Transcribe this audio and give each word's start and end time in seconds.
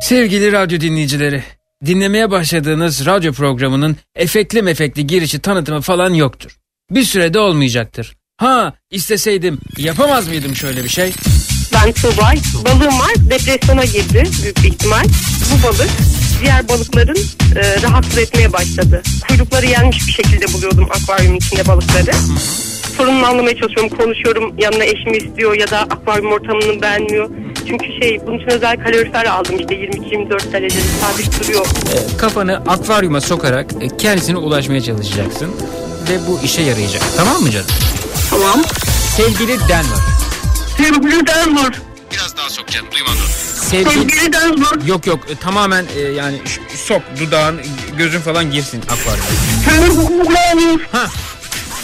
Sevgili 0.00 0.52
radyo 0.52 0.80
dinleyicileri, 0.80 1.44
dinlemeye 1.86 2.30
başladığınız 2.30 3.06
radyo 3.06 3.32
programının 3.32 3.96
efekli 4.16 4.62
mefekli 4.62 5.06
girişi 5.06 5.38
tanıtımı 5.38 5.80
falan 5.80 6.14
yoktur. 6.14 6.56
Bir 6.90 7.02
sürede 7.04 7.38
olmayacaktır. 7.38 8.16
Ha 8.36 8.72
isteseydim 8.90 9.58
yapamaz 9.78 10.28
mıydım 10.28 10.56
şöyle 10.56 10.84
bir 10.84 10.88
şey? 10.88 11.12
Ben 11.74 11.92
Tuğbay. 11.92 12.38
Balığım 12.64 12.98
var. 12.98 13.12
Depresyona 13.30 13.84
girdi 13.84 14.24
büyük 14.42 14.56
bir 14.62 14.68
ihtimal. 14.68 15.04
Bu 15.52 15.66
balık 15.66 15.90
diğer 16.42 16.68
balıkların 16.68 17.18
e, 17.56 17.82
rahatsız 17.82 18.18
etmeye 18.18 18.52
başladı. 18.52 19.02
Kuyrukları 19.28 19.66
yenmiş 19.66 20.06
bir 20.06 20.12
şekilde 20.12 20.52
buluyordum 20.52 20.88
akvaryum 20.90 21.34
içinde 21.34 21.66
balıkları. 21.66 22.10
Sorununu 22.98 23.26
anlamaya 23.26 23.56
çalışıyorum, 23.56 23.98
konuşuyorum. 23.98 24.54
Yanına 24.58 24.84
eşimi 24.84 25.16
istiyor 25.16 25.54
ya 25.54 25.70
da 25.70 25.78
akvaryum 25.80 26.32
ortamını 26.32 26.82
beğenmiyor. 26.82 27.30
Çünkü 27.68 27.86
şey 28.02 28.20
bunun 28.26 28.38
için 28.38 28.50
özel 28.50 28.76
kalorifer 28.76 29.24
aldım 29.24 29.56
işte 29.58 29.74
22-24 29.74 30.52
derecede 30.52 30.82
sabit 31.00 31.40
duruyor. 31.40 31.66
E, 31.66 32.16
kafanı 32.16 32.56
akvaryuma 32.56 33.20
sokarak 33.20 33.66
e, 33.80 33.96
kendisine 33.96 34.36
ulaşmaya 34.36 34.80
çalışacaksın. 34.80 35.50
Ve 36.10 36.26
bu 36.28 36.40
işe 36.44 36.62
yarayacak. 36.62 37.02
Tamam 37.16 37.42
mı 37.42 37.50
canım? 37.50 37.66
Tamam. 38.30 38.62
Sevgili 39.16 39.58
Denver. 39.68 40.02
Sevgili 40.76 41.26
Denver. 41.26 41.72
Biraz 42.12 42.36
daha 42.36 42.50
sok 42.50 42.68
canım 42.68 42.86
duymadım. 42.92 43.18
Sevgili... 43.54 43.90
Sevgili 43.90 44.32
Denver. 44.32 44.86
Yok 44.86 45.06
yok 45.06 45.18
e, 45.30 45.34
tamamen 45.34 45.84
e, 45.96 46.00
yani 46.00 46.36
sok 46.74 47.02
dudağın 47.20 47.60
gözün 47.98 48.20
falan 48.20 48.50
girsin 48.50 48.82
akvaryuma. 48.82 49.26
Ha. 50.92 51.06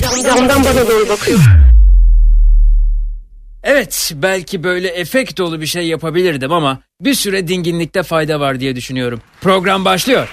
Camdan 0.00 0.64
bana 0.64 0.88
doğru 0.88 1.08
bakıyor. 1.08 1.38
Evet, 3.62 4.12
belki 4.14 4.64
böyle 4.64 4.88
efekt 4.88 5.38
dolu 5.38 5.60
bir 5.60 5.66
şey 5.66 5.86
yapabilirdim 5.86 6.52
ama 6.52 6.80
bir 7.00 7.14
süre 7.14 7.48
dinginlikte 7.48 8.02
fayda 8.02 8.40
var 8.40 8.60
diye 8.60 8.76
düşünüyorum. 8.76 9.20
Program 9.40 9.84
başlıyor. 9.84 10.28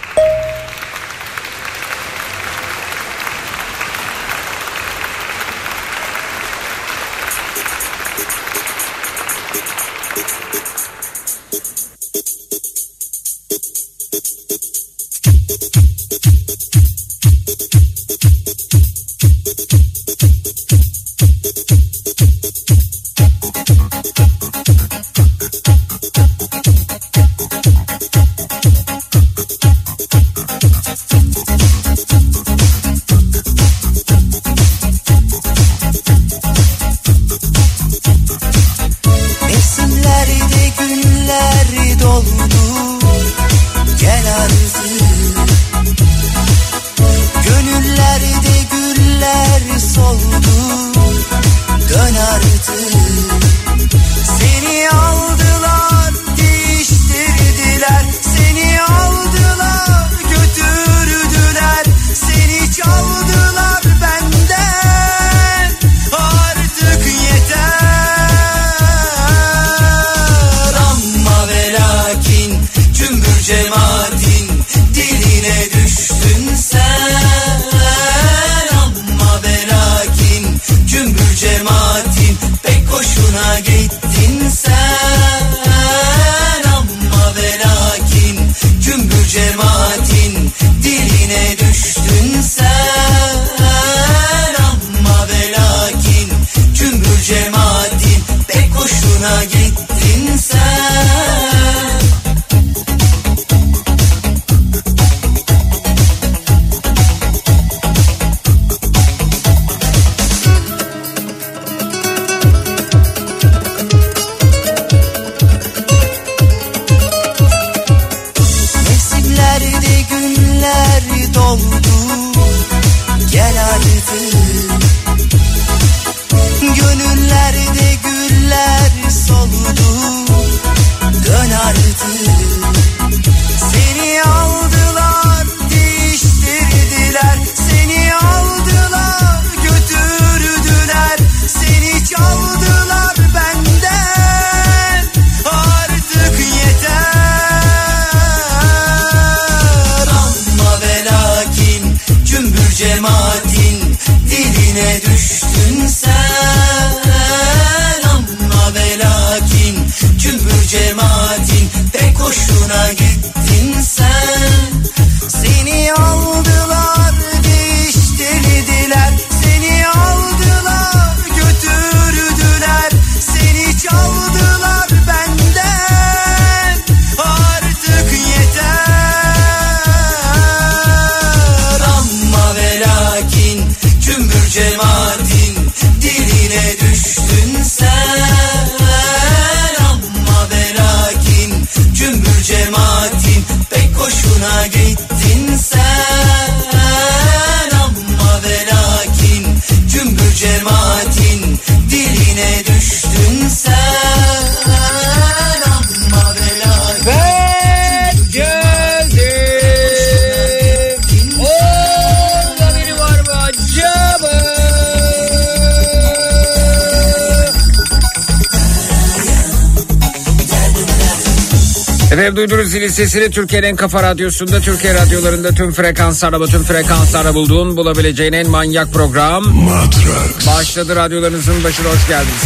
Sesini 223.07 223.31
Türkiye'nin 223.31 223.67
en 223.67 223.75
kafa 223.75 224.03
radyosunda 224.03 224.59
Türkiye 224.59 224.93
radyolarında 224.93 225.51
tüm 225.51 225.71
frekanslarda 225.71 226.45
tüm 226.45 226.63
frekanslarda 226.63 227.33
bulduğun 227.35 227.77
bulabileceğin 227.77 228.33
en 228.33 228.49
manyak 228.49 228.93
program 228.93 229.43
Matrax. 229.43 230.47
başladı 230.47 230.95
radyolarınızın 230.95 231.63
başına 231.63 231.87
hoş 231.87 232.07
geldiniz. 232.07 232.43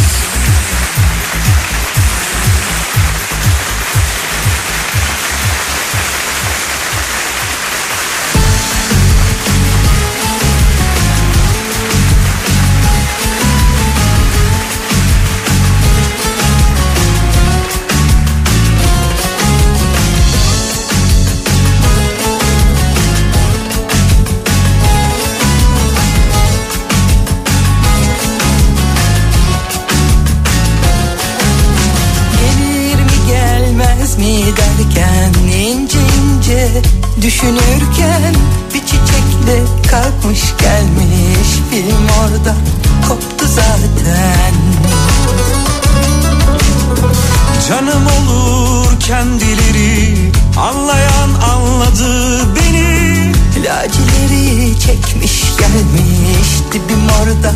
Çekmiş 54.86 55.42
gelmiş 55.58 56.48
dibim 56.72 57.08
orada 57.22 57.54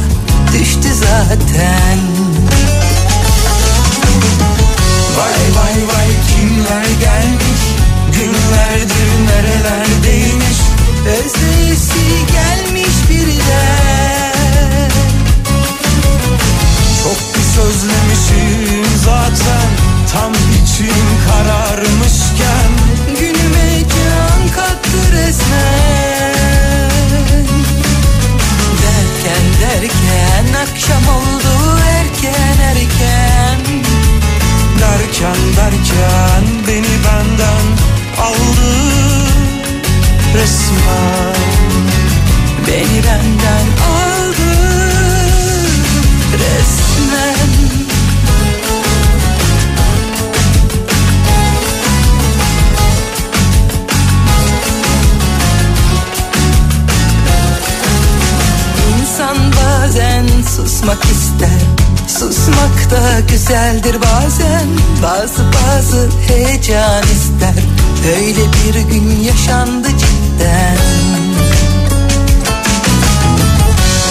düştü 0.52 0.88
zaten. 0.94 1.99
Vay 5.17 5.43
vay 5.56 5.87
vay 5.88 6.08
kimler 6.28 6.88
gelmiş 7.00 7.62
Günlerdir 8.12 9.11
nerelerdeymiş 9.28 10.58
Özleyisi 11.06 12.06
gelmiş 12.32 12.94
birden. 13.11 14.90
Çok 17.02 17.34
bir 17.34 17.46
sözlemişim 17.55 18.84
zaten 19.05 19.69
Tam 20.12 20.32
içim 20.32 21.06
kararmışken 21.29 22.70
Günüme 23.20 23.81
can 23.81 24.49
kattı 24.55 25.12
resmen 25.12 26.15
Derken 29.86 30.54
akşam 30.62 31.08
oldu 31.16 31.78
erken 31.98 32.60
erken. 32.60 33.60
Derken 34.80 35.36
derken 35.56 36.44
beni 36.66 37.04
benden 37.04 37.66
aldı 38.20 38.72
resmen. 40.34 41.36
Beni 42.66 43.04
benden 43.04 43.66
aldı 43.86 44.06
susmak 60.86 61.04
ister. 61.04 61.60
Susmak 62.08 62.90
da 62.90 63.20
güzeldir 63.32 63.96
bazen. 64.00 64.66
Bazı 65.02 65.42
bazı 65.52 66.08
heyecan 66.28 67.02
ister. 67.02 67.54
Öyle 68.16 68.40
bir 68.52 68.80
gün 68.90 69.20
yaşandı 69.20 69.88
cidden. 69.88 70.76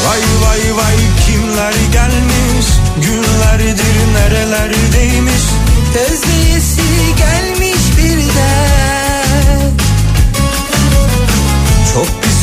Vay 0.07 0.21
vay 0.41 0.77
vay 0.77 0.95
kimler 1.25 1.73
gelmiş? 1.93 2.65
Günlerdir 3.01 3.85
nerelerdeymiş 4.13 5.43
Özleyesi 5.95 6.81
gelmiş 7.17 7.97
birden 7.97 8.84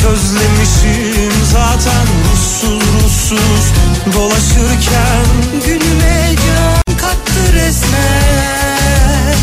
sözlemişim 0.03 1.33
zaten 1.51 2.07
Ruhsuz 2.23 2.83
ruhsuz. 3.03 3.65
Dolaşırken 4.13 5.25
Günüme 5.65 6.35
can 6.45 6.97
kattı 6.97 7.53
resmen. 7.53 9.37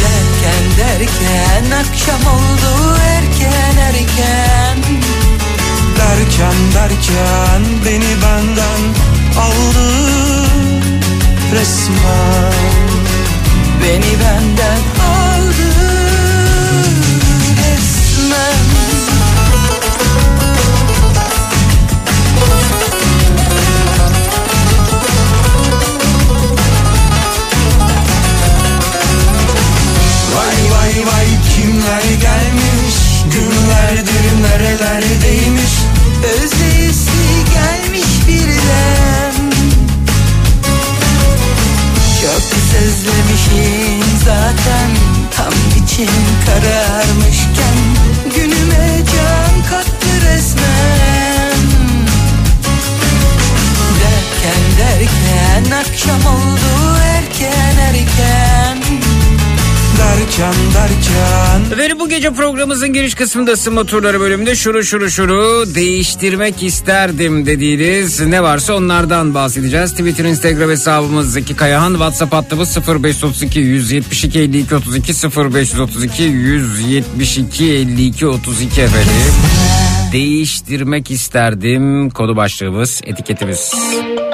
Derken 0.00 0.64
derken 0.78 1.70
akşam 1.70 2.34
oldu 2.34 2.98
erken 3.02 3.76
erken. 3.76 4.78
Derken 5.98 6.58
derken 6.74 7.62
beni 7.84 8.22
benden 8.22 8.82
aldı 9.40 9.88
resmen. 11.54 12.78
Beni 13.82 14.12
benden 14.20 14.80
aldı 15.04 15.57
sözlemişim 43.48 44.18
zaten 44.24 44.90
Tam 45.36 45.52
içim 45.84 46.08
kararmışken 46.46 47.78
Günüme 48.36 49.02
can 49.04 49.62
kattı 49.70 50.08
resmen. 50.26 51.58
Derken 54.00 54.62
derken 54.78 55.70
akşam 55.70 56.34
oldu 56.34 56.98
erken 57.04 57.76
erken 57.78 58.78
Derken 59.98 60.54
derken 60.74 61.72
Efendim 61.72 62.00
bu 62.00 62.08
gece 62.08 62.30
programımızın 62.30 62.92
giriş 62.92 63.14
kısmında 63.14 63.52
ısınma 63.52 63.84
turları 63.84 64.20
bölümünde 64.20 64.54
şuru 64.54 64.84
şuru 64.84 65.10
şuru 65.10 65.74
değiştirmek 65.74 66.62
isterdim 66.62 67.46
dediğiniz 67.46 68.20
ne 68.20 68.42
varsa 68.42 68.74
onlardan 68.74 69.34
bahsedeceğiz. 69.34 69.90
Twitter, 69.90 70.24
Instagram 70.24 70.70
hesabımız 70.70 71.32
Zeki 71.32 71.56
Kayahan, 71.56 71.90
WhatsApp 71.90 72.32
hattımız 72.32 72.76
0532 72.76 73.60
172 73.60 74.38
52 74.38 74.74
32 74.74 75.12
0532 75.12 76.22
172 76.22 77.72
52 77.72 78.26
32 78.26 78.80
efendim. 78.80 79.12
Değiştirmek 80.12 81.10
isterdim 81.10 82.10
konu 82.10 82.36
başlığımız, 82.36 83.00
etiketimiz. 83.04 83.72
Duramos 83.74 84.27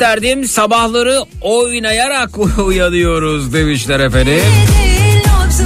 isterdim. 0.00 0.44
Sabahları 0.44 1.24
oynayarak 1.40 2.30
uyanıyoruz 2.66 3.52
demişler 3.52 4.00
efendim. 4.00 4.40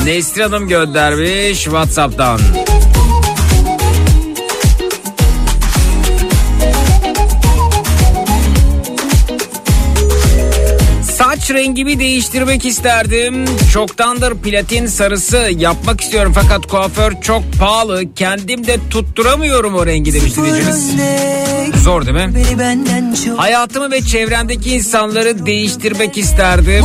Nesrin 0.04 0.42
Hanım 0.42 0.68
göndermiş 0.68 1.64
Whatsapp'tan. 1.64 2.40
Saç 11.44 11.54
rengimi 11.54 11.98
değiştirmek 11.98 12.64
isterdim. 12.64 13.44
Çoktandır 13.72 14.34
platin 14.34 14.86
sarısı 14.86 15.36
yapmak 15.36 16.00
istiyorum 16.00 16.32
fakat 16.34 16.66
kuaför 16.66 17.12
çok 17.20 17.42
pahalı. 17.58 18.14
Kendim 18.14 18.66
de 18.66 18.76
tutturamıyorum 18.90 19.74
o 19.74 19.86
rengi 19.86 20.14
demiş 20.14 20.36
dinleyicimiz. 20.36 20.90
Zor 21.82 22.06
değil 22.06 22.16
mi? 22.16 22.32
Hayatımı 23.36 23.90
ve 23.90 24.00
çevremdeki 24.00 24.70
insanları 24.70 25.46
değiştirmek 25.46 26.18
isterdim. 26.18 26.84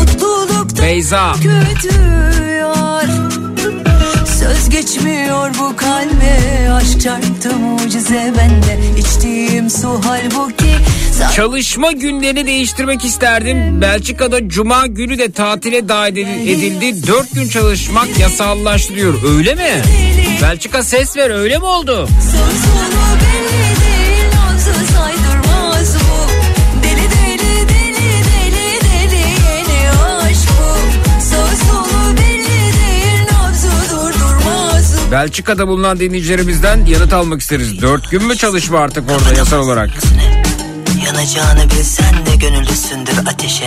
Beyza. 0.82 1.34
Söz 4.40 4.70
geçmiyor 4.70 5.52
bu 5.60 5.76
kalbe 5.76 6.72
Aşk 6.72 7.02
çarptı 7.02 7.56
mucize 7.56 8.34
bende 8.38 8.80
İçtiğim 9.00 9.70
su 9.70 10.02
halbuki 10.06 10.76
Sa- 11.20 11.32
Çalışma 11.36 11.92
günlerini 11.92 12.46
değiştirmek 12.48 13.06
isterdim. 13.06 13.82
Belçika'da 13.82 14.50
cuma 14.50 14.88
günü 14.88 15.18
de 15.18 15.32
tatile 15.32 15.90
dahil 15.90 16.18
edildi. 16.48 17.08
Dört 17.08 17.32
gün 17.36 17.50
çalışmak 17.50 18.20
yasallaştırıyor. 18.20 19.14
Öyle 19.38 19.56
mi? 19.56 19.82
Belçika 20.42 20.84
ses 20.84 21.18
ver 21.18 21.30
öyle 21.30 21.58
mi 21.58 21.66
oldu? 21.66 22.08
Belçika'da 35.12 35.68
bulunan 35.68 36.00
dinleyicilerimizden 36.00 36.86
yanıt 36.86 37.14
almak 37.14 37.42
isteriz. 37.42 37.82
Dört 37.82 38.12
gün 38.12 38.24
mü 38.24 38.36
çalışma 38.36 38.80
artık 38.80 39.12
orada 39.12 39.38
yasal 39.38 39.60
olarak? 39.60 39.90
Yanacağını 41.10 41.70
bilsen 41.70 42.26
de 42.26 42.36
gönüllüsündür 42.36 43.18
ateşe. 43.28 43.66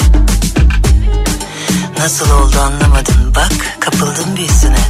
Nasıl 1.98 2.30
oldu 2.30 2.56
anlamadın 2.60 3.34
bak 3.34 3.52
kapıldım 3.80 4.36
büyüsüne. 4.36 4.84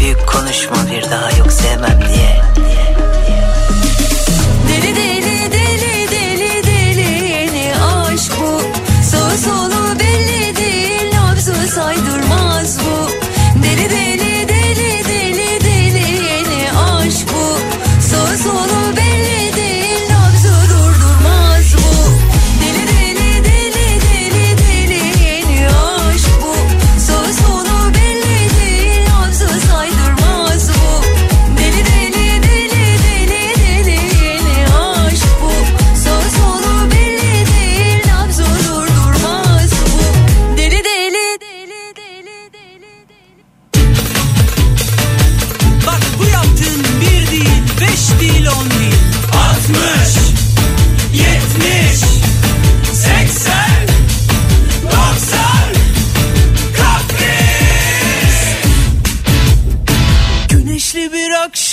Büyük 0.00 0.26
konuşma 0.26 0.76
bir 0.90 1.10
daha 1.10 1.30
yok 1.30 1.52
sevmem 1.52 2.00
diye 2.14 2.29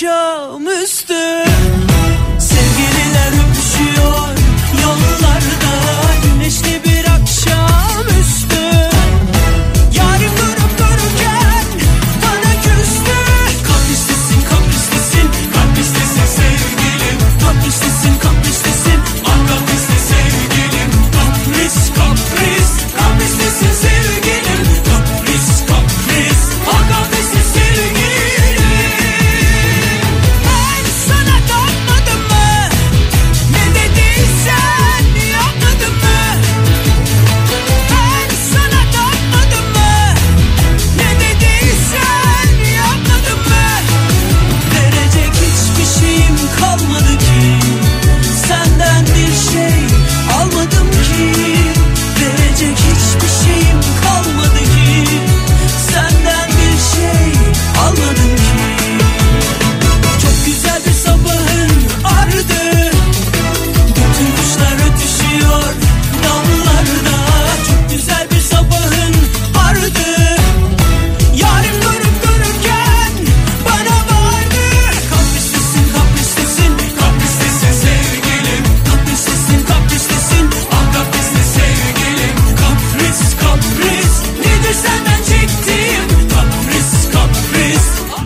bir 0.08 0.97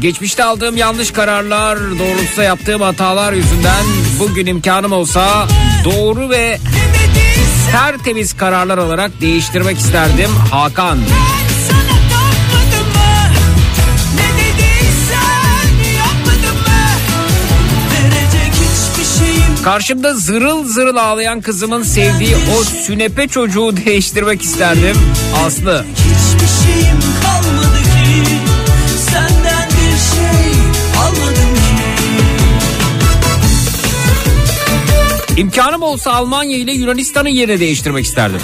Geçmişte 0.02 0.44
aldığım 0.44 0.76
yanlış 0.76 1.10
kararlar 1.10 1.78
doğrultusunda 1.78 2.42
yaptığım 2.42 2.82
hatalar 2.82 3.32
yüzünden 3.32 3.84
bugün 4.18 4.46
imkanım 4.46 4.92
olsa 4.92 5.46
doğru 5.84 6.30
ve 6.30 6.58
tertemiz 7.72 8.36
kararlar 8.36 8.78
olarak 8.78 9.20
değiştirmek 9.20 9.78
isterdim 9.78 10.30
Hakan. 10.50 10.98
Karşımda 19.64 20.14
zırıl 20.14 20.64
zırıl 20.64 20.96
ağlayan 20.96 21.40
kızımın 21.40 21.82
sevdiği 21.82 22.36
o 22.36 22.64
sünepe 22.64 23.28
çocuğu 23.28 23.76
değiştirmek 23.76 24.42
isterdim 24.42 24.96
Aslı. 25.46 25.84
Hiçbir 25.94 26.72
şeyim 26.72 27.21
İmkanım 35.42 35.82
olsa 35.82 36.12
Almanya 36.12 36.56
ile 36.56 36.72
Yunanistan'ın 36.72 37.28
yerini 37.28 37.60
değiştirmek 37.60 38.04
isterdim. 38.04 38.40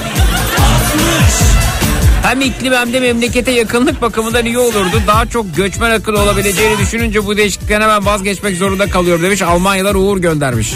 Hem 2.22 2.40
iklim 2.40 2.72
hem 2.72 2.92
de 2.92 3.00
memlekete 3.00 3.50
yakınlık 3.50 4.02
bakımından 4.02 4.46
iyi 4.46 4.58
olurdu. 4.58 5.02
Daha 5.06 5.26
çok 5.26 5.56
göçmen 5.56 5.90
akını 5.90 6.18
olabileceğini 6.18 6.78
düşününce 6.78 7.26
bu 7.26 7.36
değişiklikten 7.36 7.80
hemen 7.80 8.06
vazgeçmek 8.06 8.56
zorunda 8.56 8.90
kalıyorum 8.90 9.22
demiş. 9.22 9.42
Almanyalar 9.42 9.94
Uğur 9.94 10.18
göndermiş. 10.18 10.74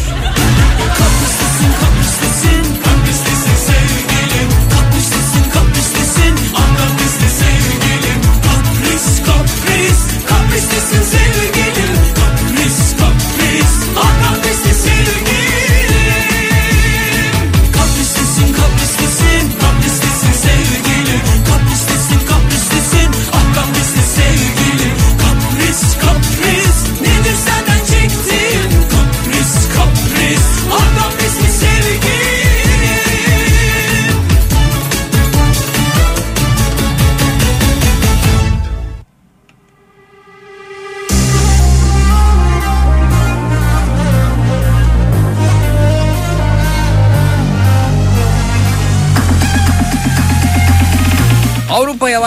Kapristesin 10.28 11.02
sevgilim 11.02 11.91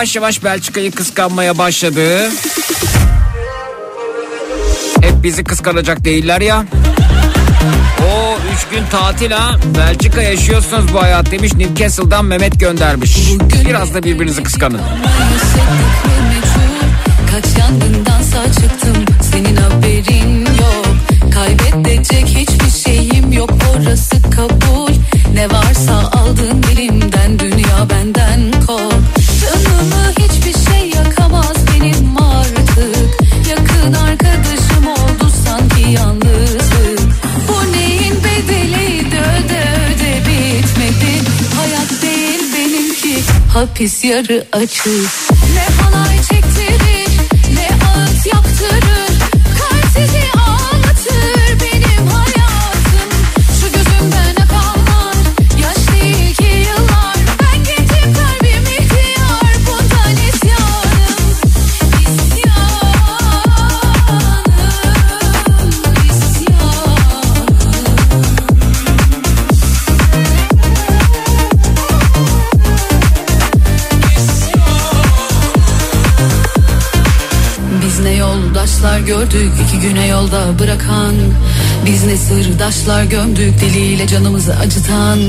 yavaş 0.06 0.16
yavaş 0.16 0.44
Belçika'yı 0.44 0.92
kıskanmaya 0.92 1.58
başladı. 1.58 2.30
Hep 5.02 5.24
bizi 5.24 5.44
kıskanacak 5.44 6.06
değiller 6.06 6.42
ya. 6.42 6.66
O 8.02 8.38
üç 8.54 8.68
gün 8.68 8.86
tatil 8.92 9.32
ha. 9.32 9.56
Belçika 9.78 10.22
yaşıyorsunuz 10.22 10.94
bu 10.94 11.02
hayat 11.02 11.32
demiş. 11.32 11.54
Newcastle'dan 11.54 12.26
Mehmet 12.26 12.60
göndermiş. 12.60 13.18
Biraz 13.66 13.94
da 13.94 14.04
birbirinizi 14.04 14.44
kıskanın. 14.44 14.82
Kaç 17.32 17.46
yangından 17.60 18.22
sağ 18.22 18.62
çıktım 18.62 19.06
Senin 19.32 19.56
haberin 19.56 20.40
yok 20.40 20.88
Kaybedecek 21.34 22.26
hiçbir 22.26 22.92
şeyim 22.92 23.32
yok 23.32 23.50
Orası 23.76 24.22
kabul 24.22 24.85
hapis 43.56 44.04
yarı 44.04 44.46
açık. 44.52 44.88
Ne 45.54 45.84
halay 45.84 46.18
çektirir 46.18 46.45
yolda 80.36 80.60
bırakan 80.60 81.16
Biz 81.86 82.04
ne 82.04 82.18
sırdaşlar 82.18 83.04
gömdük 83.04 83.62
diliyle 83.62 84.08
canımızı 84.08 84.56
acıtan. 84.56 85.20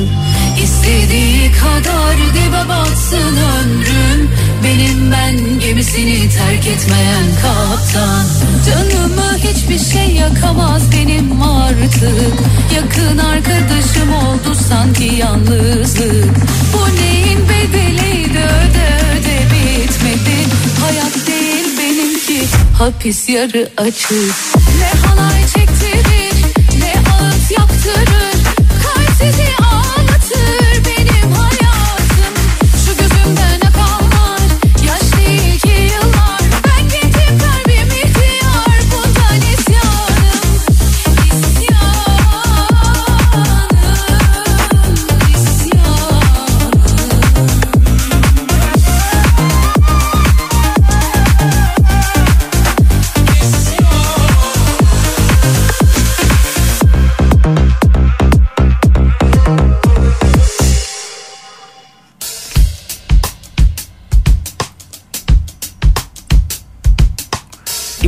İstediği 0.63 1.53
kadar 1.53 2.17
dibe 2.17 2.69
batsın 2.69 3.37
ömrüm 3.37 4.31
Benim 4.65 5.13
ben 5.13 5.61
gemisini 5.61 6.31
terk 6.31 6.67
etmeyen 6.67 7.25
kaptan. 7.43 8.25
Canımı 8.67 9.37
hiçbir 9.39 9.79
şey 9.79 10.15
yakamaz 10.15 10.83
benim 10.93 11.43
artık. 11.43 12.35
Yakın 12.75 13.19
arkadaşım 13.19 14.15
oldu 14.15 14.59
sanki 14.69 15.05
yalnızlık. 15.05 16.35
Bu 16.73 16.97
neyin 16.97 17.39
bedeliydi 17.49 18.39
öde 18.39 18.89
öde 19.13 19.39
bitmedi. 19.53 20.37
Hayat 20.81 21.26
hapis 22.79 23.29
yarı 23.29 23.69
açık. 23.77 24.11
Ne 24.79 25.01
halay 25.07 25.47
çektirir 25.47 26.45
ne 26.79 26.93
ağıt 27.11 27.51
yaktırır. 27.51 28.45
Kalp 28.83 29.11
sizi 29.19 29.47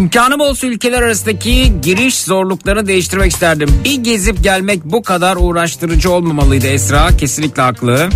İmkanım 0.09 0.41
olsa 0.41 0.67
ülkeler 0.67 1.03
arasındaki 1.03 1.73
giriş 1.83 2.23
zorluklarını 2.23 2.87
değiştirmek 2.87 3.33
isterdim. 3.33 3.69
Bir 3.85 3.95
gezip 3.95 4.43
gelmek 4.43 4.85
bu 4.85 5.03
kadar 5.03 5.37
uğraştırıcı 5.41 6.11
olmamalıydı 6.11 6.67
Esra. 6.67 7.17
Kesinlikle 7.17 7.63
haklı. 7.63 8.09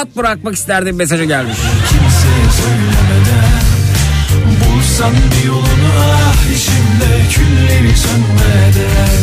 Rahat 0.00 0.16
bırakmak 0.16 0.54
isterdim 0.54 0.96
mesajı 0.96 1.24
gelmiş. 1.24 1.56
kimseye 1.88 2.46
söylemeden 2.60 3.60
Bulsam 4.60 5.12
bir 5.12 5.46
yolunu 5.46 5.92
ah 5.98 6.56
işimde 6.56 7.28
külleri 7.34 7.96
sönmeden 7.96 9.20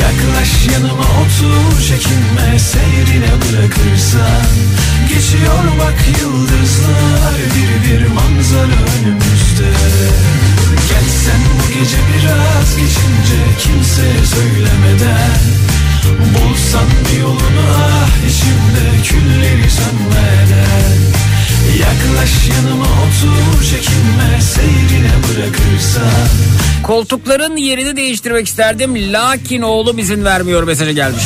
Yaklaş 0.00 0.66
yanıma 0.72 1.02
otur 1.02 1.82
çekinme 1.88 2.58
seyrine 2.58 3.32
bırakırsan. 3.42 4.46
Geçiyor 5.08 5.64
bak 5.78 6.20
yıldızlar 6.20 7.34
bir 7.54 7.90
bir 7.90 8.06
manzara 8.06 8.80
önümüzde. 8.98 9.70
Gel 10.88 11.08
sen 11.24 11.40
bu 11.58 11.72
gece 11.78 11.98
biraz 12.12 12.76
geçince 12.76 13.40
kimseye 13.58 14.26
söylemeden 14.26 15.61
Bulsan 16.08 16.88
bir 17.12 17.20
yolunu 17.20 17.66
ah 17.76 18.08
içimde 18.28 19.02
külleri 19.04 19.70
sönmeden 19.70 20.92
Yaklaş 21.80 22.48
yanıma 22.48 22.84
otur 22.84 23.64
çekinme 23.64 24.40
seyrine 24.40 25.12
bırakırsan 25.28 26.28
Koltukların 26.82 27.56
yerini 27.56 27.96
değiştirmek 27.96 28.46
isterdim 28.46 29.12
lakin 29.12 29.62
oğlum 29.62 29.98
izin 29.98 30.24
vermiyor 30.24 30.62
mesajı 30.62 30.92
gelmiş. 30.92 31.22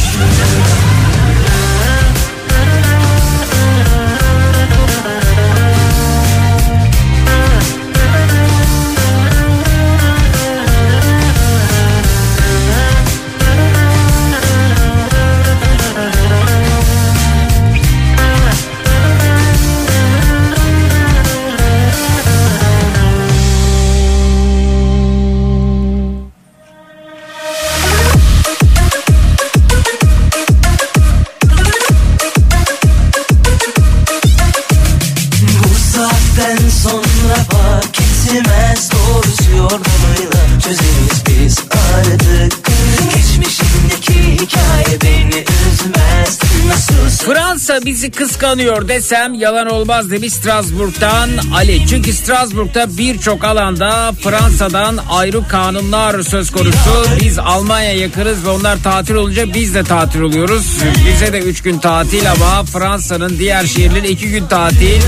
Bizi 48.07 48.19
kıskanıyor 48.19 48.89
desem 48.89 49.35
yalan 49.35 49.67
olmaz 49.67 50.11
demiş 50.11 50.33
Strasbourg'dan 50.33 51.31
Ali. 51.55 51.87
Çünkü 51.87 52.13
Strasbourg'da 52.13 52.99
birçok 52.99 53.45
alanda 53.45 54.13
Fransa'dan 54.23 54.99
ayrı 55.11 55.49
kanunlar 55.49 56.23
söz 56.23 56.51
konusu. 56.51 57.07
Biz 57.21 57.39
Almanya 57.39 57.93
yakınız 57.93 58.45
ve 58.45 58.49
onlar 58.49 58.83
tatil 58.83 59.15
olunca 59.15 59.55
biz 59.55 59.75
de 59.75 59.85
tatil 59.85 60.21
oluyoruz. 60.21 60.79
Bize 61.07 61.33
de 61.33 61.39
3 61.39 61.63
gün 61.63 61.79
tatil 61.79 62.31
ama 62.31 62.65
Fransa'nın 62.65 63.39
diğer 63.39 63.67
şehirleri 63.67 64.09
2 64.09 64.29
gün 64.29 64.47
tatil. 64.47 65.03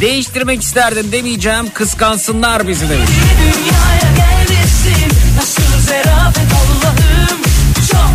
Değiştirmek 0.00 0.62
isterdim 0.62 1.12
demeyeceğim 1.12 1.70
kıskansınlar 1.74 2.68
bizi 2.68 2.88
demiş. 2.88 3.10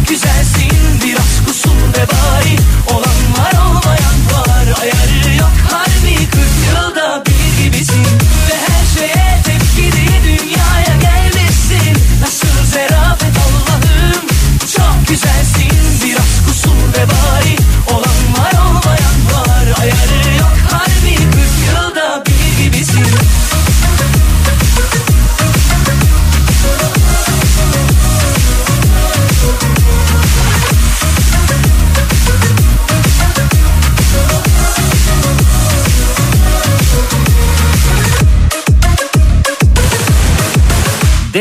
güzelsin 0.10 0.72
biraz 1.04 1.46
kusur 1.48 1.70
ve 1.70 2.08
bari 2.08 2.65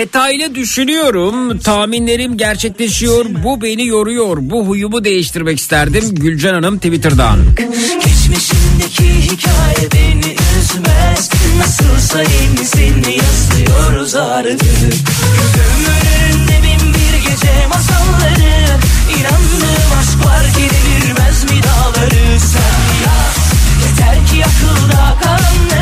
Detaylı 0.04 0.54
düşünüyorum, 0.54 1.58
tahminlerim 1.58 2.36
gerçekleşiyor, 2.36 3.26
bu 3.44 3.62
beni 3.62 3.86
yoruyor, 3.86 4.36
bu 4.40 4.66
huyumu 4.66 5.04
değiştirmek 5.04 5.58
isterdim. 5.58 6.14
Gülcan 6.14 6.54
Hanım 6.54 6.76
Twitter'dan. 6.76 7.38
Geçmişimdeki 8.04 9.04
hikaye 9.04 9.88
beni 9.94 10.36
üzmez. 10.58 11.30
Nasılsa 11.58 12.18
yenisini 12.18 13.16
yazıyoruz 13.16 14.14
artık. 14.14 14.60
Önünde 16.30 16.62
bin 16.62 16.94
bir 16.94 17.30
gece 17.30 17.66
masalları. 17.68 18.78
İnandığım 19.18 19.90
aşk 20.00 20.26
var 20.26 20.42
ki 20.42 20.70
devirmez 20.70 21.44
mi 21.44 21.62
dağları? 21.62 22.40
Sen 22.40 22.84
yaz. 23.04 23.36
Yeter 23.82 24.26
ki 24.26 24.44
akılda 24.44 25.16
kalanları 25.22 25.73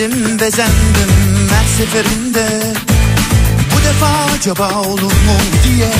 Özendim 0.00 0.38
bezendim 0.40 1.10
her 1.50 1.64
seferinde. 1.78 2.46
Bu 3.72 3.84
defa 3.84 4.34
acaba 4.36 4.80
olur 4.80 5.02
mu 5.02 5.36
diye 5.64 5.90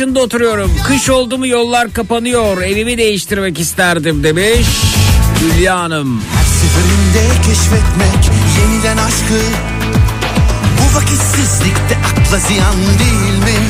başında 0.00 0.20
oturuyorum. 0.20 0.72
Kış 0.86 1.10
oldu 1.10 1.38
mu 1.38 1.46
yollar 1.46 1.92
kapanıyor. 1.92 2.62
Evimi 2.62 2.98
değiştirmek 2.98 3.60
isterdim 3.60 4.24
demiş 4.24 4.66
Hülya 5.40 5.78
Hanım. 5.78 6.22
Her 6.34 6.44
seferinde 6.44 7.42
keşfetmek 7.46 8.30
yeniden 8.60 8.96
aşkı 8.96 9.40
Bu 10.78 10.96
vakitsizlikte 10.96 11.96
akla 11.96 12.38
ziyan 12.38 12.76
değil 12.76 13.38
mi? 13.44 13.60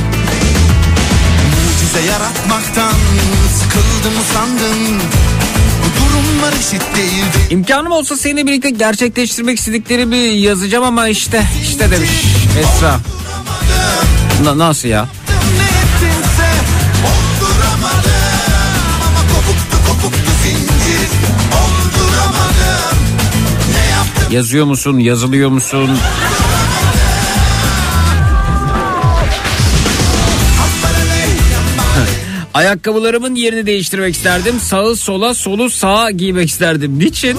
Mucize 1.64 2.12
yaratmaktan 2.12 2.92
sıkıldım 3.58 4.20
usandım 4.20 4.98
Bu 5.80 6.00
durumlar 6.00 6.52
eşit 6.52 6.96
değildi 6.96 7.38
İmkanım 7.50 7.92
olsa 7.92 8.16
seninle 8.16 8.46
birlikte 8.46 8.70
gerçekleştirmek 8.70 9.58
istediklerimi 9.58 10.16
yazacağım 10.16 10.84
ama 10.84 11.08
işte 11.08 11.42
işte 11.62 11.90
demiş 11.90 12.10
Esra. 12.60 13.00
Na- 14.44 14.58
nasıl 14.58 14.88
ya? 14.88 15.08
Yazıyor 24.30 24.66
musun? 24.66 24.98
Yazılıyor 24.98 25.50
musun? 25.50 25.90
Ayakkabılarımın 32.54 33.34
yerini 33.34 33.66
değiştirmek 33.66 34.14
isterdim. 34.14 34.60
Sağı 34.60 34.96
sola, 34.96 35.34
solu 35.34 35.70
sağa 35.70 36.10
giymek 36.10 36.48
isterdim. 36.48 36.98
Niçin? 36.98 37.38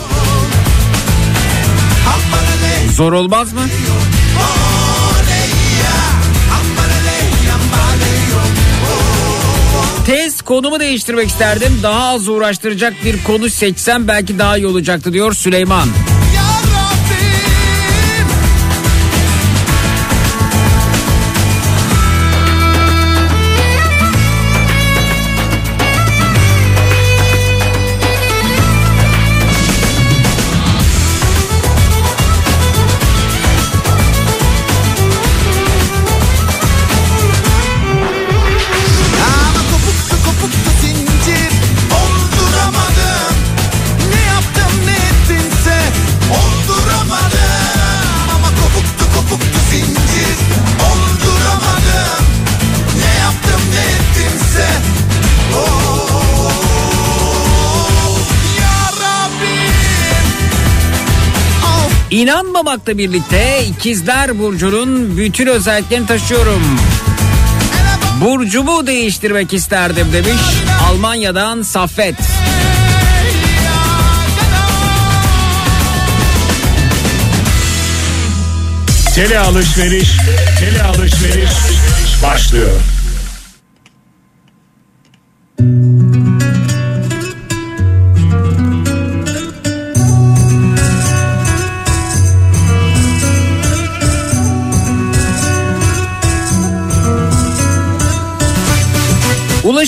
Zor 2.95 3.13
olmaz 3.13 3.53
mı? 3.53 3.61
Tez 10.05 10.41
konumu 10.41 10.79
değiştirmek 10.79 11.29
isterdim. 11.29 11.79
Daha 11.83 12.09
az 12.09 12.27
uğraştıracak 12.27 12.93
bir 13.05 13.23
konu 13.23 13.49
seçsem 13.49 14.07
belki 14.07 14.39
daha 14.39 14.57
iyi 14.57 14.67
olacaktı 14.67 15.13
diyor 15.13 15.33
Süleyman. 15.33 15.87
İnanmamakla 62.21 62.97
birlikte 62.97 63.65
ikizler 63.65 64.39
Burcu'nun 64.39 65.17
bütün 65.17 65.47
özelliklerini 65.47 66.07
taşıyorum. 66.07 66.79
Burcumu 68.21 68.87
değiştirmek 68.87 69.53
isterdim 69.53 70.07
demiş 70.13 70.41
Almanya'dan 70.89 71.61
Saffet. 71.61 72.15
Tele 79.15 79.39
alışveriş, 79.39 80.09
tele 80.59 80.83
alışveriş 80.83 81.51
başlıyor. 82.23 82.79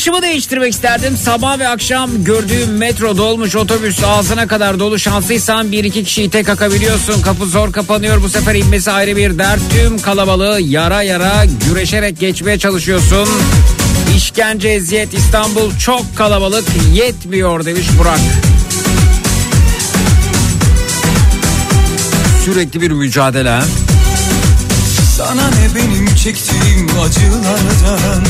Ulaşımı 0.04 0.22
değiştirmek 0.22 0.74
isterdim. 0.74 1.18
Sabah 1.18 1.60
ve 1.60 1.68
akşam 1.68 2.24
gördüğüm 2.24 2.78
metro 2.78 3.18
dolmuş 3.18 3.56
otobüs 3.56 4.04
ağzına 4.04 4.48
kadar 4.48 4.80
dolu 4.80 5.00
şanslıysan 5.00 5.72
bir 5.72 5.84
iki 5.84 6.04
kişiyi 6.04 6.30
tek 6.30 6.50
akabiliyorsun. 6.50 7.22
Kapı 7.22 7.46
zor 7.46 7.72
kapanıyor 7.72 8.24
bu 8.24 8.30
sefer 8.30 8.56
inmesi 8.56 8.92
ayrı 8.92 9.16
bir 9.16 9.39
dert. 9.39 9.60
Tüm 9.70 10.00
kalabalığı 10.00 10.62
yara 10.62 11.04
yara 11.04 11.46
güreşerek 11.68 12.20
geçmeye 12.20 12.60
çalışıyorsun. 12.60 13.30
İşkence 14.16 14.70
eziyet 14.70 15.13
İstanbul 15.13 15.78
çok 15.80 16.18
kalabalık 16.18 16.66
yetmiyor 16.94 17.66
demiş 17.66 17.88
Burak. 18.00 18.20
Sürekli 22.46 22.82
bir 22.82 22.92
mücadele. 22.92 23.60
Sana 25.18 25.50
ne 25.50 25.76
benim 25.76 26.16
çektiğim 26.16 26.88
acılardan 27.00 28.24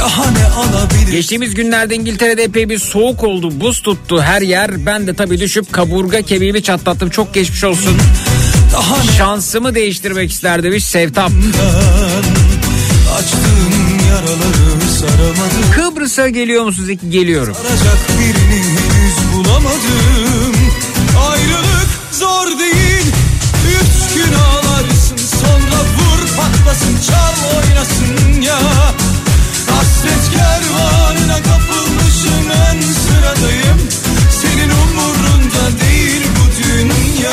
Daha 0.00 0.30
ne 0.30 0.46
alabilir 0.46 1.12
Geçtiğimiz 1.12 1.54
günlerde 1.54 1.94
İngiltere'de 1.94 2.42
epey 2.42 2.68
bir 2.68 2.78
soğuk 2.78 3.24
oldu. 3.24 3.60
Buz 3.60 3.82
tuttu 3.82 4.22
her 4.22 4.42
yer. 4.42 4.86
Ben 4.86 5.06
de 5.06 5.14
tabii 5.14 5.40
düşüp 5.40 5.72
kaburga 5.72 6.22
kemiğimi 6.22 6.62
çatlattım. 6.62 7.10
Çok 7.10 7.34
geçmiş 7.34 7.64
olsun. 7.64 7.96
Daha 8.72 8.96
ne 9.04 9.12
Şansımı 9.12 9.74
değiştirmek 9.74 10.30
ister 10.30 10.62
demiş 10.62 10.84
Sevtap. 10.84 11.30
Açtığım 13.18 13.98
yaraları 14.08 14.90
saramadım 15.00 15.70
Kıbrıs'a 15.74 16.28
geliyor 16.28 16.64
musunuz? 16.64 16.86
Zeki? 16.86 17.10
Geliyorum. 17.10 17.56
Arayacak 17.60 17.98
birini 18.18 18.60
henüz 18.64 19.34
bulamadım 19.34 20.54
Ayrılık 21.30 21.88
zor 22.12 22.58
değil 22.58 23.06
Üç 23.68 24.14
gün 24.14 24.32
ağlarsın 24.34 25.16
sonra 25.16 25.80
vur 25.80 26.36
patlasın 26.36 26.96
çal 27.06 27.56
oynasın 27.56 28.42
ya 28.42 28.58
Hasret 30.00 30.30
kapılmışım 31.44 32.50
en 32.50 32.80
sıradayım. 32.80 33.78
Senin 34.30 34.70
umurunda 34.70 35.80
değil 35.80 36.22
bu 36.36 36.62
dünya. 36.64 37.32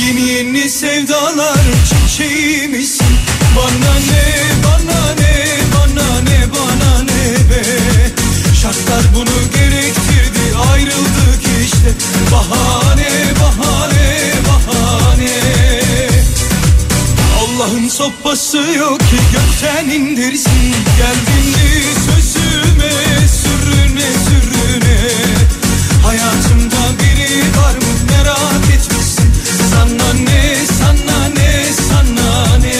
Yeni 0.00 0.20
yeni 0.20 0.70
sevdalar 0.70 1.58
çiçeğimizsin 1.88 3.16
Bana 3.56 3.94
ne 3.94 4.44
bana 4.64 5.14
ne 5.14 5.46
bana 5.74 6.20
ne 6.20 6.46
bana 6.52 7.02
ne 7.02 7.50
be. 7.50 7.62
Şartlar 8.62 9.02
bunu 9.14 9.50
gerektirdi 9.54 10.56
ayrıldık 10.72 11.42
işte. 11.64 11.92
Bahane 12.32 12.83
sopası 17.98 18.56
yok 18.56 19.00
ki 19.00 19.16
gökten 19.32 19.88
indirsin. 19.90 20.74
Geldin 20.98 21.46
mi 21.46 21.82
sözüme 22.06 22.90
sürüne 23.28 24.08
sürüne? 24.26 24.98
Hayatımda 26.02 26.98
biri 26.98 27.40
var 27.40 27.74
mı? 27.74 27.92
Merak 28.10 28.64
etmişsin. 28.74 29.32
Sana 29.70 30.12
ne 30.12 30.56
sana 30.78 31.28
ne 31.28 31.64
sana 31.88 32.56
ne? 32.56 32.74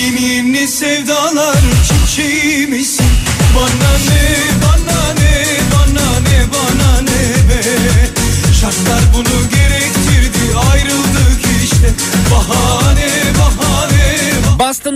Yeni 0.00 0.22
yeni 0.22 0.68
sevdalar 0.68 1.58
çiçeği 1.88 2.86
Bana 3.56 3.92
ne 4.08 4.36
bana 4.62 5.14
ne 5.14 5.44
bana 5.72 6.20
ne 6.20 6.46
bana 6.52 7.00
ne 7.00 7.48
be? 7.48 7.62
Şartlar 8.60 9.00
bunu 9.14 9.51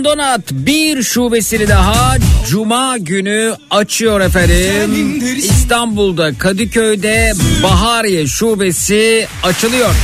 Donat 0.07 0.51
bir 0.51 1.03
şubesini 1.03 1.67
daha 1.67 2.17
Cuma 2.49 2.97
günü 2.97 3.55
açıyor 3.71 4.21
efendim. 4.21 5.21
İstanbul'da 5.37 6.37
Kadıköy'de 6.37 7.33
Bahariye 7.63 8.27
şubesi 8.27 9.27
açılıyor. 9.43 9.95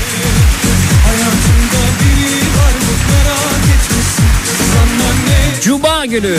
Cuma 5.63 6.05
günü 6.05 6.37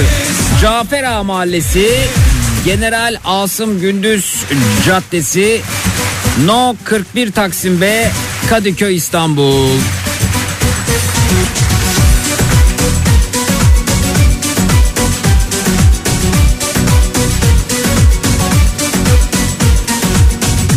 Cafer 0.63 1.03
Ağa 1.03 1.23
Mahallesi 1.23 1.91
General 2.65 3.17
Asım 3.25 3.81
Gündüz 3.81 4.45
Caddesi 4.87 5.61
No 6.45 6.77
41 6.85 7.33
Taksim 7.33 7.81
B 7.81 8.11
Kadıköy 8.51 8.97
İstanbul. 8.97 9.69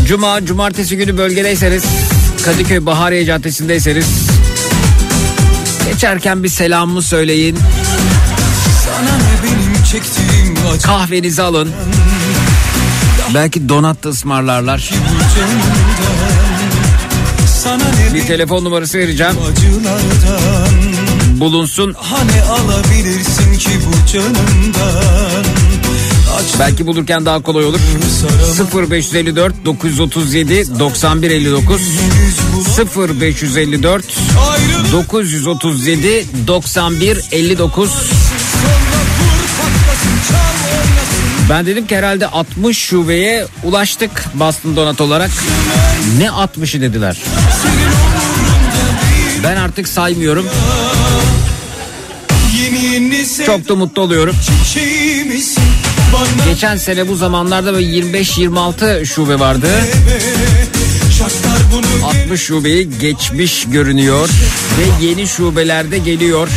Cuma, 0.07 0.45
cumartesi 0.45 0.97
günü 0.97 1.17
bölgedeyseniz 1.17 1.83
Kadıköy 2.45 2.85
Bahariye 2.85 3.25
Caddesi'ndeyseniz 3.25 4.05
geçerken 5.91 6.43
bir 6.43 6.49
selamımı 6.49 7.01
söyleyin. 7.01 7.57
Kahvenizi 10.83 11.41
alın. 11.41 11.71
Belki 13.33 13.69
donat 13.69 14.03
da 14.03 14.09
ısmarlarlar. 14.09 14.91
Bir 18.13 18.25
telefon 18.27 18.65
numarası 18.65 18.97
vereceğim. 18.97 19.33
Bulunsun. 21.39 21.93
Hani 21.97 22.41
alabilirsin 22.41 23.57
ki 23.57 23.69
bu 23.87 24.11
canımdan 24.11 25.43
Belki 26.59 26.87
bulurken 26.87 27.25
daha 27.25 27.41
kolay 27.41 27.65
olur. 27.65 27.79
sarama 28.21 28.89
0554 28.89 29.65
937 29.65 30.79
9159 30.79 31.81
yüz 31.81 32.37
bulup 32.97 33.19
0554 33.19 34.05
ayrılık 34.49 34.91
937 34.91 36.25
91 36.47 37.17
Ben 41.49 41.65
dedim 41.65 41.87
ki 41.87 41.97
herhalde 41.97 42.27
60 42.27 42.77
şubeye 42.77 43.45
ulaştık 43.63 44.25
Boston 44.33 44.75
Donat 44.75 45.01
olarak. 45.01 45.31
Ne 46.17 46.25
60'ı 46.25 46.81
dediler. 46.81 47.17
Ben 49.43 49.55
artık 49.55 49.87
saymıyorum. 49.87 50.45
Çok 53.45 53.69
da 53.69 53.75
mutlu 53.75 54.01
oluyorum. 54.01 54.35
Geçen 56.45 56.77
sene 56.77 57.07
bu 57.07 57.15
zamanlarda 57.15 57.73
böyle 57.73 57.87
25-26 57.87 59.05
şube 59.05 59.39
vardı. 59.39 59.67
şartlar 61.17 61.57
bunu 61.71 62.05
60 62.05 62.41
şubeyi 62.41 62.89
geçmiş 62.99 63.65
görünüyor 63.71 64.29
ve 64.79 65.05
yeni 65.05 65.27
şubelerde 65.27 65.97
geliyor. 65.97 66.47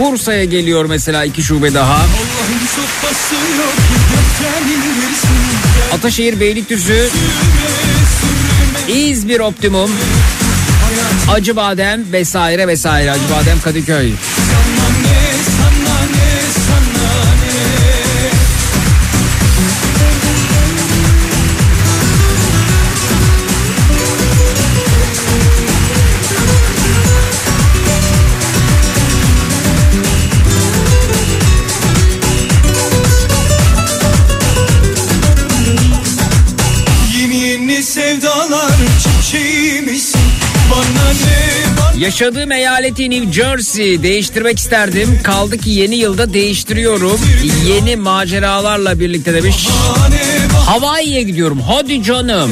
Bursa'ya 0.00 0.44
geliyor 0.44 0.84
mesela 0.84 1.24
iki 1.24 1.42
şube 1.42 1.74
daha. 1.74 2.06
Ataşehir 5.92 6.40
Beylikdüzü, 6.40 7.08
İzmir 8.88 9.40
Optimum, 9.40 9.90
Acıbadem 11.30 12.12
vesaire 12.12 12.68
vesaire. 12.68 13.10
Acıbadem 13.10 13.60
Kadıköy. 13.64 14.12
Yaşadığım 42.08 42.52
eyaleti 42.52 43.10
New 43.10 43.32
Jersey 43.32 44.02
değiştirmek 44.02 44.58
isterdim. 44.58 45.20
Kaldı 45.22 45.58
ki 45.58 45.70
yeni 45.70 45.96
yılda 45.96 46.32
değiştiriyorum. 46.32 47.20
Yeni 47.66 47.96
maceralarla 47.96 49.00
birlikte 49.00 49.34
demiş. 49.34 49.68
Hawaii'ye 50.66 51.22
gidiyorum. 51.22 51.60
Hadi 51.60 52.02
canım. 52.02 52.50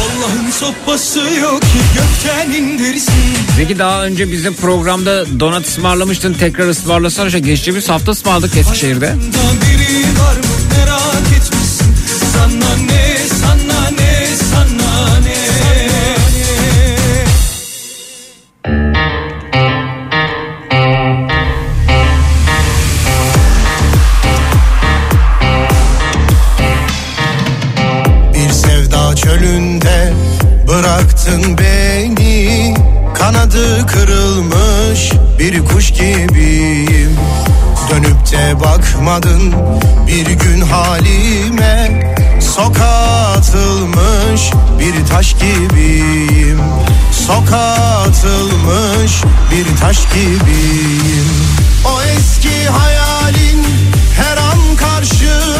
Allah'ın 0.00 0.50
sopası 0.50 1.18
yok 1.18 1.62
ki 1.62 1.78
gökten 1.94 2.50
indirsin 2.50 3.12
Zeki 3.56 3.78
daha 3.78 4.04
önce 4.04 4.32
bize 4.32 4.50
programda 4.50 5.40
donat 5.40 5.66
ısmarlamıştın. 5.66 6.34
Tekrar 6.34 6.68
ısmarlasana. 6.68 7.28
Geçtiğimiz 7.38 7.88
hafta 7.88 8.12
ısmarladık 8.12 8.56
Eskişehir'de. 8.56 9.06
Da 9.06 9.12
biri 9.12 10.02
var 10.02 10.36
mı 10.36 10.45
bir 35.46 35.64
kuş 35.64 35.90
gibiyim. 35.90 37.16
Dönüp 37.90 38.32
de 38.32 38.60
bakmadın 38.60 39.54
bir 40.06 40.26
gün 40.26 40.60
halime. 40.60 42.14
Sokağa 42.40 43.32
atılmış 43.36 44.50
bir 44.78 45.06
taş 45.06 45.34
gibiyim. 45.34 46.60
Sokağa 47.26 48.04
atılmış 48.08 49.12
bir 49.50 49.80
taş 49.80 49.98
gibiyim. 50.14 51.30
O 51.84 52.02
eski 52.02 52.68
hayalin 52.68 53.64
her 54.16 54.36
an 54.36 54.76
karşımda 54.76 55.55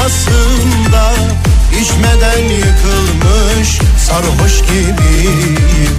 gönül 0.00 0.08
tasımda 0.08 1.12
İçmeden 1.80 2.42
yıkılmış 2.42 3.78
sarhoş 3.98 4.60
gibiyim. 4.60 5.98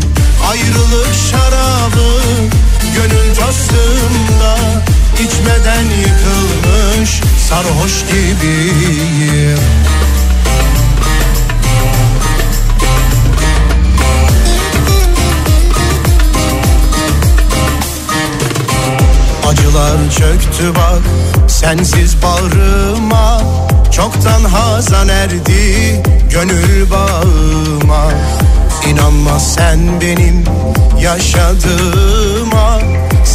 Ayrılık 0.49 1.13
şarabı 1.31 2.21
gönül 2.95 3.35
tasımda 3.35 4.57
İçmeden 5.19 5.83
yıkılmış 5.83 7.21
sarhoş 7.49 8.05
gibiyim. 8.05 9.59
Acılar 19.47 20.11
çöktü 20.17 20.75
bak 20.75 21.01
sensiz 21.47 22.15
bağrıma 22.23 23.41
Çoktan 23.91 24.43
hazan 24.43 25.09
erdi 25.09 26.03
gönül 26.31 26.89
bağıma. 26.91 28.11
İnanma 28.89 29.39
sen 29.39 30.01
benim 30.01 30.43
yaşadığıma 31.01 32.79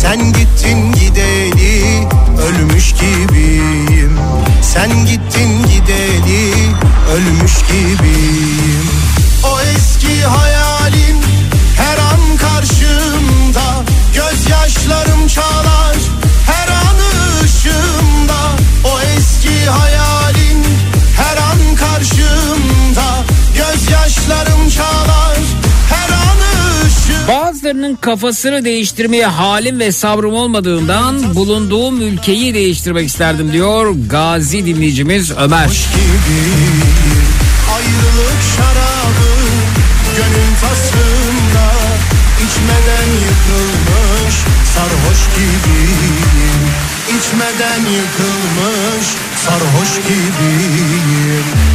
Sen 0.03 0.33
gittin 0.33 0.93
gideli 0.93 2.09
ölmüş 2.43 2.93
gibiyim. 2.93 4.19
Sen 4.63 4.91
gittin 5.07 5.63
gideli 5.63 6.53
ölmüş 7.13 7.53
gibiyim. 7.69 8.89
O 9.45 9.61
eski 9.61 10.23
hayalin 10.25 11.23
her 11.77 11.99
an 11.99 12.06
başkalarının 27.77 27.97
kafasını 27.97 28.65
değiştirmeye 28.65 29.27
halim 29.27 29.81
ve 29.81 29.93
sabrım 29.93 30.35
olmadığından 30.35 31.35
bulunduğum 31.35 32.01
ülkeyi 32.01 32.55
değiştirmek 32.55 33.09
isterdim 33.09 33.53
diyor 33.53 33.95
Gazi 34.11 34.67
dinleyicimiz 34.67 35.31
Ömer. 35.31 35.67
Hoş 35.67 35.87
gibi, 35.93 36.41
ayrılık 37.75 38.41
şarabı, 38.57 39.31
gönül 40.17 40.55
faslında, 40.61 41.73
içmeden 42.47 43.09
yıkılmış 43.25 44.35
sarhoş 44.75 45.21
gibiyim. 45.35 46.63
İçmeden 47.09 47.81
yıkılmış 47.81 49.07
sarhoş 49.45 49.97
gibiyim. 49.97 51.66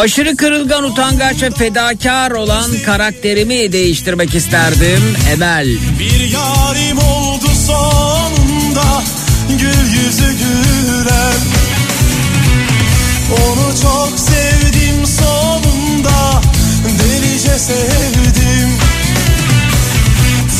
Aşırı 0.00 0.36
kırılgan, 0.36 0.84
utangaç 0.84 1.42
ve 1.42 1.50
fedakar 1.50 2.30
olan 2.30 2.70
karakterimi 2.86 3.72
değiştirmek 3.72 4.34
isterdim 4.34 5.16
Emel. 5.32 5.68
Bir 5.98 6.20
yarim 6.20 6.98
oldu 6.98 7.46
sonunda 7.66 9.02
gül 9.48 10.04
yüzü 10.04 10.32
gülen. 10.38 11.40
Onu 13.32 13.80
çok 13.82 14.18
sevdim 14.18 15.06
sonunda 15.06 16.40
delice 16.84 17.58
sevdim. 17.58 18.70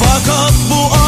Fakat 0.01 0.53
bu 0.71 1.00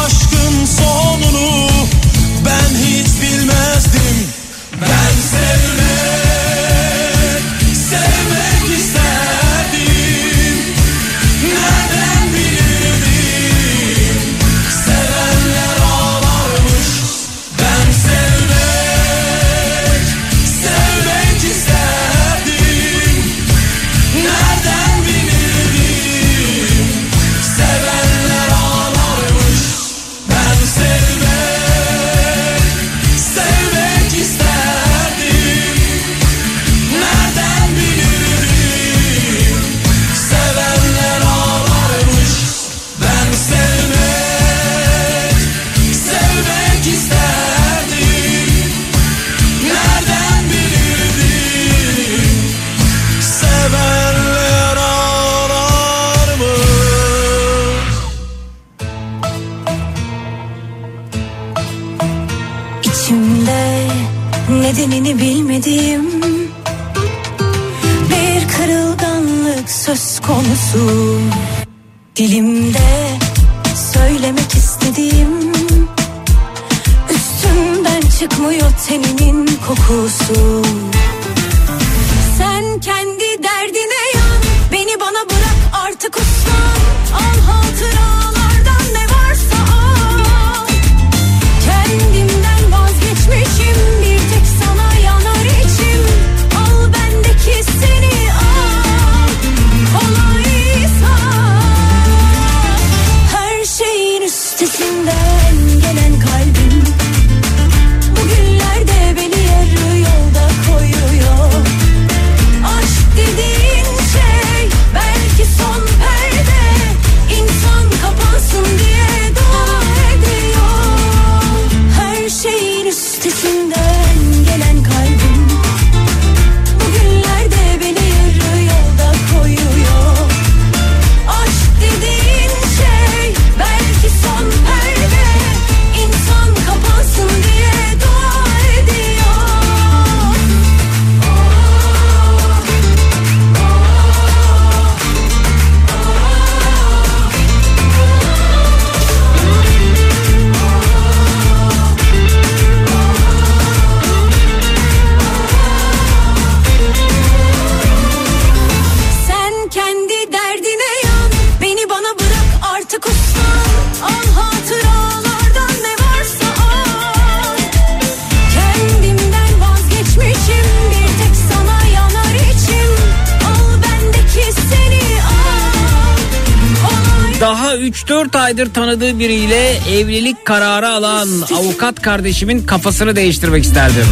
3-4 177.83 178.37
aydır 178.37 178.73
tanıdığı 178.73 179.19
biriyle 179.19 179.79
evlilik 179.91 180.45
kararı 180.45 180.89
alan 180.89 181.27
avukat 181.55 182.01
kardeşimin 182.01 182.65
kafasını 182.65 183.15
değiştirmek 183.15 183.63
isterdim. 183.63 184.05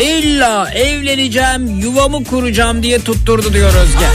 İlla 0.00 0.70
evleneceğim, 0.70 1.80
yuvamı 1.80 2.24
kuracağım 2.24 2.82
diye 2.82 2.98
tutturdu 3.00 3.52
diyor 3.52 3.74
Özge. 3.74 4.06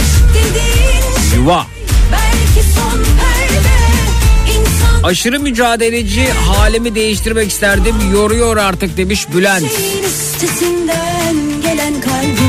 Yuva. 1.35 1.65
Aşırı 5.03 5.39
mücadeleci 5.39 6.27
halimi 6.31 6.95
değiştirmek 6.95 7.51
isterdim. 7.51 7.95
Yoruyor 8.13 8.57
artık 8.57 8.97
demiş 8.97 9.27
Bülent. 9.35 9.71
gelen 11.63 12.01
kalbim 12.01 12.40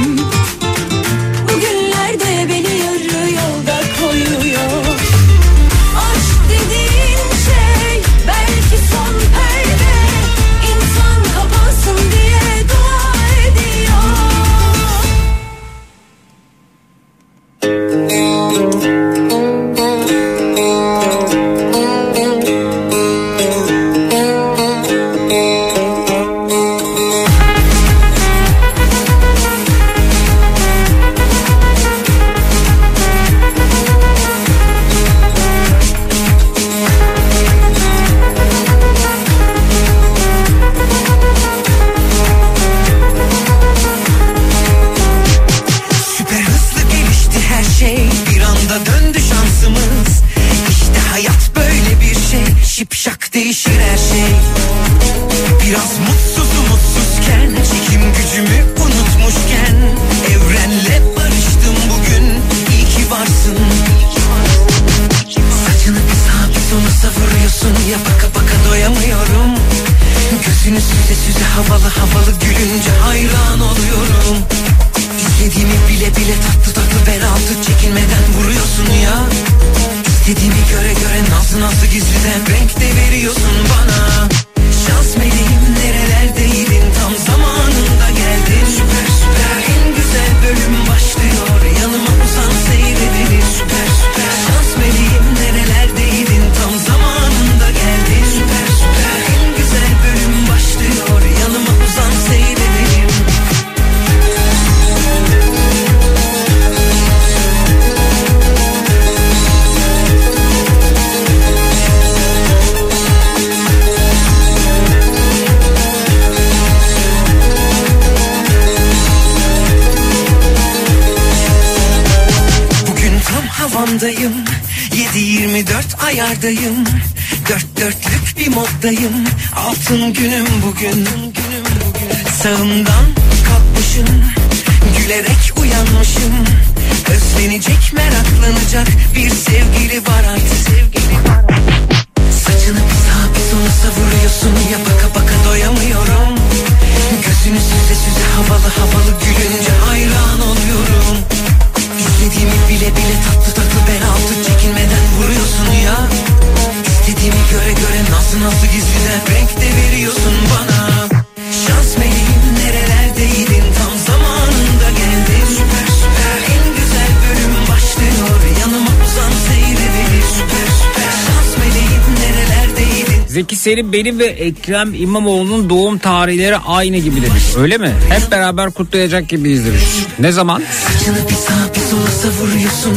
Selim 173.73 173.93
benim 173.93 174.19
ve 174.19 174.25
Ekrem 174.25 174.95
İmamoğlu'nun 174.95 175.71
doğum 175.71 175.99
tarihleri 175.99 176.57
aynı 176.57 176.97
gibi 176.97 177.23
demiş. 177.23 177.43
Öyle 177.59 177.79
mi? 177.79 177.93
Hep 178.09 178.31
beraber 178.31 178.71
kutlayacak 178.71 179.29
gibiyiz 179.29 179.67
demiş. 179.67 179.83
Ne 180.19 180.33
zaman? 180.33 180.63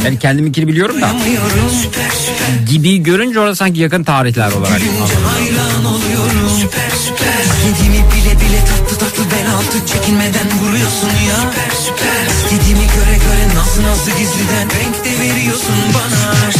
Yani 0.04 0.18
kendiminkini 0.18 0.68
biliyorum 0.68 1.02
da. 1.02 1.10
Gibi 2.70 3.02
görünce 3.02 3.40
orada 3.40 3.54
sanki 3.54 3.80
yakın 3.80 4.04
tarihler 4.04 4.52
olarak. 4.52 4.80
Çekinmeden 9.86 10.48
vuruyorsun 10.62 11.08
ya 11.28 11.36
Süper 11.36 11.70
süper 11.86 12.26
İstediğimi 12.30 12.86
göre 12.86 13.16
göre 13.16 13.56
nazlı 13.56 13.82
nazlı 13.82 14.10
gizliden 14.10 14.68
renk 14.70 15.04
de 15.04 15.24
veriyorsun 15.24 15.74
bana 15.94 16.55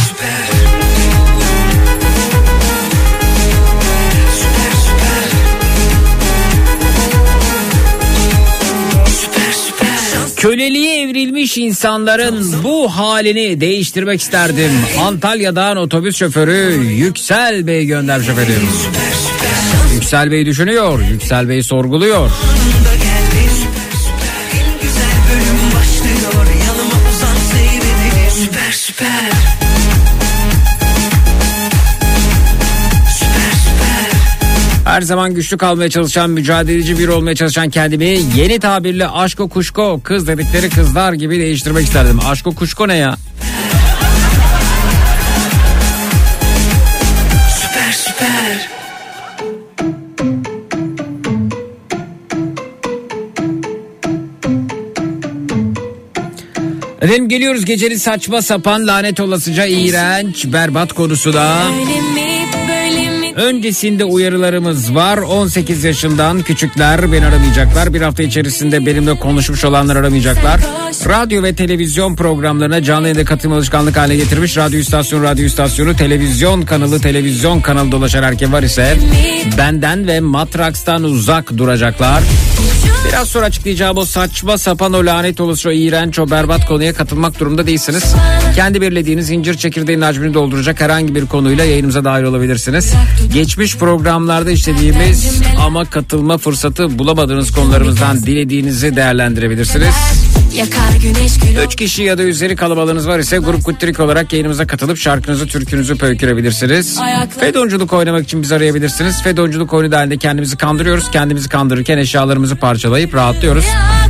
Köleliğe 10.47 11.01
evrilmiş 11.01 11.57
insanların 11.57 12.63
bu 12.63 12.89
halini 12.89 13.61
değiştirmek 13.61 14.21
isterdim. 14.21 14.71
Antalya'dan 14.99 15.77
otobüs 15.77 16.17
şoförü 16.17 16.83
Yüksel 16.83 17.67
Bey 17.67 17.85
göndermiş 17.85 18.29
efendim. 18.29 18.69
Yüksel 19.93 20.31
Bey 20.31 20.45
düşünüyor, 20.45 20.99
Yüksel 21.11 21.49
Bey 21.49 21.63
sorguluyor. 21.63 22.29
Her 34.97 35.01
zaman 35.01 35.33
güçlü 35.33 35.57
kalmaya 35.57 35.89
çalışan, 35.89 36.29
mücadeleci 36.29 36.99
bir 36.99 37.07
olmaya 37.07 37.35
çalışan 37.35 37.69
kendimi 37.69 38.19
yeni 38.35 38.59
tabirle 38.59 39.07
aşko 39.07 39.49
kuşko 39.49 40.01
kız 40.03 40.27
dedikleri 40.27 40.69
kızlar 40.69 41.13
gibi 41.13 41.39
değiştirmek 41.39 41.83
isterdim. 41.83 42.19
Aşko 42.29 42.55
kuşko 42.55 42.87
ne 42.87 42.95
ya? 42.95 43.15
Süper 47.59 47.91
süper 47.91 48.69
Efendim 57.01 57.29
geliyoruz 57.29 57.65
gecenin 57.65 57.97
saçma 57.97 58.41
sapan 58.41 58.87
lanet 58.87 59.19
olasıca 59.19 59.65
iğrenç 59.65 60.45
berbat 60.45 60.93
konusuna. 60.93 61.65
Öyle 61.65 62.01
mi 62.01 62.36
Öncesinde 63.37 64.05
uyarılarımız 64.05 64.95
var. 64.95 65.17
18 65.17 65.83
yaşından 65.83 66.41
küçükler 66.41 67.11
beni 67.11 67.25
aramayacaklar. 67.25 67.93
Bir 67.93 68.01
hafta 68.01 68.23
içerisinde 68.23 68.85
benimle 68.85 69.19
konuşmuş 69.19 69.65
olanlar 69.65 69.95
aramayacaklar. 69.95 70.59
Radyo 71.07 71.43
ve 71.43 71.55
televizyon 71.55 72.15
programlarına 72.15 72.83
canlı 72.83 73.07
yayında 73.07 73.25
katılma 73.25 73.55
alışkanlık 73.55 73.97
haline 73.97 74.15
getirmiş. 74.15 74.57
Radyo 74.57 74.79
istasyonu, 74.79 75.23
radyo 75.23 75.45
istasyonu, 75.45 75.95
televizyon 75.95 76.61
kanalı, 76.61 77.01
televizyon 77.01 77.61
kanalı 77.61 77.91
dolaşan 77.91 78.23
erkek 78.23 78.51
var 78.51 78.63
ise 78.63 78.97
benden 79.57 80.07
ve 80.07 80.19
Matraks'tan 80.19 81.03
uzak 81.03 81.57
duracaklar. 81.57 82.23
Biraz 83.07 83.27
sonra 83.27 83.45
açıklayacağım 83.45 83.97
o 83.97 84.05
saçma 84.05 84.57
sapan 84.57 84.93
o 84.93 85.05
lanet 85.05 85.41
olası 85.41 85.69
o 85.69 85.71
iğrenç 85.71 86.19
o 86.19 86.29
berbat 86.31 86.65
konuya 86.65 86.93
katılmak 86.93 87.39
durumunda 87.39 87.67
değilsiniz. 87.67 88.03
Kendi 88.55 88.81
belirlediğiniz 88.81 89.29
incir 89.29 89.53
çekirdeğinin 89.53 90.01
hacmini 90.01 90.33
dolduracak 90.33 90.81
herhangi 90.81 91.15
bir 91.15 91.25
konuyla 91.25 91.65
yayınımıza 91.65 92.03
dahil 92.03 92.23
olabilirsiniz. 92.23 92.93
Geçmiş 93.33 93.77
programlarda 93.77 94.51
işlediğimiz 94.51 95.41
ama 95.65 95.85
katılma 95.85 96.37
fırsatı 96.37 96.99
bulamadığınız 96.99 97.51
konularımızdan 97.51 98.23
dilediğinizi 98.23 98.95
değerlendirebilirsiniz. 98.95 99.95
Yakar 100.55 100.95
güneş 101.01 101.39
gül 101.39 101.63
3 101.67 101.75
kişi 101.75 102.03
ya 102.03 102.17
da 102.17 102.23
üzeri 102.23 102.55
kalabalığınız 102.55 103.07
var 103.07 103.19
ise 103.19 103.37
grup 103.37 103.63
kutrik 103.63 103.99
olarak 103.99 104.33
yayınımıza 104.33 104.67
katılıp 104.67 104.97
şarkınızı 104.97 105.47
türkünüzü 105.47 105.97
pöykürebilirsiniz. 105.97 106.99
Fedonculuk 107.39 107.93
oynamak 107.93 108.23
için 108.23 108.41
bizi 108.41 108.55
arayabilirsiniz. 108.55 109.21
Fedonculuk 109.23 109.73
oyunu 109.73 109.91
dahilinde 109.91 110.17
kendimizi 110.17 110.57
kandırıyoruz. 110.57 111.11
Kendimizi 111.11 111.49
kandırırken 111.49 111.97
eşyalarımızı 111.97 112.55
parçalayıp 112.55 113.15
rahatlıyoruz. 113.15 113.65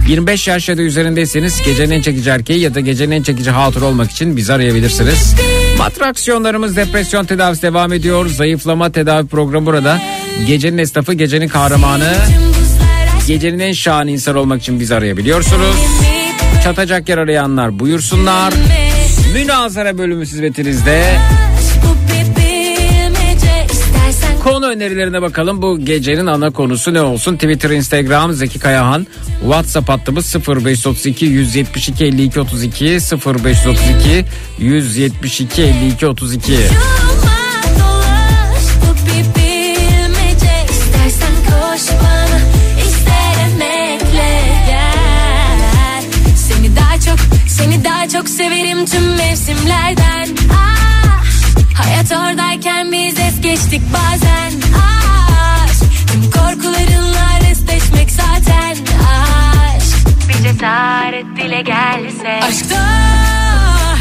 25 0.07 0.47
yaş 0.47 0.69
ya 0.69 0.77
da 0.77 0.81
üzerindeyseniz 0.81 1.61
gecenin 1.65 1.91
en 1.91 2.01
çekici 2.01 2.29
erkeği 2.29 2.59
ya 2.59 2.75
da 2.75 2.79
gecenin 2.79 3.11
en 3.11 3.23
çekici 3.23 3.49
hatır 3.51 3.81
olmak 3.81 4.11
için 4.11 4.38
bizi 4.38 4.53
arayabilirsiniz. 4.53 5.35
Matraksiyonlarımız 5.77 6.75
depresyon 6.75 7.25
tedavisi 7.25 7.61
devam 7.61 7.93
ediyor. 7.93 8.27
Zayıflama 8.27 8.91
tedavi 8.91 9.27
programı 9.27 9.65
burada. 9.65 10.01
Gecenin 10.47 10.77
esnafı, 10.77 11.13
gecenin 11.13 11.47
kahramanı, 11.47 12.13
gecenin 13.27 13.59
en 13.59 13.73
şahane 13.73 14.11
insan 14.11 14.35
olmak 14.35 14.61
için 14.61 14.79
bizi 14.79 14.95
arayabiliyorsunuz. 14.95 15.75
Çatacak 16.63 17.09
yer 17.09 17.17
arayanlar 17.17 17.79
buyursunlar. 17.79 18.53
Münazara 19.33 19.97
bölümü 19.97 20.25
hizmetinizde. 20.25 21.17
Konu 24.43 24.67
önerilerine 24.67 25.21
bakalım. 25.21 25.61
Bu 25.61 25.79
gecenin 25.79 26.25
ana 26.25 26.51
konusu 26.51 26.93
ne 26.93 27.01
olsun? 27.01 27.35
Twitter, 27.35 27.69
Instagram, 27.69 28.33
Zeki 28.33 28.59
Kayahan. 28.59 29.07
WhatsApp 29.41 29.89
hattımız 29.89 30.35
0532 30.35 31.25
172 31.25 32.05
52 32.05 32.39
32 32.39 32.85
0532 32.85 34.25
172 34.59 35.61
52 35.61 36.07
32. 36.07 36.51
Yoluma 36.51 36.67
dolaş 37.79 38.63
bu 38.81 38.95
bir 39.05 39.41
bilmece 39.41 40.65
koş 41.49 41.81
bana 42.03 42.16
çok 48.13 48.29
severim 48.29 48.85
tüm 48.85 49.15
mevsimlerden. 49.15 50.27
Ah, 50.53 51.23
Hayat 51.73 52.11
oradayken 52.11 52.91
biz 52.91 53.19
es 53.19 53.41
geçtik 53.41 53.81
bazen. 53.93 54.51
Aşk 54.51 55.83
Tüm 56.11 56.31
korkularınla 56.31 57.39
restleşmek 57.49 58.11
zaten. 58.11 58.71
Aşk 58.71 60.07
Bir 60.29 60.33
cesaret 60.33 61.25
dile 61.37 61.61
gelse. 61.61 62.39
Aşkta 62.47 62.87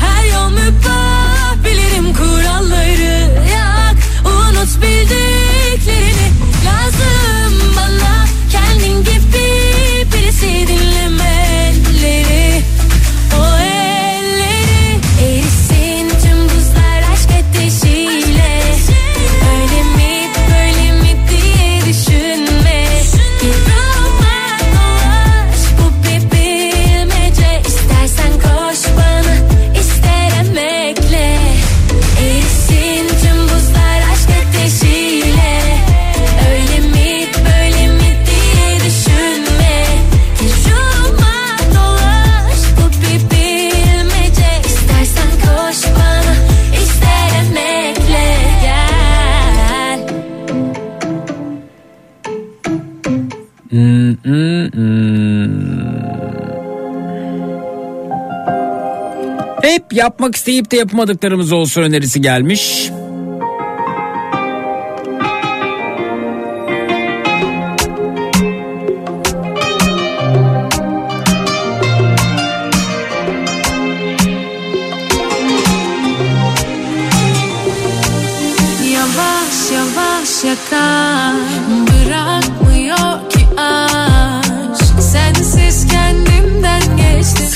her 0.01 0.25
yol 0.33 0.51
mübah 0.51 1.65
bilirim 1.65 2.15
kuralları 2.15 3.31
Yak. 3.55 3.97
Unut 4.25 4.83
bildiklerini 4.83 6.31
lazım 6.67 7.36
yapmak 59.97 60.37
isteyip 60.37 60.71
de 60.71 60.77
yapamadıklarımız 60.77 61.53
olsun 61.53 61.83
önerisi 61.83 62.21
gelmiş. 62.21 62.91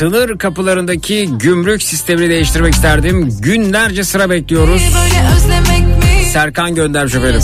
Sınır 0.00 0.38
kapılarındaki 0.38 1.28
gümrük 1.38 1.82
sistemini 1.82 2.30
değiştirmek 2.30 2.74
isterdim. 2.74 3.36
Günlerce 3.40 4.04
sıra 4.04 4.30
bekliyoruz. 4.30 4.82
Serkan 6.32 6.74
göndermiş 6.74 7.14
efendim. 7.14 7.40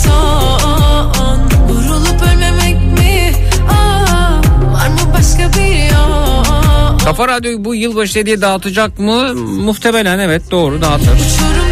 Kafa 7.04 7.28
Radyo'yu 7.28 7.64
bu 7.64 7.74
yılbaşı 7.74 8.18
hediye 8.18 8.40
dağıtacak 8.40 8.98
mı? 8.98 9.34
Muhtemelen 9.34 10.18
evet 10.18 10.50
doğru 10.50 10.82
dağıtır. 10.82 11.12
Uçurumdayım 11.12 11.65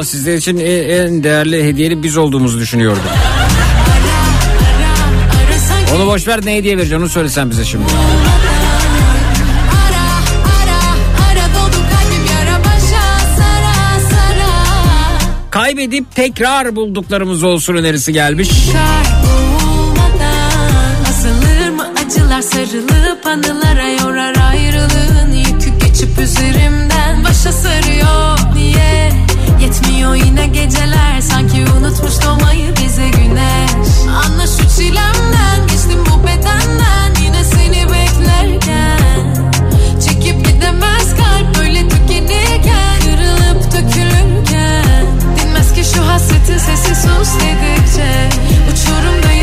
Ama 0.00 0.04
sizler 0.04 0.34
için 0.34 0.58
en 0.58 0.88
en 0.88 1.22
değerli 1.22 1.64
hediyeli 1.64 2.02
biz 2.02 2.16
olduğumuzu 2.16 2.58
düşünüyordum. 2.58 3.02
Onu 5.96 6.06
boş 6.06 6.28
ver 6.28 6.40
ne 6.44 6.54
hediye 6.54 6.78
vereceğim 6.78 7.02
onu 7.02 7.10
söylesen 7.10 7.50
bize 7.50 7.64
şimdi. 7.64 7.84
Kaybedip 15.50 16.14
tekrar 16.14 16.76
bulduklarımız 16.76 17.42
olsun 17.42 17.74
önerisi 17.74 18.12
gelmiş. 18.12 18.50
Acılar 22.06 22.42
sarılıp 22.42 23.26
anılara 23.26 23.88
yorar 23.88 24.34
ayrılığın 24.50 25.32
yükü 25.32 25.78
geçip 25.86 26.18
üzerimden 26.18 27.24
başa 27.24 27.52
sarıyor 27.52 28.38
niye 28.54 29.29
yetmiyor 30.00 30.26
yine 30.26 30.46
geceler. 30.46 31.20
Sanki 31.20 31.64
unutmuş 31.78 32.24
doğmayı 32.24 32.76
bize 32.76 33.08
güneş. 33.08 33.70
Anla 34.24 34.46
şu 34.46 34.76
çilemden 34.76 35.66
geçtim 35.68 36.04
bu 36.10 36.26
bedenden. 36.26 37.22
Yine 37.24 37.44
seni 37.44 37.84
beklerken. 37.84 39.34
Çekip 40.04 40.46
gidemez 40.46 41.16
kalp 41.16 41.58
böyle 41.58 41.88
tükenirken. 41.88 43.00
Kırılıp 43.00 43.64
dökülürken. 43.72 45.06
Dinmez 45.36 45.74
ki 45.74 45.84
şu 45.94 46.06
hasretin 46.06 46.58
sesi 46.58 46.94
sus 46.94 47.34
dedikçe. 47.34 48.28
Uçurumdayım 48.72 49.39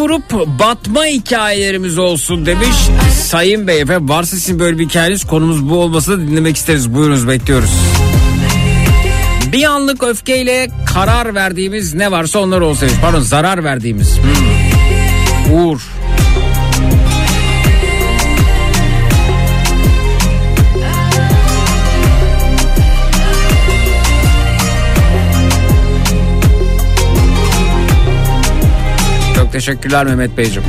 vurup 0.00 0.58
batma 0.58 1.04
hikayelerimiz 1.04 1.98
olsun 1.98 2.46
demiş. 2.46 2.76
Sayın 3.22 3.66
Bey 3.66 3.80
efendim 3.80 4.08
varsa 4.08 4.36
sizin 4.36 4.58
böyle 4.58 4.78
bir 4.78 4.84
hikayeniz 4.84 5.24
konumuz 5.24 5.68
bu 5.68 5.76
olmasa 5.78 6.12
da 6.12 6.20
dinlemek 6.20 6.56
isteriz. 6.56 6.94
Buyurunuz 6.94 7.28
bekliyoruz. 7.28 7.70
Bir 9.52 9.64
anlık 9.64 10.02
öfkeyle 10.02 10.70
karar 10.94 11.34
verdiğimiz 11.34 11.94
ne 11.94 12.10
varsa 12.10 12.38
onlar 12.38 12.60
olsa 12.60 12.86
pardon 13.02 13.20
zarar 13.20 13.64
verdiğimiz. 13.64 14.18
Hmm. 14.18 15.56
Uğur. 15.56 15.93
Teşekkürler 29.54 30.04
Mehmet 30.06 30.36
Beyciğim. 30.36 30.62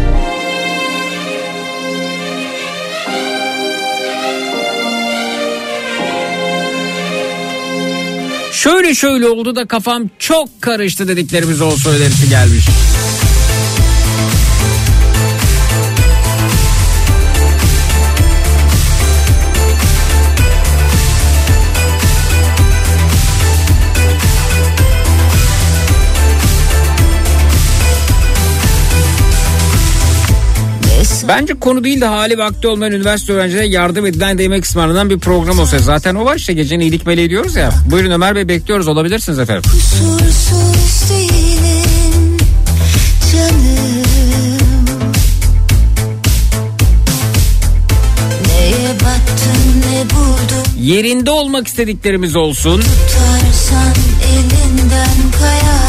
Şöyle 8.54 8.96
şöyle 8.96 9.28
oldu 9.28 9.56
da 9.56 9.66
kafam 9.66 10.10
çok 10.20 10.62
karıştı 10.62 11.08
dediklerimiz 11.08 11.62
olsa 11.62 11.90
önerisi 11.90 12.30
gelmiş. 12.30 12.66
Bence 31.28 31.54
konu 31.54 31.84
değil 31.84 32.02
de 32.02 32.06
hali 32.06 32.38
vakti 32.38 32.68
olmayan 32.68 32.94
üniversite 32.94 33.34
öğrencilerine 33.34 33.68
yardım 33.68 34.06
edilen 34.06 34.38
de 34.38 34.44
yemek 34.44 34.66
ısmarlanan 34.66 35.10
bir 35.10 35.20
program 35.20 35.60
olsa. 35.60 35.80
Zaten 35.80 36.16
o 36.16 36.26
var 36.26 36.36
işte 36.36 36.54
gecenin 36.54 36.82
iyilik 36.82 37.06
meleği 37.06 37.30
diyoruz 37.30 37.56
ya. 37.56 37.72
Buyurun 37.92 38.12
Ömer 38.12 38.36
Bey 38.36 38.48
bekliyoruz 38.48 38.88
olabilirsiniz 38.88 39.40
efendim. 39.40 39.64
Kusursuz 39.72 41.10
değilim 41.10 42.38
canım 43.32 44.06
Neye 48.48 48.94
battın 48.94 49.82
ne 49.82 50.10
buldun 50.16 50.82
Yerinde 50.82 51.32
olmak 51.32 51.68
istediklerimiz 51.68 52.36
olsun. 52.36 52.82
Tutarsan 52.82 53.94
elinden 54.24 55.32
kayar 55.40 55.85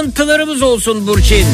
Kakıntılarımız 0.00 0.62
olsun 0.62 1.06
Burçin. 1.06 1.46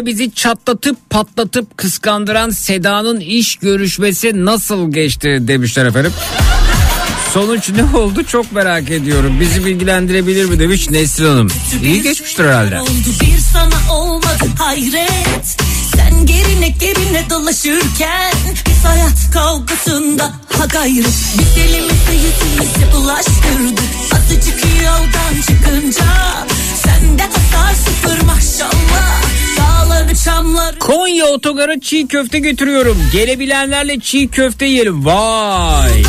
Yayında 0.00 0.06
bizi 0.06 0.34
çatlatıp 0.34 1.10
patlatıp 1.10 1.76
kıskandıran 1.76 2.50
Seda'nın 2.50 3.20
iş 3.20 3.56
görüşmesi 3.56 4.44
nasıl 4.44 4.92
geçti 4.92 5.38
demişler 5.40 5.86
efendim. 5.86 6.12
Sonuç 7.34 7.70
ne 7.70 7.98
oldu 7.98 8.24
çok 8.24 8.52
merak 8.52 8.90
ediyorum. 8.90 9.40
Bizi 9.40 9.64
bilgilendirebilir 9.64 10.44
mi 10.44 10.58
demiş 10.58 10.90
Nesrin 10.90 11.26
Hanım. 11.26 11.48
İyi 11.82 12.02
geçmiştir 12.02 12.44
herhalde. 12.44 12.80
Oldu 12.80 12.90
bir 13.20 13.38
sana 13.52 13.94
olmadı 13.94 14.46
hayret 14.58 15.56
Sen 15.96 16.26
gerine 16.26 16.68
gerine 16.68 17.30
dolaşırken 17.30 18.32
Biz 18.66 18.84
hayat 18.84 19.30
kavgasında 19.32 20.24
ha 20.58 20.64
gayrı 20.72 21.08
Biz 21.38 21.64
elimizi 21.64 22.12
yüzümüze 22.12 22.92
bulaştırdık 22.92 24.09
azıcık 24.30 24.64
yoldan 24.84 25.42
çıkınca 25.46 26.04
sen 26.74 27.18
de 27.18 27.22
sıfır 27.74 28.26
maşallah 28.26 29.22
dağları 29.58 30.16
çamları. 30.24 30.78
Konya 30.78 31.26
otogarı 31.26 31.80
çiğ 31.80 32.08
köfte 32.08 32.38
götürüyorum. 32.38 32.98
Gelebilenlerle 33.12 34.00
çiğ 34.00 34.28
köfte 34.28 34.66
yiyelim. 34.66 35.06
Vay. 35.06 36.02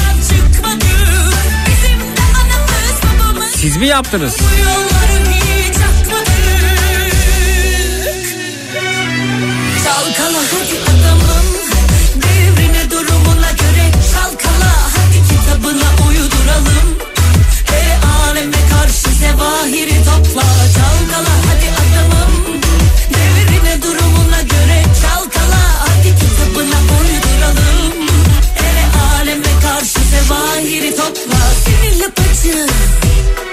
Siz 3.55 3.77
mi 3.77 3.87
yaptınız? 3.87 4.37
Buyur. 4.39 4.80
Seninle 32.41 33.50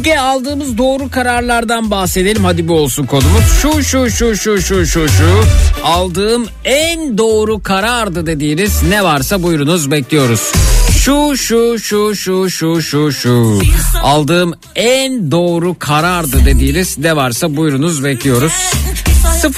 Müge 0.00 0.18
aldığımız 0.18 0.78
doğru 0.78 1.10
kararlardan 1.10 1.90
bahsedelim. 1.90 2.44
Hadi 2.44 2.68
bu 2.68 2.74
olsun 2.74 3.06
konumuz. 3.06 3.44
Şu 3.62 3.82
şu 3.82 4.10
şu 4.10 4.36
şu 4.36 4.62
şu 4.62 4.86
şu 4.86 5.08
şu. 5.08 5.44
Aldığım 5.84 6.46
en 6.64 7.18
doğru 7.18 7.62
karardı 7.62 8.26
dediğiniz 8.26 8.82
ne 8.82 9.04
varsa 9.04 9.42
buyurunuz 9.42 9.90
bekliyoruz. 9.90 10.52
Şu 10.92 11.36
şu 11.36 11.78
şu 11.78 12.14
şu 12.14 12.50
şu 12.50 12.82
şu 12.82 13.12
şu. 13.12 13.60
Aldığım 14.02 14.54
en 14.76 15.30
doğru 15.30 15.76
karardı 15.78 16.44
dediğiniz 16.44 16.98
ne 16.98 17.16
varsa 17.16 17.56
buyurunuz 17.56 18.04
bekliyoruz. 18.04 18.52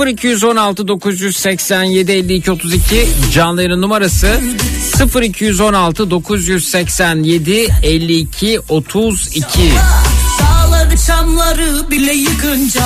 0216 0.06 0.88
987 0.88 2.12
52 2.12 2.50
32 2.52 3.08
canlı 3.32 3.62
yayının 3.62 3.82
numarası 3.82 4.40
0216 5.22 6.10
987 6.10 7.68
52 7.82 8.60
32 8.68 9.42
Dağları 10.42 10.96
çamları 11.06 11.90
bile 11.90 12.12
yıkınca. 12.12 12.82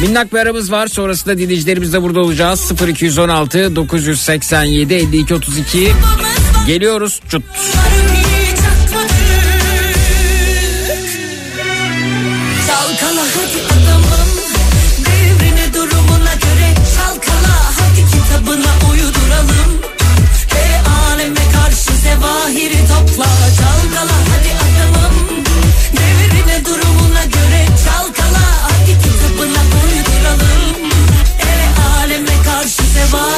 Minnak 0.00 0.32
bir 0.32 0.38
aramız 0.38 0.72
var. 0.72 0.86
Sonrasında 0.86 1.38
dinleyicilerimiz 1.38 1.92
de 1.92 2.02
burada 2.02 2.20
olacağız. 2.20 2.72
0216 2.88 3.76
987 3.76 4.94
52 4.94 5.34
32 5.34 5.92
Geliyoruz. 6.66 7.20
Çut 7.28 7.42
hiç 7.54 8.43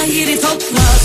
zevahiri 0.07 0.37
topla 0.41 0.96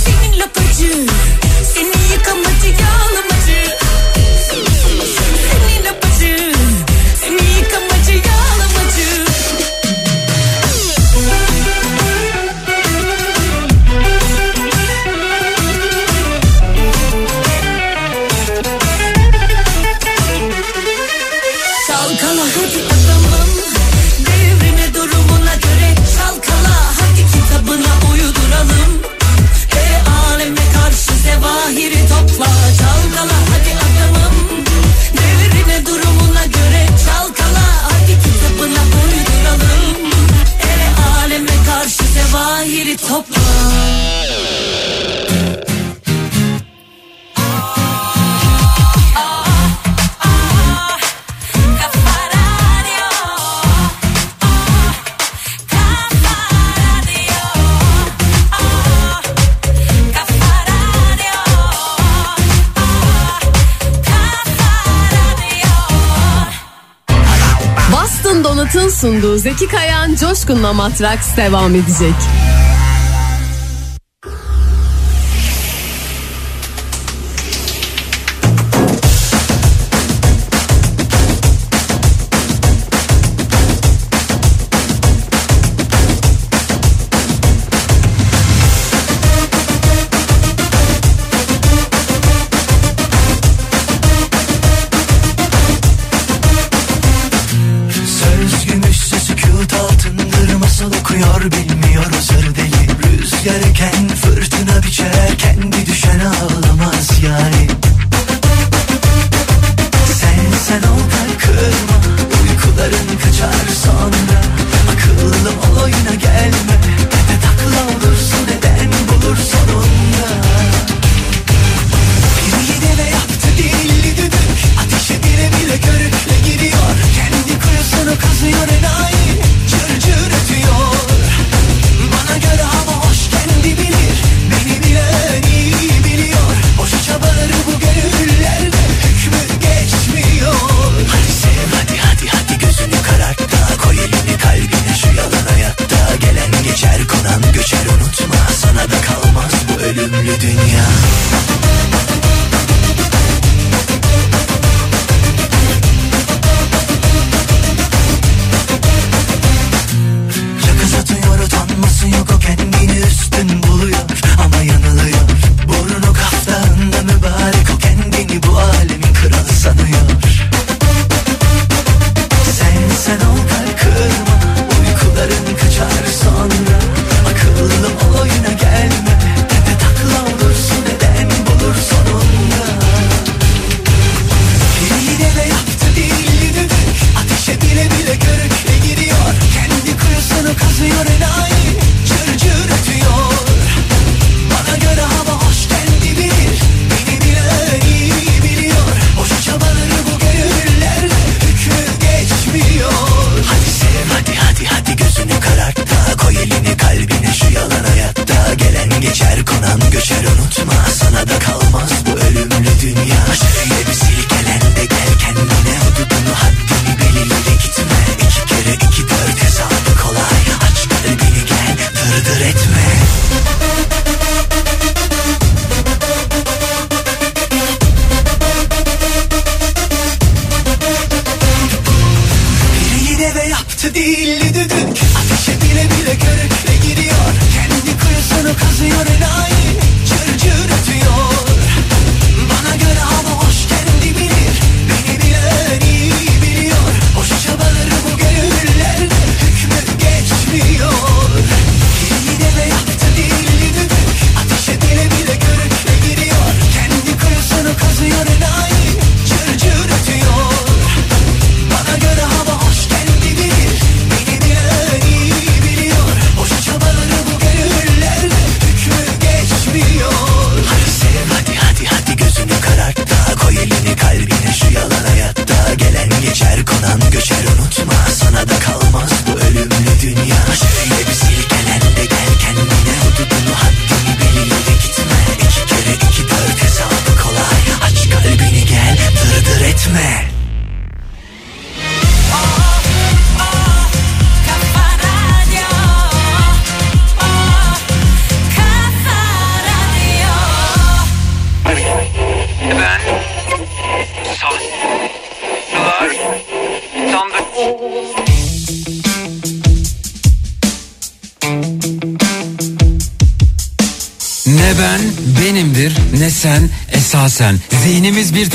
sunduğu 69.02 69.38
Zeki 69.38 69.68
Kayan 69.68 70.16
Coşkun'la 70.16 70.74
Matraks 70.74 71.38
devam 71.38 71.76
edecek. 71.76 72.16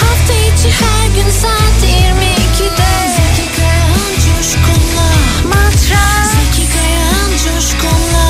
Hafta 0.00 0.32
içi 0.32 0.70
her 0.84 1.06
gün 1.14 1.30
saat 1.30 1.78
22'de 1.84 2.90
Zeki 3.16 3.56
Kayan 3.56 4.12
Coşkun'la. 4.24 5.08
Zeki 6.32 6.72
Kayan 6.72 7.30
Coşkun'la. 7.30 8.24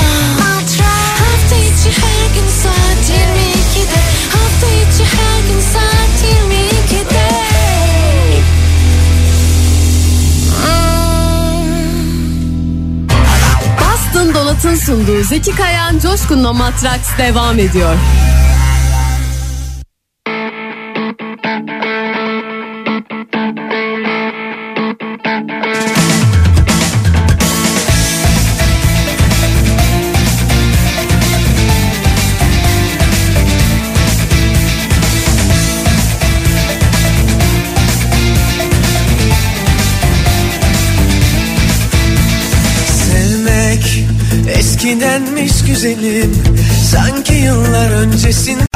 Hafta 1.20 1.56
içi 1.56 1.90
her 2.02 2.34
gün 2.34 2.48
saat 2.62 3.10
22'de 3.10 4.00
Hafta 4.32 4.66
içi 4.66 5.04
her 5.04 5.40
gün 5.48 5.60
saat 5.72 6.14
22'de 6.24 7.30
Boston 13.80 14.34
Donat'ın 14.34 14.74
sunduğu 14.74 15.22
Zeki 15.24 15.54
Kayan 15.54 15.98
Coşkun'la 15.98 16.52
Matraks 16.52 17.08
devam 17.18 17.58
ediyor. 17.58 17.94
Güzelim. 45.80 46.34
Sanki 46.90 47.34
yıllar 47.34 47.90
öncesin 47.90 48.69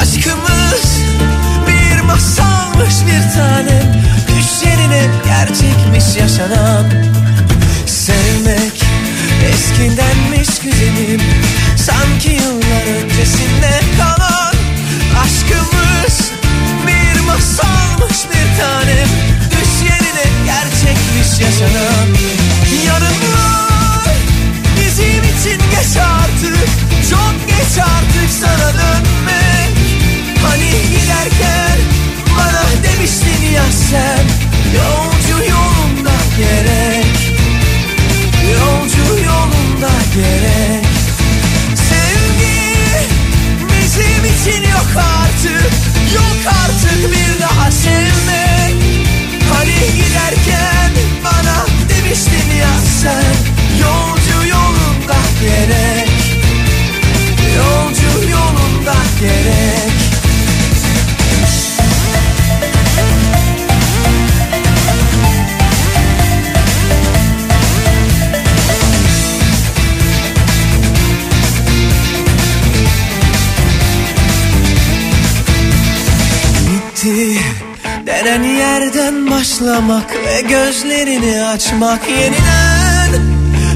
açmak 81.55 82.09
yeniden. 82.09 83.21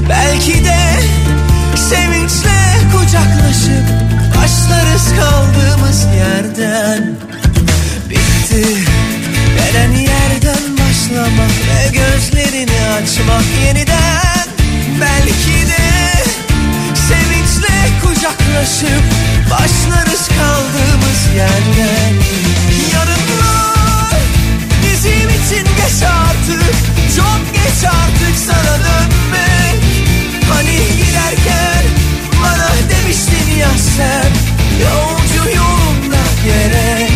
Belki 0.08 0.64
de 0.64 0.78
sevinçle 1.76 2.60
kucaklaşıp 2.92 3.86
başlarız 4.36 5.04
kaldığımız 5.16 6.04
yerden. 6.04 7.16
Bitti. 8.10 8.66
Denen 9.56 9.92
yerden 9.92 10.62
başlamak 10.78 11.50
ve 11.68 11.92
gözlerini 11.92 12.80
açmak 13.02 13.44
yeniden. 13.66 14.46
Belki 15.00 15.68
de 15.68 16.14
sevinçle 17.08 17.74
kucaklaşıp 18.02 19.04
başlarız 19.50 20.28
kaldığımız 20.28 21.20
yerden. 21.36 22.14
Yarınlar 22.92 24.20
bizim 24.82 25.28
için 25.28 25.64
geç 25.76 26.02
artık 26.02 26.99
Çok 27.16 27.54
geç 27.54 27.84
artık 27.84 28.36
sana 28.46 28.78
dönmek. 28.78 29.82
Hani 30.52 30.76
giderken 30.76 31.84
bana 32.42 32.70
demiştin 32.90 33.56
ya 33.60 33.70
sen 33.96 34.32
Yolcu 34.82 35.56
yolunda 35.56 36.22
gerek. 36.44 37.12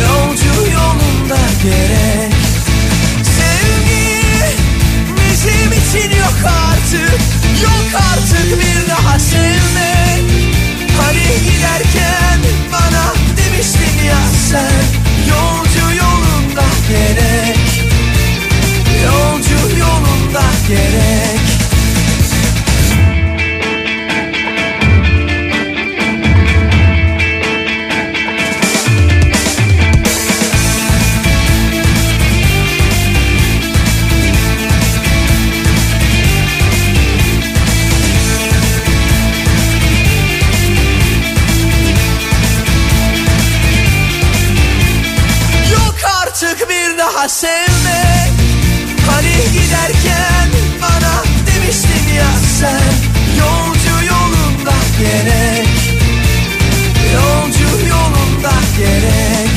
Yolcu 0.00 0.70
yolunda 0.70 1.38
gerek. 1.62 2.34
Sevgi 3.22 4.12
artık 6.46 7.20
Yok 7.62 8.02
artık 8.12 8.60
bir 8.60 8.90
daha 8.90 9.18
sevmek. 9.18 10.30
Hani 11.00 11.50
giderken 11.50 12.40
bana 12.72 13.14
demiştin 13.36 14.06
ya 14.06 14.18
sen 14.50 15.01
gerek. 58.82 59.50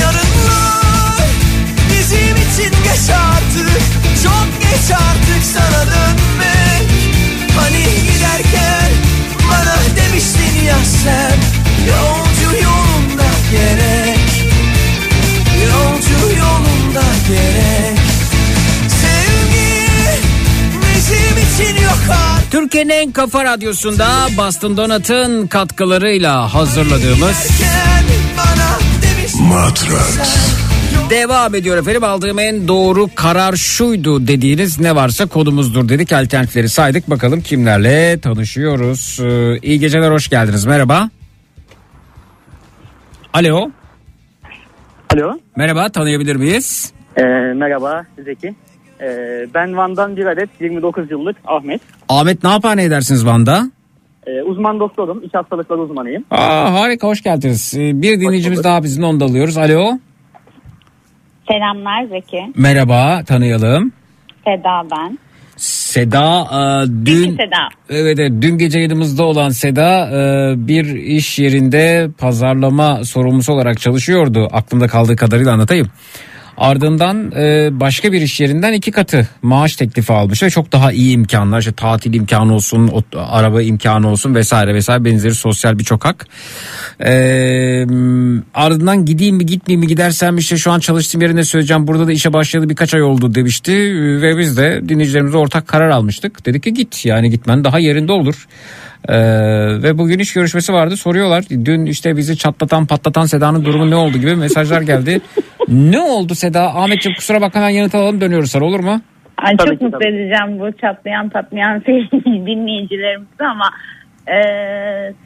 Yarınlar 0.00 1.28
bizim 1.90 2.36
için 2.36 2.72
geç 2.84 3.10
artık. 3.10 3.80
Çok 4.22 4.48
geç 4.60 4.90
artık 4.90 5.42
sana 5.54 5.86
dönmek. 5.86 6.88
Hani 7.56 7.84
giderken 7.84 8.90
bana 9.50 9.76
demiştin 9.96 10.66
ya 10.66 10.76
sen 11.02 11.36
Yolcu 11.88 12.64
yolunda 12.64 13.30
gerek. 13.52 14.18
Yolcu 15.64 16.38
yolunda 16.38 17.04
gerek. 17.28 17.98
Türkiye'nin 22.50 22.90
en 22.90 23.12
kafa 23.12 23.44
radyosunda 23.44 24.28
Boston 24.36 24.76
Donut'ın 24.76 25.46
katkılarıyla 25.46 26.54
hazırladığımız 26.54 27.36
Matrax. 29.40 30.18
Devam 31.10 31.54
ediyor 31.54 31.76
efendim 31.76 32.04
aldığım 32.04 32.38
en 32.38 32.68
doğru 32.68 33.08
karar 33.14 33.56
şuydu 33.56 34.26
dediğiniz 34.26 34.80
ne 34.80 34.96
varsa 34.96 35.26
kodumuzdur 35.26 35.88
dedik 35.88 36.12
alternatifleri 36.12 36.68
saydık 36.68 37.10
bakalım 37.10 37.40
kimlerle 37.40 38.20
tanışıyoruz. 38.20 39.18
Ee, 39.22 39.58
iyi 39.62 39.80
geceler 39.80 40.10
hoş 40.10 40.28
geldiniz 40.28 40.66
merhaba. 40.66 41.10
Alo 43.32 43.70
Alo. 45.14 45.38
merhaba 45.56 45.88
tanıyabilir 45.88 46.36
miyiz? 46.36 46.92
Ee, 47.16 47.22
merhaba 47.54 48.06
Zeki. 48.24 48.54
Ee, 49.00 49.06
ben 49.54 49.76
Van'dan 49.76 50.16
bir 50.16 50.26
adet 50.26 50.50
29 50.60 51.10
yıllık 51.10 51.36
Ahmet. 51.46 51.80
Ahmet 52.08 52.44
ne 52.44 52.50
yapar 52.50 52.76
ne 52.76 52.84
edersiniz 52.84 53.26
Van'da? 53.26 53.70
Ee, 54.28 54.42
uzman 54.42 54.80
doktorum. 54.80 55.22
İç 55.24 55.34
hastalıkları 55.34 55.80
uzmanıyım. 55.80 56.24
Aa, 56.30 56.72
harika 56.72 57.06
hoş 57.08 57.22
geldiniz. 57.22 57.74
Ee, 57.76 58.02
Bir 58.02 58.20
dinleyicimiz 58.20 58.64
daha 58.64 58.82
bizim 58.82 59.04
onu 59.04 59.20
da 59.20 59.24
alıyoruz. 59.24 59.56
Alo 59.58 59.98
Selamlar 61.50 62.04
Zeki. 62.04 62.52
merhaba 62.56 63.22
tanıyalım. 63.26 63.92
Seda 64.44 64.82
ben. 64.96 65.18
Seda 65.56 66.40
e, 66.52 66.86
dün 67.06 67.14
Zeki 67.14 67.30
Seda. 67.30 67.68
Evet, 67.90 68.18
evet 68.18 68.32
dün 68.42 68.58
gece 68.58 68.78
yayınımızda 68.78 69.24
olan 69.24 69.48
Seda 69.48 70.08
e, 70.10 70.54
bir 70.68 70.84
iş 70.94 71.38
yerinde 71.38 72.08
pazarlama 72.18 73.04
sorumlusu 73.04 73.52
olarak 73.52 73.80
çalışıyordu. 73.80 74.48
Aklımda 74.52 74.86
kaldığı 74.86 75.16
kadarıyla 75.16 75.52
anlatayım. 75.52 75.86
Ardından 76.58 77.32
e, 77.36 77.68
başka 77.80 78.12
bir 78.12 78.20
iş 78.22 78.40
yerinden 78.40 78.72
iki 78.72 78.90
katı 78.90 79.28
maaş 79.42 79.76
teklifi 79.76 80.12
almış 80.12 80.42
ve 80.42 80.50
çok 80.50 80.72
daha 80.72 80.92
iyi 80.92 81.14
imkanlar 81.14 81.58
işte 81.58 81.72
tatil 81.72 82.14
imkanı 82.14 82.54
olsun 82.54 82.88
ot- 82.88 83.16
araba 83.16 83.62
imkanı 83.62 84.08
olsun 84.08 84.34
vesaire 84.34 84.74
vesaire 84.74 85.04
benzeri 85.04 85.34
sosyal 85.34 85.78
birçok 85.78 86.04
hak. 86.04 86.26
E, 87.00 87.12
ardından 88.54 89.04
gideyim 89.04 89.36
mi 89.36 89.46
gitmeyeyim 89.46 89.80
mi 89.80 89.86
gidersem 89.86 90.38
işte 90.38 90.56
şu 90.56 90.72
an 90.72 90.80
çalıştığım 90.80 91.20
yerinde 91.20 91.44
söyleyeceğim 91.44 91.86
burada 91.86 92.06
da 92.06 92.12
işe 92.12 92.32
başladı 92.32 92.68
birkaç 92.68 92.94
ay 92.94 93.02
oldu 93.02 93.34
demişti 93.34 93.72
ve 94.22 94.38
biz 94.38 94.56
de 94.56 94.80
dinleyicilerimizle 94.88 95.36
ortak 95.38 95.68
karar 95.68 95.88
almıştık. 95.90 96.46
Dedik 96.46 96.62
ki 96.62 96.74
git 96.74 97.06
yani 97.06 97.30
gitmen 97.30 97.64
daha 97.64 97.78
yerinde 97.78 98.12
olur. 98.12 98.46
Ee, 99.08 99.14
ve 99.82 99.98
bugün 99.98 100.18
iş 100.18 100.32
görüşmesi 100.32 100.72
vardı 100.72 100.96
soruyorlar 100.96 101.44
dün 101.64 101.86
işte 101.86 102.16
bizi 102.16 102.36
çatlatan 102.36 102.86
patlatan 102.86 103.22
Seda'nın 103.26 103.64
durumu 103.64 103.90
ne 103.90 103.96
oldu 103.96 104.18
gibi 104.18 104.36
mesajlar 104.36 104.82
geldi. 104.82 105.20
ne 105.68 106.00
oldu 106.00 106.34
Seda 106.34 106.62
Ahmetciğim 106.62 107.16
kusura 107.16 107.40
bakma 107.40 107.60
hemen 107.60 107.70
yanıt 107.70 107.94
alalım 107.94 108.20
dönüyoruz 108.20 108.50
sonra 108.50 108.64
olur 108.64 108.80
mu? 108.80 109.00
Ay 109.38 109.56
Tabii 109.56 109.68
çok 109.70 109.78
ki, 109.78 109.84
mutlu 109.84 109.98
tabii. 109.98 110.08
edeceğim 110.08 110.60
bu 110.60 110.72
çatlayan 110.72 111.28
patlayan 111.28 111.78
sevgili 111.86 112.24
dinleyicilerimizi 112.46 113.44
ama 113.50 113.70
e, 114.26 114.36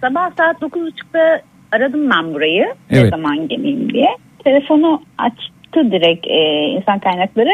sabah 0.01 0.31
saat 0.39 0.63
9.30'da 0.63 1.43
aradım 1.73 2.11
ben 2.11 2.35
burayı 2.35 2.65
ne 2.91 2.99
Evet. 2.99 3.11
zaman 3.11 3.49
geleyim 3.49 3.93
diye. 3.93 4.09
Telefonu 4.45 5.03
açtı 5.19 5.91
direkt 5.93 6.27
e, 6.27 6.41
insan 6.79 6.99
kaynakları. 6.99 7.51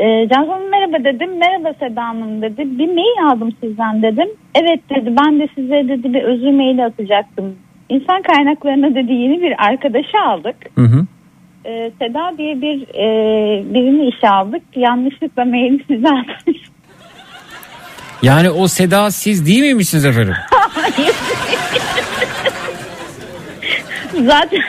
E, 0.00 0.28
Cansu 0.28 0.52
Hanım 0.52 0.70
merhaba 0.70 1.04
dedim. 1.04 1.38
Merhaba 1.38 1.74
Seda 1.78 2.04
Hanım 2.04 2.42
dedi. 2.42 2.78
Bir 2.78 2.86
mail 2.86 3.32
aldım 3.32 3.52
sizden 3.60 4.02
dedim. 4.02 4.28
Evet 4.54 4.80
dedi 4.90 5.14
ben 5.24 5.40
de 5.40 5.48
size 5.54 5.88
dedi 5.88 6.14
bir 6.14 6.22
özür 6.22 6.50
maili 6.50 6.84
atacaktım. 6.84 7.56
İnsan 7.88 8.22
kaynaklarına 8.22 8.94
dedi 8.94 9.12
yeni 9.12 9.42
bir 9.42 9.66
arkadaşı 9.68 10.18
aldık. 10.26 10.56
Hı 10.74 10.80
hı. 10.80 11.06
e, 11.64 11.90
Seda 11.98 12.32
diye 12.38 12.60
bir 12.62 12.82
e, 12.82 13.04
birini 13.74 14.08
işe 14.08 14.28
aldık. 14.28 14.62
Yanlışlıkla 14.76 15.44
maili 15.44 15.84
size 15.88 16.08
atmış. 16.08 16.58
Yani 18.22 18.50
o 18.50 18.68
Seda 18.68 19.10
siz 19.10 19.46
değil 19.46 19.62
miymişsiniz 19.62 20.04
efendim? 20.06 20.34
Zaten 24.26 24.62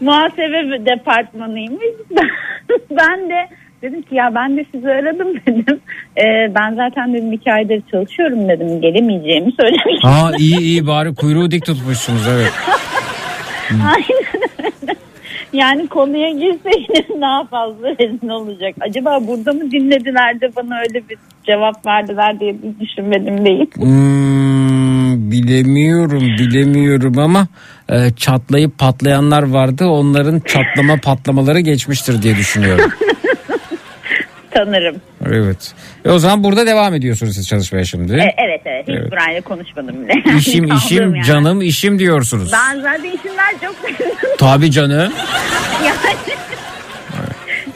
muhasebe 0.00 0.86
departmanıymış. 0.86 1.84
ben 2.90 3.30
de 3.30 3.48
dedim 3.82 4.02
ki 4.02 4.14
ya 4.14 4.32
ben 4.34 4.56
de 4.56 4.64
sizi 4.74 4.88
aradım 4.88 5.28
dedim. 5.46 5.80
E, 6.16 6.54
ben 6.54 6.74
zaten 6.74 7.14
dedim 7.14 7.32
iki 7.32 7.52
aydır 7.52 7.82
çalışıyorum 7.90 8.48
dedim. 8.48 8.80
Gelemeyeceğimi 8.80 9.52
söylemiş. 9.60 10.04
Ha 10.04 10.32
iyi 10.38 10.58
iyi 10.58 10.86
bari 10.86 11.14
kuyruğu 11.14 11.50
dik 11.50 11.64
tutmuşsunuz 11.64 12.28
evet. 12.28 12.52
Aynen 13.70 14.24
öyle. 14.58 14.94
Yani 15.52 15.88
konuya 15.88 16.30
girseydim 16.30 17.20
daha 17.20 17.44
fazla 17.44 17.88
rezil 17.88 18.28
olacak. 18.28 18.74
Acaba 18.80 19.18
burada 19.26 19.52
mı 19.52 19.70
dinlediler 19.70 20.40
de 20.40 20.56
bana 20.56 20.78
öyle 20.80 21.08
bir 21.08 21.16
cevap 21.46 21.86
verdiler 21.86 22.40
diye 22.40 22.54
bir 22.54 22.80
düşünmedim 22.86 23.44
değil. 23.44 23.70
Hmm, 23.74 25.30
bilemiyorum 25.30 26.22
bilemiyorum 26.38 27.18
ama 27.18 27.46
e, 27.88 28.10
çatlayıp 28.16 28.78
patlayanlar 28.78 29.42
vardı 29.42 29.86
onların 29.86 30.40
çatlama 30.40 30.96
patlamaları 30.96 31.60
geçmiştir 31.60 32.22
diye 32.22 32.36
düşünüyorum. 32.36 32.90
Sanırım. 34.56 34.96
Evet. 35.26 35.72
E 36.04 36.10
o 36.10 36.18
zaman 36.18 36.44
burada 36.44 36.66
devam 36.66 36.94
ediyorsunuz 36.94 37.34
siz 37.34 37.48
çalışmaya 37.48 37.84
şimdi. 37.84 38.12
E, 38.12 38.34
evet 38.38 38.60
evet 38.64 38.88
hiç 38.88 38.94
Evet. 38.98 39.12
burayla 39.12 39.40
konuşmadım 39.40 40.04
bile. 40.08 40.36
İşim 40.38 40.64
işim 40.76 41.14
yerden. 41.14 41.22
canım 41.22 41.62
işim 41.62 41.98
diyorsunuz. 41.98 42.52
Ben 42.52 42.80
zaten 42.80 43.04
işimden 43.04 43.52
çok 43.64 43.84
memnunum. 43.84 44.36
Tabii 44.38 44.70
canım. 44.70 45.12
yani, 45.86 46.16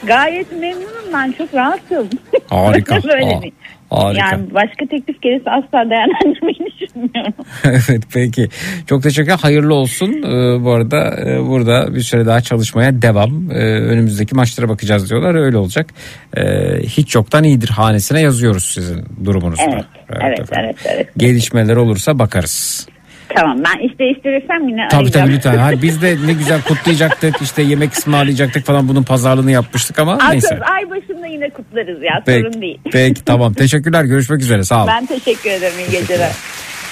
gayet 0.03 0.51
memnunum 0.51 1.13
ben 1.13 1.31
çok 1.37 1.53
rahatım. 1.53 2.09
Harika. 2.49 3.03
Böyle 3.03 3.25
Aa. 3.25 3.41
Harika. 3.89 4.25
Yani 4.25 4.53
başka 4.53 4.85
teklif 4.85 5.21
gelirse 5.21 5.49
asla 5.51 5.89
değerlendirmeyi 5.89 6.71
düşünmüyorum. 6.71 7.33
evet 7.63 8.03
peki. 8.13 8.49
Çok 8.87 9.03
teşekkür 9.03 9.31
Hayırlı 9.31 9.73
olsun. 9.73 10.23
Ee, 10.23 10.63
bu 10.63 10.71
arada 10.71 11.15
e, 11.25 11.47
burada 11.47 11.95
bir 11.95 12.01
süre 12.01 12.25
daha 12.25 12.41
çalışmaya 12.41 13.01
devam. 13.01 13.51
Ee, 13.51 13.55
önümüzdeki 13.63 14.35
maçlara 14.35 14.69
bakacağız 14.69 15.09
diyorlar. 15.09 15.35
Öyle 15.35 15.57
olacak. 15.57 15.89
Ee, 16.37 16.41
hiç 16.83 17.15
yoktan 17.15 17.43
iyidir 17.43 17.69
hanesine 17.69 18.21
yazıyoruz 18.21 18.63
sizin 18.63 19.05
durumunuzda. 19.25 19.63
Evet, 19.63 19.85
evet, 20.09 20.39
efendim. 20.39 20.49
evet, 20.65 20.75
evet. 20.85 21.09
Gelişmeler 21.17 21.75
olursa 21.75 22.19
bakarız. 22.19 22.87
Tamam 23.35 23.57
ben 23.65 23.87
iş 23.87 23.99
değiştirirsem 23.99 24.69
yine 24.69 24.87
Tabii 24.91 24.99
arayacağım. 25.01 25.25
tabii 25.25 25.35
lütfen. 25.35 25.57
Hayır, 25.57 25.81
biz 25.81 26.01
de 26.01 26.17
ne 26.25 26.33
güzel 26.33 26.61
kutlayacaktık. 26.67 27.41
işte 27.41 27.61
yemek 27.61 27.93
ısmarlayacaktık 27.97 28.65
falan 28.65 28.87
bunun 28.87 29.03
pazarlığını 29.03 29.51
yapmıştık 29.51 29.99
ama 29.99 30.29
neyse. 30.29 30.47
Aslında 30.47 30.65
ay 30.65 30.89
başında 30.89 31.27
yine 31.27 31.49
kutlarız 31.49 32.03
ya 32.03 32.23
Peki, 32.25 32.47
sorun 32.47 32.61
değil. 32.61 32.79
peki 32.91 33.25
tamam. 33.25 33.53
Teşekkürler. 33.63 34.03
Görüşmek 34.03 34.41
üzere. 34.41 34.63
Sağ 34.63 34.77
olun. 34.77 34.87
Ben 34.87 35.05
teşekkür 35.05 35.49
ederim 35.49 35.75
iyi 35.79 35.91
geceler. 35.91 36.31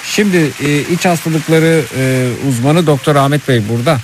Şimdi 0.04 0.36
e, 0.36 0.80
iç 0.92 1.04
hastalıkları 1.06 1.80
e, 1.98 2.28
uzmanı 2.48 2.86
Doktor 2.86 3.16
Ahmet 3.16 3.48
Bey 3.48 3.62
burada. 3.68 3.98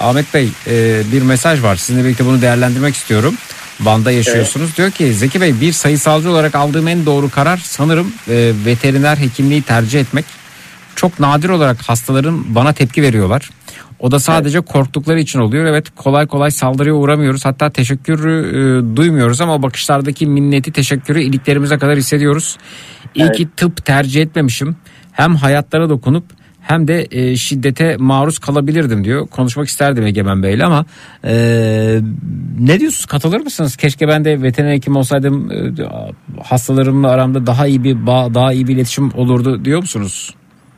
Ahmet 0.00 0.34
Bey 0.34 0.48
e, 0.66 1.02
bir 1.12 1.22
mesaj 1.22 1.62
var. 1.62 1.76
Sizinle 1.76 2.04
birlikte 2.04 2.24
bunu 2.26 2.42
değerlendirmek 2.42 2.94
istiyorum. 2.94 3.34
Van'da 3.80 4.10
yaşıyorsunuz. 4.12 4.76
Diyor 4.76 4.90
ki 4.90 5.12
Zeki 5.14 5.40
Bey 5.40 5.60
bir 5.60 5.72
sayısalcı 5.72 6.30
olarak 6.30 6.54
aldığım 6.54 6.88
en 6.88 7.06
doğru 7.06 7.30
karar 7.30 7.56
sanırım 7.56 8.12
e, 8.28 8.52
veteriner 8.66 9.16
hekimliği 9.16 9.62
tercih 9.62 10.00
etmek. 10.00 10.24
Çok 10.96 11.20
nadir 11.20 11.48
olarak 11.48 11.82
hastaların 11.82 12.54
bana 12.54 12.72
tepki 12.72 13.02
veriyorlar. 13.02 13.50
O 13.98 14.10
da 14.10 14.20
sadece 14.20 14.60
korktukları 14.60 15.20
için 15.20 15.38
oluyor. 15.38 15.64
Evet 15.64 15.86
kolay 15.96 16.26
kolay 16.26 16.50
saldırıya 16.50 16.94
uğramıyoruz. 16.94 17.44
Hatta 17.44 17.70
teşekkürü 17.70 18.32
e, 18.48 18.96
duymuyoruz 18.96 19.40
ama 19.40 19.62
bakışlardaki 19.62 20.26
minneti 20.26 20.72
teşekkürü 20.72 21.22
iliklerimize 21.22 21.78
kadar 21.78 21.96
hissediyoruz. 21.96 22.56
İyi 23.14 23.32
ki 23.32 23.48
tıp 23.56 23.84
tercih 23.84 24.22
etmemişim. 24.22 24.76
Hem 25.12 25.36
hayatlara 25.36 25.88
dokunup 25.88 26.24
hem 26.60 26.88
de 26.88 27.08
e, 27.10 27.36
şiddete 27.36 27.96
maruz 27.96 28.38
kalabilirdim 28.38 29.04
diyor. 29.04 29.26
Konuşmak 29.26 29.68
isterdim 29.68 30.06
Egemen 30.06 30.42
Bey'le 30.42 30.64
ama 30.64 30.84
e, 31.24 31.34
ne 32.58 32.80
diyorsunuz 32.80 33.06
katılır 33.06 33.40
mısınız? 33.40 33.76
Keşke 33.76 34.08
ben 34.08 34.24
de 34.24 34.42
veteriner 34.42 34.72
hekim 34.72 34.96
olsaydım 34.96 35.50
e, 35.50 35.72
hastalarımla 36.42 37.10
aramda 37.10 37.46
daha 37.46 37.66
iyi 37.66 37.84
bir 37.84 38.06
bağ, 38.06 38.34
daha 38.34 38.52
iyi 38.52 38.66
bir 38.66 38.74
iletişim 38.74 39.14
olurdu 39.14 39.64
diyor 39.64 39.80
musunuz? 39.80 40.34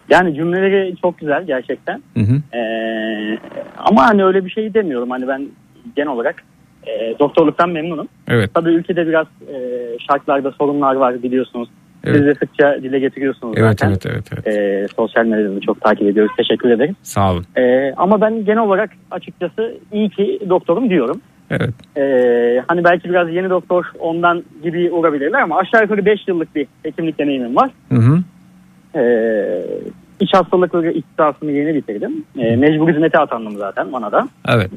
Yani 0.08 0.34
cümleleri 0.34 0.94
çok 1.02 1.18
güzel 1.18 1.44
gerçekten. 1.46 2.02
Hı 2.16 2.20
hı. 2.20 2.56
Ee, 2.58 3.38
ama 3.78 4.08
hani 4.08 4.24
öyle 4.24 4.44
bir 4.44 4.50
şey 4.50 4.74
demiyorum. 4.74 5.10
Hani 5.10 5.28
ben 5.28 5.46
genel 5.96 6.08
olarak 6.08 6.42
e, 6.86 7.18
doktorluktan 7.18 7.70
memnunum. 7.70 8.08
Evet. 8.28 8.50
Tabii 8.54 8.70
ülkede 8.70 9.06
biraz 9.06 9.26
e, 9.26 9.58
şartlarda 10.10 10.52
sorunlar 10.52 10.94
var 10.94 11.22
biliyorsunuz. 11.22 11.68
Evet. 12.04 12.16
Siz 12.16 12.26
de 12.26 12.34
sıkça 12.34 12.82
dile 12.82 12.98
getiriyorsunuz 12.98 13.54
Evet 13.58 13.80
zaten. 13.80 13.88
evet 13.88 14.06
evet. 14.06 14.24
evet. 14.32 14.46
Ee, 14.46 14.86
sosyal 14.96 15.24
medyada 15.24 15.56
da 15.56 15.60
çok 15.60 15.80
takip 15.80 16.08
ediyoruz. 16.08 16.32
Teşekkür 16.36 16.70
ederim. 16.70 16.96
Sağ 17.02 17.32
olun. 17.32 17.44
Ee, 17.56 17.92
ama 17.96 18.20
ben 18.20 18.44
genel 18.44 18.62
olarak 18.62 18.90
açıkçası 19.10 19.74
iyi 19.92 20.10
ki 20.10 20.40
doktorum 20.48 20.90
diyorum. 20.90 21.20
Evet. 21.50 21.70
Ee, 21.96 22.62
hani 22.68 22.84
belki 22.84 23.08
biraz 23.08 23.32
yeni 23.32 23.50
doktor 23.50 23.84
ondan 23.98 24.42
gibi 24.62 24.90
uğrabilirler 24.90 25.40
ama 25.40 25.58
aşağı 25.58 25.82
yukarı 25.82 26.04
5 26.06 26.28
yıllık 26.28 26.54
bir 26.54 26.66
hekimlik 26.82 27.18
deneyimim 27.18 27.56
var. 27.56 27.70
Hı 27.92 27.98
hı. 27.98 28.18
Ee, 28.96 29.62
iç 30.20 30.34
hastalıkları 30.34 30.92
ihtisasını 30.92 31.52
yeni 31.52 31.74
bitirdim. 31.74 32.24
Ee, 32.38 32.56
mecbur 32.56 32.88
hizmete 32.88 33.18
atandım 33.18 33.56
zaten 33.56 33.92
bana 33.92 34.12
da. 34.12 34.28
Evet. 34.48 34.70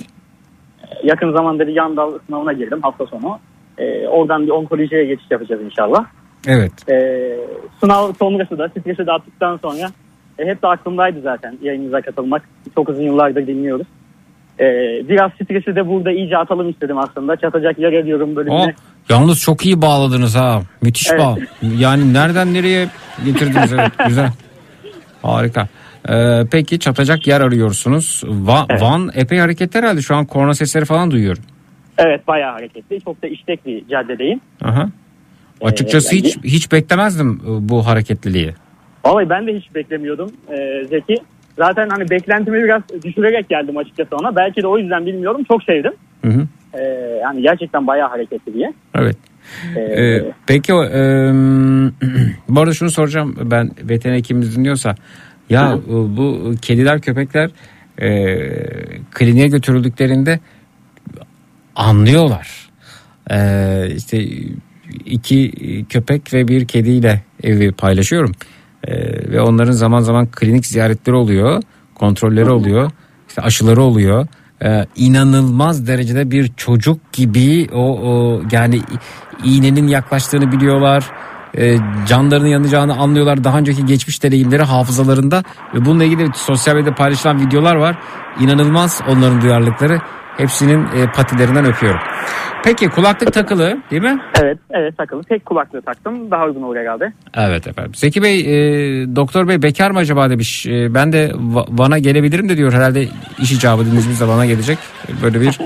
Yakın 1.04 1.32
zamanda 1.32 1.68
bir 1.68 1.76
yan 1.76 1.98
dal 1.98 2.20
sınavına 2.28 2.54
girdim 2.54 2.82
hafta 2.82 3.06
sonu. 3.06 3.40
Ee, 3.78 4.08
oradan 4.08 4.46
bir 4.46 4.52
onkolojiye 4.52 5.06
geçiş 5.06 5.32
yapacağız 5.32 5.62
inşallah. 5.62 6.06
Evet. 6.48 6.90
Ee, 6.90 7.38
sınav 7.80 8.14
sonrası 8.14 8.58
da 8.58 8.70
stresi 8.70 9.08
de 9.08 9.12
attıktan 9.12 9.58
sonra 9.58 9.90
e, 10.40 10.46
hep 10.46 10.62
de 10.62 10.68
aklımdaydı 10.68 11.22
zaten 11.22 11.58
yayınınıza 11.62 12.02
katılmak. 12.02 12.50
Çok 12.76 12.90
uzun 12.90 13.04
yıllardır 13.04 13.48
dinliyoruz. 13.48 13.88
Ee, 14.60 14.64
biraz 15.10 15.32
stresi 15.34 15.76
de 15.76 15.88
burada 15.88 16.12
iyice 16.12 16.38
atalım 16.38 16.70
istedim 16.70 16.98
aslında. 16.98 17.36
Çatacak 17.36 17.80
yer 17.80 17.94
arıyorum 17.94 18.36
bölümüne. 18.36 18.74
yalnız 19.10 19.40
çok 19.42 19.66
iyi 19.66 19.82
bağladınız 19.82 20.36
ha. 20.36 20.62
Müthiş 20.82 21.08
Evet. 21.12 21.22
bağ. 21.22 21.38
Yani 21.78 22.14
nereden 22.14 22.54
nereye 22.54 22.88
getirdiniz 23.26 23.74
evet 23.74 23.92
güzel. 24.08 24.30
Harika. 25.22 25.68
Ee, 26.10 26.42
peki 26.52 26.80
çatacak 26.80 27.28
yer 27.28 27.42
arıyorsunuz. 27.42 28.24
Va- 28.26 28.82
Van 28.82 29.10
epey 29.16 29.40
hareketli 29.40 29.78
herhalde 29.80 30.02
şu 30.02 30.16
an 30.16 30.26
korna 30.26 30.54
sesleri 30.54 30.86
falan 30.86 31.12
duyuyorum. 31.12 31.44
Evet 31.98 32.28
bayağı 32.28 32.52
hareketli. 32.52 33.02
Çok 33.02 33.24
da 33.24 33.28
işlek 33.28 33.66
bir 33.66 33.88
caddedeyim. 33.88 34.42
Aha. 34.64 34.90
Açıkçası 35.62 36.16
yani- 36.16 36.26
hiç 36.28 36.38
hiç 36.44 36.72
beklemezdim 36.72 37.42
e, 37.46 37.70
bu 37.70 37.86
hareketliliği. 37.88 38.54
Vallahi 39.06 39.30
ben 39.30 39.48
de 39.48 39.54
hiç 39.58 39.76
beklemiyordum 39.76 40.32
ee, 40.52 40.86
Zeki. 40.90 41.16
Zaten 41.60 41.90
hani 41.90 42.10
beklentimi 42.10 42.64
biraz 42.64 42.82
düşürerek 43.04 43.50
geldim 43.50 43.78
açıkçası 43.78 44.16
ona. 44.16 44.36
Belki 44.36 44.62
de 44.62 44.68
o 44.68 44.78
yüzden 44.78 45.06
bilmiyorum. 45.06 45.44
Çok 45.48 45.64
sevdim. 45.64 45.92
Hı 46.26 46.32
hı. 46.32 46.48
Ee, 46.74 46.84
yani 47.24 47.42
gerçekten 47.42 47.88
bayağı 47.88 48.10
hareketli 48.10 48.54
diye. 48.54 48.74
Evet. 48.96 49.18
Ee, 49.76 49.80
Ee, 49.80 50.32
peki 50.48 50.74
o, 50.74 50.84
e, 50.84 50.92
bu 52.50 52.60
arada 52.60 52.74
şunu 52.74 52.90
soracağım 52.90 53.36
ben 53.44 53.72
veteriner 53.84 54.18
hekimimiz 54.18 54.58
dinliyorsa 54.58 54.96
ya 55.50 55.78
e, 55.88 55.92
bu 55.92 56.52
kediler 56.62 57.02
köpekler 57.02 57.50
e, 58.02 58.10
kliniğe 59.12 59.48
götürüldüklerinde 59.48 60.40
anlıyorlar. 61.76 62.70
E, 63.32 63.38
işte 63.96 64.18
iki 65.06 65.52
köpek 65.90 66.34
ve 66.34 66.48
bir 66.48 66.68
kediyle 66.68 67.22
evi 67.44 67.72
paylaşıyorum. 67.72 68.32
E, 68.88 68.94
ve 69.32 69.42
onların 69.42 69.72
zaman 69.72 70.02
zaman 70.02 70.28
klinik 70.32 70.66
ziyaretleri 70.66 71.16
oluyor, 71.16 71.62
kontrolleri 71.96 72.50
oluyor, 72.50 72.92
işte 73.28 73.42
aşıları 73.42 73.82
oluyor. 73.82 74.28
E, 74.64 74.86
inanılmaz 74.96 75.88
derecede 75.88 76.32
bir 76.32 76.52
çocuk 76.58 77.14
gibi 77.14 77.70
o, 77.74 78.00
o 78.00 78.42
yani 78.52 78.82
iğnenin 79.44 79.88
yaklaştığını 79.88 80.52
biliyorlar. 80.52 81.12
E, 81.58 81.78
canlarının 82.08 82.48
yanacağını 82.48 82.98
anlıyorlar. 82.98 83.44
Daha 83.44 83.58
önceki 83.58 83.86
geçmiş 83.86 84.24
deneyimleri 84.24 84.64
hafızalarında 84.64 85.44
ve 85.74 85.86
bununla 85.86 86.04
ilgili 86.04 86.30
sosyal 86.36 86.76
medyada 86.76 86.96
paylaşılan 86.96 87.42
videolar 87.42 87.76
var. 87.76 87.98
İnanılmaz 88.40 89.02
onların 89.08 89.42
duyarlılıkları. 89.42 90.02
Hepsinin 90.44 90.84
e, 90.86 91.12
patilerinden 91.16 91.66
öpüyorum. 91.66 92.00
Peki 92.64 92.90
kulaklık 92.90 93.34
takılı 93.34 93.78
değil 93.92 94.02
mi? 94.02 94.18
Evet, 94.42 94.58
evet 94.72 94.98
takılı. 94.98 95.24
Tek 95.24 95.46
kulaklığı 95.46 95.82
taktım. 95.82 96.32
Daha 96.32 96.46
uygun 96.46 96.62
olur 96.62 96.76
herhalde. 96.76 97.14
Evet 97.38 97.68
efendim. 97.68 97.92
Zeki 97.96 98.24
Bey, 98.24 98.40
e, 98.40 99.16
doktor 99.16 99.48
bey 99.48 99.62
bekar 99.62 99.92
mı 99.92 100.00
acaba 100.00 100.30
demiş. 100.30 100.66
E, 100.66 100.94
ben 100.94 101.12
de 101.14 101.30
Va- 101.30 101.80
Van'a 101.80 101.98
gelebilirim 102.00 102.50
de 102.50 102.58
diyor. 102.58 102.74
Herhalde 102.74 103.08
iş 103.40 103.52
icabı 103.52 103.86
dinleyicimiz 103.86 104.22
de 104.22 104.28
Van'a 104.28 104.46
gelecek. 104.46 104.78
Böyle 105.24 105.42
bir 105.42 105.60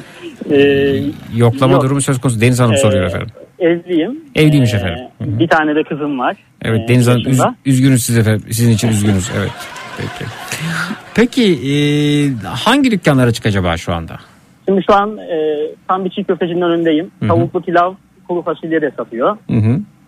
Ee, 0.51 1.03
yoklama 1.35 1.73
yok. 1.73 1.83
durumu 1.83 2.01
söz 2.01 2.21
konusu. 2.21 2.41
Deniz 2.41 2.59
Hanım 2.59 2.73
Ee, 2.73 2.77
soruyor 2.77 3.03
efendim. 3.05 3.27
Evliyim. 3.59 4.19
Evliymiş 4.35 4.73
Ee, 4.73 4.77
efendim. 4.77 5.03
Hı 5.17 5.23
hı. 5.23 5.39
Bir 5.39 5.47
tane 5.47 5.75
de 5.75 5.83
kızım 5.83 6.19
var. 6.19 6.35
Evet 6.61 6.81
Ee, 6.85 6.87
Deniz 6.93 7.07
Hanım 7.07 7.21
üz- 7.21 7.53
üzgünüz 7.65 8.03
siz 8.03 8.17
efendim. 8.17 8.43
Sizin 8.51 8.71
için 8.71 8.87
üzgünüz. 8.87 9.31
Evet. 9.39 9.51
Peki. 9.97 10.29
Peki 11.15 11.43
e, 11.71 11.73
hangi 12.47 12.91
dükkanlara 12.91 13.31
çık 13.31 13.45
acaba 13.45 13.77
şu 13.77 13.93
anda? 13.93 14.19
Şimdi 14.67 14.81
şu 14.89 14.93
an 14.95 15.17
e, 15.17 15.57
tam 15.87 16.05
bir 16.05 16.09
çiğ 16.09 16.23
köftecinin 16.23 16.61
önündeyim. 16.61 17.11
Hı 17.19 17.25
hı. 17.25 17.29
Tavuklu 17.29 17.61
pilav, 17.61 17.93
kuru 18.27 18.41
fasulye 18.41 18.81
de 18.81 18.91
satıyor. 18.97 19.37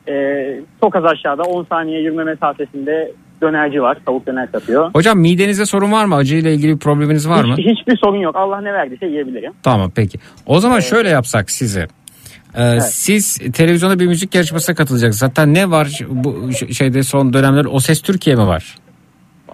Ee, 0.09 0.59
çok 0.81 0.95
az 0.95 1.05
aşağıda 1.05 1.43
10 1.43 1.63
saniye 1.63 2.01
yürüme 2.01 2.23
mesafesinde 2.23 3.11
dönerci 3.41 3.81
var. 3.81 3.97
Tavuk 4.05 4.27
döner 4.27 4.47
satıyor. 4.51 4.89
Hocam 4.93 5.19
midenizde 5.19 5.65
sorun 5.65 5.91
var 5.91 6.05
mı? 6.05 6.15
Acıyla 6.15 6.49
ilgili 6.51 6.73
bir 6.73 6.79
probleminiz 6.79 7.29
var 7.29 7.43
mı? 7.43 7.55
Hiç- 7.57 7.65
hiçbir 7.79 7.97
sorun 7.97 8.19
yok. 8.19 8.35
Allah 8.35 8.61
ne 8.61 8.73
verdiyse 8.73 9.05
yiyebilirim. 9.05 9.51
Tamam 9.63 9.91
peki. 9.95 10.17
O 10.45 10.59
zaman 10.59 10.79
şöyle 10.79 11.09
yapsak 11.09 11.51
size. 11.51 11.87
Ee, 12.57 12.79
Siz 12.81 13.37
televizyonda 13.53 13.99
bir 13.99 14.07
müzik 14.07 14.35
yarışmasına 14.35 14.75
katılacaksınız. 14.75 15.31
Hatta 15.31 15.45
ne 15.45 15.71
var 15.71 15.99
bu 16.09 16.51
şeyde 16.73 17.03
son 17.03 17.33
dönemler 17.33 17.65
O 17.71 17.79
Ses 17.79 18.01
Türkiye 18.01 18.35
mi 18.35 18.47
var? 18.47 18.75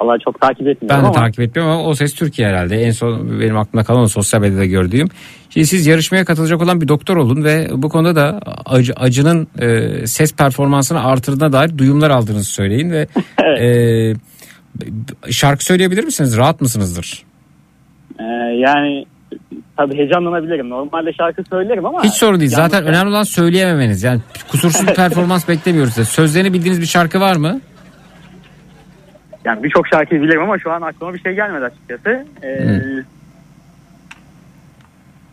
Vallahi 0.01 0.19
çok 0.25 0.41
takip 0.41 0.67
etmiyorum 0.67 0.89
Ben 0.89 1.03
de 1.03 1.07
ama 1.07 1.11
takip 1.11 1.39
etmiyorum 1.39 1.73
ama 1.73 1.83
O 1.89 1.95
Ses 1.95 2.15
Türkiye 2.15 2.47
herhalde. 2.47 2.81
En 2.81 2.91
son 2.91 3.39
benim 3.39 3.57
aklımda 3.57 3.83
kalan 3.83 4.01
o 4.01 4.07
sosyal 4.07 4.41
medyada 4.41 4.65
gördüğüm. 4.65 5.07
Şimdi 5.49 5.67
siz 5.67 5.87
yarışmaya 5.87 6.25
katılacak 6.25 6.61
olan 6.61 6.81
bir 6.81 6.87
doktor 6.87 7.17
olun 7.17 7.43
ve 7.43 7.67
bu 7.73 7.89
konuda 7.89 8.15
da 8.15 8.39
acı, 8.65 8.93
acının 8.95 9.47
e, 9.59 9.89
ses 10.07 10.35
performansını 10.35 11.03
artırdığına 11.05 11.53
dair 11.53 11.77
duyumlar 11.77 12.09
aldığınızı 12.09 12.51
söyleyin 12.51 12.91
ve 12.91 13.07
e, 13.59 13.65
b- 14.75 15.31
şarkı 15.31 15.65
söyleyebilir 15.65 16.03
misiniz? 16.03 16.37
Rahat 16.37 16.61
mısınızdır? 16.61 17.23
e, 18.19 18.23
yani 18.57 19.05
tabii 19.77 19.97
heyecanlanabilirim. 19.97 20.69
Normalde 20.69 21.13
şarkı 21.13 21.43
söylerim 21.49 21.85
ama 21.85 22.03
Hiç 22.03 22.13
sorun 22.13 22.39
değil. 22.39 22.51
Zaten 22.51 22.85
önemli 22.85 23.09
olan 23.09 23.23
söyleyememeniz. 23.23 24.03
Yani 24.03 24.21
kusursuz 24.51 24.85
performans 24.95 25.47
beklemiyoruz. 25.47 25.93
size. 25.93 26.05
Sözlerini 26.11 26.53
bildiğiniz 26.53 26.81
bir 26.81 26.85
şarkı 26.85 27.19
var 27.19 27.35
mı? 27.35 27.61
Yani 29.45 29.63
birçok 29.63 29.87
şarkıyı 29.87 30.21
bilirim 30.21 30.41
ama 30.41 30.59
şu 30.59 30.71
an 30.71 30.81
aklıma 30.81 31.13
bir 31.13 31.19
şey 31.19 31.33
gelmedi 31.33 31.65
açıkçası. 31.65 32.25
Ee, 32.43 32.81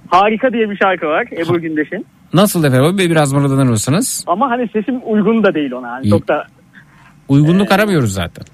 Harika 0.08 0.52
diye 0.52 0.70
bir 0.70 0.76
şarkı 0.76 1.06
var 1.06 1.26
Ebru 1.32 1.60
Gündeş'in. 1.60 2.06
Nasıl 2.34 2.64
efendim? 2.64 2.98
Bir- 2.98 3.10
Biraz 3.10 3.32
mırıldanır 3.32 3.70
mısınız? 3.70 4.24
Ama 4.26 4.50
hani 4.50 4.68
sesim 4.68 5.00
uygun 5.06 5.42
da 5.44 5.54
değil 5.54 5.72
ona. 5.72 6.00
İyi. 6.00 6.10
çok 6.10 6.28
da 6.28 6.46
Uygunluk 7.28 7.72
aramıyoruz 7.72 8.12
zaten. 8.14 8.44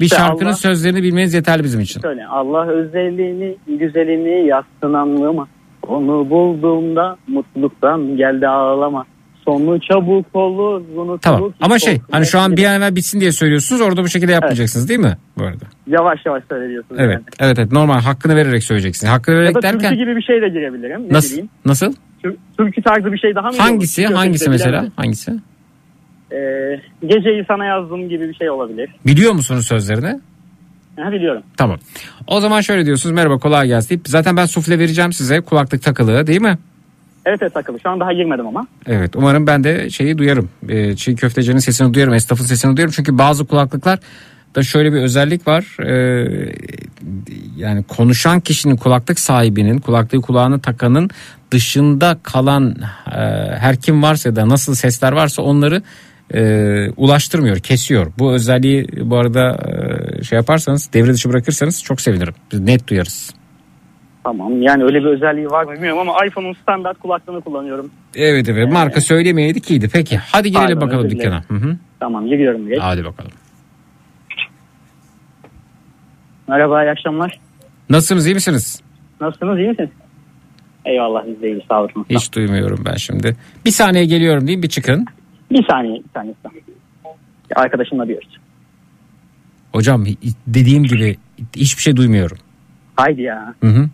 Bir 0.00 0.04
İşte 0.04 0.16
şarkının 0.16 0.48
Allah- 0.48 0.56
sözlerini 0.56 1.02
bilmeniz 1.02 1.34
yeterli 1.34 1.64
bizim 1.64 1.80
için. 1.80 2.00
Söyle 2.00 2.26
Allah 2.26 2.66
özelliğini, 2.66 3.56
güzelini 3.66 4.46
yazsın 4.46 4.92
anlama. 4.92 5.48
Onu 5.82 6.30
bulduğumda 6.30 7.16
mutluluktan 7.26 8.16
geldi 8.16 8.48
ağlama. 8.48 9.04
Sonu 9.44 9.80
çabuk 9.80 10.26
olur 10.36 10.80
unutulur. 10.96 11.18
Tamam. 11.18 11.52
Ama 11.60 11.78
şey 11.78 12.00
hani 12.10 12.26
şu 12.26 12.38
an 12.38 12.56
bir 12.56 12.64
an 12.64 12.76
evvel 12.78 12.96
bitsin 12.96 13.20
diye 13.20 13.32
söylüyorsunuz. 13.32 13.80
Orada 13.80 14.02
bu 14.02 14.08
şekilde 14.08 14.32
yapmayacaksınız 14.32 14.88
değil 14.88 15.00
mi? 15.00 15.16
Bu 15.38 15.44
arada. 15.44 15.64
Yavaş 15.86 16.26
yavaş 16.26 16.42
söylüyorsunuz. 16.48 17.00
Evet. 17.00 17.14
yani. 17.14 17.24
Evet 17.40 17.58
evet. 17.58 17.72
Normal 17.72 18.00
hakkını 18.00 18.36
vererek 18.36 18.64
söyleyeceksiniz. 18.64 19.12
Hakkını 19.12 19.34
Ya 19.34 19.40
vererek 19.40 19.54
da 19.54 19.60
türkü 19.60 19.74
derken 19.82 19.98
gibi 19.98 20.16
bir 20.16 20.22
şey 20.22 20.42
de 20.42 20.48
girebilirim. 20.48 21.02
Ne 21.08 21.12
nasıl? 21.12 21.30
bileyim. 21.30 21.50
Nasıl? 21.64 21.94
Tür- 22.22 22.36
Türkü 22.58 22.82
tarzı 22.82 23.12
bir 23.12 23.18
şey 23.18 23.34
daha 23.34 23.48
mı? 23.50 23.56
Hangisi? 23.58 24.06
olur? 24.08 24.14
Hangisi 24.16 24.44
Yok, 24.44 24.52
mesela? 24.52 24.86
Hangisi? 24.96 25.32
Ee, 26.32 26.36
geceyi 27.06 27.44
sana 27.48 27.64
yazdım 27.64 28.08
gibi 28.08 28.28
bir 28.28 28.34
şey 28.34 28.50
olabilir. 28.50 28.90
Biliyor 29.06 29.32
musunuz 29.32 29.66
sözlerini? 29.66 30.20
Ha, 30.96 31.12
biliyorum. 31.12 31.42
Tamam. 31.56 31.78
O 32.26 32.40
zaman 32.40 32.60
şöyle 32.60 32.86
diyorsunuz. 32.86 33.14
Merhaba 33.14 33.38
kolay 33.38 33.66
gelsin 33.66 34.02
zaten 34.06 34.36
ben 34.36 34.46
sufle 34.46 34.78
vereceğim 34.78 35.12
size 35.12 35.40
kulaklık 35.40 35.82
takılı 35.82 36.26
değil 36.26 36.40
mi? 36.40 36.58
Evet 37.26 37.42
evet 37.42 37.54
takılı. 37.54 37.80
Şu 37.80 37.90
an 37.90 38.00
daha 38.00 38.12
girmedim 38.12 38.46
ama. 38.46 38.66
Evet 38.86 39.16
umarım 39.16 39.46
ben 39.46 39.64
de 39.64 39.90
şeyi 39.90 40.18
duyarım. 40.18 40.50
Ee, 40.68 40.96
çiğ 40.96 41.16
köftecinin 41.16 41.58
sesini 41.58 41.94
duyarım. 41.94 42.14
Esnafın 42.14 42.44
sesini 42.44 42.76
duyarım. 42.76 42.92
Çünkü 42.96 43.18
bazı 43.18 43.46
kulaklıklar 43.46 43.98
da 44.54 44.62
şöyle 44.62 44.92
bir 44.92 45.00
özellik 45.00 45.46
var. 45.46 45.76
Ee, 45.86 46.54
yani 47.56 47.82
konuşan 47.82 48.40
kişinin 48.40 48.76
kulaklık 48.76 49.20
sahibinin 49.20 49.78
kulaklığı 49.78 50.20
kulağına 50.20 50.58
takanın 50.58 51.10
dışında 51.50 52.18
kalan 52.22 52.76
e, 53.06 53.20
her 53.58 53.76
kim 53.76 54.02
varsa 54.02 54.36
da 54.36 54.48
nasıl 54.48 54.74
sesler 54.74 55.12
varsa 55.12 55.42
onları 55.42 55.82
e, 56.34 56.90
ulaştırmıyor, 56.96 57.58
kesiyor. 57.58 58.12
Bu 58.18 58.32
özelliği 58.32 58.86
bu 59.02 59.16
arada 59.16 59.58
e, 60.20 60.24
şey 60.24 60.36
yaparsanız 60.36 60.90
devre 60.92 61.12
dışı 61.12 61.28
bırakırsanız 61.28 61.82
çok 61.82 62.00
sevinirim. 62.00 62.34
Biz 62.52 62.60
net 62.60 62.88
duyarız. 62.88 63.34
Tamam 64.24 64.62
yani 64.62 64.84
öyle 64.84 64.98
bir 65.00 65.04
özelliği 65.06 65.46
var 65.46 65.64
mı 65.64 65.72
bilmiyorum 65.72 65.98
ama 66.08 66.26
iPhone'un 66.26 66.52
standart 66.62 66.98
kulaklığını 66.98 67.40
kullanıyorum. 67.40 67.90
Evet 68.14 68.48
evet 68.48 68.72
marka 68.72 69.00
söylemeyeydik 69.00 69.70
iyiydi. 69.70 69.88
Peki 69.92 70.16
hadi 70.16 70.50
girelim 70.50 70.66
Pardon, 70.66 70.80
bakalım 70.80 71.04
özür 71.06 71.16
dilerim. 71.16 71.32
dükkana. 71.32 71.60
Hı 71.60 71.66
hı. 71.66 71.76
Tamam 72.00 72.26
giriyorum 72.26 72.66
direkt. 72.66 72.82
Hadi 72.82 73.04
bakalım. 73.04 73.30
Merhaba 76.48 76.84
iyi 76.84 76.90
akşamlar. 76.90 77.38
Nasılsınız 77.90 78.26
iyi 78.26 78.34
misiniz? 78.34 78.82
Nasılsınız 79.20 79.58
iyi 79.58 79.68
misiniz? 79.68 79.90
Eyvallah 80.84 81.26
biz 81.26 81.42
de 81.42 81.48
iyiyiz 81.48 81.62
sağ 81.68 81.80
olun. 81.82 82.06
Hiç 82.10 82.32
duymuyorum 82.34 82.84
ben 82.86 82.96
şimdi. 82.96 83.36
Bir 83.64 83.70
saniye 83.70 84.04
geliyorum 84.04 84.46
diyeyim 84.46 84.62
bir 84.62 84.68
çıkın. 84.68 85.06
Bir 85.50 85.66
saniye 85.70 85.94
bir 85.94 86.08
saniye. 86.14 86.34
Arkadaşımla 87.56 88.08
diyoruz. 88.08 88.38
Hocam 89.72 90.04
dediğim 90.46 90.84
gibi 90.84 91.16
hiçbir 91.56 91.82
şey 91.82 91.96
duymuyorum. 91.96 92.38
Haydi 92.96 93.22
ya. 93.22 93.54
Hı 93.60 93.66
hı. 93.66 93.88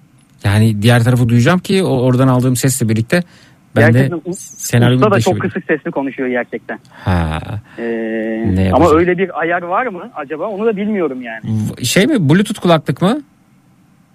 Yani 0.45 0.83
diğer 0.83 1.05
tarafı 1.05 1.29
duyacağım 1.29 1.59
ki 1.59 1.85
oradan 1.85 2.29
aldığım 2.29 2.57
sesle 2.57 2.89
birlikte 2.89 3.23
ben 3.77 3.93
gerçekten 3.93 4.19
de 4.19 4.23
usta 4.95 5.11
da 5.11 5.21
çok 5.21 5.41
kısık 5.41 5.65
sesli 5.65 5.91
konuşuyor 5.91 6.29
gerçekten. 6.29 6.79
Ha. 6.93 7.39
Ee, 7.79 7.83
Ne 8.47 8.71
ama 8.73 8.91
öyle 8.91 9.19
bir 9.19 9.41
ayar 9.41 9.62
var 9.62 9.87
mı 9.87 10.11
acaba 10.17 10.47
onu 10.47 10.67
da 10.67 10.77
bilmiyorum 10.77 11.23
yani. 11.23 11.41
Şey 11.85 12.07
mi 12.07 12.29
bluetooth 12.29 12.61
kulaklık 12.61 13.03
mı? 13.03 13.21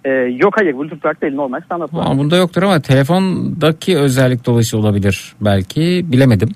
Ee, 0.04 0.10
yok 0.10 0.54
hayır 0.60 0.74
Bluetooth 0.78 1.02
kulak 1.02 1.22
değil 1.22 1.34
normal 1.34 1.60
standart 1.60 1.90
kulak. 1.90 2.06
Aa, 2.06 2.18
bunda 2.18 2.36
yoktur 2.36 2.62
ama 2.62 2.80
telefondaki 2.80 3.98
özellik 3.98 4.46
dolayısıyla 4.46 4.86
olabilir 4.86 5.34
belki 5.40 6.04
bilemedim. 6.12 6.48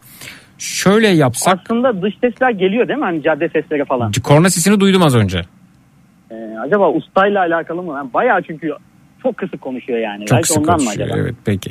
Şöyle 0.59 1.09
yapsak 1.09 1.61
Aslında 1.65 2.03
dış 2.03 2.15
sesler 2.21 2.51
geliyor 2.51 2.89
değil 2.89 2.99
mi? 2.99 3.05
Hani 3.05 3.23
cadde 3.23 3.49
sesleri 3.49 3.85
falan. 3.85 4.13
korna 4.25 4.51
sesini 4.51 4.81
duydum 4.81 5.03
az 5.03 5.15
önce. 5.17 5.43
Ee, 6.31 6.35
acaba 6.67 6.91
ustayla 6.93 7.41
alakalı 7.41 7.83
mı? 7.83 7.93
Yani 7.97 8.15
bayağı 8.15 8.43
çünkü 8.43 8.73
çok 9.23 9.37
kısık 9.37 9.61
konuşuyor 9.61 9.99
yani. 9.99 10.27
Çok 10.27 10.37
Belki 10.37 10.49
sık 10.49 10.59
ondan 10.59 10.79
mı 10.79 10.85
konuşuyor. 10.85 11.09
acaba? 11.09 11.19
Evet 11.21 11.35
peki. 11.45 11.71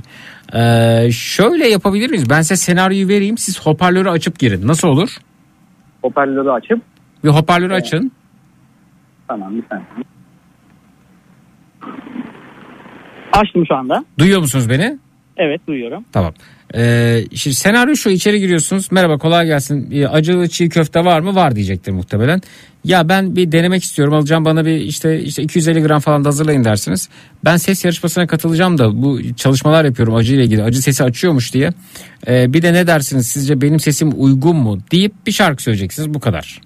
Ee, 0.53 1.09
şöyle 1.11 1.67
yapabilir 1.67 2.09
miyiz? 2.09 2.29
Ben 2.29 2.41
size 2.41 2.55
senaryoyu 2.55 3.07
vereyim. 3.07 3.37
Siz 3.37 3.61
hoparlörü 3.65 4.09
açıp 4.09 4.39
girin. 4.39 4.67
Nasıl 4.67 4.87
olur? 4.87 5.17
Hoparlörü 6.01 6.49
açıp. 6.51 6.81
Bir 7.23 7.29
hoparlörü 7.29 7.73
açın. 7.73 8.11
Tamam 9.27 9.55
bir 9.57 9.63
saniye. 9.69 9.85
Açtım 13.33 13.65
şu 13.67 13.75
anda. 13.75 14.05
Duyuyor 14.19 14.39
musunuz 14.39 14.69
beni? 14.69 14.97
Evet 15.37 15.67
duyuyorum. 15.67 16.05
Tamam. 16.11 16.33
Ee, 16.75 17.23
şimdi 17.35 17.55
senaryo 17.55 17.95
şu 17.95 18.09
içeri 18.09 18.39
giriyorsunuz. 18.39 18.91
Merhaba 18.91 19.17
kolay 19.17 19.45
gelsin. 19.45 19.91
Ee, 19.91 20.07
acılı 20.07 20.47
çiğ 20.47 20.69
köfte 20.69 21.05
var 21.05 21.19
mı? 21.19 21.35
Var 21.35 21.55
diyecektir 21.55 21.91
muhtemelen. 21.91 22.41
Ya 22.83 23.09
ben 23.09 23.35
bir 23.35 23.51
denemek 23.51 23.83
istiyorum. 23.83 24.13
Alacağım 24.13 24.45
bana 24.45 24.65
bir 24.65 24.75
işte 24.75 25.21
işte 25.21 25.43
250 25.43 25.81
gram 25.81 25.99
falan 25.99 26.23
da 26.23 26.27
hazırlayın 26.27 26.63
dersiniz. 26.63 27.09
Ben 27.45 27.57
ses 27.57 27.85
yarışmasına 27.85 28.27
katılacağım 28.27 28.77
da 28.77 29.01
bu 29.01 29.33
çalışmalar 29.35 29.85
yapıyorum 29.85 30.15
acı 30.15 30.35
ile 30.35 30.43
ilgili. 30.43 30.63
Acı 30.63 30.81
sesi 30.81 31.03
açıyormuş 31.03 31.53
diye. 31.53 31.69
Ee, 32.27 32.53
bir 32.53 32.61
de 32.61 32.73
ne 32.73 32.87
dersiniz? 32.87 33.27
Sizce 33.27 33.61
benim 33.61 33.79
sesim 33.79 34.11
uygun 34.17 34.55
mu? 34.55 34.77
deyip 34.91 35.13
bir 35.27 35.31
şarkı 35.31 35.63
söyleyeceksiniz. 35.63 36.13
Bu 36.13 36.19
kadar. 36.19 36.61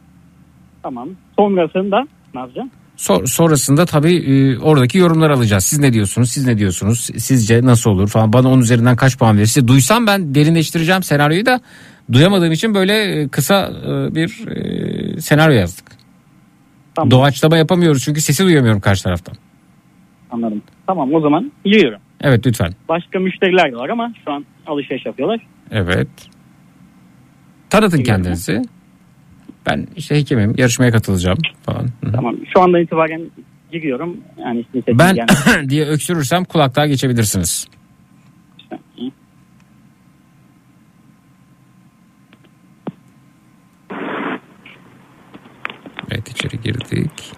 Tamam. 0.83 1.09
Sonrasında 1.39 2.07
ne 2.33 2.39
yapacağım? 2.39 2.71
Sor- 2.97 3.25
sonrasında 3.25 3.85
tabii 3.85 4.15
e, 4.15 4.57
oradaki 4.59 4.97
yorumları 4.97 5.33
alacağız. 5.33 5.63
Siz 5.63 5.79
ne 5.79 5.93
diyorsunuz? 5.93 6.31
Siz 6.31 6.47
ne 6.47 6.57
diyorsunuz? 6.57 7.09
Sizce 7.17 7.61
nasıl 7.65 7.89
olur 7.89 8.07
falan. 8.07 8.33
Bana 8.33 8.47
onun 8.49 8.61
üzerinden 8.61 8.95
kaç 8.95 9.17
puan 9.17 9.37
verirse 9.37 9.67
duysam 9.67 10.07
ben 10.07 10.35
derinleştireceğim 10.35 11.03
senaryoyu 11.03 11.45
da 11.45 11.61
duyamadığım 12.11 12.51
için 12.51 12.75
böyle 12.75 13.21
e, 13.21 13.27
kısa 13.27 13.71
e, 13.85 14.15
bir 14.15 14.47
e, 14.47 15.21
senaryo 15.21 15.55
yazdık. 15.55 15.85
Tamam. 16.95 17.11
Doğaçlama 17.11 17.57
yapamıyoruz 17.57 18.03
çünkü 18.03 18.21
sesi 18.21 18.43
duyamıyorum 18.43 18.81
karşı 18.81 19.03
taraftan. 19.03 19.35
Anladım. 20.31 20.61
Tamam 20.87 21.13
o 21.13 21.21
zaman 21.21 21.51
giriyorum. 21.65 21.99
Evet 22.21 22.47
lütfen. 22.47 22.73
Başka 22.89 23.19
müşteriler 23.19 23.71
de 23.71 23.75
var 23.75 23.89
ama 23.89 24.13
şu 24.25 24.31
an 24.31 24.45
alışveriş 24.67 25.05
yapıyorlar. 25.05 25.47
Evet. 25.71 26.07
Tanıtın 27.69 28.03
kendinizi. 28.03 28.61
Ben 29.69 29.87
işte 29.95 30.15
hekimim. 30.15 30.53
Yarışmaya 30.57 30.91
katılacağım 30.91 31.37
falan. 31.65 31.89
Tamam. 32.15 32.35
Şu 32.53 32.61
andan 32.61 32.81
itibaren 32.81 33.21
giriyorum. 33.71 34.17
Yani 34.39 34.65
sesiniz 34.73 34.99
Ben 34.99 35.15
gelmedi. 35.15 35.69
diye 35.69 35.85
öksürürsem 35.85 36.43
kulaklığa 36.43 36.87
geçebilirsiniz. 36.87 37.67
Evet 46.11 46.29
içeri 46.29 46.61
girdik. 46.61 47.33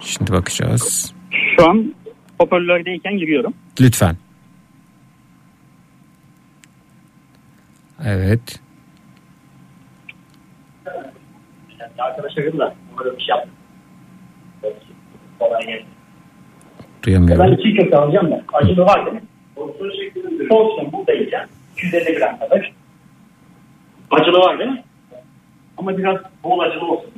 Şimdi 0.00 0.32
bakacağız. 0.32 1.14
Şu 1.56 1.70
an 1.70 1.94
hoparlördeyken 2.38 3.18
giriyorum. 3.18 3.54
Lütfen. 3.80 4.16
Evet. 8.04 8.60
Arkadaşlarım 12.02 12.58
da 12.58 12.74
umarım 12.92 13.16
iş 13.16 13.28
yaptım. 13.28 13.52
Kolay 15.38 15.66
gelsin. 15.66 15.86
Duyamıyorum. 17.02 17.44
Ben 17.44 17.56
çiğ 17.56 17.76
köfte 17.76 17.96
alacağım 17.96 18.30
da. 18.30 18.42
Acılı 18.52 18.84
var 18.84 19.06
değil 19.06 19.16
mi? 19.16 19.22
Olsun 20.50 20.92
burada 20.92 21.12
yiyeceğim. 21.12 21.46
250 21.76 22.18
gram 22.18 22.38
kadar. 22.38 22.72
Acılı 24.10 24.38
var 24.38 24.58
değil 24.58 24.70
mi? 24.70 24.84
Ama 25.78 25.98
biraz 25.98 26.16
bol 26.44 26.58
acılı 26.58 26.92
olsun. 26.92 27.10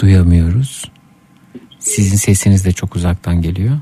Duyamıyoruz. 0.00 0.90
Sizin 1.78 2.16
sesiniz 2.16 2.66
de 2.66 2.72
çok 2.72 2.96
uzaktan 2.96 3.42
geliyor. 3.42 3.78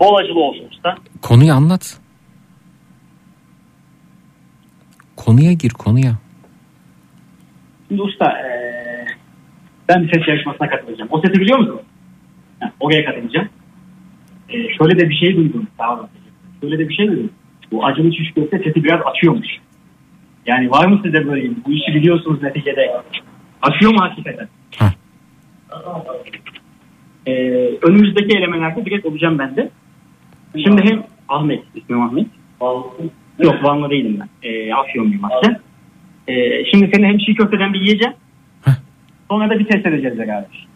Bol 0.00 0.14
acılı 0.16 0.40
olsun 0.40 0.68
usta. 0.72 0.96
Konuyu 1.22 1.52
anlat. 1.52 1.98
Konuya 5.26 5.52
gir 5.52 5.70
konuya. 5.70 6.12
Şimdi 7.88 8.02
usta 8.02 8.24
eee, 8.24 9.06
ben 9.88 10.02
bir 10.02 10.12
ses 10.12 10.28
yarışmasına 10.28 10.68
katılacağım. 10.70 11.08
O 11.12 11.20
sesi 11.20 11.40
biliyor 11.40 11.58
musun? 11.58 11.80
Ha, 12.60 12.72
oraya 12.80 13.04
katılacağım. 13.04 13.48
Eee, 14.48 14.68
şöyle 14.78 15.00
de 15.00 15.08
bir 15.10 15.14
şey 15.14 15.36
duydum. 15.36 15.66
Sağ 15.78 15.94
olun. 15.94 16.08
Şöyle 16.60 16.78
de 16.78 16.88
bir 16.88 16.94
şey 16.94 17.06
duydum. 17.06 17.30
Bu 17.72 17.86
acılı 17.86 18.12
şiş 18.14 18.32
köfte 18.34 18.58
sesi 18.58 18.84
biraz 18.84 19.00
açıyormuş. 19.06 19.48
Yani 20.46 20.70
var 20.70 20.86
mı 20.86 21.00
size 21.04 21.26
böyle 21.26 21.50
bu 21.66 21.72
işi 21.72 21.94
biliyorsunuz 21.94 22.42
neticede? 22.42 22.92
Açıyor 23.62 23.92
mu 23.92 24.00
hakikaten? 24.00 24.48
Eee, 27.26 27.78
önümüzdeki 27.82 28.38
elemelerde 28.38 28.84
direkt 28.84 29.06
olacağım 29.06 29.38
ben 29.38 29.56
de. 29.56 29.70
Şimdi 30.64 30.82
hem 30.90 31.02
Ahmet, 31.28 31.62
ismim 31.74 32.02
Ahmet. 32.02 32.26
Yok 33.38 33.64
Vanlı 33.64 33.90
değilim 33.90 34.20
ben. 34.20 34.28
Eee 34.48 34.72
Afyonluyum 34.72 35.24
aslında. 35.24 35.60
Ee, 36.28 36.64
şimdi 36.70 36.90
seni 36.94 37.06
hem 37.06 37.18
çiğ 37.18 37.34
köfteden 37.34 37.72
bir 37.72 37.80
yiyeceğim. 37.80 38.14
Sonra 39.30 39.50
da 39.50 39.58
bir 39.58 39.64
test 39.64 39.86
edeceğiz 39.86 40.18
beraber. 40.18 40.68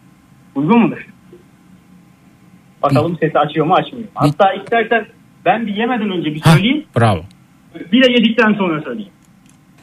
Uygun 0.55 0.79
mudur? 0.79 1.07
Bakalım 2.83 3.17
sesi 3.19 3.39
açıyor 3.39 3.65
mu 3.65 3.73
açmıyor 3.73 4.05
mu? 4.05 4.11
Hatta 4.15 4.53
istersen 4.53 5.05
ben 5.45 5.67
bir 5.67 5.75
yemeden 5.75 6.09
önce 6.09 6.35
bir 6.35 6.39
söyleyeyim. 6.41 6.85
Bravo. 6.99 7.21
Bir 7.91 8.03
de 8.03 8.11
yedikten 8.11 8.53
sonra 8.53 8.81
söyleyeyim. 8.81 9.11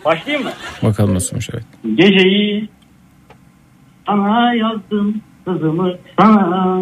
Başlayayım 0.04 0.46
mı? 0.46 0.52
Bakalım 0.82 1.14
nasılmış 1.14 1.48
evet. 1.54 1.64
Geceyi 1.94 2.68
sana 4.06 4.54
yazdım 4.54 5.20
kızımı 5.44 5.94
sana 6.18 6.80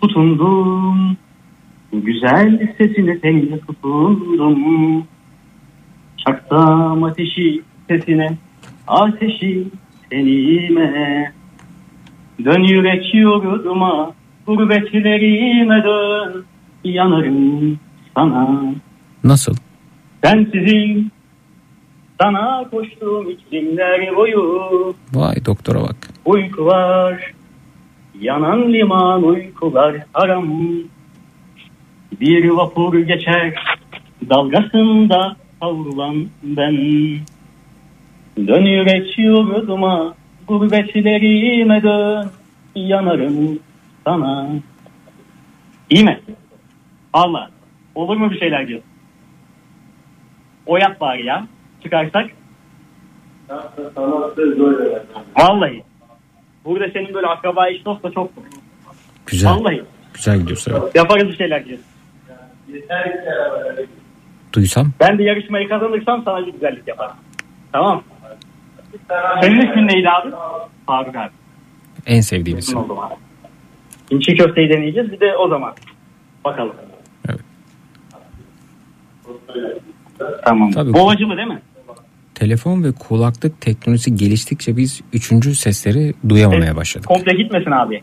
tutundum 0.00 1.16
güzel 1.92 2.74
sesine 2.78 3.18
seninle 3.22 3.60
tutundum 3.60 5.04
çaktım 6.16 7.04
ateşi 7.04 7.62
sesine 7.88 8.36
ateşi 8.86 9.64
tenime 10.10 11.32
dön 12.44 12.62
yürek 12.62 13.14
yurduma 13.14 14.12
gurbetlerime 14.46 15.84
dön 15.84 16.44
yanarım 16.84 17.78
sana 18.16 18.60
Nasıl? 19.24 19.54
sensizim 20.24 21.10
sana 22.20 22.64
koştum 22.70 23.30
iklimler 23.30 24.16
boyu 24.16 24.94
Vay 25.14 25.44
doktora 25.46 25.80
bak. 25.82 25.96
uyku 26.24 26.64
var 26.66 27.32
Yanan 28.20 28.72
liman 28.72 29.22
uykular 29.22 29.96
haram. 30.12 30.48
Bir 32.20 32.48
vapur 32.48 32.98
geçer 32.98 33.54
dalgasında 34.30 35.36
savrulan 35.60 36.26
ben. 36.42 36.76
Dönür 38.46 39.18
yurduma 39.18 40.14
gurbetlerime 40.48 41.82
dön. 41.82 42.30
Yanarım 42.74 43.58
sana. 44.04 44.48
İyi 45.90 46.04
mi? 46.04 46.20
Allah. 47.12 47.50
Olur 47.94 48.16
mu 48.16 48.30
bir 48.30 48.38
şeyler 48.38 48.68
diyor. 48.68 48.80
O 50.66 50.76
yap 50.76 51.00
bari 51.00 51.26
ya. 51.26 51.46
Çıkarsak. 51.82 52.30
Vallahi. 55.36 55.82
Burada 56.64 56.90
senin 56.92 57.14
böyle 57.14 57.26
akraba 57.26 57.68
eş 57.68 57.84
dost 57.84 58.02
da 58.02 58.10
çok. 58.10 58.30
Güzel. 59.26 59.50
Vallahi. 59.50 59.82
Güzel 60.14 60.40
gidiyorsun. 60.40 60.72
evet. 60.80 60.94
Yaparız 60.96 61.28
bir 61.28 61.36
şeyler 61.36 61.60
diyor. 62.72 62.84
Duysam. 64.52 64.92
Ben 65.00 65.18
de 65.18 65.22
yarışmayı 65.22 65.68
kazanırsam 65.68 66.22
sana 66.24 66.46
bir 66.46 66.52
güzellik 66.52 66.88
yaparım. 66.88 67.16
Tamam. 67.72 68.02
Senin 69.40 69.70
ismin 69.70 69.88
neydi 69.88 70.08
abi? 70.10 70.30
Faruk 70.86 71.16
abi. 71.16 71.30
En 72.06 72.20
sevdiğim 72.20 72.58
isim. 72.58 72.78
Çiğ 74.20 74.36
köfteyi 74.36 74.70
deneyeceğiz. 74.70 75.12
Bir 75.12 75.20
de 75.20 75.36
o 75.36 75.48
zaman. 75.48 75.74
Bakalım. 76.44 76.74
Evet. 77.28 77.40
Tamam. 80.44 80.70
Tabii. 80.70 80.92
Bu 80.92 81.10
acılı 81.10 81.36
değil 81.36 81.48
mi? 81.48 81.62
Telefon 82.34 82.84
ve 82.84 82.92
kulaklık 82.92 83.60
teknolojisi 83.60 84.14
geliştikçe 84.14 84.76
biz 84.76 85.00
üçüncü 85.12 85.54
sesleri 85.54 86.14
duyamamaya 86.28 86.76
başladık. 86.76 87.08
Komple 87.08 87.32
gitmesin 87.32 87.70
abi. 87.70 88.02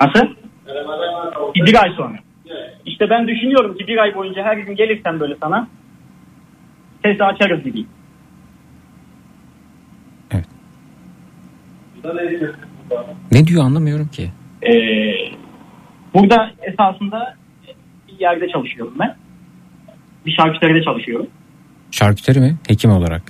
Nasıl? 0.00 0.41
Bir 1.54 1.82
ay 1.82 1.90
sonra. 1.96 2.18
İşte 2.86 3.10
ben 3.10 3.28
düşünüyorum 3.28 3.78
ki 3.78 3.86
bir 3.86 3.98
ay 3.98 4.14
boyunca 4.14 4.42
her 4.42 4.56
gün 4.56 4.76
gelirsem 4.76 5.20
böyle 5.20 5.36
sana 5.40 5.68
sesi 7.04 7.24
açarız 7.24 7.64
gibi. 7.64 7.84
Ne 13.32 13.46
diyor 13.46 13.64
anlamıyorum 13.64 14.08
ki. 14.08 14.30
Ee, 14.62 14.72
burada 16.14 16.50
esasında 16.62 17.36
bir 18.08 18.20
yerde 18.20 18.48
çalışıyorum 18.48 18.94
ben. 18.98 19.16
Bir 20.26 20.32
şarküteride 20.32 20.82
çalışıyorum. 20.82 21.26
Şarküteri 21.90 22.40
mi? 22.40 22.56
Hekim 22.68 22.90
olarak. 22.90 23.22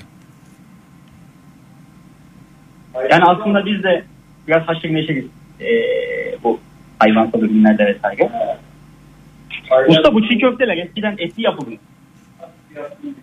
Yani 3.11 3.25
aslında 3.25 3.67
biz 3.67 3.83
de 3.83 4.05
biraz 4.49 4.69
haşır 4.69 4.95
neşiriz 4.95 5.25
ee, 5.61 6.43
bu 6.45 6.61
hayvansal 7.03 7.41
ürünlerde 7.43 7.87
vesaire. 7.87 8.31
Usta 9.89 10.15
bu 10.15 10.29
çiğ 10.29 10.39
köfteler 10.39 10.77
eskiden 10.77 11.15
etli 11.19 11.43
yapılıyor. 11.43 11.79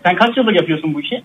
Sen 0.04 0.16
kaç 0.16 0.38
yıldır 0.38 0.54
yapıyorsun 0.54 0.94
bu 0.94 1.02
işi? 1.02 1.24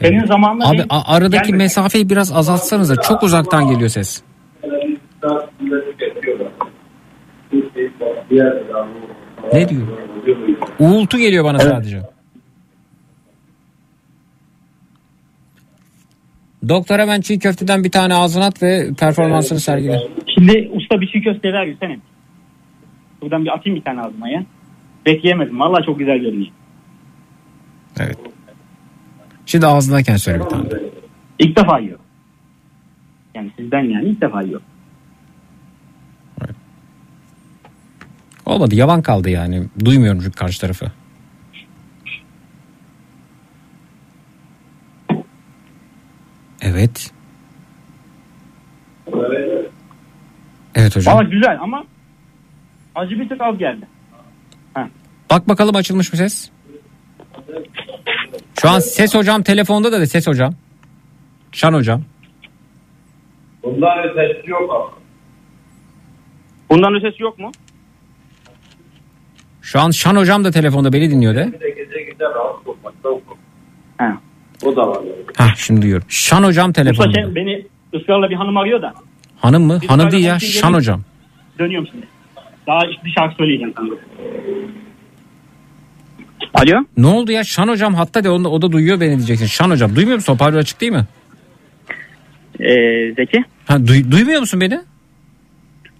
Senin 0.00 0.24
zamanla 0.26 0.68
Abi 0.68 0.76
benim- 0.78 0.86
aradaki 0.90 1.46
Gelme. 1.46 1.56
mesafeyi 1.64 2.08
biraz 2.10 2.32
azaltsanıza. 2.32 2.96
Çok 2.96 3.22
uzaktan 3.22 3.68
geliyor 3.68 3.88
ses. 3.88 4.22
Ne 9.52 9.68
diyor? 9.68 9.82
Uğultu 10.78 11.18
geliyor 11.18 11.44
bana 11.44 11.58
sadece. 11.58 12.02
Doktor 16.68 16.98
hemen 16.98 17.20
çiğ 17.20 17.38
köfteden 17.38 17.84
bir 17.84 17.90
tane 17.90 18.14
ağzına 18.14 18.46
at 18.46 18.62
ve 18.62 18.90
performansını 18.98 19.60
sergile. 19.60 20.00
Şimdi 20.34 20.70
usta 20.72 21.00
bir 21.00 21.06
çiğ 21.06 21.22
köfte 21.22 21.52
ver 21.52 21.66
yesene. 21.66 21.98
Buradan 23.22 23.44
bir 23.44 23.50
atayım 23.50 23.78
bir 23.78 23.84
tane 23.84 24.00
ağzıma 24.00 24.28
ya. 24.28 24.44
Bekleyemedim. 25.06 25.60
Vallahi 25.60 25.86
çok 25.86 25.98
güzel 25.98 26.18
görünüyor. 26.18 26.52
Evet. 28.00 28.18
Şimdi 29.46 29.66
ağzındayken 29.66 30.16
söyle 30.16 30.40
bir 30.40 30.48
tane. 30.48 30.68
İlk 31.38 31.56
defa 31.56 31.78
yiyor. 31.78 31.98
Yani 33.34 33.50
sizden 33.56 33.82
yani 33.82 34.08
ilk 34.08 34.20
defa 34.20 34.42
yiyor. 34.42 34.60
Olmadı 38.46 38.74
yavan 38.74 39.02
kaldı 39.02 39.30
yani. 39.30 39.64
Duymuyorum 39.84 40.20
çünkü 40.20 40.36
karşı 40.36 40.60
tarafı. 40.60 40.86
Evet. 46.62 47.10
Evet 50.74 50.96
hocam. 50.96 51.14
Valla 51.14 51.22
güzel 51.22 51.58
ama 51.60 51.84
acı 52.94 53.20
bir 53.20 53.28
tık 53.28 53.40
az 53.40 53.58
geldi. 53.58 53.86
Bak 55.30 55.48
bakalım 55.48 55.76
açılmış 55.76 56.12
mı 56.12 56.18
ses? 56.18 56.50
Şu 58.60 58.70
an 58.70 58.78
ses 58.78 59.14
hocam 59.14 59.42
telefonda 59.42 59.92
da 59.92 60.00
de 60.00 60.06
ses 60.06 60.26
hocam. 60.26 60.54
Şan 61.52 61.72
hocam. 61.72 62.02
Bundan 63.62 63.98
ötesi 63.98 64.50
yok 64.50 64.70
abi. 64.74 65.00
Bundan 66.70 66.94
ötesi 66.94 67.22
yok 67.22 67.38
mu? 67.38 67.52
Şu 69.62 69.80
an 69.80 69.90
Şan 69.90 70.16
hocam 70.16 70.44
da 70.44 70.50
telefonda 70.50 70.92
beni 70.92 71.10
dinliyor 71.10 71.34
de. 71.34 71.52
Bir 71.52 71.60
de 71.60 71.70
gece 71.70 72.02
gece 72.02 72.24
rahatsız 72.24 72.66
olmakta 72.66 73.08
okur. 73.08 73.36
He. 73.98 74.04
O 74.64 74.76
da 74.76 74.88
var. 74.88 74.98
Hah 75.36 75.54
şimdi 75.56 75.82
duyuyorum. 75.82 76.06
Şan 76.10 76.44
hocam 76.44 76.72
telefonda. 76.72 77.12
şey, 77.12 77.34
beni 77.34 77.66
ısrarla 77.94 78.30
bir 78.30 78.34
hanım 78.34 78.56
arıyor 78.56 78.82
da 78.82 78.92
Hanım 79.36 79.62
mı? 79.62 79.78
Biz 79.82 79.90
Hanım 79.90 80.10
değil 80.10 80.24
ya. 80.24 80.38
Şan 80.38 80.62
gelin. 80.62 80.74
hocam. 80.74 81.02
dönüyorum 81.58 81.88
şimdi. 81.92 82.06
Daha 82.66 82.80
bir 83.04 83.10
şarkı 83.18 83.34
söyleyeceğim 83.36 83.72
sana. 83.76 83.88
Alo? 86.54 86.84
Ne 86.96 87.06
oldu 87.06 87.32
ya? 87.32 87.44
Şan 87.44 87.68
hocam 87.68 87.94
hatta 87.94 88.24
de 88.24 88.30
o 88.30 88.44
da, 88.44 88.48
o 88.48 88.62
da 88.62 88.72
duyuyor 88.72 89.00
beni 89.00 89.16
diyeceksin. 89.16 89.46
Şan 89.46 89.70
hocam 89.70 89.96
duymuyor 89.96 90.16
musun? 90.16 90.32
Hoparlör 90.32 90.58
açık 90.58 90.80
değil 90.80 90.92
mi? 90.92 91.06
Ee, 92.60 93.14
Zeki 93.16 93.44
Ha, 93.66 93.76
duy- 93.86 94.10
duymuyor 94.10 94.40
musun 94.40 94.60
beni? 94.60 94.80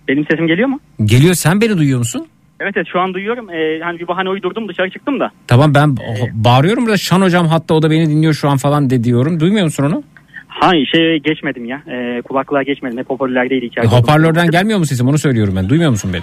benim 0.08 0.26
sesim 0.30 0.46
geliyor 0.46 0.68
mu? 0.68 0.80
Geliyor 1.04 1.34
sen 1.34 1.60
beni 1.60 1.78
duyuyor 1.78 1.98
musun? 1.98 2.26
Evet 2.60 2.72
evet 2.76 2.86
şu 2.92 3.00
an 3.00 3.14
duyuyorum. 3.14 3.50
Ee, 3.50 3.80
hani 3.82 3.98
bir 3.98 4.08
bahane 4.08 4.28
uydurdum 4.30 4.68
dışarı 4.68 4.90
çıktım 4.90 5.20
da. 5.20 5.30
Tamam 5.46 5.74
ben 5.74 5.96
bağırıyorum 6.32 6.84
burada 6.84 6.96
Şan 6.96 7.20
hocam 7.22 7.46
hatta 7.46 7.74
o 7.74 7.82
da 7.82 7.90
beni 7.90 8.08
dinliyor 8.10 8.32
şu 8.34 8.48
an 8.48 8.56
falan 8.56 8.90
de 8.90 9.04
diyorum. 9.04 9.40
Duymuyor 9.40 9.64
musun 9.64 9.84
onu? 9.84 10.02
Hayır 10.48 10.86
şey 10.94 11.18
geçmedim 11.18 11.64
ya. 11.64 11.82
Ee, 11.90 12.22
kulaklığa 12.22 12.62
geçmedim. 12.62 12.98
Hep 12.98 13.10
hoparlördeydi 13.10 13.64
E, 13.64 13.68
içeride. 13.68 13.88
hoparlörden 13.88 14.50
gelmiyor 14.50 14.78
mu 14.78 14.86
sesim 14.86 15.08
onu 15.08 15.18
söylüyorum 15.18 15.54
ben. 15.56 15.68
Duymuyor 15.68 15.90
musun 15.90 16.10
beni? 16.12 16.22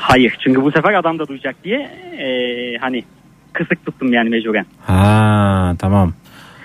Hayır 0.00 0.36
çünkü 0.44 0.62
bu 0.62 0.72
sefer 0.72 0.94
adam 0.94 1.18
da 1.18 1.28
duyacak 1.28 1.64
diye 1.64 1.78
ee, 2.18 2.78
hani 2.80 3.04
kısık 3.52 3.86
tuttum 3.86 4.12
yani 4.12 4.28
mecburen. 4.28 4.66
Ha 4.86 5.74
tamam. 5.78 6.12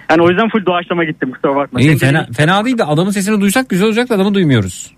Yani 0.09 0.22
o 0.22 0.30
yüzden 0.30 0.49
full 0.49 0.65
doğaçlama 0.65 1.03
gittim 1.03 1.31
kusura 1.31 1.55
bakma. 1.55 1.81
İyi 1.81 1.97
fena, 1.97 2.27
fena 2.38 2.65
değil 2.65 2.77
de 2.77 2.84
adamın 2.84 3.11
sesini 3.11 3.41
duysak 3.41 3.69
güzel 3.69 3.88
olacak 3.88 4.09
da 4.09 4.15
adamı 4.15 4.34
duymuyoruz. 4.34 4.91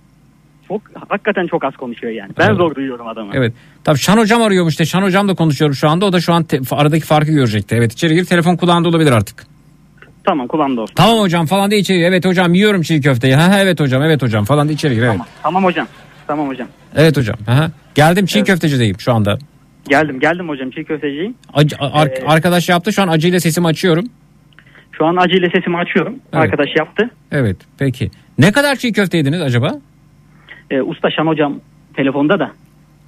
Çok, 0.70 0.82
hakikaten 1.10 1.48
çok 1.48 1.64
az 1.66 1.74
konuşuyor 1.78 2.14
yani. 2.14 2.32
Ben 2.38 2.48
Evet. 2.48 2.58
zor 2.58 2.76
duyuyorum 2.76 3.08
adamı. 3.08 3.32
Evet. 3.34 3.54
Tabii 3.84 3.98
Şan 4.00 4.18
hocam 4.18 4.42
arıyormuş 4.42 4.80
de 4.80 4.86
Şan 4.86 5.02
hocam 5.02 5.28
da 5.28 5.34
konuşuyorum 5.36 5.76
şu 5.76 5.90
anda. 5.90 6.06
O 6.06 6.14
da 6.14 6.20
şu 6.22 6.34
an 6.34 6.44
te- 6.44 6.60
aradaki 6.72 7.06
farkı 7.06 7.32
görecekti. 7.32 7.76
Evet 7.76 7.94
içeri 7.94 8.14
gir 8.16 8.26
telefon 8.26 8.56
kulağında 8.56 8.90
olabilir 8.90 9.12
artık. 9.12 9.46
Tamam 10.24 10.48
kulağımda 10.48 10.82
olsun. 10.82 10.96
Tamam 10.96 11.20
hocam 11.20 11.46
falan 11.46 11.72
diye 11.72 11.80
içeri 11.82 11.98
gir. 11.98 12.06
Evet 12.06 12.26
hocam 12.26 12.54
yiyorum 12.54 12.82
çiğ 12.82 13.02
köfteyi. 13.02 13.36
Ha, 13.36 13.52
ha, 13.52 13.60
evet 13.60 13.80
hocam 13.80 14.04
evet 14.04 14.22
hocam 14.22 14.46
falan 14.46 14.68
diye 14.68 14.76
içeri 14.76 14.96
gir. 14.96 15.02
Evet. 15.02 15.12
Tamam, 15.12 15.28
tamam 15.44 15.64
hocam. 15.64 15.88
Tamam 16.28 16.48
hocam. 16.48 16.68
Evet 16.96 17.18
hocam. 17.18 17.36
Ha. 17.46 17.72
Geldim 17.96 18.26
çiğ 18.26 18.44
köftecideyim 18.44 19.00
şu 19.00 19.14
anda. 19.14 19.38
Geldim 19.90 20.20
geldim 20.20 20.50
hocam 20.50 20.70
çiğ 20.72 20.84
köfteciyim. 20.84 21.36
Ac- 21.54 21.76
ar- 21.80 22.08
Ee, 22.08 22.24
arkadaş 22.28 22.70
yaptı 22.70 22.94
şu 22.94 23.02
an 23.02 23.08
acıyla 23.08 23.40
sesimi 23.40 23.68
açıyorum. 23.68 24.06
Şu 24.92 25.06
an 25.06 25.16
acıyla 25.16 25.50
sesimi 25.56 25.78
açıyorum. 25.78 26.14
Evet. 26.34 26.44
Arkadaş 26.44 26.68
yaptı. 26.78 27.10
Evet 27.32 27.58
peki. 27.78 28.12
Ne 28.38 28.52
kadar 28.52 28.76
çiğ 28.76 28.92
köfte 28.94 29.18
yediniz 29.18 29.42
acaba? 29.42 29.72
Ee, 30.72 30.82
usta 30.82 31.12
Şan 31.12 31.28
hocam 31.28 31.60
telefonda 31.94 32.40
da. 32.40 32.52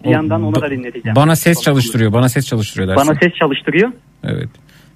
Bir 0.04 0.10
O- 0.10 0.12
yandan 0.12 0.44
ona 0.44 0.62
da 0.62 0.72
dinleteceğim. 0.72 1.16
Bana 1.16 1.36
ses 1.36 1.62
çalıştırıyor. 1.62 2.14
Bana 2.14 2.30
ses 2.30 2.46
çalıştırıyor 2.46 2.88
dersin. 2.90 3.10
Bana 3.10 3.20
ses 3.20 3.34
çalıştırıyor. 3.34 3.92
Evet. 4.24 4.50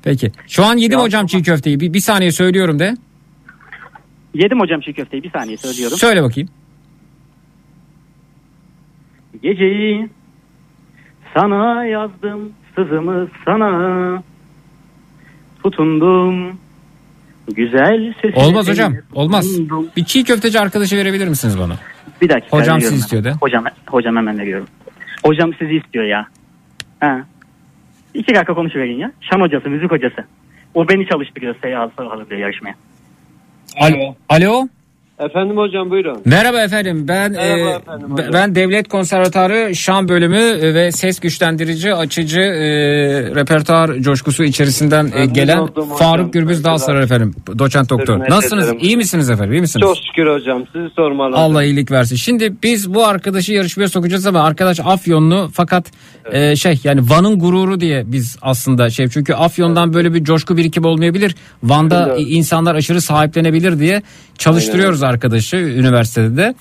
Peki. 0.04 0.32
Şu 0.48 0.66
an 0.66 0.78
yedim 0.78 0.98
Ya, 0.98 1.04
hocam 1.06 1.26
çiğ 1.26 1.44
köfteyi. 1.44 1.80
Bir, 1.80 1.94
bir 1.94 2.00
saniye 2.00 2.32
söylüyorum 2.32 2.80
de. 2.80 2.94
Yedim 4.34 4.60
hocam 4.60 4.82
çiğ 4.82 4.94
köfteyi 4.94 5.24
bir 5.24 5.32
saniye 5.32 5.58
söylüyorum. 5.58 5.98
Söyle 5.98 6.24
bakayım. 6.24 6.50
Geceyi 9.44 10.10
sana 11.34 11.86
yazdım 11.86 12.52
sızımı 12.76 13.28
sana 13.46 14.24
tutundum 15.64 16.60
güzel 17.54 18.14
sesine. 18.22 18.44
Olmaz 18.44 18.70
hocam. 18.70 18.94
Olmaz. 19.14 19.60
Bir 19.98 20.06
çiğ 20.06 20.24
köfteci 20.24 20.60
arkadaşı 20.60 20.98
verebilir 20.98 21.28
misiniz 21.28 21.60
bana? 21.60 21.76
Bir 22.22 22.30
dakika. 22.30 22.58
Hocam 22.58 22.82
sizi 22.82 22.96
istiyor 22.96 23.24
de. 23.24 23.32
Hocam, 23.32 23.66
hocam 23.88 24.16
hemen 24.16 24.40
veriyorum. 24.40 24.68
Hocam 25.26 25.54
sizi 25.60 25.74
istiyor 25.76 26.06
ya. 26.06 26.28
Ha. 27.00 27.22
İki 28.14 28.36
dakika 28.36 28.54
konuşuverin 28.54 28.98
ya. 28.98 29.12
Şan 29.22 29.42
hocası, 29.42 29.70
müzik 29.70 29.92
hocası. 29.92 30.26
O 30.74 30.90
beni 30.90 31.08
çalıştırıyor 31.08 31.56
seyahat 31.62 31.92
sahalı 31.98 32.30
diye 32.30 32.40
yarışmaya. 32.40 32.76
Alo. 33.80 34.16
Alo. 34.30 34.68
Efendim 35.20 35.58
hocam 35.58 35.90
buyurun. 35.90 36.22
Merhaba 36.26 36.62
efendim. 36.62 37.06
Ben 37.08 37.32
Merhaba 37.32 37.70
e, 37.70 37.76
efendim 37.76 38.12
hocam. 38.12 38.34
ben 38.34 38.56
Devlet 38.56 38.88
Konservatuarı 38.88 39.76
Şan 39.76 40.08
bölümü 40.08 40.38
e, 40.38 40.74
ve 40.74 40.92
ses 40.92 41.20
güçlendirici 41.20 41.94
açıcı 41.94 42.40
e, 42.40 42.66
repertuar 43.36 43.94
coşkusu 43.96 44.44
içerisinden 44.44 45.12
e, 45.16 45.26
gelen. 45.26 45.68
Faruk 46.00 46.34
Gürbüz 46.34 46.64
Dalsarar 46.64 47.02
efendim. 47.02 47.36
Doçent 47.60 47.90
doktor. 47.90 48.14
Hürmet 48.16 48.30
Nasılsınız? 48.30 48.66
ederim. 48.66 48.80
İyi 48.82 48.98
misiniz 48.98 49.30
efendim? 49.30 49.54
İyi 49.54 49.62
misiniz? 49.62 49.82
Çok 49.88 49.98
şükür 49.98 50.34
hocam 50.34 50.64
sizi 50.74 50.90
sormalı. 50.96 51.36
Allah 51.36 51.64
iyilik 51.64 51.92
versin. 51.92 52.16
Şimdi 52.16 52.54
biz 52.64 52.94
bu 52.94 53.06
arkadaşı 53.06 53.54
yarışmaya 53.54 53.88
sokacağız 53.88 54.28
ama 54.28 54.42
arkadaş 54.44 54.80
Afyonlu 54.80 55.50
fakat 55.54 55.92
e, 56.32 56.56
şey 56.56 56.80
yani 56.84 57.02
Van'ın 57.10 57.40
gururu 57.40 57.80
diye 57.80 58.04
biz 58.06 58.38
aslında 58.42 58.90
şey 58.90 59.08
çünkü 59.08 59.34
Afyon'dan 59.34 59.94
böyle 59.94 60.14
bir 60.14 60.24
coşku 60.24 60.58
birikim 60.58 60.86
olmayabilir. 60.86 61.36
Van'da 61.64 62.08
Evet. 62.10 62.28
insanlar 62.30 62.76
aşırı 62.76 63.02
sahiplenebilir 63.02 63.80
diye 63.80 64.02
çalıştırıyoruz 64.38 65.04
arkadaşı 65.06 65.56
üniversitede 65.56 66.38
de. 66.38 66.56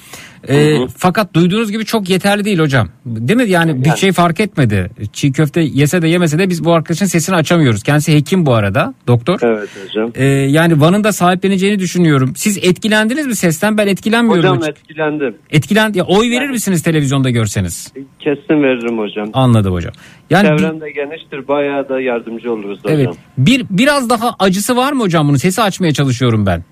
E, 0.49 0.79
fakat 0.97 1.35
duyduğunuz 1.35 1.73
gibi 1.73 1.85
çok 1.85 2.11
yeterli 2.11 2.45
değil 2.45 2.59
hocam. 2.59 2.89
Değil 3.07 3.37
mi? 3.37 3.51
Yani 3.51 3.85
bir 3.85 3.91
şey 3.91 4.13
fark 4.13 4.41
etmedi. 4.41 4.91
Çiğ 5.13 5.33
köfte 5.33 5.61
yese 5.61 6.03
de 6.03 6.09
yemese 6.09 6.39
de 6.39 6.49
biz 6.49 6.65
bu 6.65 6.73
arkadaşın 6.73 7.07
sesini 7.07 7.37
açamıyoruz. 7.37 7.83
Kendisi 7.83 8.15
hekim 8.15 8.47
bu 8.47 8.55
arada 8.55 8.95
doktor. 9.07 9.39
Evet 9.43 9.69
hocam. 9.85 10.13
E, 10.15 10.25
yani 10.25 10.81
Van'ın 10.81 11.05
da 11.05 11.13
sahipleneceğini 11.13 11.79
düşünüyorum. 11.79 12.33
Siz 12.37 12.59
etkilendiniz 12.59 13.27
mi 13.27 13.37
sesten? 13.37 13.79
Ben 13.79 13.87
etkilenmiyorum. 13.87 14.57
Hocam 14.57 14.59
hiç. 14.61 14.69
etkilendim. 14.69 15.37
Etkilen 15.51 15.93
ya 15.95 16.05
oy 16.05 16.31
verir 16.31 16.51
misiniz 16.51 16.83
televizyonda 16.83 17.31
görseniz? 17.31 17.93
Kesin 18.21 18.63
veririm 18.63 18.99
hocam. 18.99 19.31
Anladım 19.33 19.73
hocam. 19.73 19.93
Yani 20.31 20.49
Çevrem 20.49 20.81
de 20.81 20.91
geniştir 20.91 21.49
bayağı 21.49 21.89
da 21.89 22.01
yardımcı 22.01 22.53
oluruz 22.53 22.79
hocam. 22.85 22.97
evet. 23.01 23.09
Bir 23.39 23.67
biraz 23.71 24.11
daha 24.11 24.37
acısı 24.39 24.77
var 24.77 24.93
mı 24.93 25.03
hocam 25.03 25.29
bunun? 25.29 25.37
Sesi 25.37 25.63
açmaya 25.63 25.93
çalışıyorum 25.93 26.47
ben. 26.47 26.65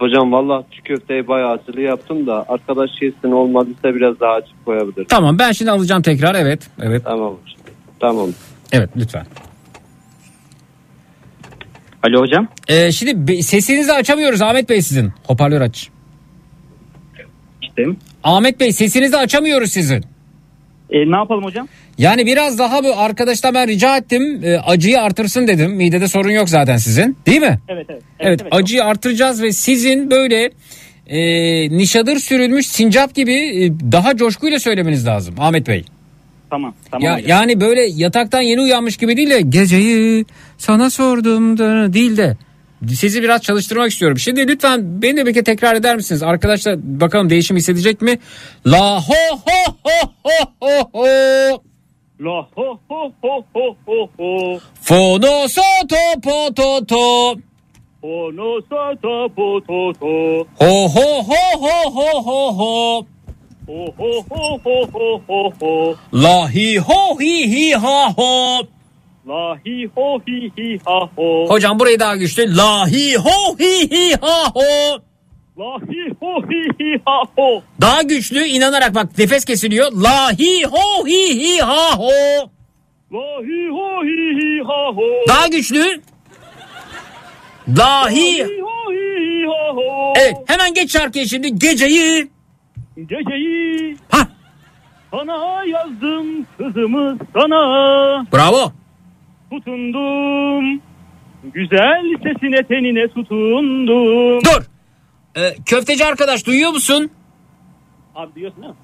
Hocam 0.00 0.32
valla 0.32 0.64
çiğ 0.70 0.82
köfteyi 0.82 1.28
bayağı 1.28 1.50
acılı 1.50 1.80
yaptım 1.80 2.26
da 2.26 2.44
arkadaş 2.48 2.90
yesin 3.02 3.30
olmadıysa 3.32 3.94
biraz 3.94 4.20
daha 4.20 4.32
açık 4.32 4.64
koyabilirim. 4.64 5.06
Tamam 5.08 5.38
ben 5.38 5.52
şimdi 5.52 5.70
alacağım 5.70 6.02
tekrar. 6.02 6.34
Evet. 6.34 6.70
Evet. 6.82 7.02
Tamam 7.04 7.28
hocam. 7.32 7.56
Tamam. 8.00 8.28
Evet 8.72 8.90
lütfen. 8.96 9.26
Alo 12.02 12.20
hocam. 12.20 12.48
Ee, 12.68 12.92
şimdi 12.92 13.28
be- 13.28 13.42
sesinizi 13.42 13.92
açamıyoruz 13.92 14.42
Ahmet 14.42 14.68
Bey 14.68 14.82
sizin. 14.82 15.12
Hoparlör 15.26 15.60
aç. 15.60 15.88
İşteyim. 17.62 17.96
Ahmet 18.24 18.60
Bey 18.60 18.72
sesinizi 18.72 19.16
açamıyoruz 19.16 19.72
sizin. 19.72 20.04
E, 20.90 21.10
ne 21.10 21.16
yapalım 21.16 21.44
hocam? 21.44 21.68
Yani 22.00 22.26
biraz 22.26 22.58
daha 22.58 22.84
bu 22.84 22.96
arkadaştan 22.96 23.54
ben 23.54 23.68
rica 23.68 23.96
ettim. 23.96 24.40
e, 24.44 24.58
acıyı 24.58 25.00
artırsın 25.00 25.48
dedim. 25.48 25.70
Midede 25.72 26.08
sorun 26.08 26.30
yok 26.30 26.48
zaten 26.48 26.76
sizin. 26.76 27.16
Değil 27.26 27.40
mi? 27.40 27.58
Evet 27.68 27.86
evet. 27.90 28.02
Evet, 28.20 28.40
acıyı 28.50 28.84
artıracağız 28.84 29.42
ve 29.42 29.52
sizin 29.52 30.10
böyle 30.10 30.50
e, 31.06 31.20
nişadır 31.78 32.18
sürülmüş 32.18 32.66
sincap 32.66 33.14
gibi 33.14 33.34
e, 33.34 33.70
daha 33.92 34.16
coşkuyla 34.16 34.58
söylemeniz 34.58 35.06
lazım 35.06 35.34
Ahmet 35.38 35.66
Bey. 35.68 35.84
Tamam. 36.50 36.74
Tamam 36.90 37.04
Ya, 37.06 37.14
hocam. 37.16 37.28
yani 37.28 37.60
böyle 37.60 37.86
yataktan 37.86 38.40
yeni 38.40 38.60
uyanmış 38.60 38.96
gibi 38.96 39.16
değil 39.16 39.30
de 39.30 39.40
geceyi 39.40 40.24
sana 40.58 40.90
sordum 40.90 41.58
da 41.58 41.92
değil 41.92 42.16
de 42.16 42.36
sizi 42.94 43.22
biraz 43.22 43.42
çalıştırmak 43.42 43.90
istiyorum. 43.90 44.18
Şimdi 44.18 44.48
lütfen 44.48 45.02
beni 45.02 45.16
de 45.16 45.26
bir 45.26 45.34
kere 45.34 45.44
tekrar 45.44 45.74
eder 45.74 45.96
misiniz? 45.96 46.22
Arkadaşlar 46.22 46.76
bakalım 47.00 47.30
değişim 47.30 47.56
hissedecek 47.56 48.02
mi? 48.02 48.18
La 48.66 49.00
ho 49.00 49.14
ho 49.44 49.74
ho 49.84 50.10
ho 50.22 50.52
ho 50.60 50.90
ho. 50.92 51.69
La 52.22 52.46
ho 52.54 52.78
ho 52.88 53.14
ho 53.22 53.44
ho 53.54 53.76
ho 53.86 54.10
ho. 54.18 54.60
Fono 54.82 55.48
so 55.48 55.62
to 55.88 56.20
po 56.20 56.50
to 56.52 56.84
to. 56.84 57.40
Ono 58.02 58.60
sa 58.68 58.92
ta 59.02 59.28
po 59.34 59.60
to 59.60 59.92
to. 60.00 60.44
Ho 60.60 60.88
ho 60.88 61.08
ho 61.28 61.42
ho 61.62 61.78
ho 61.96 62.20
ho 62.26 62.52
ho. 62.58 63.06
Ho 63.66 63.80
ho 63.98 64.10
ho 64.28 64.58
ho 64.64 64.76
ho 64.92 65.08
ho 65.28 65.40
ho. 65.60 65.96
La 66.12 66.46
hi 66.46 66.76
ho 66.76 67.16
hi 67.20 67.34
hi 67.52 67.72
ha 67.72 68.12
ho. 68.16 68.68
La 69.26 69.56
hi 69.64 69.88
ho 69.96 70.20
hi 70.26 70.52
hi 70.56 70.78
ha 70.84 70.98
ho. 71.16 71.46
Hocam 71.48 71.78
burayı 71.78 72.00
daha 72.00 72.16
güçlü. 72.16 72.56
La 72.56 72.86
hi 72.86 73.14
ho 73.14 73.56
hi 73.58 73.88
hi 73.92 74.12
ha 74.20 74.44
ho. 74.54 75.00
La 75.60 75.76
hi 75.88 76.04
ho 76.20 76.30
hi 76.48 76.60
hi 76.78 76.90
ha 77.06 77.22
ho. 77.36 77.62
Daha 77.80 78.02
güçlü 78.02 78.44
inanarak 78.44 78.94
bak 78.94 79.18
nefes 79.18 79.44
kesiliyor. 79.44 79.92
La 79.92 80.30
hi 80.38 80.64
ho 80.64 81.06
hi 81.06 81.22
hi 81.40 81.58
ha 81.60 81.96
ho. 81.96 82.12
La 83.12 83.26
hi 83.48 83.60
ho 83.68 83.88
hi 84.04 84.18
hi 84.38 84.62
ha 84.68 84.80
ho. 84.96 85.08
Daha 85.28 85.46
güçlü. 85.46 86.00
La 87.78 88.10
hi. 88.10 88.42
ho 88.42 88.92
hi 88.92 89.06
hi 89.24 89.46
ha 89.46 89.68
ho. 89.74 90.12
Evet 90.16 90.34
hemen 90.46 90.74
geç 90.74 90.92
şarkıya 90.92 91.24
şimdi. 91.26 91.58
Geceyi. 91.58 92.28
Geceyi 92.96 93.96
Ha. 94.10 94.28
sana 95.10 95.64
yazdım 95.64 96.46
kızımız 96.58 97.18
sana. 97.34 97.60
Bravo. 98.32 98.72
Tutundum. 99.50 100.80
Güzel 101.44 102.02
sesine 102.22 102.62
tenine 102.68 103.08
tutundum. 103.08 104.40
Dur. 104.44 104.69
Ee, 105.36 105.54
köfteci 105.66 106.06
arkadaş 106.06 106.46
duyuyor 106.46 106.70
musun? 106.70 107.10
Abi 108.14 108.34
diyorsun 108.34 108.62
ha? 108.62 108.74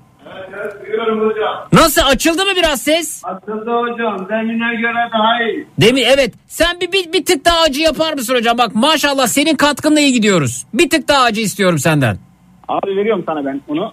Evet 0.48 0.86
duyuyorum 0.86 1.28
hocam. 1.30 1.68
Nasıl 1.72 2.02
açıldı 2.06 2.44
mı 2.44 2.50
biraz 2.56 2.82
ses? 2.82 3.22
Açıldı 3.24 3.70
hocam. 3.70 4.28
Demine 4.28 4.74
göre 4.80 5.10
daha 5.12 5.42
iyi. 5.42 5.66
Demin 5.80 6.02
evet. 6.02 6.34
Sen 6.46 6.80
bir, 6.80 6.92
bir, 6.92 7.12
bir 7.12 7.24
tık 7.24 7.44
daha 7.44 7.60
acı 7.60 7.80
yapar 7.82 8.12
mısın 8.12 8.34
hocam? 8.34 8.58
Bak 8.58 8.74
maşallah 8.74 9.26
senin 9.26 9.56
katkınla 9.56 10.00
iyi 10.00 10.12
gidiyoruz. 10.12 10.66
Bir 10.74 10.90
tık 10.90 11.08
daha 11.08 11.22
acı 11.22 11.40
istiyorum 11.40 11.78
senden. 11.78 12.18
Abi 12.68 12.96
veriyorum 12.96 13.22
sana 13.26 13.44
ben 13.44 13.60
onu. 13.68 13.92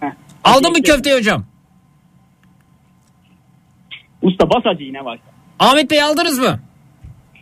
Heh. 0.00 0.10
Aldın 0.44 0.70
mı 0.72 0.82
köfteyi 0.82 1.16
hocam? 1.16 1.44
Usta 4.22 4.50
bas 4.50 4.62
acı 4.66 4.84
yine 4.84 5.04
var. 5.04 5.18
Ahmet 5.58 5.90
Bey 5.90 6.02
aldınız 6.02 6.38
mı? 6.38 6.60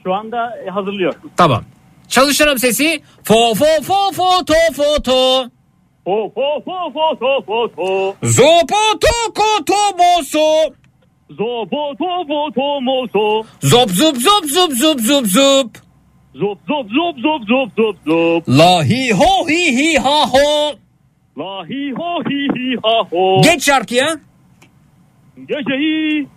Şu 0.04 0.14
anda 0.14 0.56
e, 0.66 0.70
hazırlıyor. 0.70 1.14
Tamam. 1.36 1.64
Çalıştıralım 2.08 2.58
sesi. 2.58 3.02
Fo 3.24 3.54
fo 3.54 3.82
fo 3.82 4.12
fo 4.12 4.44
to 4.44 4.54
fo 4.72 5.02
to. 5.02 5.50
Ho 6.06 6.32
ho 6.34 6.62
ho 6.66 6.92
ho 6.94 7.16
ho 7.20 7.42
ho 7.46 7.68
ho. 7.76 8.14
Zopo 8.22 8.98
to 9.00 9.32
ko 9.34 9.64
to 9.66 9.96
mo 9.98 10.22
so. 10.22 10.74
Zobo 11.30 11.94
to 11.98 12.24
bo 12.28 12.50
to 12.54 12.80
mo 12.80 13.06
so. 13.12 13.46
Zop 13.68 13.90
zup 13.90 14.16
zup 14.16 14.44
zup 14.44 14.70
zup 14.70 15.00
zup 15.00 15.26
zup. 15.26 15.80
Zop 16.40 17.96
zop. 18.06 18.42
La 18.46 18.82
hi 18.82 19.10
ho 19.10 19.44
hi 19.48 19.62
hi 19.76 19.96
ha 19.96 20.26
ho. 20.32 20.74
La 21.36 21.64
hi 21.68 21.92
ho 21.96 22.10
hi 22.28 22.40
hi 22.54 22.76
ha 22.84 22.96
ho. 23.10 23.42
Geç 23.42 23.64
şarkıya. 23.64 24.16
Geceyi 25.36 26.28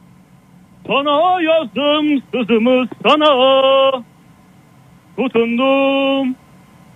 sana 0.87 1.41
yazdım 1.41 2.23
sızımız 2.31 2.87
sana. 3.03 3.29
Tutundum. 5.17 6.35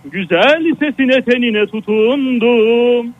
Güzel 0.04 0.62
sesine 0.78 1.24
tenine 1.24 1.66
tutundum. 1.66 3.14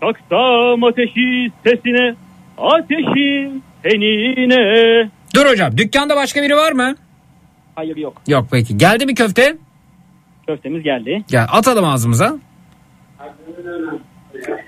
Taksam 0.00 0.84
ateşi 0.84 1.50
sesine 1.66 2.14
ateşin 2.58 3.62
tenine. 3.82 5.10
Dur 5.34 5.46
hocam 5.46 5.78
dükkanda 5.78 6.16
başka 6.16 6.42
biri 6.42 6.56
var 6.56 6.72
mı? 6.72 6.94
Hayır 7.74 7.96
yok. 7.96 8.22
Yok 8.28 8.46
peki. 8.52 8.78
Geldi 8.78 9.06
mi 9.06 9.14
köfte? 9.14 9.56
Köftemiz 10.46 10.82
geldi. 10.82 11.24
Gel 11.28 11.46
atalım 11.52 11.84
ağzımıza. 11.84 12.38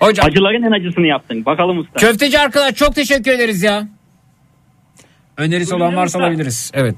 Hocam. 0.01 0.27
Acıların 0.27 0.63
en 0.63 0.73
acısını 0.73 1.07
yaptın. 1.07 1.45
Bakalım 1.47 1.79
usta. 1.79 1.99
Köfteci 2.01 2.39
arkadaş 2.39 2.75
çok 2.75 2.95
teşekkür 2.95 3.31
ederiz 3.31 3.63
ya. 3.63 3.89
Önerisi 5.37 5.75
olan 5.75 5.97
varsa 5.97 6.19
alabiliriz. 6.19 6.71
Evet. 6.75 6.97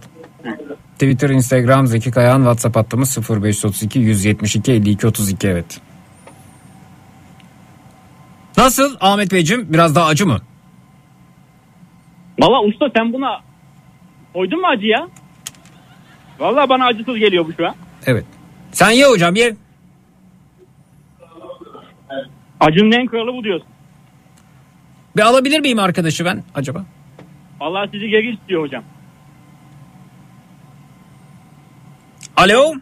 Twitter, 0.94 1.30
Instagram, 1.30 1.86
Zeki 1.86 2.10
Kayağan, 2.10 2.38
WhatsApp 2.38 2.76
hattımız 2.76 3.18
0532 3.30 3.98
172 3.98 4.72
52 4.72 5.06
32 5.06 5.48
evet. 5.48 5.80
Nasıl 8.56 8.96
Ahmet 9.00 9.32
Beyciğim 9.32 9.72
biraz 9.72 9.94
daha 9.94 10.06
acı 10.06 10.26
mı? 10.26 10.38
Valla 12.40 12.62
usta 12.62 12.90
sen 12.96 13.12
buna 13.12 13.40
koydun 14.32 14.60
mu 14.60 14.66
acı 14.66 14.86
ya? 14.86 15.08
Valla 16.38 16.68
bana 16.68 16.86
acısız 16.86 17.16
geliyor 17.16 17.46
bu 17.46 17.52
şu 17.52 17.66
an. 17.66 17.74
Evet. 18.06 18.24
Sen 18.72 18.90
ye 18.90 19.06
hocam 19.06 19.34
ye. 19.34 19.56
Acının 22.60 22.92
en 22.92 23.06
kralı 23.06 23.32
bu 23.34 23.44
diyorsun. 23.44 23.68
Bir 25.16 25.22
alabilir 25.22 25.60
miyim 25.60 25.78
arkadaşı 25.78 26.24
ben 26.24 26.44
acaba? 26.54 26.84
Valla 27.60 27.86
sizi 27.92 28.08
geri 28.08 28.34
istiyor 28.34 28.62
hocam. 28.62 28.84
Alo. 32.38 32.74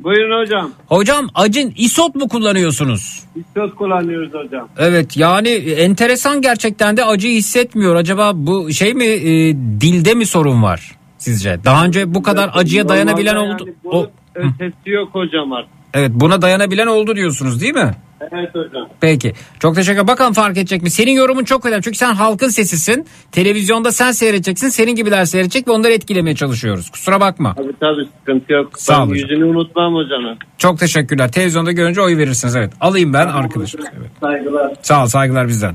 Buyurun 0.00 0.42
hocam. 0.42 0.70
Hocam 0.86 1.28
acın 1.34 1.72
isot 1.76 2.14
mu 2.14 2.28
kullanıyorsunuz? 2.28 3.22
İstot 3.36 3.74
kullanıyoruz 3.74 4.34
hocam. 4.34 4.68
Evet 4.78 5.16
yani 5.16 5.48
enteresan 5.48 6.40
gerçekten 6.40 6.96
de 6.96 7.04
acıyı 7.04 7.38
hissetmiyor. 7.38 7.96
Acaba 7.96 8.32
bu 8.34 8.72
şey 8.72 8.94
mi 8.94 9.04
e, 9.04 9.54
dilde 9.80 10.14
mi 10.14 10.26
sorun 10.26 10.62
var? 10.62 10.92
sizce? 11.18 11.64
Daha 11.64 11.84
önce 11.84 12.14
bu 12.14 12.22
kadar 12.22 12.50
acıya 12.54 12.88
dayanabilen 12.88 13.36
oldu. 13.36 13.64
yani 13.66 13.74
O, 13.84 14.06
Ötesi 14.34 14.90
yok 14.90 15.08
hocam 15.12 15.52
artık. 15.52 15.70
evet 15.94 16.10
buna 16.14 16.42
dayanabilen 16.42 16.86
oldu 16.86 17.16
diyorsunuz 17.16 17.60
değil 17.60 17.74
mi? 17.74 17.90
Evet 18.32 18.54
hocam. 18.54 18.88
Peki. 19.00 19.32
Çok 19.60 19.74
teşekkür 19.74 19.92
ederim. 19.94 20.08
Bakalım 20.08 20.32
fark 20.32 20.56
edecek 20.56 20.82
mi? 20.82 20.90
Senin 20.90 21.12
yorumun 21.12 21.44
çok 21.44 21.66
önemli. 21.66 21.82
Çünkü 21.82 21.98
sen 21.98 22.14
halkın 22.14 22.48
sesisin. 22.48 23.06
Televizyonda 23.32 23.92
sen 23.92 24.12
seyredeceksin. 24.12 24.68
Senin 24.68 24.94
gibiler 24.94 25.24
seyredecek 25.24 25.68
ve 25.68 25.72
onları 25.72 25.92
etkilemeye 25.92 26.36
çalışıyoruz. 26.36 26.90
Kusura 26.90 27.20
bakma. 27.20 27.54
Tabii 27.54 27.72
tabii 27.80 28.08
sıkıntı 28.20 28.52
yok. 28.52 28.78
Sağ 28.78 28.92
ben 28.94 28.98
ol 28.98 29.02
hocam. 29.10 29.14
yüzünü 29.14 29.44
unutmam 29.44 29.94
hocam. 29.94 30.38
Çok 30.58 30.78
teşekkürler. 30.78 31.32
Televizyonda 31.32 31.72
görünce 31.72 32.00
oy 32.00 32.16
verirsiniz. 32.16 32.56
Evet. 32.56 32.72
Alayım 32.80 33.12
ben 33.12 33.26
arkadaşım. 33.26 33.80
Evet. 33.98 34.10
Saygılar. 34.20 34.72
Sağ 34.82 35.02
ol. 35.02 35.06
Saygılar 35.06 35.48
bizden. 35.48 35.74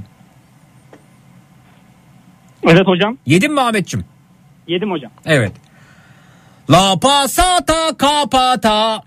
Evet 2.63 2.87
hocam. 2.87 3.17
Yedin 3.25 3.53
mi 3.53 3.61
Ahmetçim? 3.61 4.05
Yedim 4.67 4.91
hocam. 4.91 5.11
Evet. 5.25 5.51
La 6.71 6.99
pasata 6.99 7.97
kapata. 7.97 9.01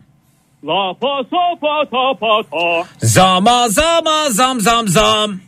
La 0.62 0.95
pa 1.01 1.23
sa 1.31 1.45
pa 1.61 2.43
ta. 2.51 2.69
Zama 3.01 3.69
zama 3.69 4.31
zam 4.31 4.61
zam 4.61 4.89
zam. 4.89 5.41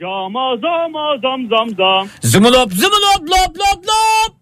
Yama 0.00 0.56
zama 0.62 1.04
zam 1.22 1.48
zam 1.50 1.68
zam. 1.78 2.08
Zımılop 2.22 2.72
zımılop 2.72 3.22
lop 3.32 3.52
lop 3.58 3.80
lop. 3.90 4.32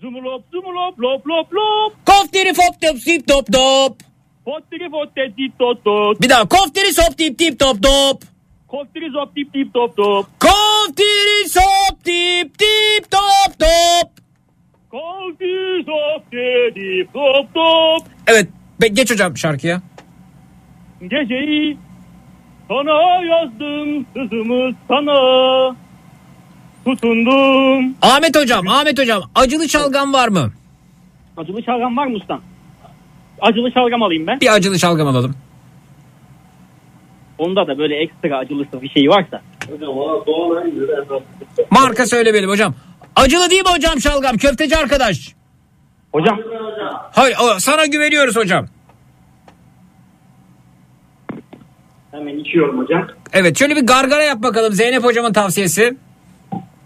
Zumulop 0.00 0.42
zumulop 0.52 0.98
lop 0.98 1.26
lop 1.26 1.52
lop. 1.52 1.92
Koftiri 2.06 2.54
fop 2.54 2.80
top 2.80 2.96
sip 2.98 3.28
top 3.28 3.46
top. 3.52 4.08
Fottiri 4.48 4.90
fotte 4.90 5.24
tit 5.36 5.58
tot 5.58 5.84
tot. 5.84 6.22
Bir 6.22 6.30
daha 6.30 6.48
koftiri 6.48 6.92
sop 6.92 7.18
tip 7.18 7.38
tip 7.38 7.58
top 7.58 7.82
top. 7.82 8.22
Koftiri 8.68 9.10
zop 9.10 9.34
tip 9.34 9.52
tip 9.52 9.74
top 9.74 9.96
top. 9.96 10.26
Koftiri 10.40 11.48
sop 11.48 12.04
tip 12.04 12.58
tip 12.58 13.10
top 13.10 13.52
top. 13.58 14.08
Koftiri 14.90 15.84
zop 15.88 16.22
tip 16.30 17.12
top 17.14 17.54
top. 17.54 18.02
Evet 18.26 18.48
be- 18.80 18.88
geç 18.88 19.10
hocam 19.10 19.36
şarkıya. 19.36 19.82
Geceyi 21.02 21.78
sana 22.68 23.24
yazdım 23.24 24.06
sızımı 24.16 24.72
sana. 24.88 25.14
Tutundum. 26.84 27.94
Ahmet 28.02 28.36
hocam 28.36 28.68
Ahmet 28.68 28.98
hocam 28.98 29.22
acılı 29.34 29.68
çalgam 29.68 30.12
var 30.12 30.28
mı? 30.28 30.52
Acılı 31.36 31.62
şalgam 31.62 31.96
var 31.96 32.06
mı 32.06 32.16
ustam? 32.16 32.40
Acılı 33.40 33.72
şalgam 33.72 34.02
alayım 34.02 34.26
ben. 34.26 34.40
Bir 34.40 34.54
acılı 34.54 34.78
çalgam 34.78 35.06
alalım. 35.08 35.34
Onda 37.38 37.66
da 37.66 37.78
böyle 37.78 37.96
ekstra 37.96 38.38
acılısı 38.38 38.82
bir 38.82 38.88
şey 38.88 39.08
varsa. 39.08 39.42
Marka 41.70 42.06
söyle 42.06 42.34
benim 42.34 42.48
hocam. 42.50 42.74
Acılı 43.16 43.50
değil 43.50 43.62
mi 43.62 43.70
hocam 43.70 44.00
şalgam 44.00 44.36
köfteci 44.36 44.76
arkadaş? 44.76 45.34
Hocam. 46.12 46.38
Hayır 47.12 47.36
o- 47.42 47.58
sana 47.60 47.86
güveniyoruz 47.86 48.36
hocam. 48.36 48.66
Hemen 52.10 52.38
içiyorum 52.38 52.78
hocam. 52.78 53.06
Evet 53.32 53.58
şöyle 53.58 53.76
bir 53.76 53.86
gargara 53.86 54.22
yap 54.22 54.42
bakalım 54.42 54.72
Zeynep 54.72 55.04
hocamın 55.04 55.32
tavsiyesi. 55.32 55.96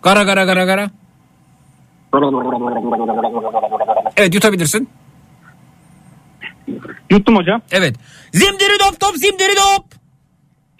Gara 0.02 0.22
gara 0.22 0.44
gara 0.44 0.64
gara. 0.64 0.90
Evet 4.16 4.34
yutabilirsin. 4.34 4.88
Yuttum 7.10 7.36
hocam. 7.36 7.62
Evet. 7.72 7.96
Zimdiri 8.32 8.78
dop 8.80 9.00
top 9.00 9.16
zimdiri 9.16 9.56
dop. 9.56 9.84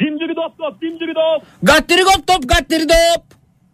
Dimdiri 0.00 0.36
dop 0.36 0.58
dop 0.58 0.82
dimdiri 0.82 1.14
dop. 1.14 1.42
Gattiri 1.62 2.02
gop 2.02 2.26
top 2.26 2.48
gattiri 2.48 2.88
dop. 2.88 3.24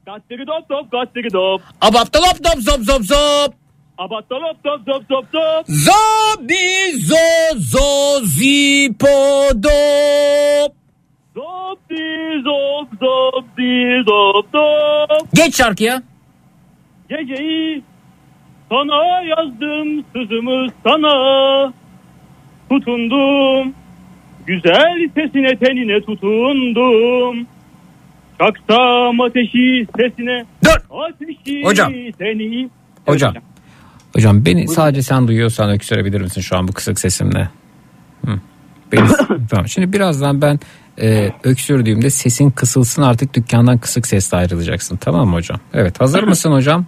Gattiri 0.06 0.46
dop 0.46 0.70
dop 0.70 0.92
gattiri 0.92 1.32
dop. 1.32 1.62
Abapta 1.80 2.18
lop 2.18 2.44
top 2.44 2.60
zop 2.62 2.80
zop 2.82 3.02
zop. 3.04 3.54
Abatta 3.98 4.34
lop 4.38 4.56
dop 4.64 4.86
dop 4.86 5.08
dop 5.10 5.32
dop. 5.32 5.64
Zobi 5.66 6.92
zo 7.08 7.26
zo 7.58 8.20
zipo 8.24 9.16
dop. 9.54 10.72
Zop 11.34 11.78
di 11.90 12.04
zop 12.46 12.88
zop 13.00 13.44
di 13.56 14.02
zop. 14.06 14.54
Geç 15.34 15.56
şarkıya. 15.56 16.02
Geceyi 17.08 17.82
sana 18.70 19.22
yazdım 19.22 20.04
sızımı 20.12 20.66
sana. 20.84 21.72
Tutundum. 22.70 23.74
Güzel 24.46 25.08
sesine 25.14 25.56
tenine 25.56 26.00
tutundum. 26.00 27.46
Çaksam 28.40 29.20
ateşi 29.20 29.86
sesine. 29.98 30.44
Dur. 30.64 30.78
Ateşi 31.02 31.62
Hocam. 31.64 31.92
seni. 32.18 32.68
Hocam. 33.06 33.34
Hocam 34.12 34.44
beni 34.44 34.68
sadece 34.68 35.02
sen 35.02 35.28
duyuyorsan 35.28 35.70
öksürebilir 35.70 36.20
misin 36.20 36.40
şu 36.40 36.56
an 36.56 36.68
bu 36.68 36.72
kısık 36.72 37.00
sesimle? 37.00 37.48
Hı. 38.26 38.40
Beni, 38.92 39.08
tamam. 39.50 39.68
Şimdi 39.68 39.92
birazdan 39.92 40.42
ben 40.42 40.60
e, 41.00 41.32
öksürdüğümde 41.44 42.10
sesin 42.10 42.50
kısılsın 42.50 43.02
artık 43.02 43.34
dükkandan 43.34 43.78
kısık 43.78 44.06
sesle 44.06 44.36
ayrılacaksın. 44.36 44.96
Tamam 44.96 45.28
mı 45.28 45.34
hocam? 45.34 45.60
Evet 45.74 46.00
hazır 46.00 46.22
mısın 46.28 46.52
hocam? 46.52 46.86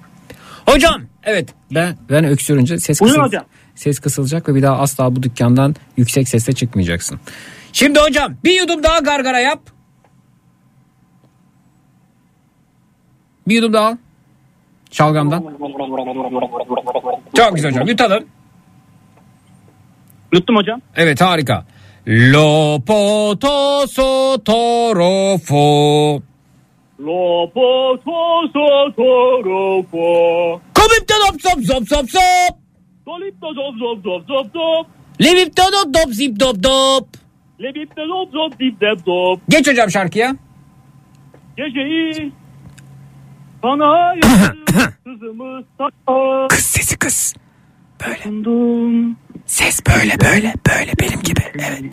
Hocam 0.66 1.02
evet 1.24 1.48
ben 1.74 1.96
ben 2.10 2.24
öksürünce 2.24 2.78
ses 2.78 3.00
Buyurun 3.00 3.24
kısıl, 3.24 3.44
ses 3.74 3.98
kısılacak 3.98 4.48
ve 4.48 4.54
bir 4.54 4.62
daha 4.62 4.78
asla 4.78 5.16
bu 5.16 5.22
dükkandan 5.22 5.76
yüksek 5.96 6.28
sesle 6.28 6.52
çıkmayacaksın. 6.52 7.20
Şimdi 7.72 8.00
hocam 8.00 8.36
bir 8.44 8.60
yudum 8.60 8.82
daha 8.82 8.98
gargara 8.98 9.40
yap. 9.40 9.60
Bir 13.48 13.54
yudum 13.54 13.72
daha. 13.72 13.98
Şalgamdan. 14.90 15.44
Çok 17.36 17.54
güzel 17.54 17.70
hocam 17.70 17.88
yutalım. 17.88 18.24
Yuttum 20.32 20.56
hocam. 20.56 20.80
Evet 20.96 21.20
harika. 21.20 21.64
Lopoto 22.06 23.86
sotorofo. 23.86 25.62
Lopo 27.00 27.96
to 28.04 28.48
so 28.52 28.92
to 28.96 29.42
ropo. 29.44 30.60
Komipte 30.74 31.14
dop 31.22 31.40
zop 31.40 31.60
zop 31.64 31.88
zop 31.88 32.10
zop. 32.10 32.54
Dolip 33.06 33.40
do 33.42 33.48
zop 33.54 33.74
zop 33.78 34.04
zop 34.04 34.26
zop 34.28 34.46
zop. 34.52 34.86
Levipte 35.22 35.62
dop 35.72 35.94
dop 35.94 36.12
zip 36.12 36.40
dop 36.40 36.62
dop. 36.62 37.08
Lebip 37.60 37.96
de 37.96 38.02
zop 38.06 38.32
zop 38.32 38.60
dip 38.60 38.80
dep 38.80 38.98
zop. 39.06 39.40
Geç 39.48 39.68
hocam 39.68 39.90
şarkıya. 39.90 40.36
Geceyi 41.56 42.32
sana. 43.62 44.14
Kız 46.48 46.64
sesi 46.64 46.98
kız. 46.98 47.34
Tutundum. 47.98 49.16
Ses 49.46 49.80
böyle 49.86 50.20
böyle 50.20 50.54
böyle 50.68 50.92
benim 51.00 51.22
gibi. 51.22 51.40
Evet. 51.54 51.84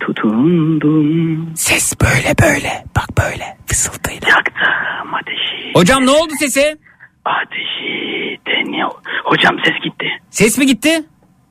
Tutundum. 0.00 1.52
Ses 1.56 1.94
böyle 2.00 2.34
böyle. 2.42 2.84
Bak 2.96 3.08
böyle 3.18 3.56
fısıldayla. 3.66 4.28
Yaktım 4.28 5.14
ateşi. 5.14 5.72
Hocam 5.74 6.06
ne 6.06 6.10
oldu 6.10 6.32
sesi? 6.38 6.78
Ateşi 7.24 8.38
deniyor. 8.46 8.90
Hocam 9.24 9.56
ses 9.64 9.74
gitti. 9.84 10.06
Ses 10.30 10.58
mi 10.58 10.66
gitti? 10.66 11.04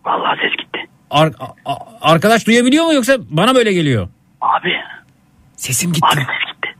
Vallahi 0.06 0.40
ses 0.41 0.52
gitti. 0.65 0.80
Ar- 1.11 1.34
a- 1.65 1.77
arkadaş 2.02 2.48
duyabiliyor 2.48 2.86
mu 2.86 2.94
yoksa 2.94 3.18
bana 3.30 3.56
böyle 3.56 3.73
geliyor? 3.73 4.07
Abi. 4.41 4.73
Sesim 5.56 5.94
gitti. 5.94 6.07
Abi 6.14 6.19
ses 6.19 6.53
gitti. 6.56 6.76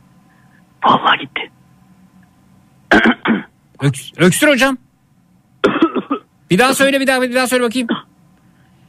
Vallahi 0.84 1.18
gitti. 1.20 1.50
Öks- 3.80 4.12
öksür 4.16 4.48
hocam. 4.48 4.78
bir 6.50 6.58
daha 6.58 6.74
söyle 6.74 7.00
bir 7.00 7.06
daha 7.06 7.22
bir 7.22 7.34
daha 7.34 7.46
söyle 7.46 7.64
bakayım. 7.64 7.88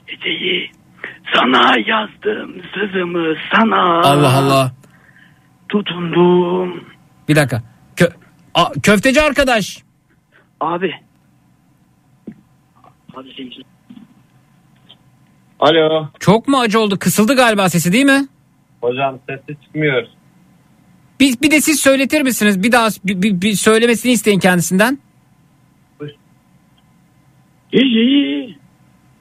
Geceyi 0.08 0.72
sana 1.34 1.74
yazdım 1.86 2.62
sızımı 2.74 3.36
sana. 3.56 3.82
Allah 4.02 4.34
Allah. 4.38 4.72
Tutundum. 5.70 6.84
Bir 7.28 7.36
dakika. 7.36 7.64
Kö- 7.98 8.14
A- 8.54 8.72
köfteci 8.84 9.22
arkadaş. 9.22 9.84
Abi. 10.60 10.92
Şimdi. 13.36 13.56
Alo. 15.60 16.08
Çok 16.20 16.48
mu 16.48 16.60
acı 16.60 16.80
oldu? 16.80 17.00
Kısıldı 17.00 17.36
galiba 17.36 17.70
sesi 17.70 17.94
değil 17.94 18.06
mi? 18.06 18.28
Hocam 18.82 19.20
sesi 19.30 19.62
çıkmıyor. 19.64 20.04
Bir, 21.20 21.42
bir 21.42 21.52
de 21.52 21.62
siz 21.62 21.80
söyletir 21.80 22.22
misiniz? 22.22 22.64
Bir 22.64 22.72
daha 22.72 22.88
bir, 23.06 23.22
bir- 23.22 23.42
bir 23.42 23.54
söylemesini 23.54 24.12
isteyin 24.12 24.40
kendisinden. 24.40 24.98
Geceyi 27.72 28.58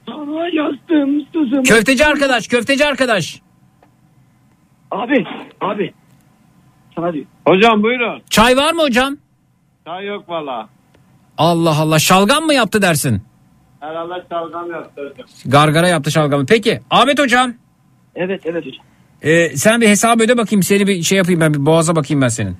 sana 0.05 0.47
yazdım 0.53 1.25
sızımı. 1.33 1.63
Köfteci 1.63 2.05
arkadaş, 2.05 2.47
köfteci 2.47 2.85
arkadaş. 2.85 3.41
Abi. 4.91 5.25
Abi. 5.61 5.93
Sana 6.95 7.13
diyor. 7.13 7.25
Hocam 7.47 7.83
buyurun. 7.83 8.21
Çay 8.29 8.57
var 8.57 8.73
mı 8.73 8.81
hocam? 8.81 9.17
Çay 9.85 10.05
yok 10.05 10.29
valla. 10.29 10.69
Allah 11.37 11.79
Allah 11.79 11.99
şalgam 11.99 12.43
mı 12.43 12.53
yaptı 12.53 12.81
dersin? 12.81 13.21
Herhalde 13.79 14.23
çalgam 14.29 14.71
yaptı 14.71 15.01
hocam. 15.11 15.27
Gargara 15.45 15.87
yaptı 15.87 16.11
şalgamı. 16.11 16.45
Peki 16.45 16.81
Ahmet 16.89 17.19
hocam. 17.19 17.53
Evet 18.15 18.41
evet 18.45 18.65
hocam. 18.65 18.85
E, 19.21 19.57
sen 19.57 19.81
bir 19.81 19.87
hesap 19.89 20.21
öde 20.21 20.37
bakayım. 20.37 20.63
Seni 20.63 20.87
bir 20.87 21.03
şey 21.03 21.17
yapayım 21.17 21.41
ben 21.41 21.53
bir 21.53 21.65
boğaza 21.65 21.95
bakayım 21.95 22.21
ben 22.21 22.27
senin. 22.27 22.57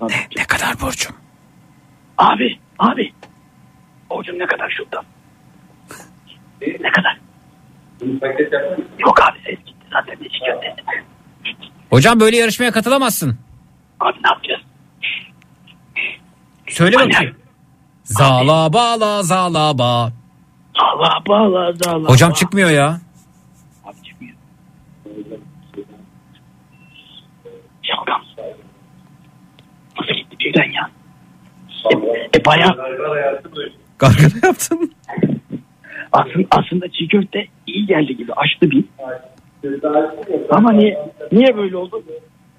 Abi. 0.00 0.12
Ne 0.36 0.44
kadar 0.44 0.80
borcum? 0.80 1.16
Abi. 2.18 2.58
Abi. 2.78 3.12
Borcum 4.10 4.38
ne 4.38 4.46
kadar 4.46 4.70
şurada? 4.70 5.02
Ne 6.80 6.90
kadar? 6.90 7.18
Yok 8.98 9.22
abi 9.22 9.38
ses 9.44 9.58
gitti 9.66 9.86
zaten 9.92 10.16
hiç 10.24 10.32
gönderdim. 10.46 10.84
Hocam 11.90 12.20
böyle 12.20 12.36
yarışmaya 12.36 12.70
katılamazsın. 12.70 13.38
Abi 14.00 14.18
ne 14.24 14.28
yapacağız? 14.28 14.60
Söyle 16.68 16.96
bakayım. 16.96 17.36
Zala 18.04 18.72
bala 18.72 19.22
zala 19.22 19.78
ba. 19.78 20.12
Allah 20.74 21.22
bağla 21.28 21.72
Allah. 21.86 22.08
Hocam 22.08 22.32
çıkmıyor 22.32 22.70
ya. 22.70 23.00
Şalgam. 27.88 28.22
Nasıl 30.00 30.12
gitti 30.14 30.36
birden 30.38 30.72
ya? 30.72 30.90
E, 31.92 32.38
e 32.38 32.44
bayağı 32.44 32.76
Gargara 33.98 34.46
yaptın. 34.46 34.92
aslında, 36.12 36.46
aslında 36.50 36.88
çiğ 36.88 37.08
köfte 37.08 37.46
iyi 37.66 37.86
geldi 37.86 38.16
gibi 38.16 38.32
açtı 38.32 38.70
bir. 38.70 38.84
Ama 40.50 40.72
niye 40.72 41.12
niye 41.32 41.56
böyle 41.56 41.76
oldu? 41.76 42.02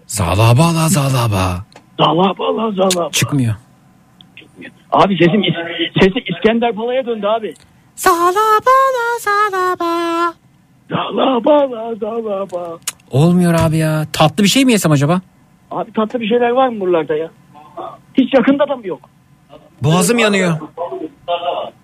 Zala 0.08 0.58
bala 0.58 0.88
zala 0.88 1.32
ba. 1.32 1.66
Zala 1.98 2.38
bağla 2.38 2.72
zala. 2.72 3.12
Çıkmıyor. 3.12 3.56
Abi 4.92 5.18
sesim 5.18 5.44
sesi 6.00 6.20
İskender 6.20 6.76
Pala'ya 6.76 7.06
döndü 7.06 7.28
abi. 7.28 7.54
Zala 7.96 8.60
bala 8.66 9.20
zala 9.20 9.80
ba. 9.80 10.34
Zala 10.90 11.46
bağla 11.46 11.96
zala 11.96 12.52
bağ. 12.52 12.80
Olmuyor 13.10 13.54
abi 13.54 13.78
ya. 13.78 14.06
Tatlı 14.14 14.44
bir 14.44 14.50
şey 14.50 14.66
mi 14.66 14.72
yesem 14.72 14.92
acaba? 14.92 15.22
Abi 15.72 15.94
tatlı 15.94 16.20
bir 16.22 16.28
şeyler 16.30 16.50
var 16.50 16.68
mı 16.70 16.80
buralarda 16.80 17.16
ya? 17.16 17.30
Hiç 18.14 18.34
yakında 18.34 18.70
da 18.70 18.76
mı 18.76 18.88
yok? 18.88 19.00
Boğazım 19.84 20.20
yanıyor. 20.20 20.58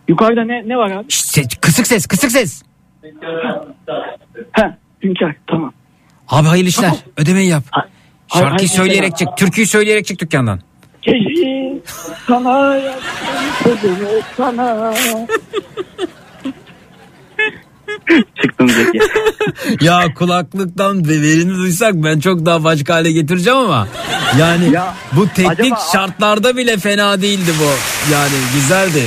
Yukarıda 0.07 0.43
ne 0.43 0.69
ne 0.69 0.77
var 0.77 0.91
abi? 0.91 1.11
Şşt, 1.11 1.25
ses- 1.25 1.57
kısık 1.61 1.87
ses 1.87 2.05
kısık 2.07 2.31
ses. 2.31 2.63
He, 4.51 4.75
Hünkar 5.03 5.35
tamam. 5.47 5.73
Abi 6.29 6.47
hayırlı 6.47 6.69
işler. 6.69 6.91
Ödemeyi 7.17 7.49
yap. 7.49 7.63
Hay- 7.71 7.83
Şarkıyı 8.27 8.69
hay- 8.69 8.77
söyleyerek 8.77 9.17
çık. 9.17 9.37
Türküyü 9.37 9.67
söyleyerek 9.67 10.05
çık 10.05 10.19
dükkandan. 10.21 10.59
Geceyi 11.01 11.81
sana 12.27 12.75
yaptım 12.75 13.03
sözümü 13.63 14.07
sana. 14.37 14.93
Çıktım 18.67 18.85
Zeki. 18.85 18.99
ya 19.85 20.13
kulaklıktan 20.13 21.09
verini 21.09 21.55
duysak 21.55 21.93
ben 21.93 22.19
çok 22.19 22.45
daha 22.45 22.63
başka 22.63 22.93
hale 22.93 23.11
getireceğim 23.11 23.59
ama 23.59 23.87
yani 24.39 24.71
Ya, 24.73 24.95
bu 25.11 25.27
teknik 25.29 25.73
acaba- 25.73 25.91
şartlarda 25.93 26.57
bile 26.57 26.77
fena 26.77 27.21
değildi 27.21 27.51
bu. 27.59 27.71
Yani 28.13 28.33
güzeldi. 28.53 29.03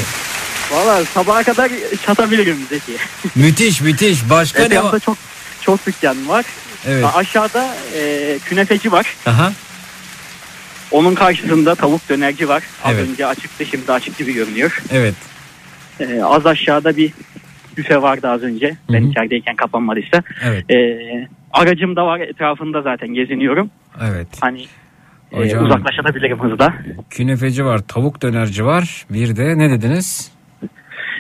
Valla 0.73 1.05
sabaha 1.05 1.43
kadar 1.43 1.71
çatabilirim 2.07 2.57
Zeki. 2.69 2.97
Müthiş 3.35 3.81
müthiş. 3.81 4.19
Başka 4.31 4.59
ne 4.61 4.65
Etrafta 4.67 4.93
var? 4.93 5.01
çok 5.01 5.17
çok 5.61 5.87
dükkan 5.87 6.29
var. 6.29 6.45
Evet. 6.87 7.05
Aşağıda 7.15 7.75
e, 7.97 8.39
künefeci 8.45 8.93
var. 8.93 9.17
Aha. 9.27 9.53
Onun 10.91 11.15
karşısında 11.15 11.75
tavuk 11.75 12.09
dönerci 12.09 12.49
var. 12.49 12.63
Az 12.85 12.93
Evet. 12.95 13.09
önce 13.09 13.27
açıktı 13.27 13.67
şimdi 13.67 13.93
açık 13.93 14.19
gibi 14.19 14.33
görünüyor. 14.33 14.83
Evet. 14.93 15.15
E, 16.01 16.23
az 16.23 16.47
aşağıda 16.47 16.97
bir 16.97 17.13
büfe 17.79 18.03
vardı 18.03 18.29
az 18.29 18.43
önce. 18.43 18.77
Ben 18.93 19.03
içerideyken 19.03 19.57
kapanmadıysa. 19.57 20.23
Evet. 20.45 20.71
E, 20.71 20.77
aracım 21.53 21.97
da 21.97 22.07
var 22.07 22.21
etrafında 22.21 22.83
zaten 22.83 23.15
geziniyorum. 23.15 23.71
Evet. 24.11 24.29
Hani 24.41 24.63
e, 25.33 25.37
Hocam. 25.39 25.65
uzaklaşabilirim 25.65 26.41
hızla. 26.43 26.75
Künefeci 27.11 27.65
var, 27.65 27.79
tavuk 27.79 28.23
dönerci 28.23 28.65
var. 28.65 29.07
Bir 29.11 29.37
de 29.37 29.59
ne 29.59 29.71
dediniz? 29.71 30.33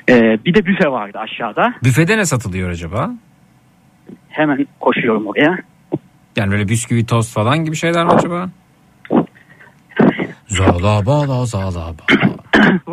E, 0.08 0.14
bir 0.44 0.54
de 0.54 0.66
büfe 0.66 0.88
vardı 0.90 1.18
aşağıda. 1.18 1.74
Büfede 1.84 2.16
ne 2.18 2.24
satılıyor 2.24 2.70
acaba? 2.70 3.10
Hemen 4.28 4.66
koşuyorum 4.80 5.26
oraya. 5.26 5.58
Yani 6.36 6.50
böyle 6.50 6.68
bisküvi, 6.68 7.06
tost 7.06 7.34
falan 7.34 7.64
gibi 7.64 7.76
şeyler 7.76 8.04
mi 8.04 8.10
acaba? 8.10 8.48
Zala 10.46 11.06
bala 11.06 11.46
zala 11.46 11.94
ba. 11.98 12.04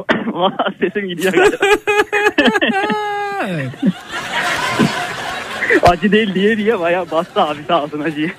Valla 0.35 0.57
sesim 0.79 1.07
gidiyor. 1.07 1.33
Evet. 3.49 3.71
Acı 5.83 6.11
değil 6.11 6.35
diye 6.35 6.57
diye 6.57 6.79
bayağı 6.79 7.11
bastı 7.11 7.41
abi 7.41 7.59
sağ 7.67 7.83
olsun 7.83 7.99
acıyı. 7.99 8.31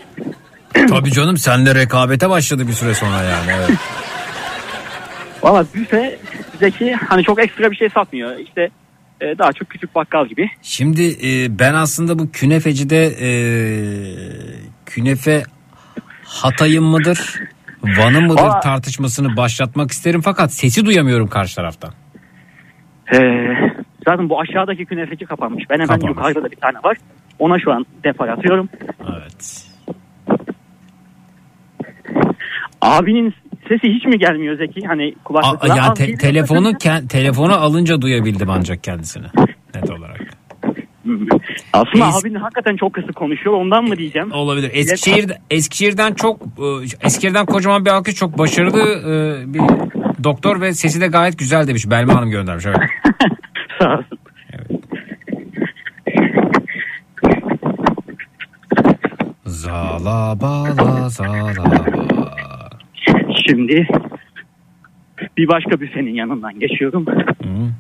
Tabii 0.88 1.12
canım 1.12 1.36
senle 1.36 1.74
rekabete 1.74 2.30
başladı 2.30 2.68
bir 2.68 2.72
süre 2.72 2.94
sonra 2.94 3.22
yani. 3.22 3.50
Evet. 3.56 3.70
Valla 5.42 5.66
büfe 5.74 6.18
Zeki 6.58 6.94
hani 6.94 7.22
çok 7.24 7.40
ekstra 7.44 7.70
bir 7.70 7.76
şey 7.76 7.88
satmıyor. 7.90 8.38
İşte 8.38 8.70
e, 9.20 9.38
daha 9.38 9.52
çok 9.52 9.70
küçük 9.70 9.94
bakkal 9.94 10.26
gibi. 10.26 10.50
Şimdi 10.62 11.16
e, 11.26 11.58
ben 11.58 11.74
aslında 11.74 12.18
bu 12.18 12.30
künefecide 12.30 13.06
e, 13.06 13.30
künefe 14.86 15.42
Hatay'ın 16.24 16.84
mıdır? 16.84 17.40
Van'ın 17.98 18.24
mıdır 18.26 18.42
Aa. 18.44 18.60
tartışmasını 18.60 19.36
başlatmak 19.36 19.90
isterim 19.90 20.20
fakat 20.20 20.52
sesi 20.52 20.86
duyamıyorum 20.86 21.28
karşı 21.28 21.56
taraftan. 21.56 21.90
Ee, 23.14 23.18
zaten 24.08 24.28
bu 24.28 24.40
aşağıdaki 24.40 24.84
künefeci 24.86 25.24
kapanmış. 25.24 25.64
Ben 25.70 25.74
hemen 25.74 25.86
Kapanmış. 25.86 26.16
yukarıda 26.16 26.42
da 26.44 26.50
bir 26.50 26.56
tane 26.56 26.78
var. 26.84 26.96
Ona 27.38 27.58
şu 27.58 27.72
an 27.72 27.86
depar 28.04 28.28
atıyorum. 28.28 28.68
Evet. 29.12 29.66
Abinin 32.82 33.34
sesi 33.68 33.88
hiç 33.94 34.04
mi 34.04 34.18
gelmiyor 34.18 34.58
Zeki? 34.58 34.86
Hani 34.86 35.14
A- 35.20 35.24
kulaklıkla. 35.24 35.76
ya 35.76 35.94
te- 35.94 36.14
telefonu 36.14 36.70
ke- 36.70 37.08
telefonu 37.08 37.52
alınca 37.54 38.00
duyabildim 38.00 38.50
ancak 38.50 38.84
kendisini 38.84 39.26
net 39.74 39.90
olarak. 39.90 40.20
Aslında 41.76 42.04
Es- 42.04 42.20
abinin 42.20 42.34
hakikaten 42.34 42.76
çok 42.76 42.94
kısık 42.94 43.14
konuşuyor. 43.16 43.56
Ondan 43.56 43.84
mı 43.84 43.96
diyeceğim? 43.96 44.32
Olabilir. 44.32 44.70
Eskişehir 44.74 45.32
Eskişehir'den 45.50 46.14
çok 46.14 46.42
e, 46.42 46.66
Eskişehir'den 47.06 47.46
kocaman 47.46 47.84
bir 47.84 47.90
alkış 47.90 48.14
çok 48.14 48.38
başarılı 48.38 48.80
e, 48.82 49.54
bir 49.54 49.60
doktor 50.24 50.60
ve 50.60 50.72
sesi 50.74 51.00
de 51.00 51.06
gayet 51.06 51.38
güzel 51.38 51.68
demiş. 51.68 51.90
Belma 51.90 52.14
Hanım 52.14 52.30
göndermiş. 52.30 52.66
Evet. 52.66 52.78
Sağ 53.80 53.92
olsun. 53.98 54.18
Zala 59.46 60.40
bala 60.40 61.08
zala. 61.08 61.84
Şimdi 63.46 63.88
bir 65.36 65.48
başka 65.48 65.80
büfenin 65.80 66.14
yanından 66.14 66.60
geçiyorum. 66.60 67.06
Hı. 67.06 67.70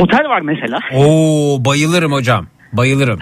Otel 0.00 0.28
var 0.28 0.40
mesela. 0.40 0.78
Oo 0.94 1.64
bayılırım 1.64 2.12
hocam. 2.12 2.46
Bayılırım. 2.72 3.18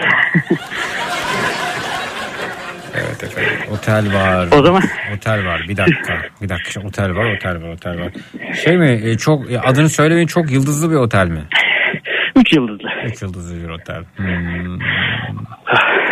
evet 2.94 3.24
efendim. 3.24 3.51
Otel 3.72 4.14
var. 4.14 4.48
O 4.52 4.62
zaman 4.62 4.82
Otel 5.16 5.44
var. 5.46 5.64
Bir 5.68 5.76
dakika. 5.76 6.22
Bir 6.42 6.48
dakika. 6.48 6.80
Otel 6.80 7.14
var, 7.14 7.34
otel 7.36 7.62
var, 7.62 7.68
otel 7.68 8.01
var. 8.01 8.12
Şey 8.64 8.76
mi? 8.76 9.01
e, 9.05 9.18
Çok 9.18 9.52
e, 9.52 9.60
adını 9.60 9.88
söylemeyin. 9.88 10.26
Çok 10.26 10.51
yıldızlı 10.51 10.90
bir 10.90 10.96
otel 10.96 11.26
mi? 11.26 11.40
3 12.36 12.52
yıldızlı. 12.52 12.88
Üç 13.06 13.22
yıldızlı 13.22 13.64
bir 13.64 13.68
otel. 13.68 14.02
Hmm. 14.16 14.78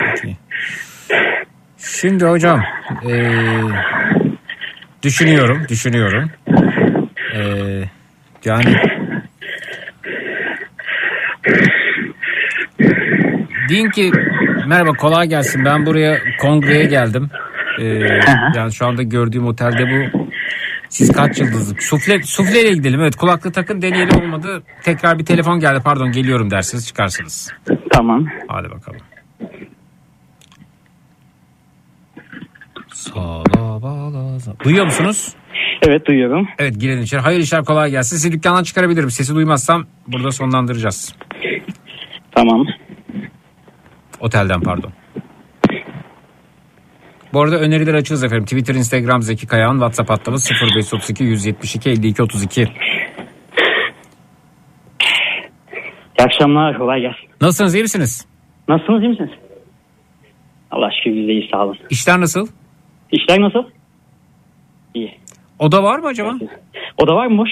Peki. 0.01 0.37
Şimdi 1.79 2.25
hocam 2.25 2.63
e, 3.11 3.33
düşünüyorum, 5.03 5.67
düşünüyorum. 5.69 6.31
E, 7.35 7.41
yani 8.45 8.77
deyin 13.73 13.91
ki 13.91 14.13
merhaba 14.67 14.93
kolay 14.93 15.29
gelsin 15.29 15.65
ben 15.65 15.87
buraya 15.87 16.19
kongreye 16.41 16.85
geldim. 16.85 17.31
E, 17.79 17.85
yani 18.57 18.73
şu 18.73 18.87
anda 18.87 19.03
gördüğüm 19.03 19.47
otelde 19.47 19.83
bu 19.83 20.27
siz 20.89 21.13
kaç 21.13 21.41
yıldızlık? 21.41 21.83
Sufle, 21.83 22.23
sufleyle 22.23 22.73
gidelim. 22.73 23.01
Evet 23.01 23.17
kulaklığı 23.17 23.53
takın 23.53 23.83
deneyelim 23.83 24.23
olmadı. 24.23 24.63
Tekrar 24.83 25.19
bir 25.19 25.25
telefon 25.25 25.61
geldi 25.61 25.81
pardon 25.85 26.13
geliyorum 26.13 26.51
dersiniz 26.51 26.87
çıkarsınız. 26.87 27.53
Tamam. 27.91 28.27
Hadi 28.49 28.71
bakalım. 28.71 29.01
Duyuyor 34.65 34.85
musunuz? 34.85 35.35
Evet 35.83 36.07
duyuyorum. 36.07 36.49
Evet 36.59 36.81
girelim 36.81 37.03
içeri. 37.03 37.21
Hayırlı 37.21 37.45
işler 37.45 37.65
kolay 37.65 37.91
gelsin. 37.91 38.17
Sizi 38.17 38.33
dükkandan 38.33 38.63
çıkarabilirim. 38.63 39.11
Sesi 39.11 39.35
duymazsam 39.35 39.87
burada 40.07 40.31
sonlandıracağız. 40.33 41.15
Tamam. 42.35 42.67
Otelden 44.23 44.61
pardon. 44.61 44.93
Bu 47.33 47.41
arada 47.41 47.59
öneriler 47.59 47.95
açığız 47.95 48.25
efendim. 48.25 48.45
Twitter, 48.45 48.75
Instagram 48.75 49.23
Zeki 49.23 49.47
Kayağan, 49.47 49.73
WhatsApp 49.73 50.11
hattımız 50.11 50.51
0532 50.77 51.25
172 51.25 51.91
52 51.91 52.23
32. 52.23 52.61
İyi 52.61 52.69
akşamlar. 56.25 56.79
Kolay 56.79 57.01
gelsin. 57.01 57.29
Nasılsınız 57.41 57.75
iyi 57.75 57.83
misiniz? 57.83 58.27
Nasılsınız 58.69 59.03
iyi 59.03 59.09
misiniz? 59.09 59.31
Allah 60.71 60.91
şükür 60.91 61.17
biz 61.17 61.29
iyi 61.29 61.49
sağ 61.53 61.65
olun. 61.65 61.79
İşler 61.91 62.21
nasıl? 62.21 62.49
İşler 63.13 63.41
nasıl? 63.41 63.65
İyi. 64.95 65.19
Oda 65.59 65.83
var 65.83 65.99
mı 65.99 66.07
acaba? 66.07 66.35
Oda 66.99 67.15
var 67.15 67.27
mı 67.27 67.39
boş? 67.39 67.51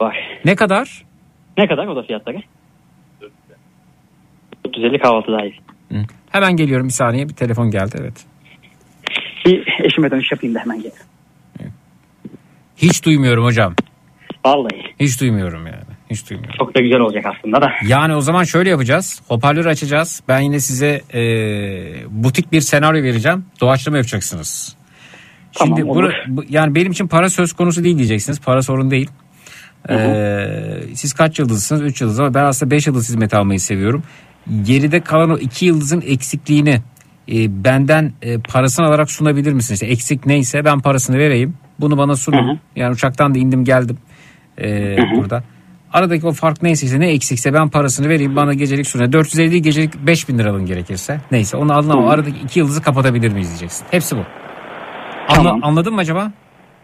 Var. 0.00 0.16
Ne 0.44 0.56
kadar? 0.56 1.02
Ne 1.58 1.68
kadar 1.68 1.86
oda 1.86 2.02
fiyatları? 2.02 2.38
450 4.64 4.98
kahvaltı 4.98 5.32
dahil. 5.32 5.52
Hı. 5.92 6.04
Hemen 6.30 6.56
geliyorum 6.56 6.86
bir 6.86 6.92
saniye 6.92 7.28
bir 7.28 7.34
telefon 7.34 7.70
geldi 7.70 7.96
evet. 8.00 8.24
Bir 9.46 9.84
eşime 9.84 10.10
dönüş 10.10 10.32
yapayım 10.32 10.54
da 10.54 10.60
hemen 10.60 10.78
gelirim. 10.78 11.02
Hiç 12.76 13.04
duymuyorum 13.04 13.44
hocam. 13.44 13.74
Vallahi. 14.44 14.94
Hiç 15.00 15.20
duymuyorum 15.20 15.66
yani. 15.66 15.84
Hiç 16.10 16.30
duymuyorum. 16.30 16.58
Çok 16.58 16.76
da 16.76 16.80
güzel 16.80 17.00
olacak 17.00 17.24
aslında 17.26 17.62
da. 17.62 17.72
Yani 17.86 18.14
o 18.14 18.20
zaman 18.20 18.44
şöyle 18.44 18.70
yapacağız. 18.70 19.22
Hoparlör 19.28 19.66
açacağız. 19.66 20.22
Ben 20.28 20.40
yine 20.40 20.60
size 20.60 21.00
e, 21.14 21.22
butik 22.10 22.52
bir 22.52 22.60
senaryo 22.60 23.02
vereceğim. 23.02 23.44
Doğaçlama 23.60 23.96
yapacaksınız. 23.96 24.76
Tamam, 25.52 25.78
Şimdi 25.78 25.90
bura- 25.90 26.24
bu, 26.26 26.44
yani 26.48 26.74
benim 26.74 26.92
için 26.92 27.08
para 27.08 27.30
söz 27.30 27.52
konusu 27.52 27.84
değil 27.84 27.96
diyeceksiniz. 27.96 28.40
Para 28.40 28.62
sorun 28.62 28.90
değil. 28.90 29.10
Ee, 29.90 30.46
siz 30.94 31.12
kaç 31.12 31.38
yıldızsınız? 31.38 31.82
3 31.82 32.00
yıldız 32.00 32.20
ama 32.20 32.34
ben 32.34 32.44
aslında 32.44 32.70
5 32.70 32.86
yıldız 32.86 33.08
hizmet 33.08 33.34
almayı 33.34 33.60
seviyorum. 33.60 34.02
Geride 34.62 35.00
kalan 35.00 35.30
o 35.30 35.38
2 35.38 35.66
yıldızın 35.66 36.00
eksikliğini 36.06 36.80
e, 37.32 37.64
benden 37.64 38.12
e, 38.22 38.38
parasını 38.38 38.86
alarak 38.86 39.10
sunabilir 39.10 39.52
misiniz? 39.52 39.82
İşte 39.82 39.92
eksik 39.92 40.26
neyse 40.26 40.64
ben 40.64 40.80
parasını 40.80 41.18
vereyim. 41.18 41.54
Bunu 41.80 41.98
bana 41.98 42.16
sunun. 42.16 42.60
Yani 42.76 42.92
uçaktan 42.92 43.34
da 43.34 43.38
indim 43.38 43.64
geldim 43.64 43.98
e, 44.60 44.96
burada. 45.16 45.44
Aradaki 45.92 46.26
o 46.26 46.32
fark 46.32 46.62
neyse 46.62 46.86
işte, 46.86 47.00
ne 47.00 47.08
eksikse 47.10 47.54
ben 47.54 47.68
parasını 47.68 48.08
vereyim 48.08 48.36
bana 48.36 48.54
gecelik 48.54 48.86
sunun. 48.86 49.12
450 49.12 49.50
değil 49.50 49.62
gecelik 49.62 50.06
5000 50.06 50.38
lira 50.38 50.50
alın 50.50 50.66
gerekirse. 50.66 51.20
Neyse 51.30 51.56
onu 51.56 51.72
alın 51.72 51.90
ama 51.90 52.10
aradaki 52.10 52.38
2 52.40 52.58
yıldızı 52.58 52.82
kapatabilir 52.82 53.32
miyiz 53.32 53.48
diyeceksin. 53.48 53.86
Hepsi 53.90 54.16
bu. 54.16 54.20
Anla- 55.28 55.34
Tamam. 55.34 55.60
Anladın 55.62 55.94
mı 55.94 56.00
acaba? 56.00 56.32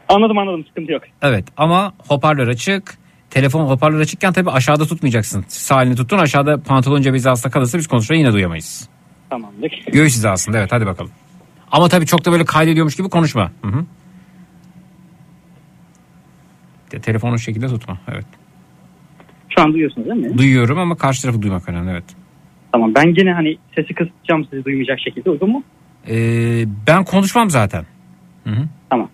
Anladım 0.09 0.39
anladım 0.39 0.65
sıkıntı 0.69 0.93
yok. 0.93 1.03
Evet 1.23 1.45
ama 1.57 1.93
hoparlör 2.09 2.49
açık. 2.49 2.99
Telefon 3.31 3.67
hoparlör 3.67 4.01
açıkken 4.01 4.33
tabii 4.33 4.51
aşağıda 4.51 4.87
tutmayacaksın. 4.87 5.45
Sağ 5.49 5.83
elini 5.83 5.97
tuttun 5.97 6.19
aşağıda 6.19 6.63
pantolon 6.63 7.03
cebi 7.03 7.17
hizasında 7.17 7.53
kalırsa 7.53 7.79
biz 7.79 7.87
konuşmayı 7.87 8.23
yine 8.23 8.33
duyamayız. 8.33 8.89
Tamamdır. 9.31 9.85
Göğüs 9.93 10.15
hizasında 10.15 10.59
evet 10.59 10.73
hadi 10.73 10.87
bakalım. 10.87 11.11
Ama 11.73 11.89
tabii 11.89 12.07
çok 12.07 12.25
da 12.25 12.33
böyle 12.33 12.45
kaydediyormuş 12.45 12.97
gibi 12.97 13.09
konuşma. 13.09 13.51
Hı 13.63 13.69
hı. 13.69 13.85
De, 16.93 17.01
telefonu 17.01 17.39
şu 17.39 17.45
şekilde 17.45 17.69
tutma 17.69 17.99
evet. 18.13 18.27
Şu 19.49 19.63
an 19.63 19.73
duyuyorsunuz 19.73 20.09
değil 20.09 20.21
mi? 20.21 20.39
Duyuyorum 20.39 20.79
ama 20.79 20.97
karşı 20.97 21.23
tarafı 21.23 21.43
duymak 21.43 21.69
önemli 21.69 21.91
evet. 21.91 22.05
Tamam 22.73 22.95
ben 22.95 23.15
gene 23.15 23.33
hani 23.33 23.57
sesi 23.75 23.95
kısacağım 23.95 24.45
sizi 24.51 24.65
duymayacak 24.65 25.01
şekilde 25.01 25.31
uygun 25.31 25.51
mu? 25.51 25.63
Ee, 26.09 26.65
ben 26.87 27.05
konuşmam 27.05 27.51
zaten. 27.51 27.87
Hı 28.45 28.51
hı. 28.51 28.69
Tamam. 28.91 29.09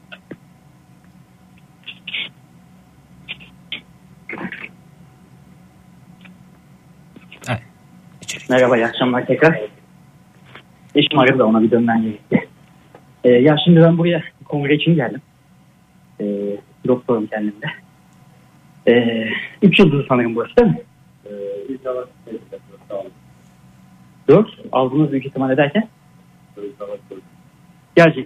Evet. 7.48 7.62
Merhaba 8.50 8.76
iyi 8.76 8.86
akşamlar 8.86 9.26
tekrar. 9.26 9.60
Eşim 10.94 11.18
aradı 11.18 11.38
da 11.38 11.46
ona 11.46 11.62
bir 11.62 11.70
dönmen 11.70 12.02
gerekti. 12.02 12.48
Ee, 13.24 13.30
ya 13.30 13.56
şimdi 13.64 13.80
ben 13.80 13.98
buraya 13.98 14.22
kongre 14.44 14.74
için 14.74 14.94
geldim. 14.94 15.20
Ee, 16.20 16.24
doktorum 16.86 17.26
kendimde. 17.26 17.66
Ee, 18.88 19.28
üç 19.62 19.78
yıldızı 19.78 20.04
sanırım 20.08 20.34
burası 20.34 20.56
değil 20.56 20.68
mi? 20.68 20.80
Dört. 24.28 24.48
Aldığınız 24.72 25.12
büyük 25.12 25.26
ihtimal 25.26 25.50
ederken? 25.50 25.88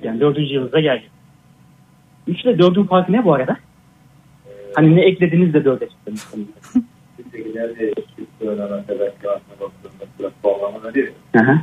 Yani. 0.04 0.20
Dördüncü 0.20 0.54
yıldızda 0.54 0.80
gelecek. 0.80 1.10
Üç 2.26 2.44
ile 2.44 2.58
dördün 2.58 2.84
farkı 2.84 3.12
ne 3.12 3.24
bu 3.24 3.34
arada? 3.34 3.56
Hani 4.74 4.96
ne 4.96 5.04
eklediniz 5.04 5.54
de 5.54 5.64
dörde 5.64 5.88
çıktınız? 5.88 6.34
Hı 11.36 11.42
hı. 11.42 11.58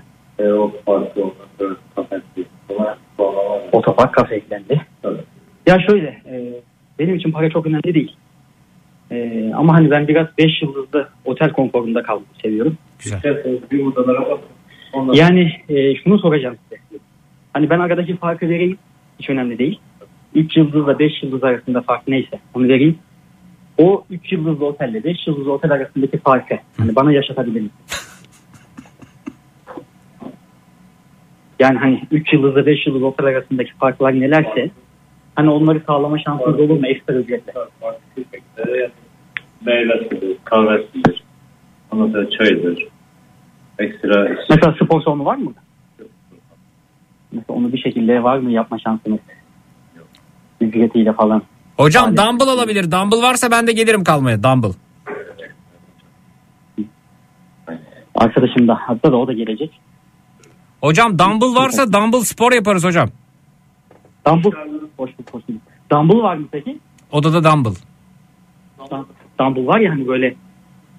Otopark 3.72 4.14
kafe 4.14 4.36
eklendi. 4.36 4.82
Ya 5.68 5.80
şöyle 5.90 6.08
e, 6.08 6.62
benim 7.00 7.16
için 7.16 7.32
para 7.32 7.50
çok 7.50 7.66
önemli 7.66 7.94
değil. 7.94 8.16
E, 9.12 9.52
ama 9.56 9.74
hani 9.74 9.92
ben 9.92 10.08
biraz 10.08 10.28
5 10.38 10.62
yıldızlı 10.62 11.10
otel 11.26 11.52
konforunda 11.52 12.04
kalmayı 12.04 12.26
seviyorum. 12.42 12.78
Yani 15.14 15.52
e, 15.70 15.96
şunu 15.96 16.20
soracağım 16.20 16.58
size. 16.64 16.82
Hani 17.54 17.70
ben 17.70 17.80
aradaki 17.80 18.18
farkı 18.18 18.50
vereyim. 18.50 18.78
Hiç 19.20 19.30
önemli 19.30 19.60
değil. 19.60 19.80
3 20.36 20.58
yıldızla 20.58 21.00
5 21.00 21.24
yıldız 21.24 21.44
arasında 21.44 21.82
fark 21.82 22.08
neyse 22.08 22.40
onu 22.54 22.68
vereyim. 22.68 22.98
O 23.78 24.04
3 24.10 24.32
yıldızlı 24.32 24.66
otelle 24.66 25.04
5 25.04 25.28
yıldızlı 25.28 25.54
otel 25.54 25.72
arasındaki 25.72 26.18
farkı 26.18 26.56
hani 26.78 26.96
bana 26.96 27.12
yaşatabilir 27.12 27.62
misin? 27.62 27.76
Yani 31.60 31.78
hani 31.78 32.04
3 32.12 32.34
yıldızla 32.34 32.66
5 32.66 32.88
yıldız 32.88 33.04
otel 33.04 33.26
arasındaki 33.26 33.74
farklar 33.74 34.20
nelerse 34.20 34.72
hani 35.36 35.50
onları 35.50 35.82
sağlama 35.88 36.20
şansınız 36.20 36.60
olur 36.60 36.80
mu 36.80 36.88
ekstra 36.88 37.14
ücretle? 37.14 37.54
Meyvesidir, 39.66 40.38
kahvesidir. 40.44 41.24
Ondan 41.92 42.12
sonra 42.12 42.30
çayıdır. 42.30 42.88
Ekstra 43.80 44.36
Mesela 44.50 44.76
spor 44.84 45.02
salonu 45.02 45.26
var 45.26 45.36
mı? 45.36 45.54
Mesela 47.32 47.58
onu 47.60 47.74
bir 47.74 47.78
şekilde 47.78 48.24
var 48.24 48.38
mı 48.38 48.52
yapma 48.52 48.80
şansınız? 48.80 49.20
Ücretiyle 50.62 51.14
falan. 51.14 51.42
Hocam 51.78 52.18
dumbbell 52.18 52.48
olabilir. 52.48 52.92
Dumbbell 52.92 53.22
varsa 53.22 53.52
ben 53.52 53.68
de 53.68 53.72
gelirim 53.72 54.04
kalmaya. 54.04 54.44
Dumbbell. 54.44 54.74
Arkadaşım 58.16 58.68
da 58.68 58.76
hatta 58.82 59.12
da 59.12 59.18
o 59.18 59.28
da 59.28 59.34
gelecek. 59.34 59.80
Hocam 60.84 61.20
dumbbell 61.20 61.56
varsa 61.56 61.94
dumbbell 61.94 62.20
spor 62.22 62.52
yaparız 62.52 62.84
hocam. 62.84 63.10
Dumbbell. 64.28 64.52
Hoş 64.98 65.10
bulduk, 65.18 65.34
hoş 65.34 65.48
bulduk. 65.50 65.62
Dumbbell 65.92 66.18
var 66.24 66.36
mı 66.36 66.48
peki? 66.52 66.78
Odada 67.12 67.44
dumbbell. 67.44 67.76
Dum- 68.92 69.06
Dumbbell 69.40 69.68
var 69.68 69.80
ya 69.80 69.92
hani 69.92 70.08
böyle 70.08 70.36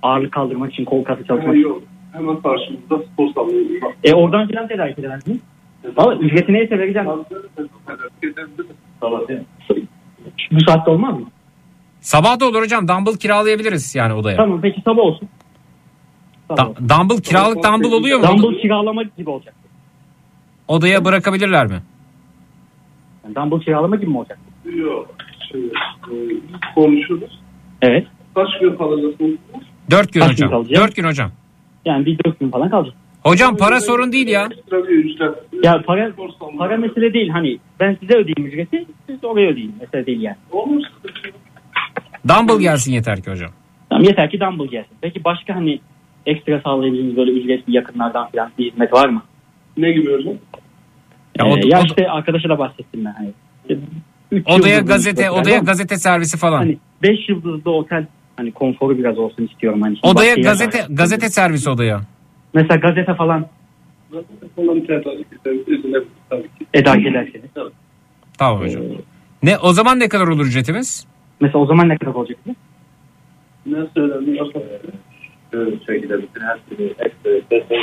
ağırlık 0.02 0.32
kaldırmak 0.32 0.72
için 0.72 0.84
kol 0.84 1.04
kası 1.04 1.24
çalışmak 1.26 1.56
için. 1.56 1.84
Hemen 2.12 2.36
karşımızda 2.42 2.98
spor 3.12 3.28
salonu. 3.34 3.52
E 4.04 4.14
oradan 4.14 4.48
filan 4.48 4.68
tedarik 4.68 4.98
edemez 4.98 5.26
mi? 5.26 5.38
Valla 5.96 6.14
ücreti 6.16 6.52
neyse 6.52 6.78
vereceğim. 6.78 7.08
Bu 10.52 10.60
saatte 10.66 10.90
olmaz 10.90 11.18
mı? 11.18 11.26
Sabah 12.00 12.40
da 12.40 12.48
olur 12.48 12.62
hocam. 12.62 12.88
Dumbbell 12.88 13.16
kiralayabiliriz 13.16 13.94
yani 13.94 14.12
odaya. 14.12 14.36
Tamam 14.36 14.60
peki 14.60 14.80
sabah 14.84 15.02
olsun. 15.02 15.28
Da- 16.50 16.72
dumbbell 16.88 17.20
kiralık 17.22 17.64
dumbbell 17.64 17.92
oluyor 17.92 18.18
mu? 18.20 18.26
Dumbbell 18.28 18.60
kiralamak 18.62 19.16
gibi 19.16 19.30
olacak. 19.30 19.54
Odaya 20.68 21.04
bırakabilirler 21.04 21.66
mi? 21.66 21.82
Yani 23.24 23.34
dumbbell 23.34 23.60
kiralama 23.64 23.96
gibi 23.96 24.10
mi 24.10 24.18
olacak? 24.18 24.38
Yok. 24.76 25.14
Şey, 25.52 25.60
e, 25.64 26.14
konuşuruz. 26.74 27.40
Evet. 27.82 28.06
Kaç 28.34 28.48
gün 28.60 28.76
kalacaksınız? 28.76 29.38
Dört 29.90 30.12
gün 30.12 30.20
Kaç 30.20 30.28
gün 30.30 30.34
hocam. 30.46 30.50
kalacak? 30.50 30.82
Dört 30.82 30.96
gün 30.96 31.04
hocam. 31.04 31.30
Yani 31.84 32.06
bir 32.06 32.18
dört 32.24 32.40
gün 32.40 32.50
falan 32.50 32.70
kalacak. 32.70 32.94
Hocam 33.22 33.56
para 33.56 33.80
sorun 33.80 34.12
değil 34.12 34.28
ya. 34.28 34.48
Ekstra 34.58 34.76
bir 34.88 34.88
ücret. 35.04 35.34
Ya 35.64 35.82
para, 35.86 36.12
para 36.58 36.76
mesele 36.76 37.12
değil. 37.14 37.28
Hani 37.28 37.58
ben 37.80 37.96
size 38.00 38.14
ödeyeyim 38.14 38.46
ücreti, 38.52 38.86
siz 39.06 39.22
de 39.22 39.26
oraya 39.26 39.50
ödeyin. 39.50 39.74
Mesele 39.80 40.06
değil 40.06 40.20
yani. 40.20 40.36
Olur. 40.52 40.82
Dumbbell 42.28 42.60
gelsin 42.60 42.92
yeter 42.92 43.22
ki 43.22 43.30
hocam. 43.30 43.50
Tamam, 43.90 44.04
yeter 44.04 44.30
ki 44.30 44.40
dumbbell 44.40 44.66
gelsin. 44.66 44.96
Peki 45.00 45.24
başka 45.24 45.54
hani 45.54 45.80
ekstra 46.26 46.60
sağlayabildiğiniz 46.60 47.16
böyle 47.16 47.30
ücretli 47.30 47.76
yakınlardan 47.76 48.28
falan 48.30 48.50
bir 48.58 48.70
hizmet 48.70 48.92
var 48.92 49.08
mı? 49.08 49.22
Ne 49.76 49.92
gibi 49.92 50.12
hocam? 50.12 50.34
Ya, 51.38 51.46
Ee, 51.46 51.48
o- 51.48 51.68
ya 51.68 51.80
o- 51.80 51.84
işte 51.84 52.10
arkadaşa 52.10 52.48
da 52.48 52.58
bahsettim 52.58 53.04
ben. 53.04 53.12
Hani. 53.12 53.32
Odaya 54.46 54.80
gazete, 54.80 55.30
otel 55.30 55.42
odaya 55.42 55.58
mı? 55.60 55.64
gazete 55.66 55.96
servisi 55.96 56.36
falan. 56.38 56.58
Hani 56.58 56.78
5 57.02 57.28
yıldızlı 57.28 57.70
otel 57.70 58.06
hani 58.36 58.52
konforu 58.52 58.98
biraz 58.98 59.18
olsun 59.18 59.44
istiyorum. 59.46 59.82
Hani 59.82 59.96
şimdi 59.96 60.06
Odaya 60.06 60.34
gazete 60.34 60.78
var. 60.78 60.86
gazete 60.90 61.28
servisi 61.28 61.70
odaya. 61.70 62.00
Mesela 62.54 62.76
gazete 62.76 63.14
falan 63.14 63.46
edak 66.74 67.06
ederseniz. 67.06 67.50
Tamam 68.38 68.60
hocam. 68.60 68.82
Ne 69.42 69.58
o 69.58 69.72
zaman 69.72 69.98
ne 70.00 70.08
kadar 70.08 70.26
olur 70.26 70.46
ücretimiz? 70.46 71.06
Mesela 71.40 71.58
o 71.58 71.66
zaman 71.66 71.88
ne 71.88 71.98
kadar 71.98 72.14
olacak? 72.14 72.38
Ne 73.66 73.76
söyleniyor? 73.96 74.52
şöyle 75.52 75.70
şekilde 75.86 76.22
bütün 76.22 76.40
her 76.40 76.58
türlü 76.68 76.84
ekstra 76.98 77.30
destek 77.50 77.80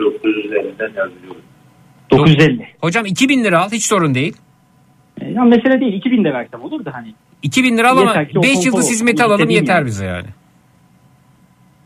950'den 0.00 0.86
yazıyoruz. 0.96 1.42
950. 2.10 2.68
Hocam 2.80 3.06
2000 3.06 3.44
lira 3.44 3.60
al 3.64 3.70
hiç 3.72 3.84
sorun 3.86 4.14
değil. 4.14 4.36
E, 5.20 5.28
Ya 5.30 5.42
mesele 5.44 5.80
değil 5.80 5.92
2000 5.92 6.24
de 6.24 6.32
versem 6.34 6.62
olur 6.62 6.84
da 6.84 6.94
hani. 6.94 7.14
2000 7.42 7.78
lira 7.78 7.90
al 7.90 7.96
ama 7.98 8.10
Yeter 8.10 8.28
ki 8.28 8.38
o 8.38 8.42
5 8.42 8.48
konfor 8.54 8.64
yıldız 8.66 8.78
olsun. 8.84 8.90
hizmeti 8.92 9.22
alalım 9.24 9.38
İstediğim 9.40 9.60
yeter 9.62 9.74
yani. 9.76 9.86
bize 9.86 10.04
yani. 10.04 10.26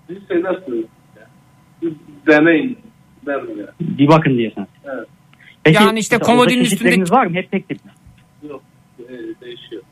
Siz 0.07 0.29
şey 0.29 0.43
nasıl? 0.43 0.83
Siz 1.83 1.93
deneyin. 2.27 2.79
Ben 3.27 3.33
ya. 3.33 3.67
Bir 3.81 4.09
bakın 4.09 4.39
diyorsun. 4.39 4.67
Evet. 4.85 5.09
Yani 5.67 5.99
işte 5.99 6.17
mesela 6.17 6.19
orada 6.19 6.25
komodinin 6.27 6.65
çeşitleriniz 6.65 7.03
üstünde- 7.03 7.19
var 7.19 7.27
mı? 7.27 7.35
Hep 7.35 7.51
tek 7.51 7.69
tip 7.69 7.85
mi? 7.85 7.91
Yok. 8.49 8.63
E, 8.99 9.13
değişiyor. 9.45 9.83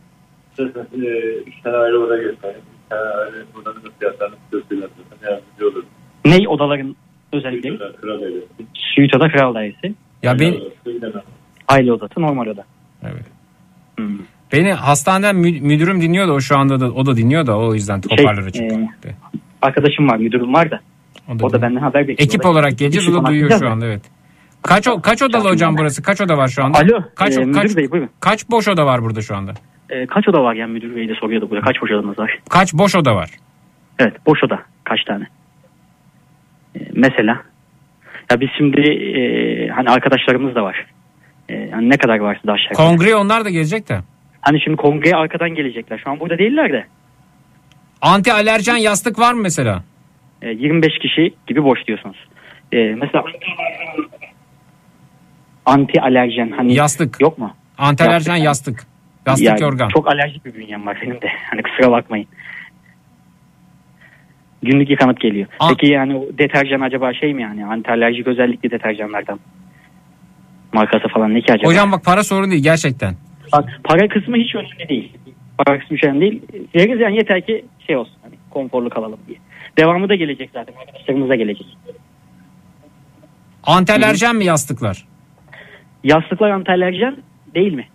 Mesela 0.59 0.81
e, 0.81 1.63
tane 1.65 1.77
ayrı 1.77 2.01
oda 2.01 2.17
göstereyim. 2.17 2.61
Bir 2.85 2.89
tane 2.91 3.03
ayrı 3.03 3.47
odanın 3.63 3.91
fiyatlarını 3.99 4.35
gösteriyor. 4.53 4.89
Yardımcı 5.23 5.67
olurum. 5.69 5.87
Ney 6.25 6.49
odaların 6.49 6.97
özellikleri? 7.33 7.79
Kral- 7.79 9.31
Kral 9.31 9.55
dairesi. 9.55 9.95
Ya 10.23 10.39
ben. 10.39 10.55
Aile 11.69 11.93
odası 11.93 12.21
normal 12.21 12.47
oda. 12.47 12.65
Evet. 13.03 13.25
Hmm. 13.99 14.19
Beni 14.53 14.73
hastaneden 14.73 15.37
mü- 15.37 15.61
müdürüm 15.61 16.01
dinliyor 16.01 16.29
da 16.29 16.33
o 16.33 16.41
şu 16.41 16.57
anda 16.59 16.81
da 16.81 16.93
o 16.93 17.07
da 17.07 17.17
dinliyor 17.17 17.47
da 17.47 17.59
o 17.59 17.75
yüzden 17.75 18.03
hoparlöre 18.11 18.53
Şey, 18.53 18.67
e, 18.69 18.89
arkadaşım 19.63 20.09
var 20.09 20.17
müdürüm 20.17 20.55
var 20.55 20.71
da. 20.71 20.81
O 21.35 21.39
da, 21.39 21.47
O 21.47 21.53
da 21.53 21.63
benden 21.63 21.81
haber 21.81 22.09
bekliyor. 22.09 22.29
Ekip 22.29 22.43
da- 22.43 22.49
olarak 22.51 22.79
geleceğiz 22.79 23.09
o 23.09 23.23
da 23.25 23.27
duyuyor 23.27 23.59
şu 23.59 23.69
anda 23.69 23.87
evet. 23.87 24.03
Kaç 24.63 24.89
o, 24.89 25.03
kaç 25.03 25.23
odalı 25.23 25.49
hocam 25.49 25.77
burası? 25.79 26.03
Kaç 26.03 26.21
oda 26.21 26.37
var 26.39 26.49
şu 26.49 26.65
anda? 26.65 26.79
Alo, 26.79 27.03
Kaç 27.15 27.37
e, 27.39 27.53
kaç 27.53 27.77
bey 27.77 27.91
buyurun. 27.91 28.11
kaç 28.21 28.51
boş 28.51 28.69
oda 28.69 28.87
var 28.87 29.03
burada 29.03 29.23
şu 29.23 29.37
anda? 29.37 29.53
E, 29.91 30.07
kaç 30.07 30.29
oda 30.29 30.43
var 30.43 30.55
yani 30.55 30.73
müdür 30.73 30.97
bey 30.97 31.09
de 31.09 31.15
soruyordu 31.15 31.51
burada. 31.51 31.65
Kaç 31.65 31.83
boş 31.83 31.91
odamız 31.91 32.19
var? 32.19 32.39
Kaç 32.51 32.75
boş 32.75 32.95
oda 32.95 33.17
var? 33.17 33.31
Evet 33.99 34.27
boş 34.27 34.45
oda 34.45 34.63
kaç 34.85 35.05
tane? 35.05 35.27
E, 36.77 36.81
mesela 36.93 37.43
ya 38.31 38.41
biz 38.41 38.49
şimdi 38.59 38.81
e, 38.91 39.21
hani 39.69 39.91
arkadaşlarımız 39.91 40.55
da 40.55 40.63
var. 40.63 40.87
E, 41.49 41.55
yani 41.55 41.91
ne 41.91 41.97
kadar 41.97 42.19
varsa 42.19 42.41
da 42.47 42.53
aşağı. 42.53 42.73
Kongreye 42.73 43.17
onlar 43.17 43.45
da 43.45 43.51
gelecek 43.51 43.89
de. 43.89 44.01
Hani 44.41 44.61
şimdi 44.61 44.77
kongreye 44.77 45.17
arkadan 45.17 45.51
gelecekler. 45.51 46.01
Şu 46.05 46.11
an 46.11 46.21
burada 46.21 46.39
değiller 46.39 46.73
de. 46.73 46.87
Anti 48.03 48.33
alerjen 48.33 48.77
yastık 48.77 49.19
var 49.19 49.33
mı 49.33 49.43
mesela? 49.43 49.83
E, 50.43 50.49
25 50.49 50.99
kişi 50.99 51.35
gibi 51.47 51.65
boş 51.65 51.87
diyorsunuz. 51.87 52.17
E, 52.73 52.77
mesela 52.77 53.25
anti 55.67 56.01
alerjen 56.01 56.51
hani 56.51 56.75
Yastık. 56.75 57.21
yok 57.21 57.39
mu? 57.39 57.55
Anti 57.79 58.05
alerjen 58.05 58.37
yastık. 58.37 58.87
Yastık 59.27 59.47
Yani 59.47 59.63
yorgan. 59.63 59.89
Çok 59.89 60.09
alerjik 60.09 60.45
bir 60.45 60.55
bünyem 60.55 60.87
var 60.87 60.99
benim 61.03 61.21
de. 61.21 61.29
Hani 61.51 61.63
kusura 61.63 61.93
bakmayın. 61.93 62.27
Günlük 64.63 64.91
yıkanıp 64.91 65.21
geliyor. 65.21 65.47
Aa. 65.61 65.69
Peki 65.69 65.93
yani 65.93 66.17
o 66.17 66.39
deterjan 66.39 66.81
acaba 66.81 67.15
şey 67.15 67.35
mi 67.35 67.43
yani? 67.43 67.67
Anti 67.67 67.91
alerjik 67.91 68.27
özellikli 68.27 68.71
deterjanlardan. 68.71 69.41
Markası 70.73 71.09
falan 71.09 71.35
ne 71.35 71.41
ki 71.41 71.53
acaba? 71.53 71.69
Hocam 71.69 71.93
bak 71.93 72.05
para 72.05 72.25
sorun 72.25 72.51
değil 72.51 72.63
gerçekten. 72.63 73.15
Bak, 73.53 73.81
para 73.85 74.09
kısmı 74.09 74.37
hiç 74.37 74.55
önemli 74.55 74.89
değil. 74.89 75.13
Para 75.59 75.79
kısmı 75.79 75.97
hiç 75.97 76.05
önemli 76.05 76.21
değil. 76.21 76.43
Veririz 76.75 77.01
yani 77.01 77.17
yeter 77.17 77.47
ki 77.47 77.65
şey 77.87 77.97
olsun. 77.97 78.15
Hani 78.23 78.35
konforlu 78.51 78.91
kalalım 78.91 79.19
diye. 79.29 79.39
Devamı 79.79 80.09
da 80.09 80.15
gelecek 80.15 80.51
zaten. 80.55 80.75
Arkadaşlarımız 80.81 81.29
da 81.29 81.35
gelecek. 81.35 81.67
Anti 83.65 83.93
alerjen 83.93 84.37
mi 84.37 84.45
yastıklar? 84.45 85.05
Yastıklar 86.05 86.51
anti 86.51 86.71
alerjen 86.71 87.17
değil 87.55 87.73
mi? 87.73 87.89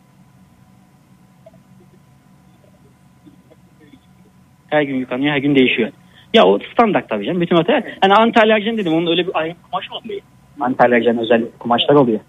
Her 4.70 4.82
gün 4.82 4.96
yıkanıyor, 4.96 5.34
her 5.34 5.38
gün 5.38 5.56
değişiyor. 5.56 5.92
Ya 6.34 6.46
o 6.46 6.60
standart 6.74 7.10
tabii 7.10 7.26
canım. 7.26 7.42
Bütün 7.42 7.56
otel. 7.56 7.84
Hani 8.02 8.14
anti 8.14 8.40
alerjen 8.40 8.78
dedim. 8.78 8.94
Onun 8.94 9.08
öyle 9.08 9.28
bir 9.28 9.32
ayrı 9.40 9.56
kumaş 9.72 9.86
olmuyor. 9.92 10.22
Anti 10.60 10.84
alerjen 10.84 11.18
özel 11.18 11.46
kumaşlar 11.60 11.96
oluyor. 11.96 12.20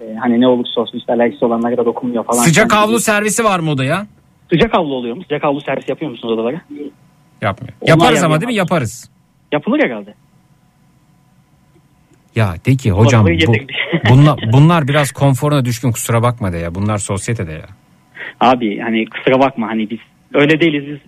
Ee, 0.00 0.14
hani 0.14 0.40
ne 0.40 0.48
olursa 0.48 0.80
olsun 0.80 0.98
işte 0.98 1.12
alerjisi 1.12 1.44
olanlara 1.44 1.76
da 1.76 1.84
dokunmuyor 1.84 2.24
falan. 2.24 2.42
Sıcak 2.42 2.72
Yani 2.72 2.80
havlu 2.80 3.00
servisi 3.00 3.44
var 3.44 3.58
mı 3.58 3.70
odaya? 3.70 4.06
Sıcak 4.52 4.74
havlu 4.74 4.94
oluyor 4.94 5.16
mu? 5.16 5.22
Sıcak 5.22 5.44
havlu 5.44 5.60
servis 5.60 5.88
yapıyor 5.88 6.10
musunuz 6.10 6.34
odalara? 6.34 6.60
Yapmıyor. 7.42 7.74
Onlar 7.80 7.88
Yaparız 7.88 8.16
yani 8.16 8.26
ama 8.26 8.40
değil 8.40 8.48
mi? 8.48 8.54
yapar. 8.54 8.74
Yaparız. 8.74 9.10
Yapılır 9.52 9.82
herhalde. 9.82 10.14
Ya 12.36 12.54
de 12.66 12.76
ki 12.76 12.90
hocam 12.90 13.24
bu, 13.24 13.30
yedirdik. 13.30 13.70
bunlar, 14.10 14.38
bunlar 14.52 14.88
biraz 14.88 15.12
konforuna 15.12 15.64
düşkün 15.64 15.92
kusura 15.92 16.22
bakma 16.22 16.52
de 16.52 16.58
ya. 16.58 16.74
Bunlar 16.74 16.98
sosyetede 16.98 17.52
ya. 17.52 17.66
Abi 18.40 18.78
hani 18.78 19.06
kusura 19.06 19.40
bakma 19.40 19.68
hani 19.68 19.90
biz 19.90 19.98
öyle 20.34 20.60
değiliz 20.60 20.86
biz. 20.86 20.98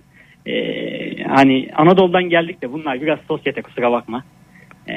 Ee, 0.47 1.25
hani 1.29 1.69
Anadolu'dan 1.77 2.25
geldik 2.25 2.63
de 2.63 2.73
bunlar 2.73 3.01
biraz 3.01 3.19
sosyete 3.29 3.63
kusura 3.63 3.93
bakma. 3.93 4.25
Ee, 4.89 4.93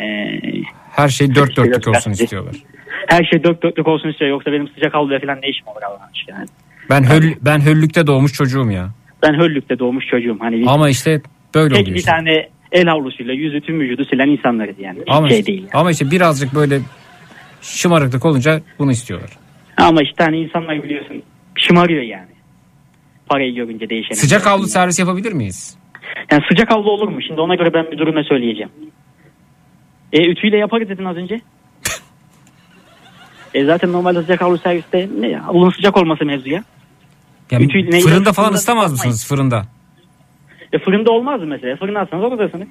Her 0.92 1.10
şey 1.10 1.36
dört 1.36 1.58
dörtlük 1.58 1.88
olsun 1.88 2.12
istiyorlar. 2.12 2.56
her 3.08 3.24
şey 3.24 3.44
dört 3.44 3.64
dörtlük 3.64 3.88
olsun 3.88 4.10
istiyor 4.10 4.32
yoksa 4.32 4.52
benim 4.52 4.68
sıcak 4.68 4.94
havluya 4.94 5.20
falan 5.20 5.42
ne 5.42 5.50
işim 5.50 5.68
olur 5.68 5.82
Allah'ın 5.88 6.12
aşkına. 6.14 6.36
Yani. 6.38 6.48
Ben 6.90 7.04
höl, 7.10 7.34
ben 7.42 7.66
höllükte 7.66 8.08
doğmuş 8.08 8.34
çocuğum 8.34 8.72
ya. 8.72 8.90
Ben 9.24 9.40
Höllük'te 9.40 9.80
doğmuş 9.80 10.06
çocuğum. 10.06 10.38
Hani 10.40 10.70
Ama 10.70 10.90
işte 10.90 11.22
böyle 11.56 11.74
tek 11.74 11.82
oluyor 11.82 11.96
bir 11.96 12.00
işte. 12.00 12.12
tane 12.12 12.50
el 12.72 12.86
havlusuyla 12.88 13.34
yüzü 13.34 13.62
tüm 13.62 13.80
vücudu 13.80 14.06
silen 14.06 14.28
insanlarız 14.28 14.76
yani. 14.80 15.00
Ama 15.08 15.30
şey 15.30 15.40
işte, 15.40 15.52
değil. 15.52 15.68
ama 15.74 15.92
işte 15.92 16.12
birazcık 16.12 16.56
böyle 16.56 16.80
şımarıklık 17.62 18.26
olunca 18.26 18.62
bunu 18.80 18.92
istiyorlar. 18.92 19.30
Ama 19.78 20.02
işte 20.02 20.24
hani 20.24 20.38
insanlar 20.40 20.84
biliyorsun 20.84 21.24
şımarıyor 21.56 22.02
yani. 22.02 22.29
Parayı 23.30 23.56
görünce 23.56 23.90
değişen. 23.90 24.16
Sıcak 24.16 24.46
havlu 24.46 24.68
servis 24.68 25.00
yapabilir 25.00 25.32
miyiz? 25.34 25.78
Yani 26.32 26.44
sıcak 26.50 26.72
havlu 26.72 26.92
olur 26.92 27.08
mu? 27.08 27.22
Şimdi 27.28 27.42
ona 27.42 27.56
göre 27.56 27.74
ben 27.74 27.86
müdürüme 27.90 28.24
söyleyeceğim. 28.24 28.72
E 30.14 30.26
ütüyle 30.32 30.58
yaparız 30.58 30.90
dedin 30.90 31.06
az 31.06 31.18
önce. 31.18 31.42
e 33.54 33.66
zaten 33.66 33.92
normalde 33.94 34.22
sıcak 34.22 34.42
havlu 34.42 34.58
serviste 34.58 35.10
ne 35.20 35.28
ya? 35.28 35.48
Havlunun 35.48 35.70
sıcak 35.70 35.98
olması 35.98 36.26
mevzu 36.26 36.50
ya. 36.50 36.64
Yani 37.52 37.64
Ütüyle- 37.66 38.00
fırında 38.00 38.34
falan 38.34 38.48
fırında 38.48 38.58
ısıtamaz 38.58 38.94
ısıtmayın. 38.94 39.14
mısınız 39.14 39.28
fırında? 39.28 39.66
E 40.74 40.80
fırında 40.80 41.12
olmaz 41.12 41.42
mı 41.42 41.48
mesela? 41.48 41.76
Fırına 41.76 42.00
atsanız 42.00 42.24
oradasınız. 42.24 42.68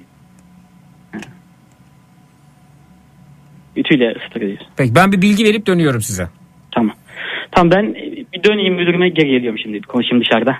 Ütüyle 3.75 4.15
ısıtırız. 4.19 4.57
Peki 4.77 4.95
ben 4.95 5.11
bir 5.11 5.21
bilgi 5.21 5.43
verip 5.43 5.67
dönüyorum 5.67 6.01
size. 6.01 6.27
Tamam. 6.71 6.95
Tamam 7.51 7.71
ben 7.71 7.95
bir 8.39 8.49
döneyim 8.49 8.75
müdürüme 8.75 9.09
geri 9.09 9.29
geliyorum 9.29 9.59
şimdi. 9.59 9.81
Konuşayım 9.81 10.23
dışarıda. 10.23 10.57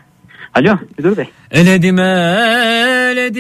Alo 0.56 0.78
müdür 0.98 1.18
bey. 1.18 1.26
Eledim 1.52 2.00
eledim 2.00 3.40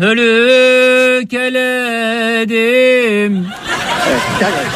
hölük 0.00 1.34
eledim. 1.34 2.56
Evet. 4.08 4.22
gel, 4.40 4.50
gel. 4.50 4.66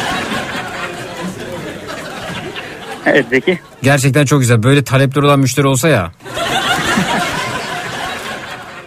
Evet. 3.05 3.59
Gerçekten 3.83 4.25
çok 4.25 4.39
güzel. 4.39 4.63
Böyle 4.63 4.83
talepleri 4.83 5.25
olan 5.25 5.39
müşteri 5.39 5.67
olsa 5.67 5.89
ya. 5.89 6.11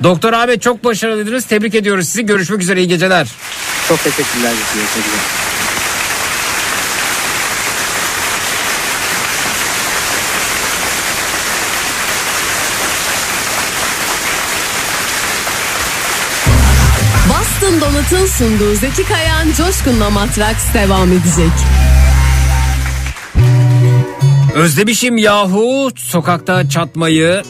Doktor 0.03 0.33
abi 0.33 0.61
çok 0.61 0.85
başarılıydınız. 0.85 1.45
Tebrik 1.45 1.75
ediyoruz 1.75 2.09
sizi. 2.09 2.27
Görüşmek 2.27 2.63
üzere. 2.63 2.81
iyi 2.81 2.89
geceler. 2.89 3.29
Çok 3.89 3.99
teşekkürler. 4.05 4.53
Teşekkürler. 4.73 5.44
Boston 17.75 17.95
Donut'un 17.95 18.27
sunduğu 18.27 18.75
Zeki 18.75 19.05
Kayan 19.05 19.53
Coşkun'la 19.57 20.11
Matraks 20.11 20.75
devam 20.75 21.09
edecek. 21.09 21.53
Özlemişim 24.55 25.19
yahu 25.19 25.91
sokakta 25.97 26.69
çatmayı. 26.69 27.43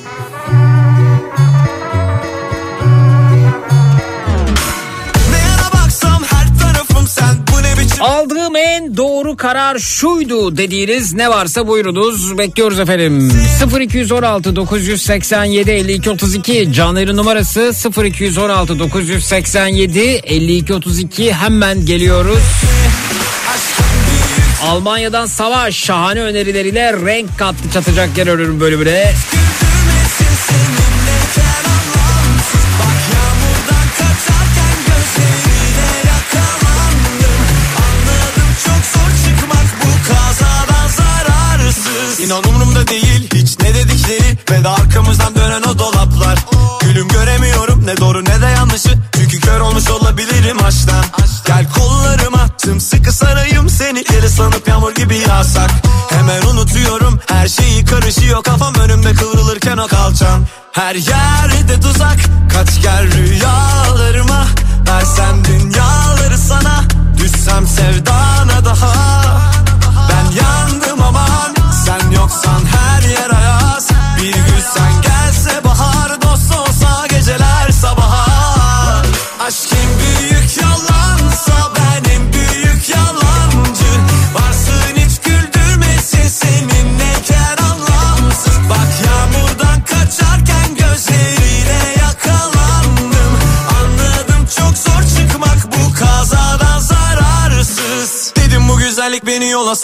Aldığım 8.54 8.56
en 8.56 8.96
doğru 8.96 9.36
karar 9.36 9.78
şuydu 9.78 10.56
dediğiniz 10.56 11.14
ne 11.14 11.28
varsa 11.28 11.66
buyurunuz. 11.66 12.38
Bekliyoruz 12.38 12.78
efendim. 12.80 13.32
0216 13.80 14.56
987 14.56 15.70
52 15.70 16.10
32 16.10 16.72
Caner'in 16.72 17.16
numarası 17.16 17.72
0216 18.04 18.78
987 18.78 20.00
52 20.00 20.74
32 20.74 21.32
hemen 21.32 21.86
geliyoruz. 21.86 22.42
Almanya'dan 24.62 25.26
Savaş 25.26 25.74
şahane 25.74 26.20
önerileriyle 26.20 26.92
renk 26.92 27.38
kattı 27.38 27.72
çatacak 27.72 28.18
yer 28.18 28.60
bölümüne. 28.60 29.12
Gibi 54.94 55.16
yağsak 55.16 55.70
Hemen 56.10 56.42
unutuyorum 56.42 57.20
her 57.26 57.48
şeyi 57.48 57.84
karışıyor. 57.84 58.42
Kafam 58.42 58.74
önümde 58.74 59.12
kıvrılırken 59.14 59.76
o 59.76 59.86
kalçan. 59.86 60.42
Her 60.72 60.94
yerde 60.94 61.80
tuzak. 61.80 62.18
Kaç 62.52 62.82
gel 62.82 63.12
rüyalarıma 63.12 64.46
Versem 64.88 65.44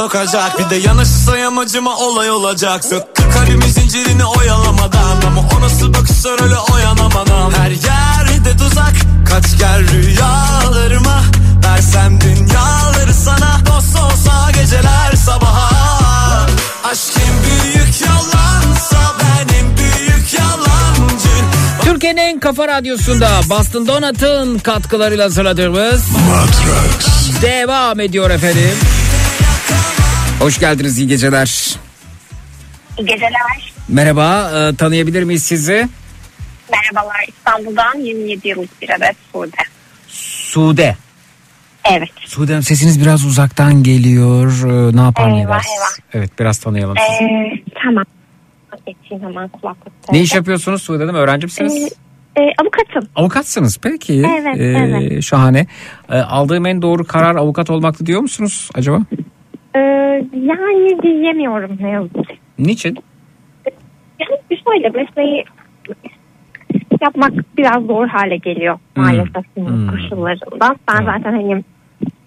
sokacak 0.00 0.58
Bir 0.58 0.70
de 0.70 0.76
yanlışsa 0.76 1.38
yamacıma 1.38 1.96
olay 1.96 2.30
olacak 2.30 2.84
Sıkkı 2.84 3.30
kalbimin 3.30 3.66
zincirini 3.66 4.24
oyalamadan 4.24 5.16
Ama 5.26 5.40
o 5.56 5.60
nasıl 5.60 5.94
bakışlar 5.94 6.42
öyle 6.42 6.58
oyanamadan. 6.58 7.50
Her 7.50 7.70
yerde 7.70 8.56
tuzak 8.56 8.94
kaç 9.28 9.58
gel 9.58 9.88
rüyalarıma. 9.88 11.22
Versem 11.64 12.20
dünyaları 12.20 13.14
sana 13.14 13.60
Dost 13.66 13.96
olsa 13.96 14.50
geceler 14.50 15.12
sabaha. 15.26 16.46
Aşk 16.84 17.12
en 17.16 17.34
büyük 17.44 18.00
yalansa 18.00 19.16
ben 19.20 19.54
en 19.54 19.76
büyük 19.76 20.34
yalancı. 20.38 21.28
Türkiye'nin 21.84 22.20
en 22.20 22.40
kafa 22.40 22.68
radyosunda 22.68 23.40
Boston 23.50 23.86
Donat'ın 23.86 24.58
katkılarıyla 24.58 25.24
hazırladığımız 25.24 26.02
devam 27.42 28.00
ediyor 28.00 28.30
efendim. 28.30 28.76
Hoş 30.40 30.58
geldiniz 30.58 30.98
iyi 30.98 31.08
geceler. 31.08 31.76
İyi 32.98 33.06
geceler. 33.06 33.72
Merhaba 33.88 34.50
e, 34.54 34.76
tanıyabilir 34.76 35.22
miyiz 35.22 35.42
sizi? 35.42 35.88
Merhabalar 36.72 37.24
İstanbul'dan 37.28 37.98
27 37.98 38.48
yıllık 38.48 38.82
bir 38.82 38.90
adet 38.90 39.16
Sude. 39.32 39.56
Sude. 40.08 40.96
Evet. 41.90 42.08
Sude 42.26 42.52
Hanım 42.52 42.62
sesiniz 42.62 43.00
biraz 43.00 43.24
uzaktan 43.24 43.82
geliyor. 43.82 44.52
E, 44.92 44.96
ne 44.96 45.00
yapar 45.00 45.28
ne 45.32 45.38
Eyvah, 45.40 45.50
edersiniz? 45.50 45.76
eyvah. 45.78 46.08
Evet 46.14 46.30
biraz 46.38 46.58
tanıyalım 46.58 46.96
sizi. 47.10 47.24
Ee, 47.24 47.62
tamam. 47.84 48.04
Geçeyim 48.86 49.22
hemen 49.24 49.48
kulaklıkta. 49.48 50.12
Ne 50.12 50.20
iş 50.20 50.34
yapıyorsunuz 50.34 50.82
Sude 50.82 51.02
Hanım? 51.02 51.16
Öğrenci 51.16 51.46
misiniz? 51.46 51.92
Ee, 52.36 52.42
e, 52.42 52.52
avukatım. 52.62 53.10
Avukatsınız 53.16 53.78
peki. 53.82 54.14
Evet, 54.40 54.56
Ee, 54.60 54.64
evet. 54.64 55.22
Şahane. 55.22 55.66
Ee, 56.10 56.18
aldığım 56.18 56.66
en 56.66 56.82
doğru 56.82 57.04
karar 57.06 57.36
avukat 57.36 57.70
olmaktı 57.70 58.06
diyor 58.06 58.20
musunuz 58.20 58.70
acaba? 58.74 58.98
Ee, 59.74 59.80
yani 60.32 61.02
diyemiyorum 61.02 61.76
ne 61.80 61.90
yazık 61.90 62.28
ki. 62.28 62.38
Niçin? 62.58 62.96
Yani 64.20 64.60
şöyle 64.64 64.88
mesleği 64.88 65.44
yapmak 67.00 67.32
biraz 67.56 67.82
zor 67.86 68.06
hale 68.08 68.36
geliyor 68.36 68.78
Hmm. 68.94 69.04
maalesef 69.04 69.44
günün 69.56 69.88
koşullarında. 69.88 70.76
Ben 70.88 71.04
zaten 71.04 71.32
hani 71.32 71.64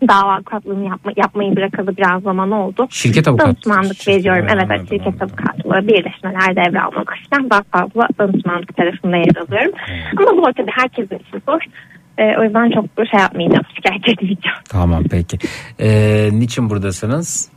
dava 0.08 0.34
avukatlığını 0.34 0.86
yapma, 0.90 1.12
yapmayı 1.16 1.56
bırakalı 1.56 1.98
biraz 1.98 2.24
zaman 2.24 2.52
oldu. 2.52 2.88
Şirket 2.90 3.28
avukat. 3.28 3.46
Danışmanlık 3.48 4.08
veriyorum. 4.08 4.46
Evet, 4.54 4.66
evet 4.70 4.90
şirket 4.90 5.22
avukatlığı, 5.22 5.88
birleşmeler, 5.88 6.56
devralma 6.56 7.04
falan 7.30 7.50
daha 7.50 7.64
fazla 7.64 8.08
danışmanlık 8.20 8.78
tarafında 8.78 9.18
yer 9.18 9.36
alıyorum. 9.48 9.72
Ama 10.18 10.32
zor 10.42 10.54
tabii 10.54 10.72
herkesin 10.72 11.16
işi 11.16 11.42
zor. 11.50 11.62
Ee, 12.18 12.24
o 12.40 12.44
yüzden 12.44 12.72
çok 12.72 13.08
şey 13.08 13.20
yapmayacağım, 13.20 13.64
şikayet 13.76 14.08
etmeyeceğim. 14.10 14.58
Tamam 14.70 15.04
peki. 15.12 15.38
Ee, 15.80 16.30
niçin 16.32 16.70
buradasınız? 16.70 17.50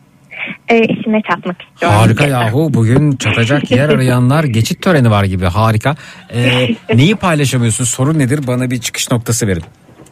Ee, 0.68 0.80
işime 0.80 1.22
çatmak 1.22 1.56
istiyorum. 1.62 1.98
Harika 1.98 2.26
yahu 2.26 2.74
bugün 2.74 3.16
çatacak 3.16 3.70
yer 3.70 3.88
arayanlar 3.88 4.44
geçit 4.56 4.82
töreni 4.82 5.10
var 5.10 5.24
gibi 5.24 5.44
harika. 5.44 5.94
Ee, 6.34 6.68
neyi 6.94 7.16
paylaşamıyorsunuz 7.16 7.90
sorun 7.90 8.18
nedir 8.18 8.40
bana 8.46 8.70
bir 8.70 8.78
çıkış 8.80 9.10
noktası 9.10 9.46
verin. 9.46 9.62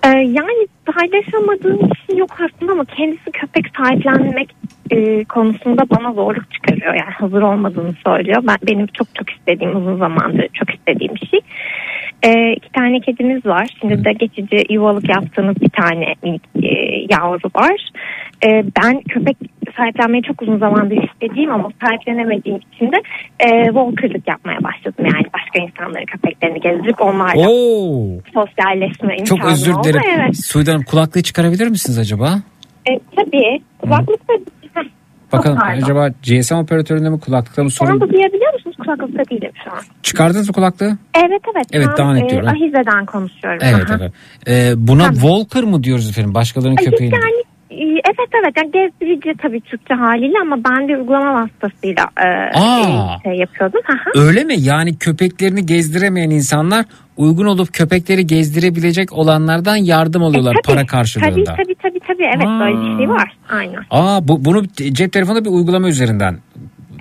Ee, 0.05 0.09
yani 0.09 0.67
paylaşamadığım 0.87 1.91
bir 1.91 2.07
şey 2.07 2.17
yok 2.17 2.31
aslında 2.33 2.73
ama 2.73 2.85
kendisi 2.85 3.31
köpek 3.33 3.65
sahiplenmek 3.77 4.51
e, 4.91 5.25
konusunda 5.25 5.83
bana 5.91 6.13
zorluk 6.13 6.53
çıkarıyor. 6.53 6.95
Yani 6.95 7.15
hazır 7.19 7.43
olmadığını 7.43 7.95
söylüyor. 8.07 8.43
Ben 8.47 8.57
Benim 8.67 8.87
çok 8.87 9.15
çok 9.15 9.31
istediğim 9.31 9.77
uzun 9.77 9.99
zamandır 9.99 10.49
çok 10.55 10.75
istediğim 10.75 11.15
bir 11.15 11.27
şey. 11.27 11.41
Ee, 12.25 12.53
iki 12.53 12.73
tane 12.73 13.01
kedimiz 13.01 13.47
var. 13.47 13.69
Şimdi 13.81 14.05
de 14.05 14.13
geçici 14.13 14.65
yuvalık 14.71 15.09
yaptığımız 15.09 15.57
bir 15.61 15.69
tane 15.71 16.15
minik 16.23 16.43
e, 16.63 16.69
yavru 17.11 17.49
var. 17.55 17.89
Ee, 18.47 18.65
ben 18.83 19.01
köpek 19.01 19.37
sahiplenmeyi 19.77 20.23
çok 20.23 20.43
uzun 20.43 20.59
zamandır 20.59 20.97
istediğim 21.13 21.51
ama 21.53 21.69
sahiplenemediğim 21.85 22.59
için 22.73 22.93
de 22.93 22.97
e, 23.41 23.65
walkerlık 23.65 24.29
yapmaya 24.29 24.59
başladım. 24.65 25.05
Yani 25.15 25.25
başka 25.35 25.63
insanların 25.63 26.05
köpeklerini 26.07 26.61
gezdirip 26.61 27.01
onlarla 27.01 27.49
Oo, 27.49 28.09
sosyalleşme 28.35 29.17
imkanı 29.17 29.25
çok 29.25 29.45
özür 29.45 29.73
oldu. 29.73 29.85
dilerim. 29.85 30.21
Evet. 30.21 30.37
Suudi 30.47 30.71
Hanım 30.71 30.85
kulaklığı 30.85 31.23
çıkarabilir 31.23 31.69
misiniz 31.69 31.99
acaba? 31.99 32.29
E, 32.91 32.99
tabii. 33.17 33.61
Kulaklıkta 33.79 34.35
Bakın 35.39 35.57
pardon. 35.57 35.83
acaba 35.83 36.09
GSM 36.09 36.55
operatöründe 36.55 37.11
mi 37.11 37.21
kulaklıkta 37.21 37.65
mı 37.65 37.71
Şu 37.71 37.85
anda 37.85 37.93
sorun? 37.99 38.13
duyabiliyor 38.13 38.53
musunuz? 38.55 38.77
Kulaklıkta 38.85 39.23
değilim 39.31 39.53
şu 39.65 39.71
an. 39.73 39.79
Çıkardınız 40.03 40.49
mı 40.49 40.55
kulaklığı? 40.55 40.99
Evet 41.15 41.43
evet. 41.55 41.67
Evet, 41.73 41.89
daha 41.99 42.13
net 42.15 42.31
diyorum. 42.31 42.49
Ahize'den 42.49 43.07
konuşuyorum. 43.07 43.59
Evet 43.63 43.91
Aha. 43.91 43.99
evet. 44.01 44.13
Ee, 44.49 44.73
buna 44.77 45.13
Walker 45.13 45.65
mı 45.65 45.83
diyoruz 45.85 46.11
efendim 46.11 46.35
başkalarının? 46.35 46.77
Yani 46.83 46.95
e, 46.95 47.54
evet 47.83 48.29
evet 48.43 48.55
yani 48.57 48.71
gezdirici 48.73 49.35
tabii 49.43 49.61
Türkçe 49.61 49.95
haliyle 49.95 50.39
ama 50.43 50.57
ben 50.65 50.89
bir 50.89 50.97
uygulama 50.97 51.35
vasıtasıyla 51.43 52.05
e, 52.17 52.29
Aa. 52.59 53.17
e, 53.17 53.23
şey 53.25 53.39
yapıyordum. 53.39 53.81
Öyle 54.15 54.45
mi? 54.45 54.55
Yani 54.59 54.99
köpeklerini 54.99 55.67
gezdiremeyen 55.67 56.31
insanlar 56.31 56.85
uygun 57.17 57.47
olup 57.47 57.73
köpekleri 57.75 58.27
gezdirebilecek 58.27 59.13
olanlardan 59.13 59.77
yardım 59.77 60.23
alıyorlar 60.23 60.57
para 60.65 60.77
Tabii 60.77 60.87
karşılığında. 60.87 61.55
tabii 61.57 61.75
tabii 61.83 62.01
tabii 62.07 62.25
evet 62.37 62.47
böyle 62.61 62.93
bir 62.93 62.99
şey 62.99 63.09
var. 63.09 63.33
Aynen. 63.49 63.81
Aa 63.91 64.29
bu, 64.29 64.45
bunu 64.45 64.63
cep 64.93 65.13
telefonu 65.13 65.45
bir 65.45 65.51
uygulama 65.51 65.89
üzerinden. 65.89 66.39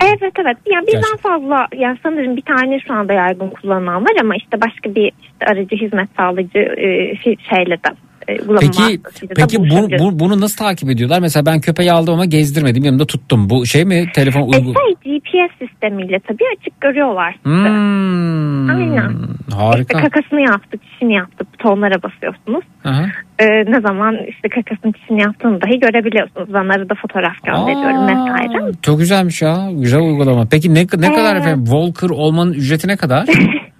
Evet 0.04 0.32
evet. 0.38 0.56
Yani 0.72 0.86
birden 0.86 1.00
Gerçekten. 1.00 1.30
fazla 1.30 1.66
yani 1.76 1.98
sanırım 2.02 2.36
bir 2.36 2.42
tane 2.42 2.80
şu 2.80 2.94
anda 2.94 3.12
yaygın 3.12 3.50
kullanılan 3.50 4.02
var 4.04 4.12
ama 4.20 4.36
işte 4.36 4.60
başka 4.60 4.94
bir 4.94 5.12
işte 5.22 5.46
aracı 5.46 5.76
hizmet 5.76 6.08
sağlayıcı 6.16 6.58
e, 6.58 7.16
şey- 7.16 7.36
şeyle 7.50 7.74
de 7.76 7.88
e, 8.28 8.32
uygulama 8.32 8.60
Peki 8.60 9.00
peki 9.36 9.58
bu, 9.58 9.88
bu- 9.98 10.18
bunu 10.18 10.40
nasıl 10.40 10.56
takip 10.56 10.90
ediyorlar? 10.90 11.20
Mesela 11.20 11.46
ben 11.46 11.60
köpeği 11.60 11.92
aldım 11.92 12.14
ama 12.14 12.24
gezdirmedim 12.24 12.84
yanımda 12.84 13.06
tuttum. 13.06 13.50
Bu 13.50 13.66
şey 13.66 13.84
mi 13.84 14.06
telefon 14.14 14.40
E, 14.40 14.44
uygu? 14.44 14.72
şey 14.74 15.12
GPS 15.20 15.58
sistemiyle 15.58 16.18
tabii 16.28 16.44
açık 16.58 16.80
görüyorlar. 16.80 17.32
sizi. 17.44 17.54
Hmm, 17.68 18.70
Aynen. 18.70 19.12
harika. 19.54 19.98
İşte 19.98 20.08
kakasını 20.08 20.40
yaptık, 20.40 20.80
çişini 20.92 21.14
yaptık. 21.14 21.46
Butonlara 21.54 22.02
basıyorsunuz. 22.02 22.64
Aha. 22.84 23.04
Ee, 23.38 23.44
ne 23.46 23.80
zaman 23.80 24.16
işte 24.28 24.48
kakasını 24.48 24.92
çişini 24.92 25.22
yaptığını 25.22 25.60
dahi 25.60 25.80
görebiliyorsunuz. 25.80 26.50
Zanları 26.50 26.88
da 26.90 26.94
fotoğraf 27.02 27.42
gönderiyorum 27.44 28.02
vesaire. 28.08 28.72
Çok 28.82 28.98
güzelmiş 28.98 29.42
ya. 29.42 29.68
Güzel 29.72 30.00
uygulama. 30.00 30.46
Peki 30.50 30.74
ne 30.74 30.80
ne 30.80 31.14
kadar 31.14 31.36
Ee, 31.36 31.38
efendim 31.38 31.64
Walker 31.64 32.10
olmanın 32.10 32.52
ücreti 32.52 32.88
ne 32.88 32.96
kadar? 32.96 33.26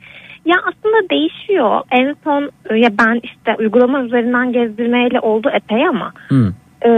Ya 0.45 0.57
aslında 0.59 1.11
değişiyor. 1.11 1.81
En 1.91 2.15
son 2.25 2.51
e, 2.71 2.77
ya 2.79 2.89
ben 2.99 3.21
işte 3.23 3.55
uygulama 3.59 4.03
üzerinden 4.05 4.53
gezdirmeyle 4.53 5.21
oldu 5.21 5.51
epey 5.55 5.87
ama 5.89 6.13
Hmm. 6.29 6.47
e, 6.83 6.89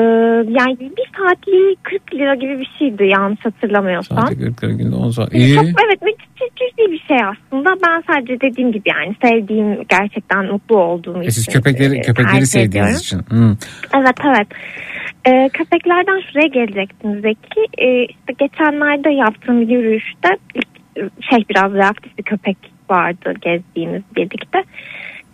yani 0.60 0.76
bir 0.80 1.10
saatliği 1.18 1.76
40 1.82 2.14
lira 2.14 2.34
gibi 2.34 2.58
bir 2.60 2.70
şeydi 2.78 3.04
yanlış 3.04 3.44
hatırlamıyorsam. 3.44 4.18
Saati 4.18 4.38
40 4.40 4.64
lira 4.64 4.72
günde 4.72 4.96
10 4.96 5.10
saat. 5.10 5.26
Çok, 5.26 5.34
İyi. 5.40 5.56
evet 5.58 6.02
bir 6.06 6.14
cüzi 6.38 6.92
bir 6.92 6.98
şey 7.08 7.16
aslında. 7.16 7.70
Ben 7.86 8.02
sadece 8.14 8.40
dediğim 8.40 8.72
gibi 8.72 8.88
yani 8.88 9.16
sevdiğim 9.22 9.82
gerçekten 9.88 10.44
mutlu 10.46 10.76
olduğum 10.78 11.16
E 11.16 11.20
için. 11.20 11.30
siz 11.30 11.46
köpekleri 11.46 11.96
e, 11.96 12.00
köpekleri 12.00 12.46
sevdiğiniz 12.46 12.74
ediyorum. 12.74 12.96
için. 13.00 13.18
Hmm. 13.36 13.56
Evet 14.00 14.16
evet. 14.24 14.46
Ee, 15.28 15.48
köpeklerden 15.52 16.20
şuraya 16.32 16.46
gelecektiniz 16.46 17.20
Zeki. 17.22 17.60
Ee, 17.78 18.04
işte 18.04 18.32
geçenlerde 18.38 19.10
yaptığım 19.10 19.62
yürüyüşte 19.62 20.28
şey 21.30 21.44
biraz 21.50 21.72
reaktif 21.74 22.18
bir 22.18 22.22
köpek 22.22 22.56
vardı 22.90 23.34
gezdiğimiz 23.40 24.02
birlikte. 24.16 24.64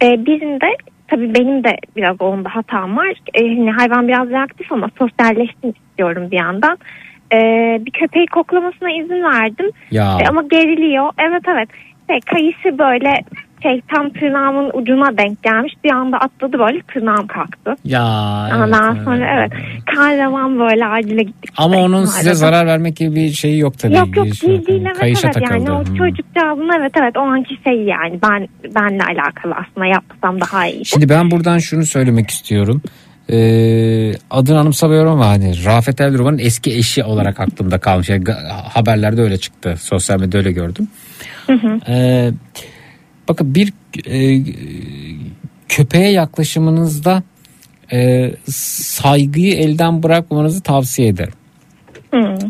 Ee, 0.02 0.26
birinde 0.26 0.76
tabii 1.08 1.34
benim 1.34 1.64
de 1.64 1.76
biraz 1.96 2.20
onda 2.20 2.54
hatam 2.54 2.96
var. 2.96 3.14
Ee, 3.34 3.48
hani 3.48 3.70
hayvan 3.70 4.08
biraz 4.08 4.30
reaktif 4.30 4.72
ama 4.72 4.88
sosyalleşsin 4.98 5.74
istiyorum 5.78 6.30
bir 6.30 6.38
yandan. 6.38 6.78
Ee, 7.32 7.78
bir 7.86 7.90
köpeği 7.90 8.26
koklamasına 8.26 8.90
izin 8.90 9.22
verdim. 9.22 9.70
Ya. 9.90 10.18
Ee, 10.20 10.28
ama 10.28 10.42
geriliyor. 10.42 11.10
Evet 11.18 11.42
evet. 11.48 11.68
Şey, 12.10 12.20
kayışı 12.20 12.78
böyle 12.78 13.20
şey 13.62 13.80
tam 13.94 14.10
tırnağımın 14.10 14.70
ucuna 14.74 15.18
denk 15.18 15.42
gelmiş. 15.42 15.72
Bir 15.84 15.90
anda 15.90 16.16
atladı 16.18 16.58
böyle 16.58 16.80
tırnağım 16.94 17.26
kalktı. 17.26 17.74
Ya 17.84 18.02
Ondan 18.64 18.94
evet, 18.96 19.04
sonra 19.04 19.26
evet. 19.38 19.52
Kahraman 19.94 20.58
böyle 20.58 20.86
acile 20.86 21.22
gittik. 21.22 21.50
Ama 21.56 21.74
işte 21.74 21.84
onun 21.86 22.04
size 22.04 22.34
zarar 22.34 22.66
vermek 22.66 22.96
gibi 22.96 23.14
bir 23.16 23.30
şeyi 23.32 23.58
yok 23.58 23.78
tabii. 23.78 23.94
Yok 23.94 24.16
yok 24.16 24.26
değil 24.26 24.66
değil 24.66 24.82
evet 24.86 24.98
Kayışa 24.98 25.28
evet 25.28 25.50
yani 25.50 25.64
takıldı. 25.64 25.72
o 25.72 25.78
Hmm. 25.92 25.96
çocukcağızın 25.96 26.70
evet 26.80 26.92
evet 27.00 27.16
o 27.16 27.20
anki 27.20 27.56
şey 27.64 27.82
yani 27.82 28.18
ben 28.22 28.48
benle 28.74 29.02
alakalı 29.02 29.54
aslında 29.54 29.86
yapmasam 29.86 30.40
daha 30.40 30.66
iyiydi. 30.66 30.84
Şimdi 30.84 31.08
ben 31.08 31.30
buradan 31.30 31.58
şunu 31.58 31.86
söylemek 31.86 32.30
istiyorum. 32.30 32.82
Ee, 33.30 34.12
adını 34.30 34.58
anımsamıyorum 34.58 35.12
ama 35.12 35.28
hani 35.28 35.64
Rafet 35.64 36.00
Eldurman'ın 36.00 36.38
eski 36.38 36.70
eşi 36.76 37.04
olarak 37.04 37.40
aklımda 37.40 37.78
kalmış. 37.78 38.08
Yani 38.08 38.24
haberlerde 38.74 39.22
öyle 39.22 39.36
çıktı. 39.38 39.74
Sosyal 39.80 40.20
medyada 40.20 40.38
öyle 40.38 40.52
gördüm. 40.52 40.88
Ee, 41.88 42.30
bakın 43.32 43.54
bir 43.54 43.72
e, 44.06 44.42
köpeğe 45.68 46.10
yaklaşımınızda 46.10 47.22
e, 47.92 48.30
saygıyı 48.50 49.54
elden 49.54 50.02
bırakmamanızı 50.02 50.60
tavsiye 50.60 51.08
ederim. 51.08 51.32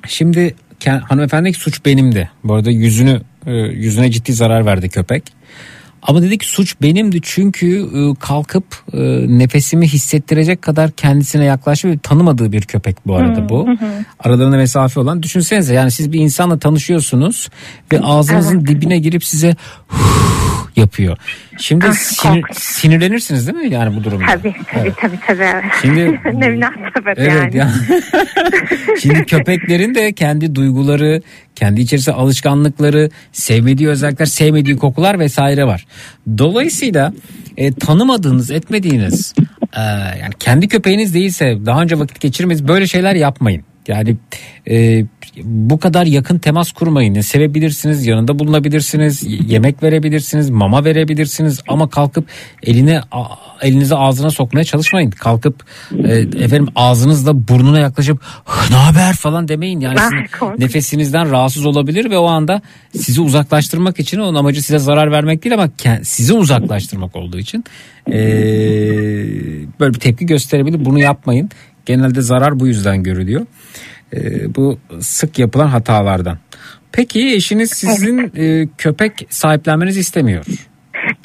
Şimdi 0.09 0.55
ke- 0.81 1.01
hanımefendi 1.01 1.53
suç 1.53 1.85
benimdi. 1.85 2.31
Bu 2.45 2.55
arada 2.55 2.71
yüzünü 2.71 3.21
e, 3.47 3.53
yüzüne 3.53 4.11
ciddi 4.11 4.33
zarar 4.33 4.67
verdi 4.67 4.89
köpek. 4.89 5.23
Ama 6.03 6.23
dedi 6.23 6.39
ki 6.39 6.47
suç 6.47 6.77
benimdi 6.83 7.19
çünkü 7.23 7.89
e, 7.95 8.15
kalkıp 8.21 8.65
e, 8.93 8.99
nefesimi 9.39 9.89
hissettirecek 9.89 10.63
kadar 10.63 10.91
kendisine 10.91 11.45
yaklaştı 11.45 11.89
ve 11.89 11.99
tanımadığı 11.99 12.53
bir 12.53 12.63
köpek 12.63 13.07
bu 13.07 13.17
arada 13.17 13.49
bu. 13.49 13.69
Aralarında 14.21 14.57
mesafe 14.57 15.01
olan. 15.01 15.23
Düşünsenize 15.23 15.75
yani 15.75 15.91
siz 15.91 16.13
bir 16.13 16.21
insanla 16.21 16.59
tanışıyorsunuz 16.59 17.49
ve 17.93 18.01
ağzınızın 18.01 18.67
dibine 18.67 18.99
girip 18.99 19.25
size 19.25 19.57
yapıyor. 20.77 21.17
Şimdi 21.59 21.87
Ah, 21.89 21.93
sinir- 21.93 22.55
sinirlenirsiniz 22.55 23.47
değil 23.47 23.59
mi 23.59 23.75
yani 23.75 23.97
bu 23.97 24.05
durumda? 24.05 24.27
Tabii 24.27 24.55
tabii 24.73 24.93
tabii 25.01 25.19
tabii. 25.27 25.43
evet. 25.43 25.65
Şimdi- 25.83 26.21
ne 26.35 26.49
münasebet 26.49 27.19
Evet 27.19 27.55
yani. 27.55 27.57
ya. 27.57 27.71
Şimdi 29.03 29.25
köpeklerin 29.25 29.95
de 29.95 30.13
kendi 30.13 30.55
duyguları, 30.55 31.23
kendi 31.55 31.81
içerisinde 31.81 32.15
alışkanlıkları, 32.15 33.11
sevmediği 33.33 33.89
özellikler, 33.89 34.27
sevmediği 34.27 34.77
kokular 34.77 35.19
vesaire 35.19 35.65
var. 35.65 35.87
Dolayısıyla 36.39 37.13
e, 37.57 37.73
tanımadığınız, 37.73 38.51
etmediğiniz, 38.51 39.35
e, 39.77 39.81
yani 40.21 40.33
kendi 40.39 40.69
köpeğiniz 40.69 41.15
değilse 41.15 41.59
daha 41.67 41.83
önce 41.83 41.99
vakit 41.99 42.21
geçirmeniz 42.21 42.69
böyle 42.69 42.87
şeyler 42.87 43.15
yapmayın. 43.15 43.65
Yani 43.89 44.17
e, 44.71 45.05
bu 45.45 45.79
kadar 45.79 46.07
yakın 46.07 46.39
temas 46.39 46.73
kurmayın. 46.73 47.21
Sevebilirsiniz, 47.21 48.07
yanında 48.07 48.39
bulunabilirsiniz, 48.39 49.23
yemek 49.51 49.83
verebilirsiniz, 49.83 50.51
mama 50.51 50.85
verebilirsiniz 50.85 51.61
ama 51.69 51.89
kalkıp 51.91 52.27
eline 52.63 53.01
elinizi 53.63 53.97
ağzına 53.97 54.31
sokmaya 54.31 54.65
çalışmayın. 54.65 55.11
Kalkıp 55.11 55.65
e, 56.05 56.15
efendim 56.19 56.69
ağzınızla 56.77 57.49
burnuna 57.49 57.79
yaklaşıp 57.79 58.23
ne 58.71 58.77
haber 58.77 59.13
falan 59.13 59.49
demeyin. 59.49 59.81
Yani 59.81 59.97
Ah, 60.01 60.11
sizin 60.11 60.61
nefesinizden 60.61 61.31
rahatsız 61.31 61.67
olabilir 61.67 62.11
ve 62.11 62.19
o 62.19 62.27
anda 62.27 62.63
sizi 62.97 63.21
uzaklaştırmak 63.21 64.01
için 64.01 64.19
onun 64.19 64.35
amacı 64.35 64.63
size 64.63 64.79
zarar 64.79 65.11
vermek 65.13 65.45
değil 65.45 65.55
ama 65.55 65.69
sizi 66.03 66.33
uzaklaştırmak 66.35 67.17
olduğu 67.17 67.39
için 67.39 67.65
e, 68.09 68.15
böyle 69.81 69.95
bir 69.95 70.01
tepki 70.01 70.27
gösterebilir. 70.27 70.85
Bunu 70.85 70.99
yapmayın. 70.99 71.51
Genelde 71.87 72.23
zarar 72.23 72.61
bu 72.61 72.67
yüzden 72.67 73.03
görülüyor. 73.03 73.47
E, 74.17 74.19
bu 74.55 74.79
sık 75.01 75.39
yapılan 75.39 75.67
hatalardan. 75.67 76.39
Peki 76.93 77.35
eşiniz 77.35 77.71
sizin 77.71 78.33
e, 78.37 78.69
köpek 78.79 79.27
sahiplenmenizi 79.29 80.01
istemiyor. 80.01 80.45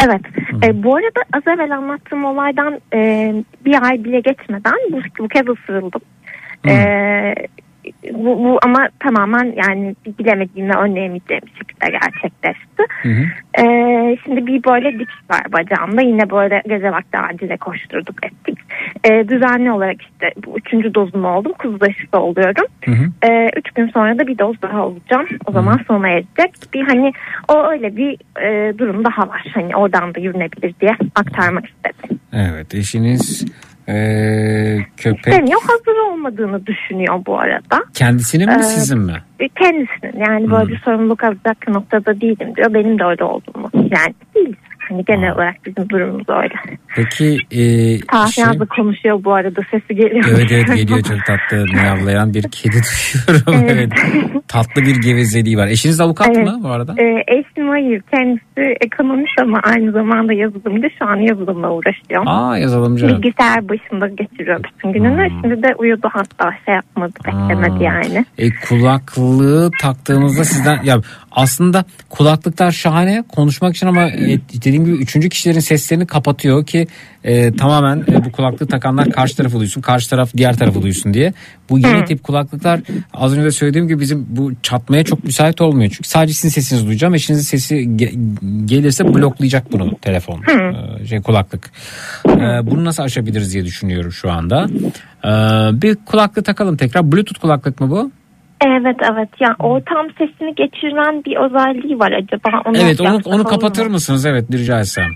Evet. 0.06 0.22
E, 0.64 0.84
bu 0.84 0.96
arada 0.96 1.22
az 1.34 1.44
evvel 1.48 1.78
anlattığım 1.78 2.26
olaydan 2.26 2.80
e, 2.94 3.34
bir 3.66 3.84
ay 3.84 4.04
bile 4.04 4.20
geçmeden 4.20 4.74
bu, 4.92 5.02
bu 5.20 5.28
kez 5.28 5.48
ısırıldım. 5.48 6.02
E, 6.68 6.74
bu, 8.14 8.44
bu 8.44 8.60
ama 8.64 8.88
tamamen 9.00 9.54
yani 9.68 9.96
bilemediğimle 10.20 10.74
önleyemeyeceğim 10.74 11.44
şekilde 11.58 11.90
gerçekleşti. 11.92 12.84
E, 13.60 13.64
şimdi 14.24 14.48
bir 14.48 14.64
böyle 14.64 15.00
dikiş 15.00 15.30
var 15.30 15.42
bacağımda. 15.52 16.02
Yine 16.02 16.30
böyle 16.30 16.62
gece 16.68 16.92
vakti 16.92 17.18
acile 17.18 17.58
koşturduk 17.58 18.26
ettik. 18.26 18.58
E, 19.04 19.28
düzenli 19.30 19.72
olarak 19.72 20.02
işte 20.02 20.32
bu 20.46 20.58
üçüncü 20.58 20.94
dozum 20.94 21.26
oldum. 21.26 21.54
Kuzu 21.60 21.78
aşısı 21.82 22.18
oluyorum. 22.18 22.66
E, 23.30 23.50
üç 23.58 23.72
gün 23.72 23.88
sonra 23.88 24.20
da 24.20 24.28
bir 24.28 24.38
doz 24.38 24.62
daha 24.62 24.88
olacağım. 24.88 25.28
O 25.46 25.52
zaman 25.52 25.80
sona 25.88 26.10
erecek. 26.10 26.54
Bir 26.74 26.82
hani 26.82 27.14
o 27.48 27.68
öyle 27.68 27.98
bir 27.98 28.18
e, 28.42 28.78
durum 28.78 29.06
daha 29.06 29.30
var. 29.30 29.46
Hani 29.54 29.76
oradan 29.76 30.16
da 30.16 30.20
yürünebilir 30.20 30.74
diye 30.82 30.96
aktarmak 31.16 31.66
istedim. 31.66 32.20
Evet 32.34 32.76
eşiniz 32.76 33.46
e, 33.90 33.94
köpek 34.98 35.18
İstemiyor 35.28 35.62
hazır 35.62 36.12
olmadığını 36.12 36.66
düşünüyor 36.66 37.26
bu 37.26 37.40
arada. 37.40 37.84
kendisinin 37.94 38.50
mi 38.50 38.56
Ee, 38.60 38.64
sizin 38.64 39.00
mi? 39.00 39.14
E, 39.40 39.48
Kendisinin 39.50 40.26
yani 40.26 40.52
böyle 40.52 40.68
bir 40.72 40.80
sorumluluk 40.86 41.24
alacak 41.24 41.68
noktada 41.68 42.22
değilim 42.22 42.56
diyor. 42.56 42.74
Benim 42.74 43.00
de 43.00 43.04
öyle 43.04 43.24
olduğumu. 43.24 43.70
Yani 43.74 44.14
değiliz. 44.36 44.56
Hani 44.90 45.06
genel 45.06 45.32
olarak 45.32 45.56
bizim 45.66 45.90
durumumuz 45.90 46.30
öyle. 46.30 46.54
Peki 46.96 47.38
e, 47.52 47.62
Tahsin 48.00 48.32
şey- 48.32 48.44
yazdı 48.44 48.68
konuşuyor 48.68 49.24
bu 49.24 49.34
arada 49.34 49.62
sesi 49.72 49.96
geliyor. 49.96 50.26
Evet 50.30 50.52
evet 50.52 50.68
geliyor 50.76 51.02
çok 51.02 51.26
tatlı 51.26 51.66
miyavlayan 51.74 52.34
bir 52.34 52.44
kedi 52.52 52.76
duyuyorum. 53.28 53.66
evet. 53.70 53.92
Tatlı 54.48 54.82
bir 54.82 54.96
gevezeliği 55.02 55.58
var. 55.58 55.68
Eşiniz 55.68 56.02
avukat 56.02 56.28
Evet. 56.36 56.48
mı 56.48 56.60
bu 56.64 56.68
arada? 56.68 56.96
Ee, 56.98 57.24
eşim 57.28 57.68
hayır. 57.70 58.02
Kendisi 58.12 58.76
ekonomist 58.82 59.42
ama 59.42 59.60
aynı 59.64 59.92
zamanda 59.92 60.34
yazılımcı. 60.34 60.88
Şu 61.00 61.06
an 61.06 61.16
yazılımla 61.16 61.72
uğraşıyor. 61.72 62.24
Aa 62.26 62.58
yazılımcı. 62.58 63.08
Bilgisayar 63.08 63.70
başında 63.70 64.08
geçiriyor 64.08 64.60
bütün 64.64 64.92
gününü. 64.94 65.30
Şimdi 65.42 65.64
de 65.64 65.76
uyudu 65.78 66.08
hatta 66.14 66.52
şey 66.66 66.76
yapmadı 66.76 67.14
beklemedi 67.28 67.84
yani. 67.84 68.26
E, 68.38 68.50
kulaklığı 68.70 69.72
taktığımızda 69.82 70.44
sizden 70.44 70.84
ya 70.84 71.02
aslında 71.32 71.86
kulaklıklar 72.10 72.72
şahane 72.72 73.24
konuşmak 73.36 73.76
için 73.76 73.88
ama 73.88 74.08
e, 74.08 74.40
dediğim 74.54 74.86
gibi 74.86 74.96
üçüncü 74.96 75.30
kişilerin 75.30 75.60
seslerini 75.60 76.08
kapatıyor 76.08 76.66
ki 76.66 76.88
e, 77.24 77.54
tamamen 77.54 78.04
e, 78.12 78.26
bu 78.26 78.32
kulaklığı 78.32 78.68
takanlar 78.68 79.10
karşı 79.10 79.38
tarafı 79.38 79.60
duysun 79.60 79.82
karşı 79.82 80.10
taraf 80.10 80.32
diğer 80.38 80.58
tarafı 80.58 80.82
duysun 80.82 81.14
diye. 81.14 81.34
Bu 81.70 81.80
yeni 81.80 82.06
tip 82.06 82.24
kulaklıklar 82.24 82.82
az 83.14 83.38
önce 83.38 83.52
söylediğim 83.52 83.88
gibi 83.88 84.00
bizim 84.00 84.26
bu 84.30 84.52
çatmaya 84.64 85.04
çok 85.04 85.24
müsait 85.24 85.62
olmuyor. 85.62 85.92
Çünkü 85.92 86.10
sadece 86.10 86.34
sizin 86.34 86.50
sesinizi 86.50 86.88
duyacağım. 86.88 87.16
Eşinizin 87.16 87.44
sesi 87.44 87.76
ge- 87.76 88.66
gelirse 88.66 89.14
bloklayacak 89.14 89.72
bunu 89.72 89.98
telefon 90.02 90.44
e, 91.02 91.06
şey 91.06 91.22
kulaklık. 91.22 91.72
E, 92.28 92.32
bunu 92.64 92.86
nasıl 92.86 93.04
aşabiliriz 93.04 93.54
diye 93.54 93.66
düşünüyorum 93.66 94.12
şu 94.12 94.32
anda. 94.32 94.68
E, 95.24 95.30
bir 95.82 95.96
kulaklık 95.96 96.46
takalım 96.46 96.78
tekrar. 96.78 97.12
Bluetooth 97.12 97.42
kulaklık 97.42 97.82
mı 97.82 97.90
bu? 97.90 98.12
Evet 98.66 98.96
evet 99.12 99.30
ya 99.40 99.56
ortam 99.60 100.08
sesini 100.18 100.56
geçiren 100.56 101.24
bir 101.26 101.36
özelliği 101.38 102.00
var 102.00 102.12
acaba. 102.12 102.62
Onu 102.66 102.78
Evet 102.78 103.02
onu 103.02 103.20
onu 103.26 103.44
kapatır 103.44 103.86
mu? 103.86 103.92
mısınız? 103.92 104.26
Evet 104.26 104.46
rica 104.54 104.80
etsem. 104.80 105.12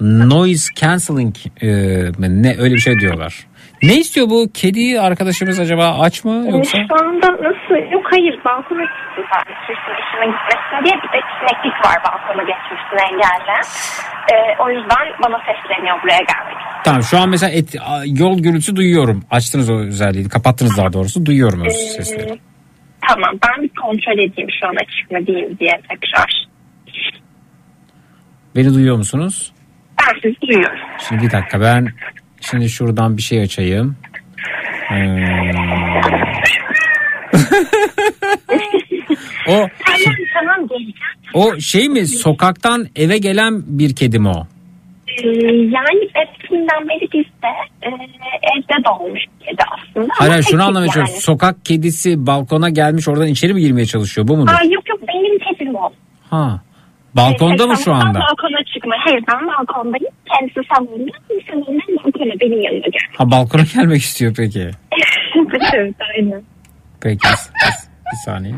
Noise 0.00 0.74
cancelling 0.74 1.34
e, 1.62 1.68
ne 2.18 2.56
öyle 2.60 2.74
bir 2.74 2.80
şey 2.80 2.98
diyorlar. 2.98 3.46
Ne 3.82 3.94
istiyor 3.96 4.30
bu 4.30 4.46
kedi 4.54 5.00
arkadaşımız 5.00 5.60
acaba 5.60 5.98
aç 6.00 6.24
mı 6.24 6.44
Ee, 6.46 6.50
yoksa? 6.50 6.78
Şu 6.88 7.04
anda 7.06 7.26
nasıl? 7.26 7.92
Yok 7.92 8.04
hayır 8.10 8.34
balkona 8.44 8.82
çıktı 8.82 9.22
sadece 9.32 9.72
dışına 9.98 10.24
gitmesin 10.24 10.84
diye 10.84 10.94
bir 11.02 11.08
de 11.12 11.20
sineklik 11.38 11.86
var 11.86 11.96
balkona 12.06 12.42
geçmesini 12.42 13.00
engelleyen. 13.12 13.64
Ee, 14.32 14.62
o 14.62 14.70
yüzden 14.70 15.06
bana 15.24 15.38
sesleniyor 15.38 16.02
buraya 16.02 16.18
gelmek. 16.18 16.56
Tamam 16.84 17.02
şu 17.02 17.18
an 17.18 17.28
mesela 17.28 17.52
et, 17.52 17.74
yol 18.06 18.38
gürültüsü 18.38 18.76
duyuyorum. 18.76 19.22
Açtınız 19.30 19.70
o 19.70 19.74
özelliği. 19.78 20.28
Kapattınız 20.28 20.76
daha 20.78 20.92
doğrusu. 20.92 21.26
Duyuyorum 21.26 21.60
o 21.62 21.64
Ee, 21.66 21.70
sesleri. 21.70 22.38
Tamam 23.08 23.38
ben 23.48 23.62
bir 23.62 23.68
kontrol 23.68 24.18
edeyim 24.18 24.50
şu 24.60 24.66
an 24.66 24.74
açık 24.74 25.10
mı 25.10 25.26
değil 25.26 25.58
diye 25.58 25.80
tekrar. 25.88 26.46
Beni 28.56 28.74
duyuyor 28.74 28.96
musunuz? 28.96 29.52
Ben 30.00 30.20
sizi 30.22 30.40
duyuyorum. 30.40 30.78
Şimdi 31.08 31.22
bir 31.22 31.30
dakika 31.30 31.60
ben 31.60 31.88
şimdi 32.40 32.68
şuradan 32.68 33.16
bir 33.16 33.22
şey 33.22 33.40
açayım. 33.40 33.96
Ee, 34.92 34.96
o 39.46 39.68
Tamam 39.84 40.16
tamam 40.34 40.68
o 41.34 41.60
şey 41.60 41.88
mi 41.88 42.06
sokaktan 42.06 42.86
eve 42.96 43.18
gelen 43.18 43.62
bir 43.66 43.94
kedi 43.94 44.18
mi 44.18 44.28
o? 44.28 44.46
Ee, 45.18 45.28
yani 45.76 46.02
eskiden 46.04 46.88
beri 46.88 47.08
bizde 47.12 47.48
e, 47.82 47.88
evde 48.42 48.84
doğmuş 48.88 49.20
kedi 49.40 49.62
aslında. 49.72 50.08
Hayır 50.18 50.30
hayır, 50.30 50.44
şunu 50.44 50.62
anlamaya 50.62 50.86
çalışıyorum. 50.86 51.10
yani. 51.12 51.22
Sokak 51.22 51.64
kedisi 51.64 52.26
balkona 52.26 52.68
gelmiş 52.70 53.08
oradan 53.08 53.26
içeri 53.26 53.54
mi 53.54 53.60
girmeye 53.60 53.86
çalışıyor 53.86 54.28
bu 54.28 54.36
mudur? 54.36 54.52
Aa, 54.52 54.64
yok 54.64 54.88
yok 54.88 55.00
benim 55.08 55.38
kedim 55.38 55.74
o. 55.74 55.90
Ha. 56.30 56.60
Balkonda 57.16 57.66
mı 57.66 57.76
şu 57.84 57.92
anda? 57.92 58.18
Balkona 58.20 58.64
çıkma. 58.74 58.94
Hayır 59.04 59.24
ben 59.28 59.46
balkondayım. 59.48 60.14
Kendisi 60.32 60.60
salonda. 60.74 61.12
Salondan 61.50 61.96
balkona 62.04 62.40
benim 62.40 62.60
yanıma 62.60 62.86
gel. 62.86 63.00
Ha 63.18 63.30
balkona 63.30 63.62
gelmek 63.74 64.02
istiyor 64.02 64.34
peki. 64.36 64.60
evet 65.74 65.94
aynen. 66.16 66.42
Peki 67.00 67.28
bir 68.12 68.16
saniye. 68.24 68.54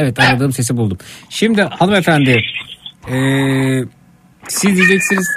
Evet 0.00 0.20
aradığım 0.20 0.52
sesi 0.52 0.76
buldum. 0.76 0.98
Şimdi 1.28 1.62
hanımefendi 1.62 2.42
eee 3.10 3.84
siz 4.48 4.76
diyeceksiniz 4.76 5.26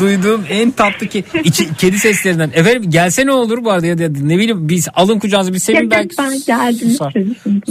duyduğum 0.00 0.44
en 0.50 0.70
tatlı 0.70 1.06
ki 1.06 1.24
içi, 1.44 1.74
kedi 1.74 1.98
seslerinden. 1.98 2.50
Efendim 2.54 2.90
gelse 2.90 3.26
ne 3.26 3.32
olur 3.32 3.64
bu 3.64 3.70
arada 3.70 3.86
ya 3.86 3.98
da 3.98 4.02
ne 4.02 4.38
bileyim 4.38 4.68
biz 4.68 4.88
alın 4.94 5.18
kucağınıza 5.18 5.52
bir 5.52 5.58
sevin 5.58 5.90
belki 5.90 6.16
ben 6.18 6.32
geldim. 6.46 6.88
susar. 6.88 7.14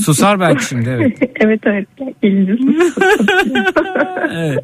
Susar 0.06 0.40
belki 0.40 0.66
şimdi 0.66 0.90
evet. 0.90 1.18
evet 1.36 1.60
evet 1.66 1.88
gelince 2.22 2.52
evet. 4.36 4.60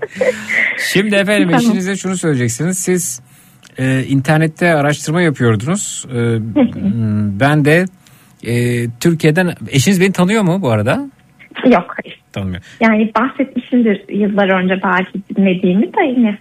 Şimdi 0.93 1.15
efendim 1.15 1.49
Tamam. 1.49 1.61
eşinize 1.61 1.95
şunu 1.95 2.17
söyleyeceksiniz. 2.17 2.77
Siz 2.77 3.21
e, 3.79 4.03
internette 4.03 4.73
araştırma 4.73 5.21
yapıyordunuz. 5.21 6.05
E, 6.13 6.15
ben 7.39 7.65
de 7.65 7.85
e, 8.43 8.85
Türkiye'den 8.99 9.53
eşiniz 9.69 10.01
beni 10.01 10.11
tanıyor 10.11 10.43
mu 10.43 10.61
bu 10.61 10.69
arada? 10.69 11.09
Yok 11.65 11.95
hayır. 12.03 12.21
Tanımıyor. 12.33 12.61
Yani 12.81 13.11
bahsetmişimdir 13.19 14.13
yıllar 14.13 14.49
önce 14.63 14.79
belki 14.83 15.35
dinlediğimi 15.35 15.93
de 15.93 16.01
yine. 16.17 16.37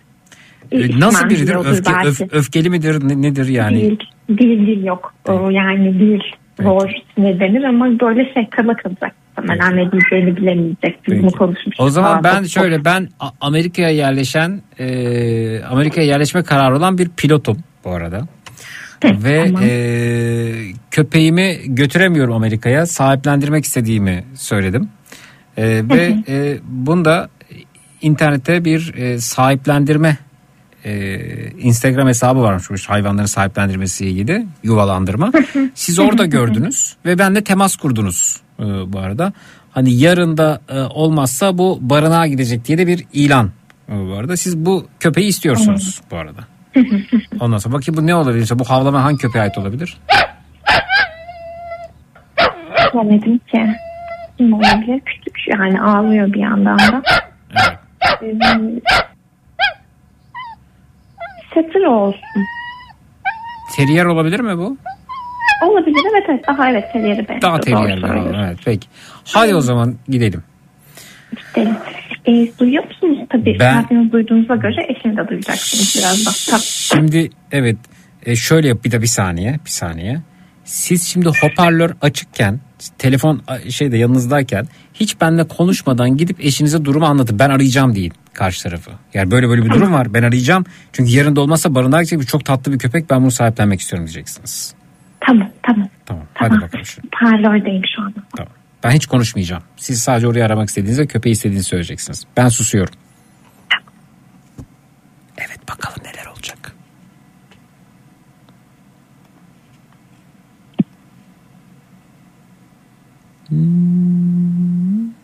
E, 0.72 1.00
nasıl 1.00 1.30
biridir? 1.30 1.54
Öfke, 1.54 1.92
belki. 1.92 2.08
öf- 2.08 2.32
öfkeli 2.32 2.70
midir? 2.70 3.08
Ne- 3.08 3.22
nedir 3.22 3.48
yani? 3.48 3.80
Değil, 3.80 3.98
değil, 4.28 4.66
değil 4.66 4.84
yok. 4.84 5.14
O 5.28 5.50
yani 5.50 6.00
değil. 6.00 6.22
Zor 6.62 6.90
ne 7.18 7.40
denir 7.40 7.64
ama 7.64 8.00
böyle 8.00 8.34
şey 8.34 8.46
kala 8.50 8.76
kalacak. 8.76 9.14
Muhtemelen 9.38 9.76
ne 9.76 9.92
diyeceğini 9.92 10.36
bilemeyecek. 10.36 11.08
Biz 11.08 11.22
bunu 11.22 11.30
konuşmuştuk. 11.30 11.86
O 11.86 11.90
zaman 11.90 12.24
ben 12.24 12.42
Çok- 12.42 12.50
şöyle 12.50 12.84
ben 12.84 13.08
Amerika'ya 13.40 13.90
yerleşen 13.90 14.62
e, 14.78 15.62
Amerika'ya 15.62 16.06
yerleşme 16.06 16.42
kararı 16.42 16.76
olan 16.76 16.98
bir 16.98 17.08
pilotum 17.08 17.58
bu 17.84 17.90
arada. 17.90 18.26
Ve 19.04 19.52
e, 19.62 19.70
köpeğimi 20.90 21.56
götüremiyorum 21.66 22.34
Amerika'ya. 22.34 22.86
Sahiplendirmek 22.86 23.64
istediğimi 23.64 24.24
söyledim. 24.34 24.88
E, 25.56 25.64
ve 25.88 26.16
e, 26.28 26.58
bunda 26.64 27.28
internette 28.02 28.64
bir 28.64 28.94
e, 28.94 29.18
sahiplendirme 29.18 30.16
e, 30.86 31.50
Instagram 31.50 32.08
hesabı 32.08 32.42
varmış 32.42 32.88
hayvanların 32.88 33.26
sahiplendirmesiyle 33.26 34.10
ilgili 34.10 34.46
yuvalandırma. 34.62 35.32
Siz 35.74 35.98
orada 35.98 36.26
gördünüz 36.26 36.96
ve 37.04 37.18
benle 37.18 37.44
temas 37.44 37.76
kurdunuz 37.76 38.40
e, 38.58 38.64
bu 38.64 38.98
arada. 38.98 39.32
Hani 39.70 39.92
yarın 39.92 40.36
da 40.36 40.60
e, 40.68 40.80
olmazsa 40.80 41.58
bu 41.58 41.78
barınağa 41.80 42.26
gidecek 42.26 42.64
diye 42.64 42.78
de 42.78 42.86
bir 42.86 43.04
ilan 43.12 43.50
e, 43.88 43.92
bu 43.92 44.14
arada. 44.14 44.36
Siz 44.36 44.56
bu 44.56 44.86
köpeği 45.00 45.28
istiyorsunuz 45.28 46.00
bu 46.10 46.16
arada. 46.16 46.40
Ondan 47.40 47.58
sonra 47.58 47.74
bakayım 47.74 48.02
bu 48.02 48.06
ne 48.06 48.14
olabilir? 48.14 48.50
Bu 48.54 48.64
havlama 48.64 49.04
hangi 49.04 49.18
köpeğe 49.18 49.42
ait 49.42 49.58
olabilir? 49.58 49.96
Bilemedim 52.94 53.38
ki. 53.38 53.66
Kim 54.38 54.52
olabilir? 54.52 55.00
Küçük 55.06 55.36
yani 55.48 55.80
ağlıyor 55.80 56.32
bir 56.32 56.40
yandan 56.40 56.78
da. 56.78 57.02
Hmm. 58.20 58.78
Setter 61.56 61.80
olsun. 61.80 62.20
Terrier 63.76 64.04
olabilir 64.04 64.40
mi 64.40 64.58
bu? 64.58 64.76
Olabilir 65.62 66.00
evet 66.12 66.24
evet. 66.28 66.48
Aha 66.48 66.70
evet 66.70 66.84
teriyeri 66.92 67.18
benziyor. 67.18 67.42
Daha 67.42 67.60
terrier. 67.60 67.98
söylüyorsun. 68.00 68.34
Evet 68.46 68.58
peki. 68.64 68.88
Hadi 69.24 69.54
o 69.54 69.60
zaman 69.60 69.94
gidelim. 70.08 70.42
Gidelim. 71.54 71.76
E, 72.26 72.58
duyuyor 72.58 72.84
musunuz? 72.84 73.18
Tabii 73.30 73.56
Ben- 73.60 73.86
ben... 73.90 74.12
duyduğunuza 74.12 74.54
göre 74.54 74.86
eşini 74.88 75.16
de 75.16 75.28
duyacaksınız 75.28 75.96
birazdan. 75.98 76.32
Tabii. 76.50 76.62
Şimdi 76.66 77.30
evet 77.52 77.76
e, 78.26 78.36
şöyle 78.36 78.68
yap 78.68 78.84
bir 78.84 78.90
de 78.90 79.02
bir 79.02 79.06
saniye 79.06 79.58
bir 79.64 79.70
saniye. 79.70 80.18
Siz 80.64 81.08
şimdi 81.08 81.28
hoparlör 81.42 81.90
açıkken 82.02 82.60
telefon 82.98 83.42
şeyde 83.70 83.96
yanınızdayken 83.96 84.66
hiç 84.94 85.20
benimle 85.20 85.44
konuşmadan 85.48 86.16
gidip 86.16 86.44
eşinize 86.44 86.84
durumu 86.84 87.06
anlatın. 87.06 87.38
Ben 87.38 87.50
arayacağım 87.50 87.94
deyin 87.94 88.12
karşı 88.36 88.62
tarafı. 88.62 88.90
Yani 89.14 89.30
böyle 89.30 89.48
böyle 89.48 89.64
bir 89.64 89.70
durum 89.70 89.92
var 89.92 90.14
ben 90.14 90.22
arayacağım. 90.22 90.64
Çünkü 90.92 91.10
yarın 91.10 91.36
da 91.36 91.40
olmazsa 91.40 91.74
barınağa 91.74 92.02
gidecek 92.02 92.20
bir 92.20 92.26
çok 92.26 92.44
tatlı 92.44 92.72
bir 92.72 92.78
köpek 92.78 93.10
ben 93.10 93.22
bunu 93.22 93.30
sahiplenmek 93.30 93.80
istiyorum 93.80 94.06
diyeceksiniz. 94.06 94.74
Tamam 95.20 95.50
tamam. 95.62 95.88
Tamam 96.06 96.24
hadi 96.34 96.60
bakalım 96.60 96.84
şu. 96.84 97.02
Parlördeyim 97.20 97.82
şu 97.96 98.02
anda. 98.02 98.20
Tamam. 98.36 98.52
Ben 98.84 98.90
hiç 98.90 99.06
konuşmayacağım. 99.06 99.62
Siz 99.76 100.02
sadece 100.02 100.28
orayı 100.28 100.44
aramak 100.44 100.68
istediğinizde 100.68 101.06
köpeği 101.06 101.32
istediğinizi 101.32 101.68
söyleyeceksiniz. 101.68 102.24
Ben 102.36 102.48
susuyorum. 102.48 102.94
Evet 105.38 105.68
bakalım 105.68 105.98
neler 106.04 106.26
olacak. 106.26 106.72
Ben 113.50 115.14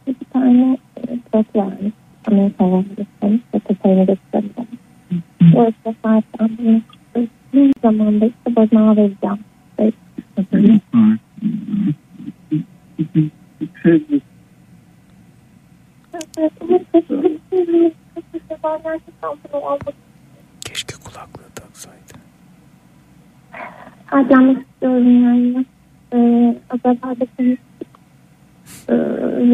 bir 0.07 0.15
tane 0.33 0.77
e, 0.97 1.01
çok 1.31 1.55
varmış. 1.55 1.93
Amerika'ya 2.27 2.81
gitmiş 2.81 3.41
ve 3.53 3.59
köpeğine 3.59 4.05
götürdüm. 4.05 4.67
O 5.55 5.69
işte 5.69 5.95
sahiplendim. 6.03 6.83
Ne 7.53 7.71
zamanda 7.81 8.25
işte 8.25 8.55
barınağa 8.55 8.95
vereceğim. 8.95 9.39
Keşke 20.65 20.95
kulaklığı 21.03 21.49
taksaydı. 21.55 22.13
Harcamak 24.13 24.61
istiyorum 24.61 25.23
yani. 25.23 25.65
Ee, 26.13 26.55
acaba 26.69 27.19
da 27.19 27.25
konuştuk. 27.37 27.87
Ee, 28.89 28.93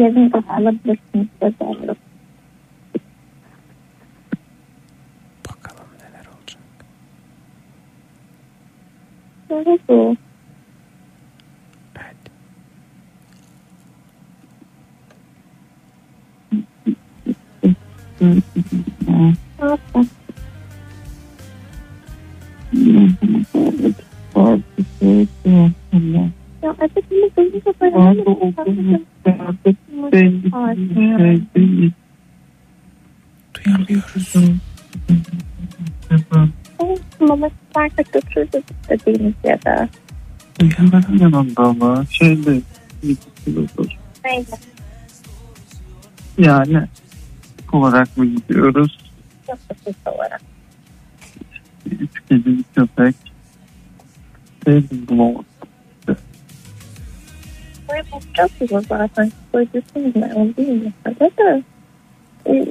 yarın 0.00 0.32
da 0.32 0.42
alabilirsiniz 0.48 1.26
dedi. 1.40 1.54
Bakalım 5.48 5.88
neler 6.00 6.26
olacak. 6.26 6.62
Evet 9.50 9.80
o. 24.40 24.60
Ne 25.02 25.98
yapacağız? 25.98 26.30
Ya 26.62 26.76
evet 26.80 27.04
ama 27.10 27.30
duyunca 27.36 27.72
böyle 27.80 27.96
Duyamıyoruz. 33.54 34.24
Mama 37.20 37.48
isterse 37.48 38.02
götürürüz 38.12 38.64
istediğiniz 38.82 39.34
yere. 39.44 39.88
Hemen 40.76 41.04
yanında 41.18 41.62
ama 41.62 42.04
şeyde 42.10 42.60
gidiyoruz. 43.02 43.96
Neyle? 44.24 44.46
Yani 46.38 46.88
olarak 47.72 48.16
mı 48.16 48.26
gidiyoruz? 48.26 48.98
Nasıl 49.48 49.92
olarak? 50.06 50.40
Üç 51.86 52.22
kedi 52.28 52.46
bir 52.46 52.64
köpek. 52.74 53.29
Sevdim 54.70 55.06
bulamadım. 55.08 55.44
Buraya 57.88 58.02
bakacağız 58.12 58.50
biz 58.60 58.86
zaten. 58.88 59.30
Söylüyorsunuz 59.52 60.16
ne 60.16 60.34
o 60.34 60.56
değil 60.56 60.82
mi? 60.82 60.92
Tabii 61.04 61.30
de. 61.38 61.62
Ee, 62.46 62.66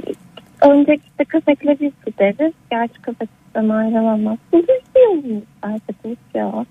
önce 0.62 0.96
işte 0.96 1.26
köpekle 1.26 1.78
biz 1.80 1.92
gideriz. 2.06 2.54
Gerçi 2.72 3.02
köpek 3.02 3.30
bizden 3.48 3.70
ayrılamaz. 3.70 4.38
Bu 4.52 4.58
bir 4.58 5.02
yolumuz 5.04 5.44
artık 5.62 5.96
ya. 6.34 6.66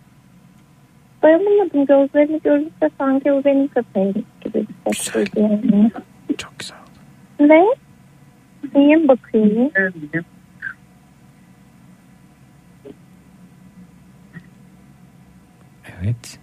Dayanamadım. 1.23 1.87
Gözlerini 1.87 2.41
görünce 2.45 2.91
sanki 2.99 3.33
o 3.33 3.45
benim 3.45 3.69
köpeğim 3.69 4.25
gibi 4.45 4.67
bir 4.87 4.95
ses 4.95 5.15
duydu 5.15 5.31
yani. 5.37 5.91
Çok 6.39 6.59
güzel. 6.59 6.77
Ne? 7.41 7.65
Niye 8.75 8.97
mi 8.97 9.09
bakıyorsun? 9.09 9.73
Evet. 16.03 16.39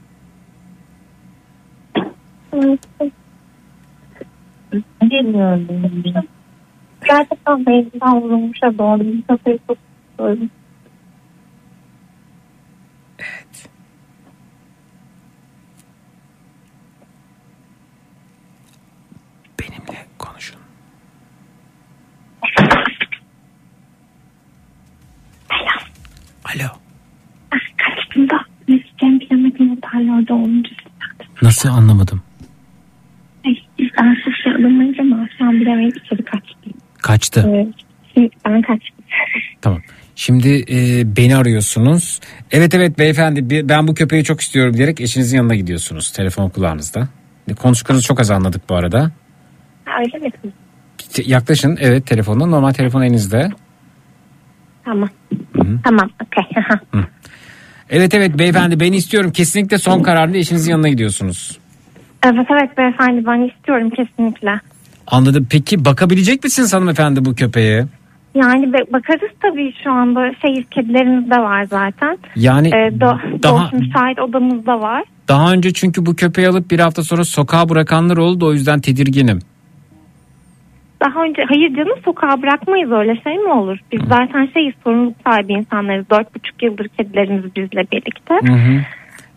Bilmiyorum. 5.02 6.28
Gerçekten 7.08 7.66
beynimden 7.66 8.22
vurulmuşa 8.22 8.78
doğru. 8.78 9.00
Bir 9.00 9.22
köpeği 9.22 9.60
çok 9.68 9.78
istiyorum. 10.10 10.50
Benimle 19.60 20.06
konuşun. 20.18 20.60
Alo. 26.46 26.68
Kaçtım 27.78 28.30
da 28.30 28.55
bilemedim 29.20 29.76
hoparlörde 29.76 30.34
olunca. 30.34 30.70
Nasıl 31.42 31.70
anlamadım. 31.70 32.22
Ben 34.02 34.18
siz 34.26 34.54
alamayınca 34.60 35.04
ama 35.04 35.28
şu 35.38 35.46
an 35.46 35.54
bilemeyip 35.54 35.98
içeri 36.06 36.24
kaçtım. 36.26 36.74
Kaçtı. 36.98 37.46
Evet. 37.50 37.68
Şimdi 38.14 38.30
ben 38.46 38.62
kaçtım. 38.62 38.96
Tamam. 39.62 39.82
Şimdi 40.16 40.66
e, 40.70 41.04
beni 41.18 41.36
arıyorsunuz. 41.36 42.20
Evet 42.52 42.74
evet 42.74 43.00
beyefendi 43.00 43.50
bir- 43.50 43.70
ben 43.70 43.88
bu 43.88 43.94
köpeği 43.94 44.24
çok 44.24 44.42
istiyorum 44.42 44.74
diyerek 44.78 45.02
eşinizin 45.02 45.38
yanına 45.38 45.56
gidiyorsunuz. 45.56 46.12
Telefon 46.12 46.50
kulağınızda. 46.50 47.08
Konuştuğunuzu 47.62 48.08
çok 48.08 48.20
az 48.20 48.32
anladık 48.32 48.70
bu 48.70 48.76
arada. 48.76 49.12
Öyle 50.00 50.18
mi? 50.26 50.32
Yaklaşın 51.26 51.78
evet 51.82 52.08
telefonda 52.08 52.46
normal 52.46 52.72
telefon 52.72 53.02
elinizde. 53.02 53.50
Tamam. 54.86 55.10
Tamam. 55.84 56.10
Okey. 56.24 56.44
Evet 57.90 58.14
evet 58.14 58.40
beyefendi 58.40 58.80
beni 58.80 58.96
istiyorum. 58.96 59.32
Kesinlikle 59.32 59.78
son 59.78 60.02
kararlı 60.04 60.38
eşinizin 60.38 60.72
yanına 60.72 60.90
gidiyorsunuz. 60.90 61.58
evet 62.26 62.48
evet 62.50 62.78
beyefendi 62.78 63.26
ben 63.26 63.50
istiyorum 63.50 63.90
kesinlikle. 63.90 64.60
Anladım. 65.08 65.48
Peki 65.50 65.86
bakabilecek 65.86 66.44
misiniz 66.44 66.74
hanımefendi 66.74 67.26
bu 67.26 67.36
köpeğe? 67.36 67.86
Yani 68.36 68.74
bakarız 68.74 69.32
tabii 69.42 69.74
şu 69.84 69.92
anda 69.92 70.32
şey 70.42 70.64
kedilerimiz 70.64 71.30
de 71.32 71.36
var 71.38 71.64
zaten. 71.64 72.18
Yani 72.36 72.68
Ee, 72.68 72.72
do- 72.72 73.42
daha- 73.44 73.72
doğuş 73.72 73.74
müsait 73.74 74.20
odamız 74.20 74.66
da 74.66 74.80
var. 74.80 75.04
Daha 75.28 75.52
önce 75.54 75.74
çünkü 75.74 76.06
bu 76.06 76.16
köpeği 76.16 76.48
alıp 76.48 76.72
bir 76.72 76.80
hafta 76.80 77.04
sonra 77.04 77.26
sokağa 77.26 77.70
bırakanlar 77.70 78.18
oldu 78.18 78.46
o 78.48 78.54
yüzden 78.54 78.80
tedirginim. 78.82 79.40
Daha 81.06 81.24
önce 81.24 81.44
hayır 81.50 81.76
canım 81.76 81.98
sokağa 82.06 82.42
bırakmayız 82.42 82.92
öyle 82.92 83.22
şey 83.24 83.38
mi 83.38 83.52
olur? 83.52 83.78
Biz 83.92 84.02
zaten 84.10 84.50
şeyiz 84.54 84.74
sorumluluk 84.84 85.16
sahibi 85.28 85.54
insanlarız. 85.54 86.10
Dört 86.10 86.36
buçuk 86.36 86.64
yıldır 86.64 86.88
kedilerimiz 86.88 87.56
bizle 87.56 87.88
birlikte. 87.92 88.34
Hı 88.34 88.54
hı. 88.54 88.82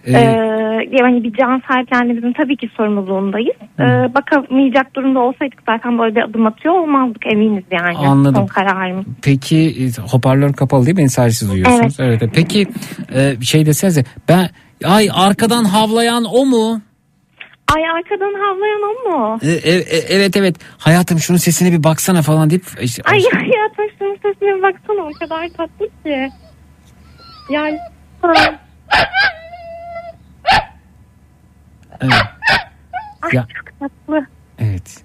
Ee, 0.06 0.12
Ee, 0.12 0.88
yani 1.00 1.24
bir 1.24 1.32
can 1.32 1.62
sahiplendiğimizin 1.68 2.32
tabii 2.32 2.56
ki 2.56 2.70
sorumluluğundayız. 2.76 3.56
Ee, 3.80 3.84
bakamayacak 4.14 4.96
durumda 4.96 5.18
olsaydık 5.20 5.58
zaten 5.68 5.98
böyle 5.98 6.14
bir 6.14 6.22
adım 6.22 6.46
atıyor 6.46 6.74
olmazdık 6.74 7.26
eminiz 7.26 7.64
yani. 7.70 7.96
Anladım. 8.08 8.34
Son 8.34 8.46
kararımız. 8.46 9.04
Peki 9.22 9.90
hoparlör 10.10 10.52
kapalı 10.52 10.86
değil 10.86 10.96
mi? 10.96 10.98
Beni 10.98 11.10
sadece 11.10 11.48
duyuyorsunuz. 11.48 12.00
Evet. 12.00 12.18
evet. 12.22 12.32
Peki 12.34 12.66
e, 13.14 13.40
şey 13.44 13.66
desenize 13.66 14.04
ben 14.28 14.48
ay 14.84 15.08
arkadan 15.14 15.64
havlayan 15.64 16.24
o 16.24 16.46
mu? 16.46 16.80
Ay 17.74 17.82
arkadan 17.90 18.34
havlayan 18.34 18.82
o 18.82 19.08
mu? 19.10 19.38
E, 19.42 19.50
e, 19.50 19.74
e, 19.74 19.98
evet 20.08 20.36
evet 20.36 20.56
hayatım 20.78 21.18
şunun 21.18 21.38
sesine 21.38 21.72
bir 21.72 21.84
baksana 21.84 22.22
falan 22.22 22.50
deyip 22.50 22.64
işte, 22.80 23.02
Ay 23.04 23.22
hayatım 23.32 23.84
şunun 23.98 24.16
sesine 24.22 24.62
baksana 24.62 25.00
o 25.02 25.10
kadar 25.18 25.48
tatlı 25.48 25.86
ki. 26.04 26.30
Yani 27.50 27.78
evet. 28.24 28.52
Ay 33.22 33.30
Ya. 33.32 33.46
çok 33.56 33.78
tatlı. 33.80 34.26
evet. 34.58 35.04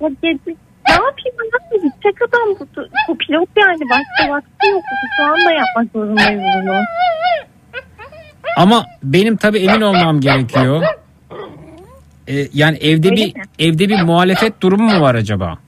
Ya 0.00 0.08
gezi, 0.22 0.56
ne 0.88 0.92
yapayım 0.92 1.36
hayatım 1.38 1.78
gidecek 1.90 2.22
adam 2.22 2.48
bu, 2.60 2.66
bu 3.08 3.18
pilot 3.18 3.48
yani 3.56 3.80
başka 3.90 4.32
vakti 4.34 4.66
yok. 4.70 4.82
Şu 5.16 5.24
anda 5.24 5.52
yapmak 5.52 5.92
zorundayız 5.92 6.42
bunu. 6.56 6.80
Ama 8.56 8.86
benim 9.02 9.36
tabii 9.36 9.58
emin 9.58 9.80
olmam 9.80 10.20
gerekiyor. 10.20 10.82
E, 12.28 12.48
yani 12.52 12.76
evde 12.76 13.08
Öyle 13.08 13.16
bir 13.16 13.36
mi? 13.36 13.42
evde 13.58 13.88
bir 13.88 14.02
muhalefet 14.02 14.60
durumu 14.62 14.82
mu 14.94 15.00
var 15.00 15.14
acaba? 15.14 15.58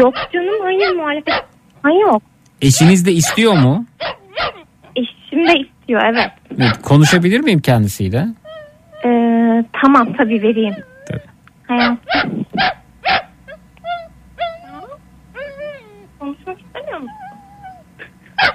Yok 0.00 0.14
canım 0.32 0.60
hayır 0.62 0.94
muhalefet. 0.96 1.34
Hayır 1.82 2.00
yok. 2.00 2.22
Eşiniz 2.62 3.06
de 3.06 3.12
istiyor 3.12 3.52
mu? 3.52 3.86
Eşim 4.96 5.48
de 5.48 5.52
istiyor 5.58 6.02
evet. 6.04 6.30
Evet, 6.58 6.82
konuşabilir 6.82 7.40
miyim 7.40 7.60
kendisiyle? 7.60 8.26
Ee, 9.04 9.64
tamam 9.82 10.12
tabii 10.16 10.42
vereyim. 10.42 10.74
Tabii. 11.08 11.20
Hayatım. 11.68 12.44
Konuşmak 16.20 16.58
istemiyor 16.60 16.98
musun? 17.00 17.14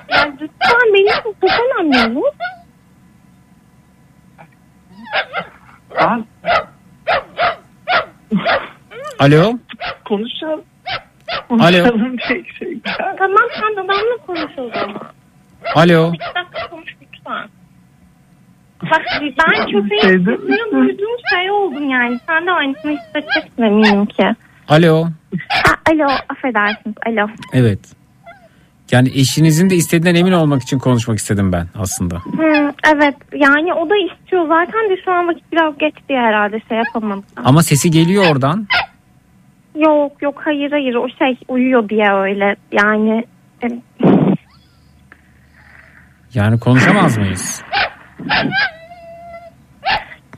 Yani 0.09 0.33
lütfen 0.41 0.93
için 0.95 1.35
çok 1.41 1.49
önemli 1.49 2.17
olur. 2.17 2.33
Alo? 9.19 9.57
Konuşalım. 10.05 10.61
Alo? 11.49 11.83
Tamam 13.17 13.47
sen 13.59 13.77
benimle 13.77 14.17
konuş 14.27 14.51
o 14.57 14.69
zaman. 14.73 15.01
Alo? 15.75 16.13
İki 16.13 16.25
dakika 16.35 16.69
konuş 16.69 16.95
lütfen. 17.01 17.49
Bak 18.83 19.01
ben 19.21 19.65
köpeğin 19.71 20.01
sesini 20.01 20.71
duyduğum 20.71 21.17
şey 21.33 21.51
oldum 21.51 21.89
yani. 21.89 22.19
Sen 22.27 22.47
de 22.47 22.51
aynısını 22.51 22.91
hissedeceksin 22.91 23.63
eminim 23.63 24.05
ki. 24.05 24.35
Alo? 24.69 25.05
Ha, 25.49 25.73
alo 25.91 26.07
affedersiniz 26.29 26.95
alo. 27.05 27.27
Evet. 27.53 27.79
Yani 28.91 29.09
eşinizin 29.09 29.69
de 29.69 29.75
istediğinden 29.75 30.19
emin 30.19 30.31
olmak 30.31 30.61
için 30.61 30.79
konuşmak 30.79 31.17
istedim 31.17 31.51
ben 31.51 31.67
aslında. 31.75 32.15
Hı, 32.15 32.73
evet 32.95 33.15
yani 33.33 33.73
o 33.73 33.89
da 33.89 33.93
istiyor 33.95 34.47
zaten 34.47 34.89
de 34.89 35.01
şu 35.05 35.11
an 35.11 35.27
vakit 35.27 35.51
biraz 35.51 35.77
geçti 35.77 36.13
herhalde 36.15 36.59
şey 36.69 36.77
yapamadım. 36.77 37.23
Ama 37.45 37.63
sesi 37.63 37.91
geliyor 37.91 38.23
oradan. 38.31 38.67
Yok 39.75 40.21
yok 40.21 40.41
hayır 40.45 40.71
hayır 40.71 40.95
o 40.95 41.07
şey 41.19 41.37
uyuyor 41.47 41.89
diye 41.89 42.11
öyle 42.13 42.55
yani. 42.71 43.23
Yani 46.33 46.59
konuşamaz 46.59 47.17
mıyız? 47.17 47.63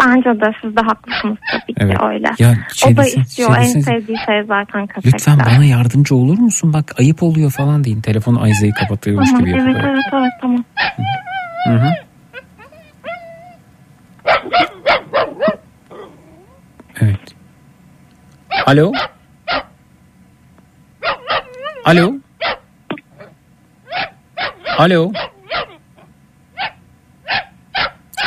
Bence 0.05 0.41
de 0.41 0.53
siz 0.61 0.75
de 0.75 0.81
haklısınız 0.81 1.37
tabii 1.51 1.73
ki 1.73 1.79
Evet. 1.79 1.97
öyle. 2.03 2.27
Ya 2.39 2.55
şey 2.73 2.93
o 2.93 2.97
da 2.97 3.05
istiyor 3.05 3.55
şey 3.55 3.63
en 3.63 3.79
sevdiği 3.79 4.17
şey 4.25 4.43
zaten 4.47 4.87
köpekler. 4.87 5.13
Lütfen 5.13 5.39
bana 5.39 5.65
yardımcı 5.65 6.15
olur 6.15 6.37
musun? 6.39 6.73
Bak 6.73 6.99
ayıp 6.99 7.23
oluyor 7.23 7.51
falan 7.51 7.83
deyin. 7.83 8.01
Telefonu 8.01 8.41
Ayza'yı 8.41 8.73
kapatıyormuş 8.73 9.29
Tamam 9.29 9.45
gibi 9.45 9.57
evet 9.57 9.67
yapıyor. 9.75 9.93
evet 9.93 10.03
evet 10.13 10.31
tamam. 10.41 10.63
Hı 11.67 11.73
hı. 11.73 11.89
Evet. 17.01 17.19
Alo? 18.65 18.91
Alo? 21.85 22.13
Alo? 24.77 25.11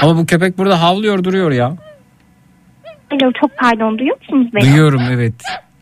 Ama 0.02 0.16
bu 0.16 0.26
köpek 0.26 0.58
burada 0.58 0.82
havlıyor 0.82 1.24
duruyor 1.24 1.50
ya. 1.52 1.76
Alo 3.12 3.32
çok 3.40 3.56
pardon 3.58 3.98
duyuyor 3.98 4.16
musunuz 4.20 4.46
beni? 4.54 4.62
Duyuyorum 4.64 5.02
evet. 5.12 5.34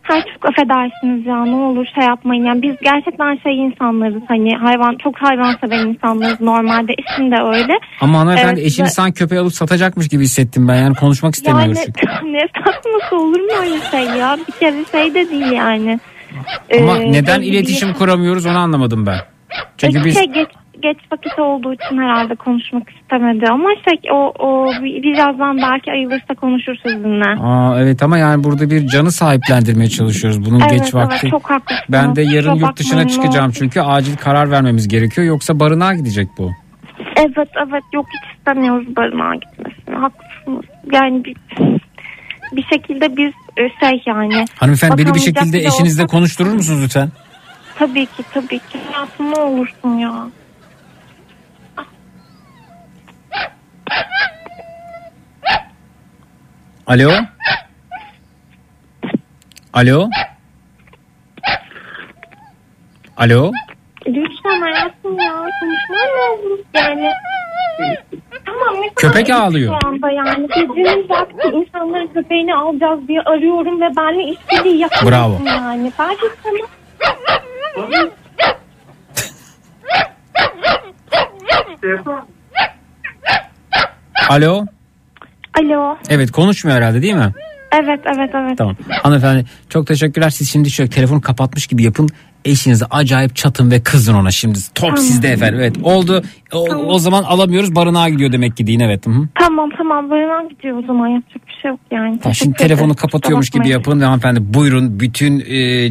Ha 0.02 0.14
çok 0.34 0.48
affedersiniz 0.50 1.26
ya 1.26 1.44
ne 1.44 1.54
olur 1.54 1.86
şey 1.98 2.04
yapmayın. 2.08 2.44
Yani 2.44 2.62
biz 2.62 2.74
gerçekten 2.82 3.36
şey 3.42 3.58
insanlarız 3.66 4.22
hani 4.28 4.56
hayvan 4.56 4.96
çok 5.02 5.14
hayvan 5.22 5.56
seven 5.60 5.86
insanlarız 5.86 6.40
normalde 6.40 6.92
eşim 6.98 7.30
de 7.30 7.36
öyle. 7.36 7.72
Ama 8.00 8.18
hanımefendi 8.18 8.60
Evet, 8.60 8.66
eşiniz 8.66 8.88
ve- 8.90 8.92
sanki 8.94 9.14
köpeği 9.18 9.40
alıp 9.40 9.52
satacakmış 9.52 10.08
gibi 10.08 10.22
hissettim 10.24 10.68
ben. 10.68 10.74
Yani 10.76 10.94
konuşmak 10.94 11.34
istemiyoruz. 11.34 11.78
Yani 11.78 12.32
ne 12.32 12.40
satması 12.64 13.16
olur 13.16 13.40
mu 13.40 13.50
öyle 13.62 13.80
şey 13.90 14.18
ya? 14.20 14.38
Bir 14.48 14.52
kere 14.52 14.84
şey 14.92 15.14
de 15.14 15.30
değil 15.30 15.52
yani. 15.52 16.00
Ama 16.80 16.98
Ee, 16.98 17.12
neden 17.12 17.40
iletişim 17.42 17.88
bir- 17.88 17.94
kuramıyoruz 17.94 18.46
onu 18.46 18.58
anlamadım 18.58 19.06
ben. 19.06 19.18
Çünkü 19.78 20.04
biz 20.04 20.14
şey, 20.14 20.26
geç, 20.26 20.48
geç 20.82 20.98
vakit 21.12 21.38
olduğu 21.38 21.74
için 21.74 21.98
herhalde 21.98 22.34
konuşmak 22.34 22.82
istemedi 22.90 23.46
ama 23.50 23.68
şey 23.88 24.10
o, 24.12 24.32
o 24.38 24.70
bir- 24.82 25.02
birazdan 25.02 25.56
belki 25.56 25.92
ayılırsa 25.92 26.34
konuşur 26.34 26.74
sizinle. 26.86 27.40
Aa, 27.42 27.80
evet 27.82 28.02
ama 28.02 28.18
yani 28.18 28.44
burada 28.44 28.70
bir 28.70 28.86
canı 28.86 29.12
sahiplendirmeye 29.12 29.88
çalışıyoruz 29.90 30.44
bunun 30.46 30.60
Evet, 30.60 30.70
geç 30.70 30.80
evet, 30.82 30.94
vakti. 30.94 31.28
çok 31.30 31.50
haklısınız. 31.50 31.82
Ben 31.88 32.16
de 32.16 32.22
yarın 32.22 32.50
Kusura 32.52 32.66
yurt 32.66 32.78
dışına 32.78 33.08
çıkacağım 33.08 33.46
olur. 33.46 33.54
çünkü 33.58 33.80
acil 33.80 34.16
karar 34.16 34.50
vermemiz 34.50 34.88
gerekiyor 34.88 35.26
yoksa 35.26 35.60
barınağa 35.60 35.94
gidecek 35.94 36.28
bu. 36.38 36.50
Evet 37.16 37.48
evet 37.66 37.82
yok 37.92 38.06
hiç 38.08 38.36
istemiyoruz 38.38 38.96
barınağa 38.96 39.34
gitmesini 39.34 39.94
haklısınız. 39.96 40.64
Yani 40.92 41.24
bir, 41.24 41.36
bir 42.52 42.62
şekilde 42.72 43.16
biz 43.16 43.32
e, 43.56 43.62
şey 43.80 44.02
yani. 44.06 44.44
Hanımefendi 44.60 44.98
beni 45.04 45.14
bir 45.14 45.20
şekilde 45.20 45.58
eşinizle 45.58 46.02
olsak- 46.02 46.10
konuşturur 46.10 46.52
musunuz 46.52 46.80
lütfen? 46.84 47.08
Tabii 47.78 48.06
ki 48.06 48.22
tabii 48.34 48.58
ki. 48.58 48.78
Hayatım 48.92 49.30
ne 49.30 49.34
olursun 49.40 49.98
ya. 49.98 50.12
Alo? 56.86 57.10
Alo? 59.72 60.10
Alo. 63.16 63.52
Lütfen 64.06 64.60
hayatım 64.60 65.18
ya 65.18 65.32
konuşman 65.60 66.08
lazım. 66.18 66.64
Yani 66.74 67.10
tamam 68.46 68.82
ne 68.82 68.88
Köpek 68.96 69.30
ağlıyor. 69.30 69.80
Şu 69.82 69.88
anda 69.88 70.10
yani 70.10 70.48
gecenin 70.48 71.08
vakti 71.08 71.48
insanların 71.48 72.06
köpeğini 72.06 72.54
alacağız 72.54 73.08
diye 73.08 73.20
arıyorum 73.20 73.80
ve 73.80 73.96
benle 73.96 74.24
işbirliği 74.24 74.78
yapamıyorsun 74.78 75.46
Bravo. 75.46 75.56
yani. 75.56 75.92
Belki 75.98 76.26
sana 76.42 76.58
Alo. 84.28 84.66
Alo. 85.60 85.96
Evet 86.08 86.30
konuşmuyor 86.30 86.76
herhalde 86.78 87.02
değil 87.02 87.14
mi? 87.14 87.32
Evet 87.72 88.00
evet 88.16 88.30
evet. 88.34 88.58
Tamam. 88.58 88.76
Hanımefendi 89.02 89.44
çok 89.68 89.86
teşekkürler. 89.86 90.30
Siz 90.30 90.50
şimdi 90.52 90.70
şöyle 90.70 90.90
telefonu 90.90 91.20
kapatmış 91.20 91.66
gibi 91.66 91.82
yapın. 91.82 92.08
Eşinize 92.44 92.84
acayip 92.90 93.36
çatın 93.36 93.70
ve 93.70 93.82
kızın 93.82 94.14
ona 94.14 94.30
şimdi. 94.30 94.58
Top 94.74 94.88
Tamam. 94.88 94.96
sizde 94.96 95.28
efendim. 95.28 95.60
Evet 95.60 95.76
oldu. 95.82 96.22
O, 96.52 96.68
o 96.74 96.98
zaman 96.98 97.22
alamıyoruz 97.22 97.74
barınağa 97.74 98.08
gidiyor 98.08 98.32
demek 98.32 98.56
ki 98.56 98.66
deyin 98.66 98.80
evet. 98.80 99.06
Hı 99.06 99.10
-hı. 99.10 99.26
Tamam 99.34 99.70
tamam 99.78 100.10
barınağa 100.10 100.48
gidiyor 100.48 100.78
o 100.78 100.86
zaman 100.86 101.08
yapacak 101.08 101.48
bir 101.48 101.52
şey 101.62 101.70
yok 101.70 101.80
yani. 101.90 102.18
Tamam, 102.18 102.34
şimdi 102.34 102.52
Teşekkür 102.52 102.68
telefonu 102.68 102.94
kapatıyormuş 102.94 103.50
gibi 103.50 103.68
yapın 103.68 104.00
ve 104.00 104.04
hanımefendi 104.04 104.54
buyurun 104.54 105.00
bütün 105.00 105.40
e, 105.40 105.90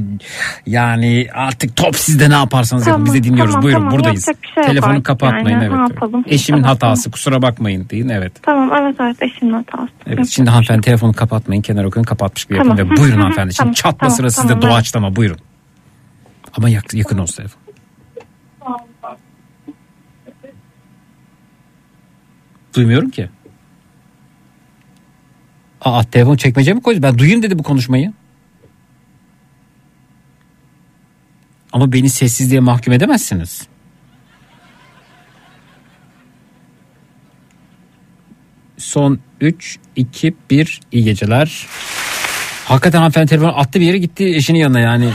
yani 0.65 1.27
artık 1.33 1.75
top 1.75 1.95
sizde 1.95 2.29
ne 2.29 2.33
yaparsanız 2.33 2.87
yapın 2.87 3.05
Tamam, 3.05 3.13
bizi 3.15 3.23
dinliyoruz 3.23 3.51
tamam, 3.51 3.63
buyurun 3.63 3.79
tamam. 3.79 3.93
buradayız. 3.93 4.25
Şey 4.55 4.63
telefonu 4.63 5.03
kapatmayın 5.03 5.61
yani. 5.61 5.73
evet. 5.75 5.89
Yapalım? 5.89 6.23
Eşimin 6.27 6.61
Tamam, 6.61 6.73
hatası 6.73 7.11
kusura 7.11 7.41
bakmayın 7.41 7.87
deyin 7.89 8.09
evet. 8.09 8.33
Tamam 8.41 8.71
evet 8.81 8.95
evet 8.99 9.21
eşimin 9.21 9.53
hatası. 9.53 9.89
Evet 10.07 10.27
şimdi 10.29 10.49
hanımefendi 10.49 10.81
telefonu 10.81 11.13
kapatmayın 11.13 11.61
kenara 11.61 11.89
koyun 11.89 12.03
kapatmış 12.03 12.45
gibi 12.45 12.57
yapın 12.57 12.69
Tamam. 12.69 12.89
ve 12.89 12.93
Hı, 12.93 12.97
buyurun 12.97 13.17
hanımefendi 13.21 13.53
şimdi 13.53 13.57
tamam, 13.57 13.73
çatma 13.73 13.97
tamam, 13.99 14.15
sırası 14.15 14.35
tamam, 14.35 14.49
sizde 14.49 14.65
evet. 14.65 14.75
doğaçlama 14.75 15.15
buyurun. 15.15 15.37
Ama 16.53 16.69
yak- 16.69 16.93
yakın 16.93 17.17
olsun 17.17 17.35
telefon. 17.35 17.61
Duymuyorum 22.75 23.09
ki. 23.09 23.29
Aa 25.81 26.03
telefon 26.03 26.35
çekmece 26.35 26.73
mi 26.73 26.81
koydu? 26.81 27.03
Ben 27.03 27.17
duyayım 27.17 27.43
dedi 27.43 27.59
bu 27.59 27.63
konuşmayı. 27.63 28.13
Ama 31.73 31.91
beni 31.93 32.09
sessizliğe 32.09 32.59
mahkum 32.61 32.93
edemezsiniz. 32.93 33.67
Son 38.77 39.19
3, 39.41 39.77
2, 39.95 40.35
1 40.49 40.79
iyi 40.91 41.03
geceler. 41.03 41.67
Hakikaten 42.65 42.97
hanımefendi 42.99 43.29
telefonu 43.29 43.59
attı 43.59 43.79
bir 43.79 43.85
yere 43.85 43.97
gitti 43.97 44.25
eşinin 44.35 44.59
yanına 44.59 44.79
yani. 44.79 45.09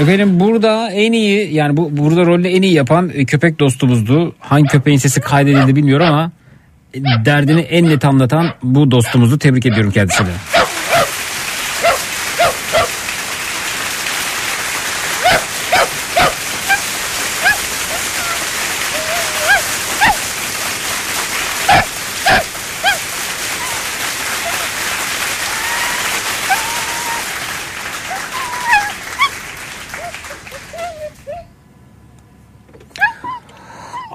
Efendim 0.00 0.40
burada 0.40 0.90
en 0.90 1.12
iyi 1.12 1.54
yani 1.54 1.76
bu 1.76 1.96
burada 1.96 2.26
rolü 2.26 2.48
en 2.48 2.62
iyi 2.62 2.72
yapan 2.72 3.10
e, 3.14 3.24
köpek 3.24 3.58
dostumuzdu. 3.58 4.34
Hangi 4.38 4.68
köpeğin 4.68 4.98
sesi 4.98 5.20
kaydedildi 5.20 5.76
bilmiyorum 5.76 6.06
ama 6.06 6.30
e, 6.94 7.00
derdini 7.24 7.60
en 7.60 7.88
net 7.88 8.04
anlatan 8.04 8.46
bu 8.62 8.90
dostumuzu 8.90 9.38
tebrik 9.38 9.66
ediyorum 9.66 9.90
kendisine. 9.90 10.28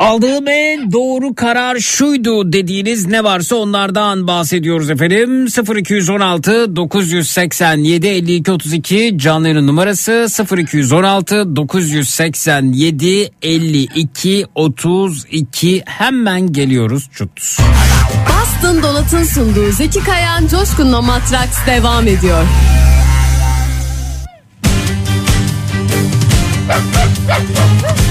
Aldığım 0.08 0.48
en 0.48 0.92
doğru 0.92 1.36
karar 1.36 1.80
şuydu 1.80 2.54
dediğiniz 2.54 3.08
ne 3.08 3.24
varsa 3.24 3.56
onlardan 3.56 4.28
bahsediyoruz 4.28 4.90
efendim. 4.90 5.48
0216 5.78 6.76
987 6.76 8.08
52 8.08 8.52
32 8.52 9.14
canlı 9.18 9.48
yayın 9.48 9.68
numarası 9.68 10.28
0216 10.58 11.56
987 11.56 13.32
52 13.42 14.46
32 14.56 15.84
hemen 15.86 16.54
geliyoruz 16.54 17.10
çut. 17.14 17.58
Boston 18.30 18.84
Donat'ın 18.84 19.24
sunduğu 19.24 19.72
Zeki 19.72 20.00
Kayan 20.00 20.48
Coşkun'la 20.48 21.02
Matraks 21.02 21.58
devam 21.68 22.08
ediyor. 22.08 22.44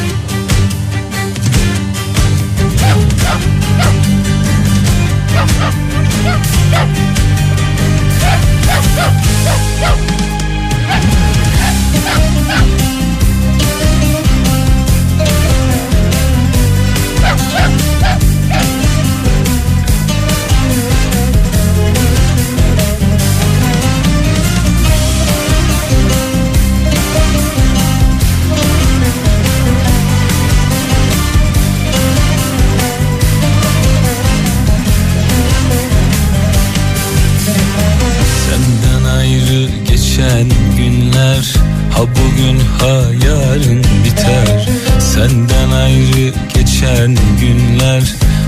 günler 41.37 41.55
Ha 41.93 42.03
bugün 42.03 42.59
ha 42.79 43.27
yarın 43.27 43.85
biter. 44.05 44.69
Senden 45.01 45.71
ayrı 45.71 46.33
geçen 46.55 47.17
günler. 47.41 48.03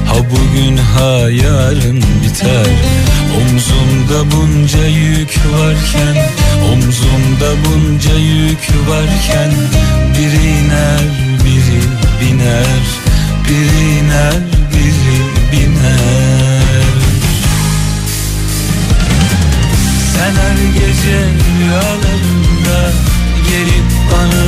Ha 0.07 0.17
bugün 0.31 0.77
ha 0.77 1.31
yarın 1.31 1.97
biter. 1.97 2.67
Omzumda 3.37 4.37
bunca 4.37 4.87
yük 4.87 5.39
varken 5.53 6.27
Omzumda 6.73 7.51
bunca 7.65 8.15
yük 8.15 8.69
varken 8.89 9.51
Biri 10.15 10.47
iner 10.47 11.01
biri 11.45 11.83
biner. 12.21 12.85
Biri 13.49 13.99
iner 13.99 14.35
biri 14.73 15.19
biner 15.53 16.28
Sen 20.29 20.35
her 20.35 20.73
gece 20.75 21.19
rüyalarında 21.59 22.93
gelip 23.49 23.89
bana 24.13 24.47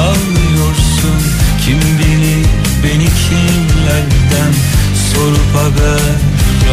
ağlıyorsun. 0.00 1.18
Kim 1.64 1.78
bilir 1.98 2.46
beni 2.84 3.04
kimlerden 3.04 4.52
sorup 5.12 5.54
haber 5.54 6.14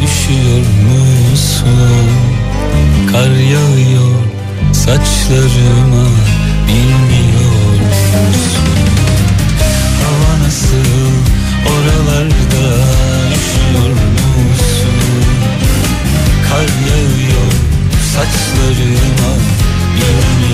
üşüyor 0.06 0.66
musun? 0.88 2.10
Kar 3.12 3.30
yağıyor 3.30 4.32
saçlarıma 4.74 6.31
bilmiyor 6.68 7.74
musun? 7.88 8.34
Hava 10.02 10.44
nasıl? 10.44 11.12
Oralarda 11.72 12.86
üşüyor 13.36 13.90
Kar 16.50 16.70
yağıyor 16.90 17.52
saçlarıma 18.14 19.32
bilmiyor 19.98 20.51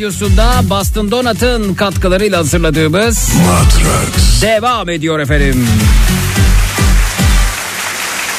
radyosunda 0.00 0.60
Boston 0.70 1.10
Donat'ın 1.10 1.74
katkılarıyla 1.74 2.38
hazırladığımız 2.38 3.28
Matrax. 3.46 4.42
devam 4.42 4.88
ediyor 4.88 5.18
efendim. 5.18 5.66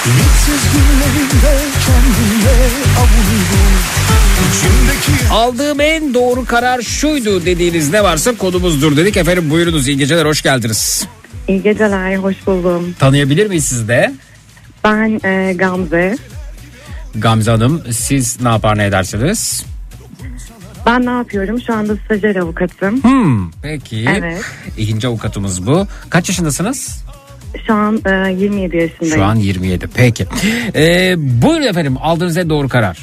Ümitsiz. 0.07 0.61
İçimdeki 4.49 5.33
Aldığım 5.33 5.81
en 5.81 6.14
doğru 6.14 6.45
karar 6.45 6.81
şuydu 6.81 7.45
dediğiniz 7.45 7.93
ne 7.93 8.03
varsa 8.03 8.38
konumuzdur 8.38 8.98
dedik. 8.98 9.17
Efendim 9.17 9.49
buyurunuz 9.49 9.88
iyi 9.88 9.98
geceler 9.98 10.25
hoş 10.25 10.41
geldiniz. 10.41 11.07
İyi 11.48 11.64
geceler, 11.64 12.15
hoş 12.15 12.35
buldum. 12.48 12.95
Tanıyabilir 12.99 13.48
miyiz 13.48 13.65
siz 13.65 13.88
de? 13.88 14.14
Ben 14.83 15.19
e, 15.30 15.53
Gamze. 15.53 16.17
Gamze 17.15 17.51
Hanım 17.51 17.83
siz 17.91 18.41
ne 18.41 18.49
yapar 18.49 18.77
ne 18.77 18.85
edersiniz? 18.85 19.70
Ben 20.85 21.06
ne 21.06 21.10
yapıyorum? 21.10 21.61
Şu 21.61 21.74
anda 21.74 21.95
stajyer 21.95 22.35
avukatım. 22.35 23.03
Hmm, 23.03 23.51
peki. 23.64 24.06
Evet. 24.19 24.42
İkinci 24.77 25.08
avukatımız 25.08 25.68
bu. 25.68 25.88
Kaç 26.10 26.30
yaşındasınız? 26.30 27.03
Şu 27.68 27.74
an 27.74 28.01
e, 28.06 28.32
27 28.32 28.77
yaşındayım. 28.77 29.16
Şu 29.16 29.24
an 29.24 29.35
27. 29.35 29.88
Peki. 29.95 30.26
Ee, 30.76 31.16
buyurun 31.18 31.68
efendim 31.68 31.95
aldığınız 32.01 32.38
en 32.38 32.50
doğru 32.50 32.68
karar. 32.69 32.98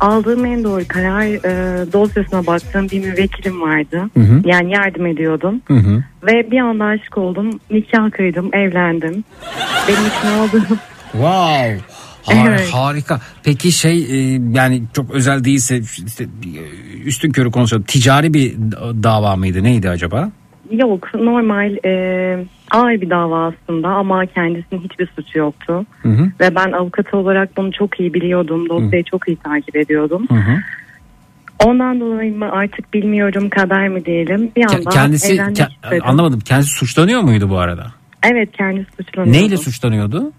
Aldığım 0.00 0.44
en 0.44 0.64
doğru 0.64 0.82
karar 0.88 1.24
e, 1.24 1.92
dosyasına 1.92 2.46
baktığım 2.46 2.90
bir 2.90 3.00
müvekkilim 3.00 3.60
vardı. 3.60 4.02
Hı 4.14 4.20
hı. 4.20 4.42
Yani 4.44 4.72
yardım 4.72 5.06
ediyordum. 5.06 5.60
Hı 5.68 5.74
hı. 5.74 6.04
Ve 6.22 6.50
bir 6.50 6.58
anda 6.58 6.84
aşık 6.84 7.18
oldum. 7.18 7.60
Nikah 7.70 8.10
kıydım, 8.10 8.50
evlendim. 8.54 9.24
Benim 9.88 10.00
için 10.06 10.38
oldu. 10.38 10.66
Wow. 11.12 11.80
Har- 12.26 12.48
Evet. 12.48 12.70
Harika. 12.72 13.20
Peki 13.44 13.72
şey 13.72 13.98
e, 13.98 14.40
yani 14.52 14.82
çok 14.94 15.10
özel 15.10 15.44
değilse 15.44 15.78
işte, 16.06 16.24
e, 16.24 16.98
üstün 17.04 17.30
körü 17.32 17.50
konuşalım. 17.50 17.82
Ticari 17.82 18.34
bir 18.34 18.54
dava 19.02 19.36
mıydı? 19.36 19.62
Neydi 19.62 19.90
acaba? 19.90 20.30
Yok, 20.70 21.14
normal 21.14 21.76
e, 21.84 22.44
ağır 22.70 23.00
bir 23.00 23.10
dava 23.10 23.46
aslında 23.46 23.88
ama 23.88 24.26
kendisinin 24.26 24.80
hiçbir 24.80 25.08
suçu 25.16 25.38
yoktu. 25.38 25.86
Hı 26.02 26.08
hı. 26.08 26.30
Ve 26.40 26.54
ben 26.54 26.72
avukat 26.72 27.14
olarak 27.14 27.56
bunu 27.56 27.72
çok 27.72 28.00
iyi 28.00 28.14
biliyordum. 28.14 28.68
Dosyayı 28.68 29.04
çok 29.04 29.28
iyi 29.28 29.36
takip 29.36 29.76
ediyordum. 29.76 30.26
Hı 30.28 30.34
hı. 30.34 30.56
Ondan 31.64 32.00
dolayı 32.00 32.36
mı 32.36 32.50
artık 32.52 32.94
bilmiyorum 32.94 33.48
kader 33.50 33.88
mi 33.88 34.04
diyelim. 34.04 34.50
Bir 34.56 34.62
anda 34.64 34.90
kendisi 34.90 35.34
ke- 35.36 35.50
istedim. 35.52 36.02
anlamadım. 36.02 36.40
Kendisi 36.40 36.78
suçlanıyor 36.78 37.20
muydu 37.20 37.50
bu 37.50 37.58
arada? 37.58 37.86
Evet 38.22 38.48
kendisi 38.52 38.86
suçlanıyordu. 38.96 39.38
Neyle 39.38 39.56
suçlanıyordu? 39.56 40.32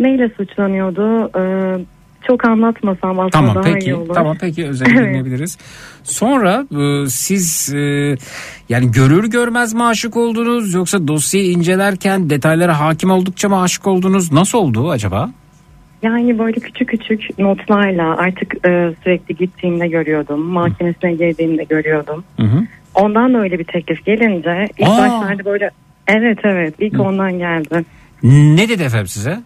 Neyle 0.00 0.28
suçlanıyordu? 0.28 1.30
Ee, 1.38 1.84
çok 2.26 2.44
anlatmasam 2.44 3.10
aslında 3.10 3.30
Tamam 3.30 3.54
daha 3.54 3.62
peki 3.64 3.86
iyi 3.90 3.94
olur. 3.94 4.14
tamam 4.14 4.36
peki 4.40 4.66
özel 4.68 4.86
Evet. 4.96 5.08
dinleyebiliriz. 5.08 5.58
Sonra 6.02 6.66
e, 6.80 7.08
siz 7.08 7.74
e, 7.74 7.78
yani 8.68 8.92
görür 8.92 9.30
görmez 9.30 9.74
mi 9.74 9.84
aşık 9.84 10.16
oldunuz 10.16 10.74
yoksa 10.74 11.08
dosyayı 11.08 11.50
incelerken 11.50 12.30
detaylara 12.30 12.80
hakim 12.80 13.10
oldukça 13.10 13.48
mı 13.48 13.62
aşık 13.62 13.86
oldunuz? 13.86 14.32
Nasıl 14.32 14.58
oldu 14.58 14.90
acaba? 14.90 15.30
Yani 16.02 16.38
böyle 16.38 16.60
küçük 16.60 16.88
küçük 16.88 17.38
notlarla 17.38 18.16
artık 18.16 18.66
e, 18.66 18.94
sürekli 19.04 19.36
gittiğimde 19.36 19.88
görüyordum. 19.88 20.40
Mahkemesine 20.40 21.12
girdiğimde 21.12 21.64
görüyordum. 21.64 22.24
Hı 22.36 22.46
hı. 22.46 22.62
Ondan 22.94 23.34
da 23.34 23.38
öyle 23.38 23.58
bir 23.58 23.64
teklif 23.64 24.04
gelince 24.06 24.68
ilk 24.78 24.88
Aa. 24.88 24.98
başlarda 24.98 25.44
böyle 25.44 25.70
evet 26.08 26.38
evet 26.44 26.74
ilk 26.78 27.00
ondan 27.00 27.38
geldi. 27.38 27.84
Ne 28.22 28.68
dedi 28.68 28.82
efendim 28.82 29.06
size? 29.06 29.40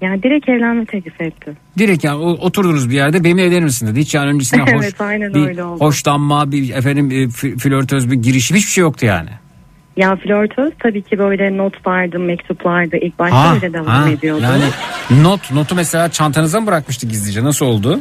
Yani 0.00 0.22
direkt 0.22 0.48
evlenme 0.48 0.84
teklif 0.86 1.20
etti. 1.20 1.52
Direkt 1.78 2.04
yani 2.04 2.16
oturdunuz 2.24 2.90
bir 2.90 2.94
yerde 2.94 3.24
benimle 3.24 3.44
evlenir 3.44 3.62
misin 3.62 3.86
dedi. 3.86 4.00
Hiç 4.00 4.14
yani 4.14 4.30
öncesinde 4.30 4.62
hoş, 4.76 4.84
Evet, 4.84 5.00
aynen 5.00 5.34
bir 5.34 5.46
öyle 5.46 5.64
oldu. 5.64 5.80
hoşlanma, 5.80 6.52
bir 6.52 6.74
efendim 6.74 7.10
e, 7.10 7.28
flörtöz 7.58 8.10
bir 8.10 8.16
girişim 8.16 8.56
hiçbir 8.56 8.70
şey 8.70 8.82
yoktu 8.82 9.06
yani. 9.06 9.30
Ya 9.96 10.16
flörtöz 10.16 10.72
tabii 10.78 11.02
ki 11.02 11.18
böyle 11.18 11.56
notlardı, 11.56 12.18
mektuplardı. 12.18 12.96
İlk 12.96 13.18
başta 13.18 13.50
Ha, 13.50 13.54
öyle 13.54 13.72
devam 13.72 13.86
ha, 13.86 14.10
ediyordu. 14.10 14.42
Yani 14.42 14.64
not 15.22 15.52
notu 15.52 15.74
mesela 15.74 16.08
çantanıza 16.08 16.60
mı 16.60 16.66
bırakmıştı 16.66 17.06
gizlice 17.06 17.44
nasıl 17.44 17.66
oldu? 17.66 18.00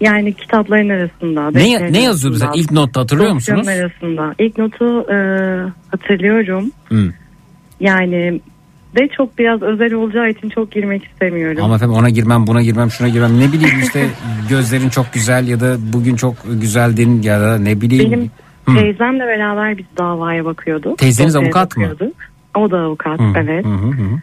Yani 0.00 0.32
kitapların 0.32 0.88
arasında. 0.88 1.50
Ne, 1.50 1.92
ne 1.92 2.02
yazıyordu 2.02 2.36
arasında, 2.36 2.60
ilk 2.60 2.72
notta 2.72 3.00
hatırlıyor 3.00 3.32
musunuz? 3.32 3.68
arasında. 3.68 4.34
İlk 4.38 4.58
notu 4.58 5.12
e, 5.12 5.16
hatırlıyorum. 5.90 6.70
Hı. 6.84 7.12
Yani 7.80 8.40
de 8.96 9.08
çok 9.16 9.38
biraz 9.38 9.62
özel 9.62 9.92
olacağı 9.94 10.30
için 10.30 10.48
çok 10.48 10.70
girmek 10.72 11.04
istemiyorum. 11.04 11.64
Ama 11.64 11.76
efendim 11.76 11.96
ona 11.96 12.10
girmem 12.10 12.46
buna 12.46 12.62
girmem 12.62 12.90
şuna 12.90 13.08
girmem 13.08 13.40
ne 13.40 13.52
bileyim 13.52 13.80
işte 13.82 14.06
gözlerin 14.48 14.88
çok 14.88 15.12
güzel 15.12 15.48
ya 15.48 15.60
da 15.60 15.76
bugün 15.92 16.16
çok 16.16 16.34
güzeldin 16.60 17.22
ya 17.22 17.40
da 17.40 17.58
ne 17.58 17.80
bileyim. 17.80 18.12
Benim 18.12 18.30
Hı. 18.66 18.74
teyzemle 18.82 19.26
beraber 19.26 19.78
biz 19.78 19.84
davaya 19.98 20.44
bakıyorduk. 20.44 20.98
Teyzeniz 20.98 21.34
Dosyaya 21.34 21.46
avukat 21.46 21.76
mı? 21.76 21.82
bakıyorduk. 21.82 22.16
O 22.56 22.70
da 22.70 22.78
avukat 22.78 23.20
Hı, 23.20 23.24
evet. 23.36 23.64
hı, 23.64 23.68
hı, 23.68 23.86
hı. 23.90 24.20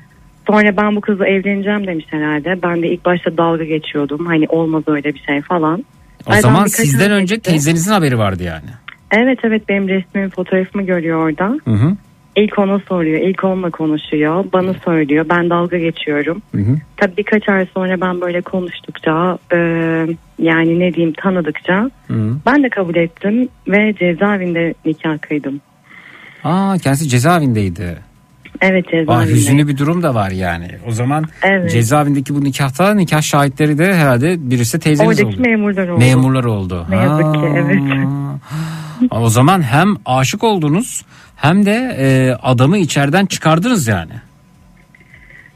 Sonra 0.48 0.78
ben 0.78 0.96
bu 0.96 1.02
kızla 1.02 1.28
evleneceğim 1.28 1.88
demiş 1.88 2.06
herhalde. 2.10 2.60
Ben 2.64 2.82
de 2.84 2.88
ilk 2.88 3.06
başta 3.06 3.38
dalga 3.38 3.64
geçiyordum. 3.64 4.26
Hani 4.26 4.46
olmaz 4.50 4.84
öyle 4.88 5.14
bir 5.14 5.20
şey 5.20 5.42
falan. 5.42 5.86
O 6.28 6.32
Aradan 6.32 6.42
zaman 6.42 6.60
birkaç 6.66 6.72
sizden 6.72 7.12
ay 7.12 7.22
önce 7.22 7.36
geçti. 7.36 7.50
teyzenizin 7.52 7.92
haberi 7.92 8.18
vardı 8.18 8.44
yani. 8.44 8.66
Evet 9.12 9.40
evet 9.44 9.70
benim 9.70 9.88
resmimi 9.88 10.30
fotoğrafımı 10.30 10.84
görüyor 10.86 11.20
orada. 11.30 11.60
Hı 11.66 11.72
hı. 11.72 11.96
İlk 12.36 12.60
ona 12.60 12.80
soruyor, 12.80 13.22
ilk 13.22 13.44
onunla 13.44 13.70
konuşuyor, 13.70 14.46
bana 14.54 14.74
söylüyor, 14.74 15.26
ben 15.30 15.50
dalga 15.50 15.78
geçiyorum. 15.78 16.42
Hı 16.56 16.58
hı. 16.62 16.76
Tabii 16.98 17.18
birkaç 17.18 17.50
ay 17.50 17.66
sonra 17.74 18.02
ben 18.02 18.22
böyle 18.22 18.42
konuştukça, 18.42 19.38
e, 19.54 19.58
yani 20.40 20.80
ne 20.80 20.94
diyeyim 20.94 21.14
tanıdıkça 21.18 21.90
Hı 22.08 22.14
hı. 22.14 22.36
ben 22.46 22.64
de 22.64 22.70
kabul 22.70 22.96
ettim 22.96 23.48
ve 23.68 23.96
cezaevinde 24.00 24.74
nikah 24.86 25.18
kıydım. 25.22 25.62
Aa 26.44 26.78
kendisi 26.84 27.10
cezaevindeydi. 27.10 27.98
Evet 28.62 28.86
Aa, 28.88 28.92
cezaevinde. 28.92 29.32
hüzünlü 29.34 29.68
bir 29.68 29.78
durum 29.78 30.04
da 30.04 30.16
var 30.16 30.32
yani. 30.32 30.68
O 30.88 30.92
zaman 30.92 31.26
Evet. 31.44 31.72
cezaevindeki 31.72 32.36
bu 32.36 32.44
nikahta 32.44 32.94
nikah 32.94 33.22
şahitleri 33.22 33.78
de 33.78 33.94
herhalde 33.96 34.36
birisi 34.50 34.80
teyzeniz 34.80 35.10
Oradaki 35.20 35.26
oldu. 35.40 35.50
memurlar 35.50 35.88
oldu. 35.88 36.00
Memurlar 36.00 36.44
oldu. 36.44 36.86
Ne 36.90 36.96
yazık 36.96 37.34
ki 37.34 37.40
evet. 37.56 37.80
O 39.12 39.30
zaman 39.30 39.62
hem 39.62 39.96
aşık 40.06 40.44
oldunuz 40.44 41.06
hem 41.36 41.66
de 41.66 41.96
e, 42.00 42.34
adamı 42.42 42.78
içeriden 42.78 43.26
çıkardınız 43.26 43.88
yani. 43.88 44.14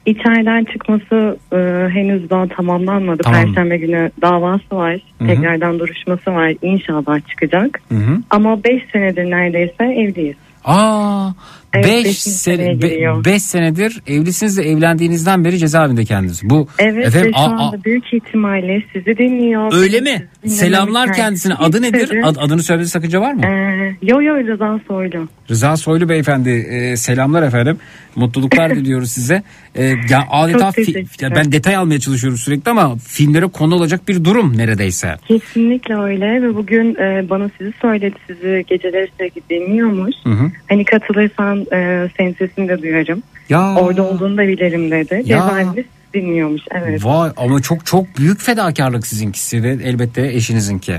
İçeriden 0.06 0.66
çıkması 0.74 1.38
e, 1.54 1.58
henüz 1.94 2.30
daha 2.30 2.48
tamamlanmadı. 2.48 3.24
Tamam. 3.24 3.46
Perşembe 3.46 3.78
günü 3.78 4.12
davası 4.22 4.76
var. 4.76 4.94
Hı 4.94 5.24
hı. 5.24 5.28
Tekrardan 5.28 5.80
duruşması 5.80 6.32
var. 6.32 6.54
İnşallah 6.62 7.28
çıkacak. 7.30 7.82
Hı 7.90 7.96
hı. 7.96 8.18
Ama 8.30 8.64
5 8.64 8.84
senedir 8.94 9.32
neredeyse 9.32 9.84
evliyiz. 9.84 10.36
Aa, 10.66 11.30
Evet, 11.78 11.86
5 11.86 12.06
beşinci 12.06 12.30
seneye 12.38 12.74
giriyor. 12.74 13.26
senedir 13.40 14.02
evlisiniz 14.08 14.58
ve 14.58 14.64
evlendiğinizden 14.64 15.46
beri 15.46 15.58
cezaevinde 15.58 16.06
kendiniz. 16.06 16.42
Bu 16.44 16.68
Evet 16.80 17.08
efendim 17.08 17.28
ve 17.30 17.34
şu 17.34 17.40
a- 17.40 17.44
anda 17.44 17.64
a- 17.64 17.84
büyük 17.84 18.14
ihtimalle 18.14 18.84
sizi 18.94 19.18
dinliyor. 19.18 19.74
öyle 19.74 20.02
mi? 20.02 20.28
Selamlar 20.48 21.14
kendisine. 21.14 21.54
Adı 21.54 21.82
nedir? 21.82 22.12
Ad- 22.24 22.36
adını 22.40 22.64
söylemede 22.64 22.90
sakınca 22.90 23.22
var 23.22 23.34
mı? 23.34 23.46
Ee, 23.46 23.96
yo 24.02 24.22
yo 24.22 24.38
Rıza 24.48 24.80
Soylu. 24.88 25.28
Rıza 25.50 25.78
Soylu 25.78 26.10
beyefendi 26.10 26.50
e, 26.50 26.98
selamlar 26.98 27.44
efendim. 27.44 27.78
Mutluluklar 28.16 28.70
diliyoruz 28.76 29.12
size. 29.12 29.44
E, 29.78 29.84
ya 29.86 30.28
adeta 30.32 30.70
fi- 30.70 31.24
ya 31.24 31.36
ben 31.36 31.52
detay 31.52 31.76
almaya 31.76 32.00
çalışıyorum 32.00 32.38
sürekli 32.38 32.72
ama 32.72 32.96
filmlere 32.96 33.46
konu 33.46 33.76
olacak 33.76 34.08
bir 34.08 34.24
durum 34.24 34.58
neredeyse. 34.58 35.16
Kesinlikle 35.28 35.96
öyle 35.96 36.42
ve 36.42 36.56
bugün 36.56 36.96
e, 36.96 37.30
bana 37.30 37.50
sizi 37.58 37.74
söyledi. 37.82 38.16
Sizi 38.28 38.66
geceleri 38.68 39.10
sürekli 39.18 39.42
dinliyormuş. 39.50 40.16
Hı 40.24 40.30
hı. 40.30 40.52
Hani 40.70 40.86
katılırsan 40.86 41.60
e, 41.74 42.10
senin 42.18 42.34
sesini 42.34 42.70
de 42.70 42.82
duyarım. 42.82 43.24
Ya. 43.50 43.76
Orada 43.76 44.04
olduğunu 44.04 44.38
da 44.38 44.48
bilirim 44.48 44.92
dedi. 44.92 45.24
Cezaevinde 45.26 45.86
dinliyormuş. 46.14 46.62
Evet. 46.72 47.06
Vay 47.06 47.32
ama 47.38 47.62
çok 47.62 47.86
çok 47.86 48.18
büyük 48.18 48.42
fedakarlık 48.42 49.08
sizinkisi 49.08 49.64
ve 49.64 49.70
elbette 49.84 50.28
eşinizinki 50.28 50.96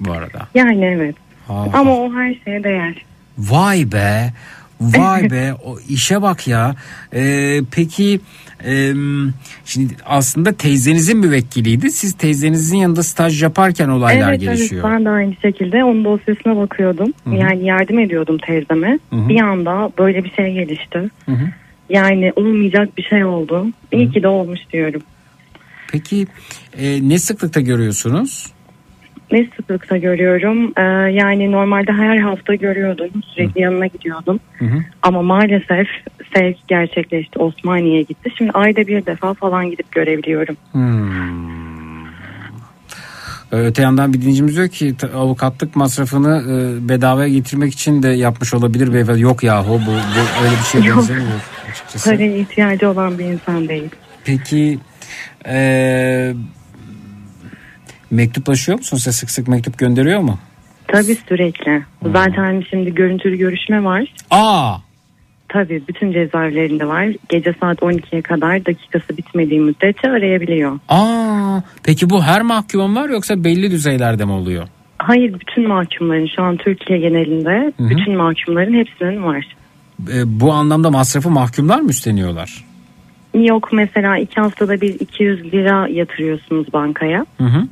bu 0.00 0.12
arada. 0.12 0.48
Yani 0.54 0.84
evet. 0.84 1.14
Ha. 1.48 1.66
Ama 1.72 1.96
o 1.96 2.14
her 2.14 2.34
şeye 2.44 2.64
değer. 2.64 3.04
Vay 3.38 3.92
be. 3.92 4.32
Vay 4.82 5.30
be 5.30 5.54
o 5.64 5.78
işe 5.88 6.22
bak 6.22 6.48
ya. 6.48 6.74
Ee, 7.14 7.60
peki 7.70 8.20
e, 8.66 8.92
şimdi 9.64 9.94
aslında 10.04 10.52
teyzenizin 10.52 11.18
müvekkiliydi. 11.18 11.90
Siz 11.90 12.12
teyzenizin 12.12 12.76
yanında 12.76 13.02
staj 13.02 13.42
yaparken 13.42 13.88
olaylar 13.88 14.28
evet 14.28 14.40
gelişiyor. 14.40 14.84
evet 14.84 14.94
ben 14.94 15.04
de 15.04 15.10
aynı 15.10 15.34
şekilde 15.42 15.84
onun 15.84 16.04
dosyasına 16.04 16.56
bakıyordum. 16.56 17.12
Hı 17.24 17.30
hı. 17.30 17.34
Yani 17.34 17.66
yardım 17.66 17.98
ediyordum 17.98 18.38
teyzeme. 18.38 18.98
Hı 19.10 19.16
hı. 19.16 19.28
Bir 19.28 19.40
anda 19.40 19.90
böyle 19.98 20.24
bir 20.24 20.30
şey 20.30 20.52
gelişti. 20.52 20.98
Hı 21.26 21.32
hı. 21.32 21.48
Yani 21.88 22.32
olmayacak 22.36 22.98
bir 22.98 23.02
şey 23.02 23.24
oldu. 23.24 23.66
İyi 23.92 24.10
ki 24.10 24.22
de 24.22 24.28
olmuş 24.28 24.60
diyorum. 24.72 25.02
Peki 25.92 26.26
e, 26.78 27.08
ne 27.08 27.18
sıklıkta 27.18 27.60
görüyorsunuz? 27.60 28.52
Ne 29.32 29.46
sıklıkta 29.56 29.96
görüyorum. 29.96 30.72
Ee, 30.76 30.82
yani 31.12 31.52
normalde 31.52 31.92
her 31.92 32.16
hafta 32.16 32.54
görüyordum. 32.54 33.10
Sürekli 33.34 33.60
yanına 33.60 33.86
gidiyordum. 33.86 34.40
Hı 34.58 34.64
hı. 34.64 34.78
Ama 35.02 35.22
maalesef 35.22 35.88
sevk 36.34 36.68
gerçekleşti. 36.68 37.38
Osmaniye'ye 37.38 38.02
gitti. 38.02 38.30
Şimdi 38.38 38.50
ayda 38.50 38.86
bir 38.86 39.06
defa 39.06 39.34
falan 39.34 39.70
gidip 39.70 39.92
görebiliyorum. 39.92 40.56
Hmm. 40.72 42.06
Ee, 43.52 43.56
Öte 43.56 43.82
yandan 43.82 44.12
bir 44.12 44.20
dinleyicimiz 44.20 44.56
diyor 44.56 44.68
ki 44.68 44.94
avukatlık 45.14 45.76
masrafını 45.76 46.42
e, 46.48 46.88
bedavaya 46.88 47.28
getirmek 47.28 47.72
için 47.72 48.02
de 48.02 48.08
yapmış 48.08 48.54
olabilir 48.54 48.94
beyefendi. 48.94 49.20
Yok 49.20 49.42
yahu 49.42 49.72
bu, 49.72 49.90
bu 49.90 50.44
öyle 50.44 50.54
bir 50.60 50.66
şey 50.72 50.82
Yok. 50.82 50.98
benzemiyor 50.98 51.40
açıkçası. 51.70 52.10
Paraya 52.10 52.36
ihtiyacı 52.36 52.90
olan 52.90 53.18
bir 53.18 53.24
insan 53.24 53.68
değil. 53.68 53.90
Peki 54.24 54.78
e, 55.46 56.34
mektuplaşıyor 58.12 58.78
musun? 58.78 58.96
Size 58.96 59.12
sık 59.12 59.30
sık 59.30 59.48
mektup 59.48 59.78
gönderiyor 59.78 60.20
mu? 60.20 60.38
Tabii 60.88 61.16
sürekli. 61.28 61.82
Zaten 62.12 62.64
şimdi 62.70 62.94
görüntülü 62.94 63.36
görüşme 63.36 63.84
var. 63.84 64.14
Aa 64.30 64.76
Tabii 65.48 65.82
bütün 65.88 66.12
cezaevlerinde 66.12 66.86
var. 66.88 67.08
Gece 67.28 67.54
saat 67.60 67.78
12'ye 67.78 68.22
kadar 68.22 68.66
dakikası 68.66 69.16
bitmediği 69.16 69.60
müddetçe 69.60 70.10
arayabiliyor. 70.10 70.78
Aa, 70.88 71.60
peki 71.82 72.10
bu 72.10 72.22
her 72.22 72.42
mahkumun 72.42 72.96
var 72.96 73.08
yoksa 73.08 73.44
belli 73.44 73.70
düzeylerde 73.70 74.24
mi 74.24 74.32
oluyor? 74.32 74.68
Hayır 74.98 75.34
bütün 75.40 75.68
mahkumların 75.68 76.28
şu 76.36 76.42
an 76.42 76.56
Türkiye 76.56 76.98
genelinde 76.98 77.72
Hı 77.76 77.84
hı. 77.84 77.90
bütün 77.90 78.16
mahkumların 78.16 78.74
hepsinin 78.74 79.22
var. 79.24 79.56
E, 80.14 80.40
bu 80.40 80.52
anlamda 80.52 80.90
masrafı 80.90 81.30
mahkumlar 81.30 81.80
mı 81.80 81.90
üstleniyorlar? 81.90 82.64
Yok 83.34 83.68
mesela 83.72 84.18
iki 84.18 84.40
haftada 84.40 84.80
bir 84.80 85.00
200 85.00 85.44
lira 85.44 85.88
yatırıyorsunuz 85.88 86.72
bankaya. 86.72 87.26
Hı 87.38 87.44
hı. 87.44 87.66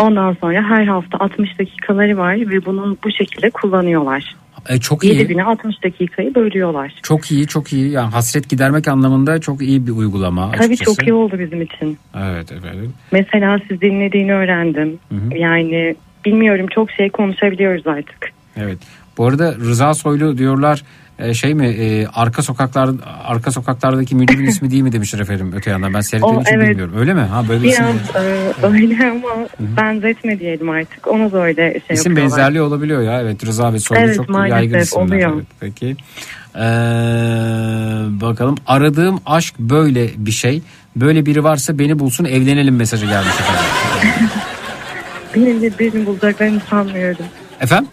Ondan 0.00 0.36
sonra 0.40 0.62
her 0.62 0.84
hafta 0.84 1.18
60 1.18 1.58
dakikaları 1.58 2.16
var 2.16 2.34
ve 2.36 2.64
bunu 2.64 2.96
bu 3.04 3.10
şekilde 3.10 3.50
kullanıyorlar. 3.50 4.36
E, 4.68 4.80
çok 4.80 5.04
iyi. 5.04 5.14
7 5.14 5.26
güne 5.26 5.44
60 5.44 5.84
dakikayı 5.84 6.34
bölüyorlar. 6.34 6.94
Çok 7.02 7.30
iyi, 7.32 7.46
çok 7.46 7.72
iyi. 7.72 7.90
Yani 7.90 8.10
hasret 8.10 8.48
gidermek 8.48 8.88
anlamında 8.88 9.40
çok 9.40 9.62
iyi 9.62 9.86
bir 9.86 9.92
uygulama. 9.92 10.50
Tabii 10.50 10.64
açıkçası. 10.64 10.96
çok 10.96 11.06
iyi 11.06 11.12
oldu 11.12 11.38
bizim 11.38 11.62
için. 11.62 11.98
Evet 12.18 12.52
efendim. 12.52 12.92
Mesela 13.12 13.58
siz 13.68 13.80
dinlediğini 13.80 14.34
öğrendim. 14.34 14.98
Hı 15.08 15.14
hı. 15.14 15.38
Yani 15.38 15.96
bilmiyorum 16.24 16.66
çok 16.66 16.90
şey 16.90 17.10
konuşabiliyoruz 17.10 17.86
artık. 17.86 18.32
Evet. 18.56 18.78
Bu 19.18 19.26
arada 19.26 19.54
Rıza 19.54 19.94
Soylu 19.94 20.38
diyorlar 20.38 20.82
e, 21.18 21.34
şey 21.34 21.54
mi 21.54 21.66
e, 21.66 22.06
arka 22.06 22.42
sokaklar 22.42 22.90
arka 23.24 23.50
sokaklardaki 23.50 24.14
müdürün 24.14 24.46
ismi 24.46 24.70
değil 24.70 24.82
mi 24.82 24.92
demişler 24.92 25.18
efendim 25.18 25.52
öte 25.56 25.70
yandan. 25.70 25.94
Ben 25.94 26.00
seyrettiğim 26.00 26.40
için 26.40 26.54
evet. 26.54 26.68
bilmiyorum. 26.68 26.94
Öyle 26.96 27.14
mi? 27.14 27.20
Ha 27.20 27.48
böyle 27.48 27.62
bir 27.62 27.68
isim, 27.68 27.84
Biraz 28.14 28.24
e, 28.24 28.66
öyle 28.66 29.10
ama 29.10 29.48
benzetme 29.60 30.38
diyelim 30.38 30.70
artık. 30.70 31.06
Ona 31.06 31.32
da 31.32 31.42
öyle 31.42 31.80
şey 31.86 31.94
isim 31.94 32.12
yapıyorlar. 32.12 32.38
benzerliği 32.38 32.62
olabiliyor 32.62 33.02
ya. 33.02 33.20
Evet 33.20 33.46
Rıza 33.46 33.72
ve 33.72 33.78
Soylu 33.78 34.02
Evet, 34.02 34.16
çok 34.16 34.28
maalesef 34.28 34.56
yaygın 34.58 34.78
isimler. 34.78 35.04
oluyor. 35.04 35.32
evet, 35.34 35.46
peki. 35.60 35.96
Ee, 36.56 36.60
bakalım. 38.20 38.54
Aradığım 38.66 39.20
aşk 39.26 39.58
böyle 39.58 40.10
bir 40.16 40.30
şey. 40.30 40.62
Böyle 40.96 41.26
biri 41.26 41.44
varsa 41.44 41.78
beni 41.78 41.98
bulsun 41.98 42.24
evlenelim 42.24 42.76
mesajı 42.76 43.06
gelmiş 43.06 43.34
efendim. 43.40 43.64
Benim 45.34 45.60
gibi 45.60 45.78
birini 45.78 46.06
bulacaklarını 46.06 46.60
sanmıyorum. 46.70 47.24
efendim 47.60 47.88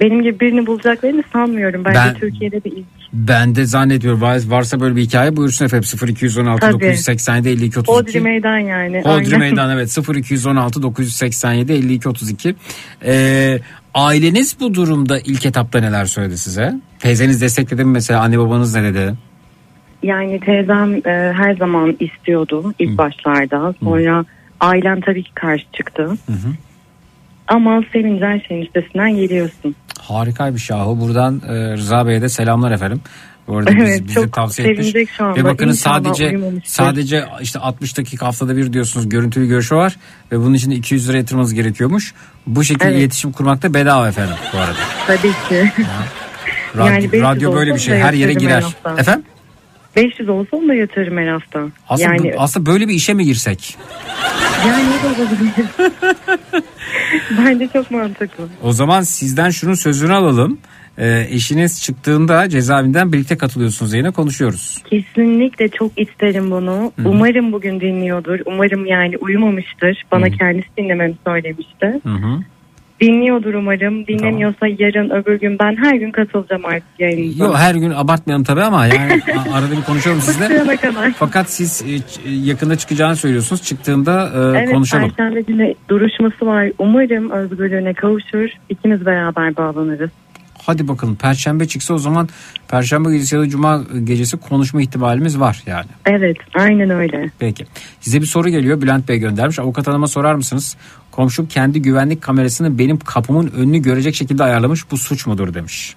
Benim 0.00 0.22
gibi 0.22 0.40
birini 0.40 0.66
bulacaklarını 0.66 1.22
sanmıyorum. 1.32 1.84
Bence 1.84 1.98
Ben- 1.98 2.14
Türkiye'de 2.14 2.64
bir 2.64 2.72
ilk. 2.72 2.84
ben 3.12 3.54
de 3.54 3.66
zannediyorum 3.66 4.20
var- 4.20 4.42
varsa 4.48 4.80
böyle 4.80 4.96
bir 4.96 5.02
hikaye 5.02 5.36
buyursun 5.36 5.64
efendim 5.64 5.88
0216 6.08 6.60
Tabii. 6.60 6.72
987 6.72 7.48
52 7.48 7.78
32 7.80 7.92
Odri 7.92 8.20
meydan 8.20 8.58
yani. 8.58 8.98
Hodri 9.00 9.10
Aynen. 9.10 9.38
Meydan 9.38 9.70
evet 9.70 9.98
0216 10.14 10.82
987 10.82 11.72
52 11.72 12.08
32. 12.08 12.54
Ee, 13.04 13.58
aileniz 13.94 14.56
bu 14.60 14.74
durumda 14.74 15.18
ilk 15.18 15.46
etapta 15.46 15.80
neler 15.80 16.04
söyledi 16.04 16.38
size? 16.38 16.74
Teyzeniz 16.98 17.40
destekledi 17.42 17.84
mi 17.84 17.90
mesela 17.92 18.20
anne 18.20 18.38
babanız 18.38 18.74
ne 18.74 18.82
dedi? 18.94 19.14
Yani 20.02 20.40
teyzem 20.40 20.94
e, 20.94 21.32
her 21.36 21.54
zaman 21.56 21.96
istiyordu 22.00 22.74
ilk 22.78 22.98
başlarda. 22.98 23.74
Sonra 23.80 24.24
ailem 24.60 25.00
tabii 25.00 25.22
ki 25.22 25.30
karşı 25.34 25.64
çıktı. 25.72 26.10
Ama 27.48 27.82
sevince 27.92 28.24
her 28.24 28.40
şeyin 28.48 28.62
üstesinden 28.62 29.16
geliyorsun. 29.16 29.74
Harikaymış 30.00 30.70
yahu 30.70 31.00
buradan 31.00 31.42
e, 31.48 31.72
Rıza 31.76 32.06
Bey'e 32.06 32.22
de 32.22 32.28
selamlar 32.28 32.70
efendim. 32.70 33.00
Bu 33.48 33.58
arada 33.58 33.70
biz, 33.76 33.82
Evet, 33.88 34.02
bizi 34.04 34.14
çok 34.14 34.32
tavsiye 34.32 34.68
etmiş. 34.68 34.86
sevinecek 34.86 35.10
şu 35.16 35.24
anda. 35.24 35.40
Ve 35.40 35.44
bakınız 35.44 35.76
İnşallah 35.78 36.04
sadece 36.04 36.38
sadece 36.64 37.24
işte 37.40 37.58
60 37.58 37.98
dakika 37.98 38.26
haftada 38.26 38.56
bir 38.56 38.72
diyorsunuz 38.72 39.08
görüntülü 39.08 39.48
görüşü 39.48 39.76
var 39.76 39.96
ve 40.32 40.38
bunun 40.38 40.54
için 40.54 40.70
de 40.70 40.74
200 40.74 41.08
lira 41.08 41.16
yatırmanız 41.16 41.54
gerekiyormuş. 41.54 42.14
Bu 42.46 42.64
şekilde 42.64 42.88
Evet. 42.88 42.98
iletişim 43.00 43.32
kurmak 43.32 43.62
da 43.62 43.74
bedava 43.74 44.08
efendim 44.08 44.34
bu 44.52 44.58
arada. 44.58 44.78
Tabii 45.06 45.32
ki. 45.48 45.72
Radyo, 46.76 46.86
Yani 46.92 47.12
500 47.12 47.22
radyo 47.22 47.54
böyle 47.54 47.74
bir 47.74 47.78
şey 47.80 47.98
her 47.98 48.12
yere 48.12 48.32
girer. 48.32 48.64
Efendim? 48.98 49.24
500 49.96 50.28
olsa 50.28 50.56
onu 50.56 50.68
da 50.68 50.74
yatırırım 50.74 51.18
her 51.18 51.26
hafta. 51.28 51.60
Aslında, 51.88 52.08
yani, 52.14 52.34
aslında 52.38 52.66
böyle 52.66 52.88
bir 52.88 52.94
işe 52.94 53.14
mi 53.14 53.24
girsek? 53.24 53.76
yani 54.68 54.84
ne 54.84 55.08
olabilir. 55.08 55.66
Bence 57.38 57.68
çok 57.72 57.90
mantıklı. 57.90 58.44
O 58.62 58.72
zaman 58.72 59.02
sizden 59.02 59.50
şunun 59.50 59.74
sözünü 59.74 60.12
alalım. 60.12 60.58
Ee, 60.98 61.26
eşiniz 61.30 61.82
çıktığında 61.82 62.48
cezaevinden 62.48 63.12
birlikte 63.12 63.36
katılıyorsunuz 63.36 63.94
yine 63.94 64.10
konuşuyoruz. 64.10 64.82
Kesinlikle 64.90 65.68
çok 65.68 65.92
isterim 65.96 66.50
bunu. 66.50 66.92
Hı. 67.00 67.08
Umarım 67.08 67.52
bugün 67.52 67.80
dinliyordur. 67.80 68.38
Umarım 68.46 68.86
yani 68.86 69.16
uyumamıştır. 69.16 70.04
Bana 70.12 70.30
kendisi 70.30 70.68
dinlememi 70.78 71.14
söylemişti. 71.26 72.00
Hı 72.02 72.14
hı. 72.14 72.40
Dinliyordur 73.00 73.54
umarım. 73.54 74.06
Dinlemiyorsa 74.06 74.66
yarın 74.78 75.10
öbür 75.10 75.40
gün 75.40 75.58
ben 75.58 75.76
her 75.76 75.94
gün 75.96 76.10
katılacağım 76.10 76.64
artık 76.64 76.88
yayınıza. 76.98 77.44
Yok 77.44 77.56
her 77.56 77.74
gün 77.74 77.90
abartmayalım 77.90 78.44
tabii 78.44 78.62
ama 78.62 78.86
yani 78.86 79.22
a- 79.38 79.54
arada 79.54 79.76
bir 79.76 79.82
konuşalım 79.82 80.20
kadar. 80.20 81.12
Fakat 81.18 81.50
siz 81.50 81.82
e, 81.82 81.86
ç- 81.86 82.44
yakında 82.44 82.76
çıkacağını 82.76 83.16
söylüyorsunuz. 83.16 83.62
Çıktığında 83.62 84.30
e, 84.34 84.58
Evet 84.58 84.72
konuşalım. 84.72 85.10
Perşembe 85.10 85.40
günü 85.40 85.74
duruşması 85.88 86.46
var. 86.46 86.68
Umarım 86.78 87.30
özgürlüğüne 87.30 87.94
kavuşur. 87.94 88.48
İkimiz 88.68 89.06
beraber 89.06 89.56
bağlanırız. 89.56 90.10
Hadi 90.66 90.88
bakalım 90.88 91.16
perşembe 91.16 91.66
çıksa 91.68 91.94
o 91.94 91.98
zaman 91.98 92.28
perşembe 92.68 93.12
gecesi 93.12 93.34
ya 93.34 93.40
da 93.40 93.48
cuma 93.48 93.82
gecesi 94.04 94.36
konuşma 94.36 94.82
ihtimalimiz 94.82 95.40
var 95.40 95.62
yani. 95.66 95.86
Evet 96.06 96.36
aynen 96.54 96.90
öyle. 96.90 97.30
Peki. 97.38 97.64
Size 98.00 98.20
bir 98.20 98.26
soru 98.26 98.48
geliyor. 98.48 98.82
Bülent 98.82 99.08
Bey 99.08 99.18
göndermiş. 99.18 99.58
Avukat 99.58 99.86
hanıma 99.86 100.06
sorar 100.06 100.34
mısınız? 100.34 100.76
Komşum 101.16 101.46
kendi 101.46 101.82
güvenlik 101.82 102.22
kamerasını 102.22 102.78
benim 102.78 102.98
kapımın 102.98 103.50
önünü 103.50 103.78
görecek 103.78 104.14
şekilde 104.14 104.44
ayarlamış. 104.44 104.90
Bu 104.90 104.96
suç 104.96 105.26
mudur 105.26 105.54
demiş. 105.54 105.96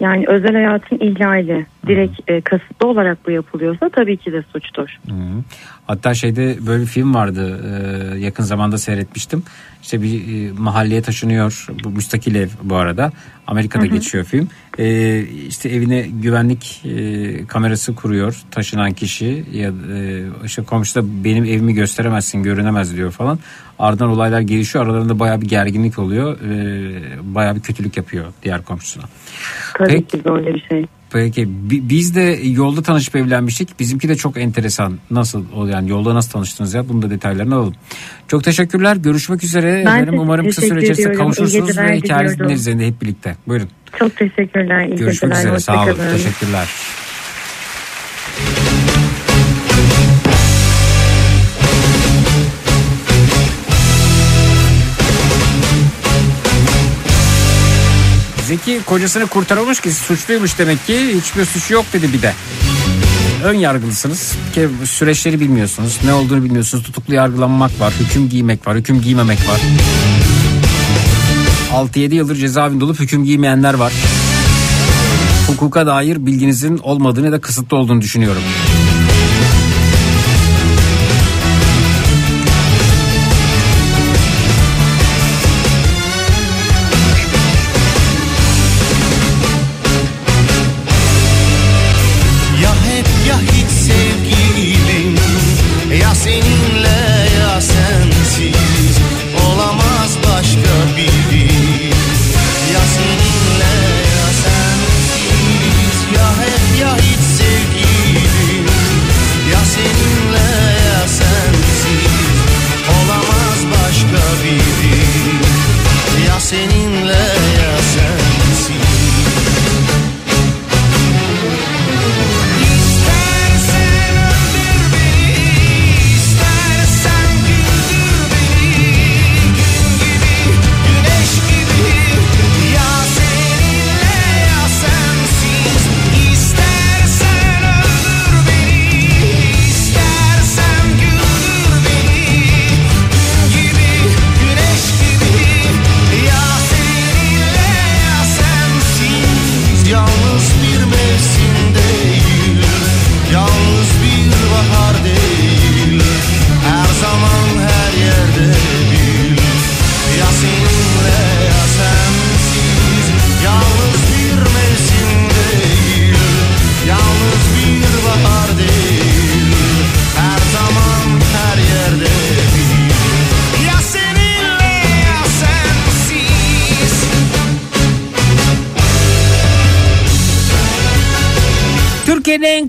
Yani 0.00 0.24
özel 0.28 0.52
hayatın 0.52 0.96
ihlali 0.96 1.66
direkt 1.86 2.30
e, 2.30 2.40
kasıtlı 2.40 2.88
olarak 2.88 3.26
bu 3.26 3.30
yapılıyorsa 3.30 3.88
tabii 3.88 4.16
ki 4.16 4.32
de 4.32 4.42
suçtur. 4.52 4.98
Hı. 5.06 5.12
Hatta 5.86 6.14
şeyde 6.14 6.56
böyle 6.66 6.82
bir 6.82 6.86
film 6.86 7.14
vardı 7.14 7.60
e, 7.64 8.18
yakın 8.18 8.42
zamanda 8.42 8.78
seyretmiştim. 8.78 9.42
İşte 9.82 10.02
bir 10.02 10.48
e, 10.48 10.52
mahalleye 10.52 11.02
taşınıyor 11.02 11.66
bu 11.84 11.90
müstakil 11.90 12.34
ev 12.34 12.48
bu 12.62 12.76
arada 12.76 13.12
Amerika'da 13.46 13.84
Hı 13.84 13.88
hı. 13.88 13.92
geçiyor 13.92 14.24
film. 14.24 14.48
E, 14.78 15.20
işte 15.48 15.68
evine 15.68 16.00
güvenlik 16.00 16.82
e, 16.84 17.46
kamerası 17.46 17.94
kuruyor 17.94 18.42
taşınan 18.50 18.92
kişi 18.92 19.44
ya 19.52 19.72
e, 19.92 20.22
işte 20.44 20.62
komşu 20.62 20.94
da 20.94 21.24
benim 21.24 21.44
evimi 21.44 21.74
gösteremezsin 21.74 22.42
görünemez 22.42 22.96
diyor 22.96 23.10
falan. 23.10 23.38
Ardından 23.78 24.08
olaylar 24.08 24.40
gelişiyor 24.40 24.84
aralarında 24.84 25.18
bayağı 25.18 25.40
bir 25.40 25.48
gerginlik 25.48 25.98
oluyor 25.98 26.40
e, 26.40 27.34
bayağı 27.34 27.56
bir 27.56 27.60
kötülük 27.60 27.96
yapıyor 27.96 28.26
diğer 28.42 28.62
komşusuna. 28.62 29.04
Tabii 29.78 29.88
Peki. 29.88 30.06
ki 30.06 30.24
böyle 30.24 30.54
bir 30.54 30.64
şey. 30.68 30.86
Peki 31.10 31.48
bi- 31.70 31.88
biz 31.88 32.16
de 32.16 32.38
yolda 32.44 32.82
tanışıp 32.82 33.16
evlenmiştik. 33.16 33.80
Bizimki 33.80 34.08
de 34.08 34.16
çok 34.16 34.36
enteresan. 34.36 34.98
Nasıl 35.10 35.68
yani 35.68 35.90
yolda 35.90 36.14
nasıl 36.14 36.30
tanıştınız 36.30 36.74
ya? 36.74 36.88
Bunun 36.88 37.02
da 37.02 37.10
detaylarını 37.10 37.54
alalım. 37.54 37.74
Çok 38.28 38.44
teşekkürler. 38.44 38.96
Görüşmek 38.96 39.44
üzere. 39.44 39.82
Ben 39.86 40.02
Efendim 40.02 40.18
umarım 40.18 40.46
kısa 40.48 40.62
süre 40.62 40.78
içerisinde 40.78 41.08
ediyorum. 41.08 41.18
Kavuşursunuz 41.18 41.78
ve 41.78 41.96
hikayenizi 41.96 42.38
dinleriz 42.38 42.66
hep 42.66 43.02
birlikte. 43.02 43.36
Buyurun. 43.46 43.68
Çok 43.98 44.16
teşekkürler. 44.16 44.86
iyi 44.86 44.96
Görüşmek 44.96 45.32
geceler, 45.32 45.56
üzere. 45.56 45.60
Sağ 45.60 45.84
olun. 45.84 45.96
Teşekkürler. 46.12 46.68
Zeki 58.46 58.80
kocasını 58.86 59.26
kurtarılmış 59.26 59.80
ki 59.80 59.92
suçluymuş 59.92 60.58
demek 60.58 60.86
ki 60.86 61.20
hiçbir 61.20 61.44
suçu 61.44 61.74
yok 61.74 61.84
dedi 61.92 62.12
bir 62.12 62.22
de. 62.22 62.32
Ön 63.44 63.54
yargılısınız. 63.54 64.32
Ki 64.54 64.68
süreçleri 64.84 65.40
bilmiyorsunuz. 65.40 65.98
Ne 66.04 66.14
olduğunu 66.14 66.44
bilmiyorsunuz. 66.44 66.84
Tutuklu 66.84 67.14
yargılanmak 67.14 67.80
var 67.80 67.94
hüküm 68.00 68.28
giymek 68.28 68.66
var 68.66 68.76
hüküm 68.76 69.00
giymemek 69.00 69.38
var. 69.48 69.60
6-7 71.72 72.14
yıldır 72.14 72.36
cezaevinde 72.36 72.84
olup 72.84 73.00
hüküm 73.00 73.24
giymeyenler 73.24 73.74
var. 73.74 73.92
Hukuka 75.46 75.86
dair 75.86 76.26
bilginizin 76.26 76.78
olmadığını 76.78 77.26
ya 77.26 77.32
da 77.32 77.40
kısıtlı 77.40 77.76
olduğunu 77.76 78.00
düşünüyorum. 78.00 78.42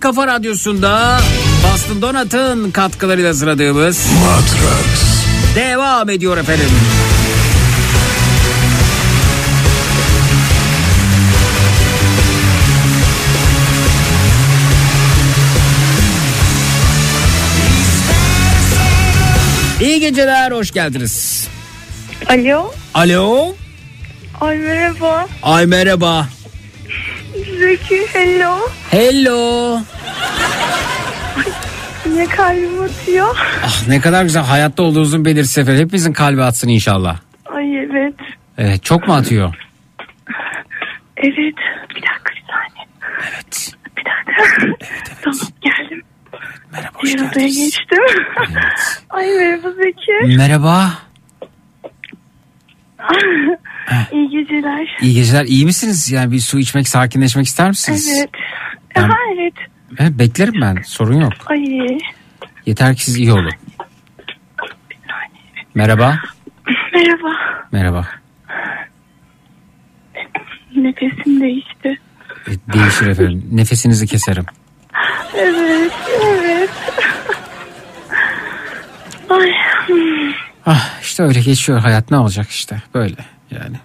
Kafa 0.08 0.28
radyosunda 0.28 1.20
Boston 1.64 2.02
Donat'ın 2.02 2.72
katkılarıyla 2.72 3.34
sıradığımız 3.34 4.06
Matrax 4.26 5.26
devam 5.56 6.10
ediyor 6.10 6.38
efendim. 6.38 6.70
İyi 19.82 20.00
geceler, 20.00 20.52
hoş 20.52 20.72
geldiniz. 20.72 21.48
Alo. 22.30 22.72
Alo, 22.94 23.56
Ay 24.42 24.58
merhaba. 24.58 25.28
ay 25.44 25.66
merhaba. 25.66 26.28
Zeki 27.60 28.08
hello. 28.14 28.58
Hello. 28.92 29.80
Niye 32.06 32.26
kalbim 32.26 32.82
atıyor? 32.82 33.38
Ah 33.66 33.88
ne 33.88 34.02
kadar 34.02 34.24
güzel 34.24 34.44
hayatta 34.44 34.84
olduğunuzun 34.84 35.26
belirtisi 35.26 35.62
efendim. 35.62 35.84
Hepimizin 35.86 36.14
kalbi 36.14 36.44
atsın 36.44 36.68
inşallah. 36.68 37.20
Ay 37.46 37.78
evet. 37.78 38.14
Evet, 38.58 38.84
çok 38.84 39.08
mu 39.08 39.14
atıyor? 39.14 39.56
Evet. 41.18 41.36
Bir 41.90 42.02
dakika 42.02 42.32
bir 42.36 42.44
saniye. 42.48 42.88
Evet. 43.34 43.74
Bir 43.98 44.04
dakika. 44.06 44.86
Tamam 45.24 45.40
geldim. 45.62 46.02
Merhaba 46.72 46.90
hoş 47.00 47.14
Diğer 47.14 47.32
odaya 47.32 47.48
geçtim. 47.48 48.00
Ay 49.10 49.26
merhaba 49.28 49.72
Zeki. 49.72 50.38
Merhaba. 50.38 50.92
İyi 54.12 54.30
geceler. 54.30 54.98
İyi 55.02 55.14
geceler. 55.14 55.46
İyi 55.46 55.66
misiniz? 55.66 56.12
Yani 56.12 56.32
bir 56.32 56.40
su 56.40 56.60
içmek, 56.60 56.88
sakinleşmek 56.88 57.46
ister 57.46 57.68
misiniz? 57.68 58.14
Evet. 58.20 58.30
Yani- 58.96 59.08
Ha 59.12 59.18
evet. 59.36 59.54
Evet, 59.98 60.12
beklerim 60.20 60.54
ben. 60.62 60.82
Sorun 60.86 61.22
yok. 61.22 61.34
Ay. 61.46 61.98
Yeter 62.66 62.96
ki 62.96 63.04
siz 63.04 63.18
iyi 63.18 63.32
olun. 63.34 63.52
Merhaba. 65.76 66.20
Merhaba. 66.94 67.34
Merhaba. 67.72 68.08
Nefesim 70.76 71.42
değişti. 71.42 72.00
E, 72.48 72.74
Değişir 72.74 73.08
efendim. 73.08 73.44
Nefesinizi 73.52 74.08
keserim. 74.08 74.46
Evet. 75.38 75.92
Evet. 76.26 76.70
Ay. 79.30 79.52
Ah 80.66 81.00
işte 81.02 81.24
öyle 81.24 81.40
geçiyor 81.40 81.80
hayat 81.80 82.12
ne 82.12 82.18
olacak 82.18 82.50
işte 82.50 82.82
böyle 82.94 83.16
yani. 83.52 83.78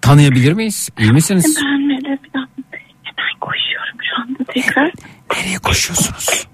Tanıyabilir 0.00 0.52
miyiz? 0.52 0.88
İyi 0.98 1.12
misiniz? 1.12 1.58
Ben 1.64 1.80
Melek. 1.80 2.20
Hemen 2.34 3.38
koşuyorum 3.40 3.98
şu 4.10 4.22
anda 4.22 4.37
tekrar. 4.54 4.92
Nereye 5.36 5.58
koşuyorsunuz? 5.58 6.46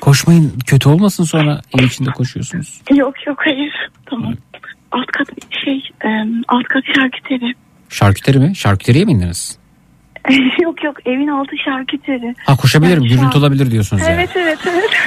Koşmayın 0.00 0.52
kötü 0.66 0.88
olmasın 0.88 1.24
sonra 1.24 1.60
ev 1.78 1.84
içinde 1.84 2.10
koşuyorsunuz. 2.10 2.80
Yok 2.94 3.26
yok 3.26 3.38
hayır. 3.44 3.72
Tamam. 4.10 4.34
Alt 4.92 5.06
kat 5.06 5.28
şey 5.64 5.80
alt 6.48 6.64
kat 6.68 6.82
şarküteri. 6.96 7.54
Şarküteri 7.88 8.38
mi? 8.38 8.56
Şarküteriye 8.56 9.04
mi 9.04 9.12
indiniz? 9.12 9.58
yok 10.62 10.84
yok 10.84 10.96
evin 11.06 11.28
altı 11.28 11.56
şarküteri. 11.64 12.34
Ha 12.46 12.56
koşabilirim. 12.56 13.02
Yani 13.04 13.14
Gürültü 13.14 13.38
olabilir 13.38 13.70
diyorsunuz 13.70 14.02
yani. 14.02 14.12
Evet 14.12 14.30
evet 14.36 14.58
evet. 14.66 14.90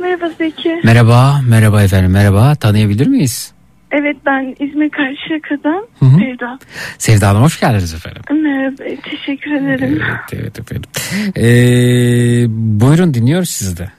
Merhaba 0.00 0.28
Zeki. 0.38 0.80
Merhaba, 0.84 1.40
merhaba 1.48 1.82
efendim, 1.82 2.10
merhaba. 2.10 2.54
Tanıyabilir 2.54 3.06
miyiz? 3.06 3.53
Evet 3.96 4.16
ben 4.26 4.56
İzmir 4.60 4.90
Karşıyaka'dan 4.90 5.86
Hı 5.98 6.04
hı. 6.04 6.18
Sevda. 6.18 6.58
Sevda 6.98 7.28
Hanım 7.28 7.42
hoş 7.42 7.60
geldiniz 7.60 7.94
efendim. 7.94 8.22
Merhaba 8.30 9.00
teşekkür 9.10 9.50
ederim. 9.52 10.02
Evet, 10.02 10.42
evet 10.42 10.58
efendim. 10.58 10.90
Ee, 11.36 12.46
buyurun 12.80 13.14
dinliyoruz 13.14 13.48
sizi 13.50 13.76
de. 13.76 13.90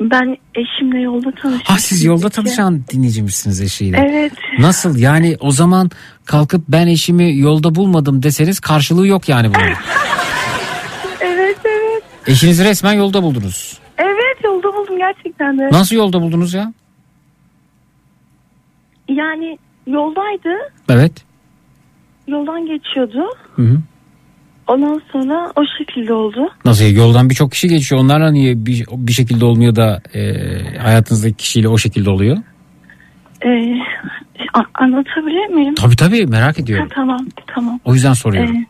Ben 0.00 0.36
eşimle 0.54 1.00
yolda 1.00 1.30
tanıştım. 1.30 1.74
Ha 1.74 1.78
siz 1.78 2.04
yolda 2.04 2.28
tanışan 2.28 2.84
dinleyicimizsiniz 2.92 3.60
eşiyle. 3.60 4.06
Evet. 4.10 4.32
Nasıl 4.58 4.98
yani 4.98 5.36
o 5.40 5.50
zaman 5.50 5.90
kalkıp 6.24 6.62
ben 6.68 6.86
eşimi 6.86 7.38
yolda 7.38 7.74
bulmadım 7.74 8.22
deseniz 8.22 8.60
karşılığı 8.60 9.06
yok 9.06 9.28
yani 9.28 9.54
bunun. 9.54 9.64
Evet 11.20 11.58
evet. 11.64 12.02
Eşinizi 12.26 12.64
resmen 12.64 12.92
yolda 12.92 13.22
buldunuz. 13.22 13.78
Evet 13.98 14.44
yolda 14.44 14.68
buldum 14.68 14.98
gerçekten 14.98 15.58
de. 15.58 15.68
Nasıl 15.72 15.96
yolda 15.96 16.20
buldunuz 16.20 16.54
ya? 16.54 16.72
Yani 19.08 19.58
yoldaydı. 19.86 20.72
Evet. 20.88 21.12
Yoldan 22.28 22.66
geçiyordu. 22.66 23.24
Hı 23.56 23.62
hı. 23.62 23.78
Ondan 24.66 25.02
sonra 25.12 25.52
o 25.56 25.62
şekilde 25.78 26.12
oldu. 26.12 26.48
Nasıl 26.64 26.84
yoldan 26.84 27.30
birçok 27.30 27.52
kişi 27.52 27.68
geçiyor. 27.68 28.00
Onlarla 28.00 28.30
niye 28.30 28.66
bir, 28.66 28.84
bir 28.92 29.12
şekilde 29.12 29.44
olmuyor 29.44 29.76
da 29.76 30.02
e, 30.14 30.22
hayatınızdaki 30.78 31.36
kişiyle 31.36 31.68
o 31.68 31.78
şekilde 31.78 32.10
oluyor? 32.10 32.36
A- 34.54 34.82
anlatabilir 34.84 35.46
miyim? 35.46 35.74
Tabii 35.74 35.96
tabii 35.96 36.26
merak 36.26 36.58
Ha, 36.58 36.62
ediyorum. 36.62 36.88
tamam 36.94 37.26
tamam. 37.46 37.80
O 37.84 37.94
yüzden 37.94 38.12
soruyorum. 38.12 38.56
Ee, 38.56 38.64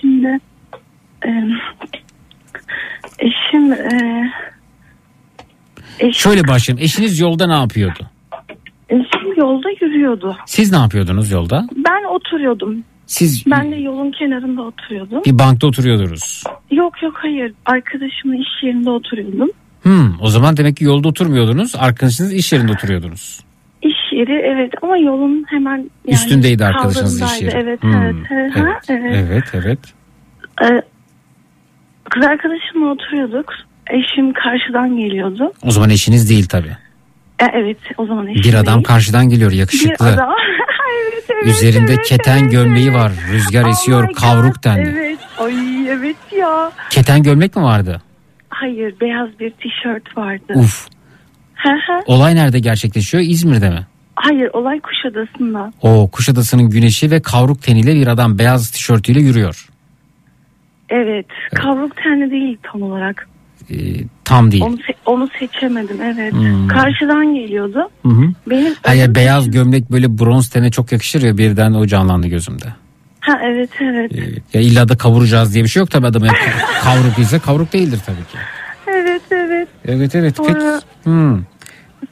şimdi 0.00 0.38
e, 1.26 1.30
eşim 3.18 3.72
e, 3.72 4.30
eşim, 5.98 6.12
Şöyle 6.12 6.48
başlayayım. 6.48 6.84
Eşiniz 6.84 7.20
yolda 7.20 7.46
ne 7.46 7.54
yapıyordu? 7.54 8.10
Eşim 8.90 9.34
yolda 9.36 9.68
yürüyordu. 9.80 10.36
Siz 10.46 10.72
ne 10.72 10.78
yapıyordunuz 10.78 11.30
yolda? 11.30 11.66
Ben 11.76 12.04
oturuyordum. 12.14 12.84
Siz 13.06 13.44
Ben 13.46 13.72
de 13.72 13.76
yolun 13.76 14.10
kenarında 14.10 14.62
oturuyordum. 14.62 15.22
bir 15.26 15.38
bankta 15.38 15.66
oturuyordunuz. 15.66 16.44
Yok 16.70 17.02
yok 17.02 17.14
hayır. 17.16 17.52
Arkadaşımın 17.66 18.36
iş 18.36 18.48
yerinde 18.62 18.90
oturuyordum. 18.90 19.48
Hmm, 19.82 20.20
o 20.20 20.26
zaman 20.28 20.56
demek 20.56 20.76
ki 20.76 20.84
yolda 20.84 21.08
oturmuyordunuz. 21.08 21.76
Arkadaşınız 21.76 22.32
iş 22.32 22.52
yerinde 22.52 22.72
oturuyordunuz. 22.72 23.40
İş 23.82 23.96
yeri 24.12 24.32
evet 24.32 24.72
ama 24.82 24.96
yolun 24.98 25.44
hemen 25.48 25.76
yani 25.76 25.90
Üstündeydi 26.14 26.64
arkadaşınız 26.64 27.14
iş 27.22 27.28
kaldırımdaydı. 27.28 27.56
yeri. 27.56 27.64
Evet, 27.68 27.82
Hmm, 27.82 27.94
evet, 27.94 28.14
evet, 28.30 28.56
ha, 28.56 28.78
evet. 28.88 29.26
Evet 29.30 29.44
evet. 29.54 29.78
Ee, 30.62 30.82
kız 32.10 32.24
arkadaşımla 32.24 32.90
oturuyorduk. 32.92 33.52
Eşim 33.90 34.32
karşıdan 34.32 34.96
geliyordu. 34.96 35.52
O 35.62 35.70
zaman 35.70 35.90
eşiniz 35.90 36.30
değil 36.30 36.46
tabii. 36.48 36.76
E, 37.40 37.44
evet 37.54 37.78
o 37.98 38.06
zaman 38.06 38.26
eşim 38.26 38.42
Bir 38.42 38.54
adam 38.54 38.74
değil. 38.74 38.84
karşıdan 38.84 39.28
geliyor 39.28 39.50
Bir 39.50 39.56
yakışıklı. 39.56 40.06
adam. 40.06 40.28
evet, 41.12 41.24
evet, 41.30 41.46
Üzerinde 41.46 41.92
evet, 41.92 42.04
keten 42.06 42.38
evet, 42.42 42.52
gömleği 42.52 42.88
evet. 42.88 42.98
var. 42.98 43.12
Rüzgar 43.32 43.64
Oh 43.64 43.68
esiyor 43.70 44.14
kavruk 44.14 44.54
God, 44.54 44.64
dendi. 44.64 44.94
Evet. 44.98 45.18
Ay 45.38 45.88
evet 45.88 46.16
ya. 46.38 46.72
Keten 46.90 47.22
gömlek 47.22 47.56
mi 47.56 47.62
vardı? 47.62 48.02
Hayır 48.48 48.94
beyaz 49.00 49.28
bir 49.40 49.50
tişört 49.50 50.16
vardı. 50.18 50.52
Uf. 50.54 50.86
Olay 52.06 52.34
nerede 52.36 52.58
gerçekleşiyor? 52.58 53.24
İzmir'de 53.26 53.70
mi? 53.70 53.86
Hayır 54.16 54.50
olay 54.52 54.80
Kuşadası'nda. 54.80 55.72
O 55.82 56.10
Kuşadası'nın 56.10 56.70
güneşi 56.70 57.10
ve 57.10 57.22
kavruk 57.22 57.62
teniyle 57.62 57.94
bir 57.94 58.06
adam 58.06 58.38
beyaz 58.38 58.70
tişörtüyle 58.70 59.20
yürüyor. 59.20 59.66
Evet. 60.88 61.26
Kavruk 61.54 61.96
tenli 61.96 62.30
değil 62.30 62.58
tam 62.62 62.82
olarak. 62.82 63.28
Ee, 63.70 63.76
tam 64.24 64.50
değil. 64.52 64.62
Onu, 64.64 64.74
se- 64.76 64.94
onu 65.06 65.28
seçemedim 65.38 65.96
evet. 66.02 66.32
Hmm. 66.32 66.68
Karşıdan 66.68 67.34
geliyordu. 67.34 67.88
Hı 68.02 68.08
hı. 68.08 68.22
Benim 68.50 68.74
Hayır 68.82 69.14
beyaz 69.14 69.50
gömlek 69.50 69.90
böyle 69.92 70.18
bronz 70.18 70.48
tene 70.50 70.70
çok 70.70 70.92
yakışır 70.92 71.22
ya 71.22 71.38
birden 71.38 71.72
o 71.72 71.86
canlandı 71.86 72.26
gözümde. 72.26 72.64
Ha 73.20 73.40
evet 73.44 73.70
evet. 73.80 74.12
Ya 74.54 74.60
illa 74.60 74.88
da 74.88 74.96
kavuracağız 74.96 75.54
diye 75.54 75.64
bir 75.64 75.68
şey 75.68 75.80
yok 75.80 75.90
tabii 75.90 76.06
adam. 76.06 76.24
Yani 76.24 76.36
kavruk 76.82 77.18
ise 77.18 77.38
kavruk 77.38 77.72
değildir 77.72 78.00
tabii 78.06 78.16
ki. 78.16 78.38
Evet 78.86 79.22
evet. 79.30 79.68
Evet 79.84 80.14
evet. 80.14 80.36
Sonra, 80.36 80.80
Hmm. 81.04 81.42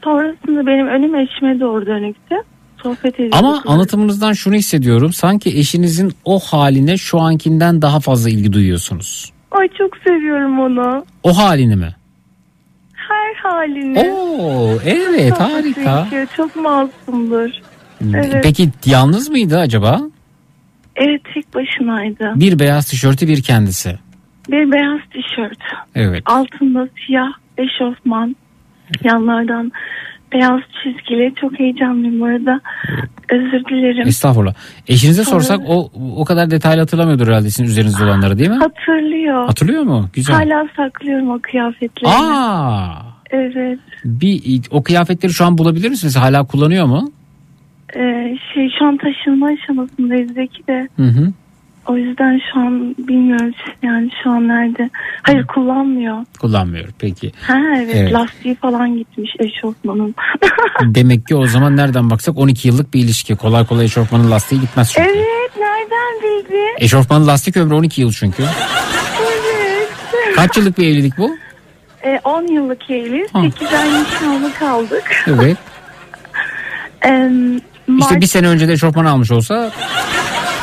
sonrasında 0.05 0.67
benim 0.67 0.87
önüm 0.89 1.15
eşime 1.15 1.61
doğru 1.61 1.87
dönüktü. 1.87 2.35
Sohbet 2.83 3.15
ediyorduk. 3.15 3.37
Ama 3.39 3.63
anlatımınızdan 3.67 4.33
şunu 4.33 4.55
hissediyorum. 4.55 5.13
Sanki 5.13 5.59
eşinizin 5.59 6.13
o 6.25 6.39
haline 6.39 6.97
şu 6.97 7.21
ankinden 7.21 7.83
daha 7.83 8.01
fazla 8.01 8.31
ilgi 8.31 8.53
duyuyorsunuz. 8.53 9.33
Ay 9.51 9.69
çok 9.79 9.97
seviyorum 9.97 10.61
onu. 10.61 11.05
O 11.23 11.39
halini 11.39 11.77
mi? 11.77 11.95
Her 12.95 13.35
halini. 13.51 13.99
Oo 14.11 14.79
evet 14.85 15.29
Çok 15.29 15.41
harika. 15.41 16.07
zeki, 16.11 16.27
Çok 16.37 16.57
masumdur. 16.57 17.51
Evet. 18.15 18.41
Peki 18.43 18.69
yalnız 18.87 19.31
mıydı 19.31 19.59
acaba? 19.59 20.01
Evet 20.97 21.21
tek 21.35 21.55
başınaydı. 21.55 22.33
Bir 22.37 22.59
beyaz 22.59 22.87
tişörtü 22.91 23.29
bir 23.29 23.43
kendisi. 23.43 23.99
Bir 24.51 24.73
beyaz 24.73 25.01
tişört. 25.13 25.59
Evet. 25.95 26.23
Altında 26.27 26.89
siyah 27.07 27.29
eşofman. 27.59 28.37
Yanlardan 29.05 29.73
beyaz 30.33 30.61
çizgili. 30.83 31.35
Çok 31.41 31.59
heyecanlıyım 31.59 32.21
bu 32.21 32.25
arada. 32.25 32.61
Özür 33.31 33.65
dilerim. 33.65 34.09
Estağfurullah. 34.09 34.55
Eşinize 34.89 35.25
Sonra- 35.25 35.41
sorsak 35.41 35.61
o 35.69 35.91
o 36.17 36.25
kadar 36.25 36.51
detaylı 36.51 36.81
hatırlamıyordur 36.81 37.27
herhalde 37.27 37.51
sizin 37.51 37.65
üzerinizde 37.65 38.05
olanları 38.05 38.39
değil 38.39 38.51
mi? 38.51 38.57
Hatırlıyor. 38.59 39.47
Hatırlıyor 39.47 39.83
mu? 39.83 40.09
Güzel. 40.13 40.37
Hala 40.37 40.69
saklıyorum 40.77 41.31
o 41.31 41.39
kıyafetleri. 41.43 42.13
Aa! 42.15 43.03
Evet. 43.31 43.79
Bir 44.05 44.63
o 44.71 44.83
kıyafetleri 44.83 45.33
şu 45.33 45.45
an 45.45 45.59
bulabilir 45.59 45.89
misiniz? 45.89 46.17
Hala 46.17 46.45
kullanıyor 46.47 46.87
mu? 46.87 47.11
Ee, 47.97 48.37
şey 48.55 48.71
şu 48.79 48.85
an 48.87 48.97
taşınma 48.97 49.47
aşamasındayız 49.47 50.33
Zeki 50.35 50.67
de. 50.67 50.89
Hı 50.97 51.03
hı. 51.03 51.33
O 51.89 51.97
yüzden 51.97 52.41
şu 52.53 52.61
an 52.61 52.95
bilmiyoruz 52.99 53.55
yani 53.83 54.11
şu 54.23 54.31
an 54.31 54.49
nerede. 54.49 54.91
Hayır 55.23 55.47
kullanmıyor. 55.47 56.25
Kullanmıyor. 56.41 56.89
Peki. 56.99 57.33
Ha 57.47 57.59
evet, 57.77 57.95
Evet. 57.95 58.13
lastiği 58.13 58.55
falan 58.55 58.99
gitmiş 58.99 59.31
eşofmanın. 59.39 60.15
Demek 60.95 61.27
ki 61.27 61.37
o 61.37 61.47
zaman 61.47 61.77
nereden 61.77 62.11
baksak 62.11 62.39
12 62.39 62.69
yıllık 62.69 62.95
bir 62.95 63.01
ilişki. 63.01 63.37
Kolay 63.37 63.67
kolay 63.67 63.85
eşofmanın 63.85 64.31
lastiği 64.31 64.61
gitmez 64.61 64.93
çünkü. 64.93 65.09
evet 65.11 65.51
nereden 65.59 66.23
bildin? 66.23 66.77
Eşofmanın 66.85 67.27
lastik 67.27 67.57
ömrü 67.57 67.75
12 67.75 68.01
yıl 68.01 68.13
çünkü. 68.13 68.43
Evet. 68.43 69.89
Kaç 70.37 70.57
yıllık 70.57 70.79
bir 70.79 70.87
evlilik 70.87 71.19
bu? 71.19 71.31
Ee, 72.05 72.21
10 72.25 72.47
yıllık 72.47 72.91
evliyiz. 72.91 73.29
Ha. 73.33 73.43
8 73.43 73.73
ay 73.73 73.89
nişanlı 74.03 74.55
kaldık. 74.59 75.25
Evet. 75.27 75.57
İşte 77.99 78.15
Mart- 78.15 78.21
bir 78.21 78.27
sene 78.27 78.49
önce 78.49 78.69
de 78.69 78.73
eşofman 78.73 79.05
almış 79.05 79.31
olsa 79.31 79.71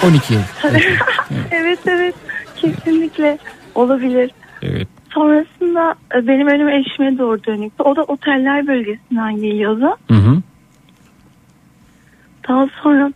12 0.04 0.34
yıl. 0.34 0.42
evet 1.52 1.80
evet 1.88 2.16
kesinlikle 2.56 3.38
olabilir. 3.76 4.32
Evet. 4.62 4.88
Sonrasında 5.14 5.96
e, 6.16 6.28
benim 6.28 6.48
önüm 6.48 6.70
eşime 6.70 7.18
doğru 7.18 7.44
dönüktü. 7.44 7.84
O 7.84 7.96
da 7.96 8.04
oteller 8.04 8.68
bölgesinden 8.68 9.36
geliyordu. 9.36 9.98
Hı 10.08 10.18
hı. 10.18 10.42
Daha 12.48 12.68
sonra 12.84 13.14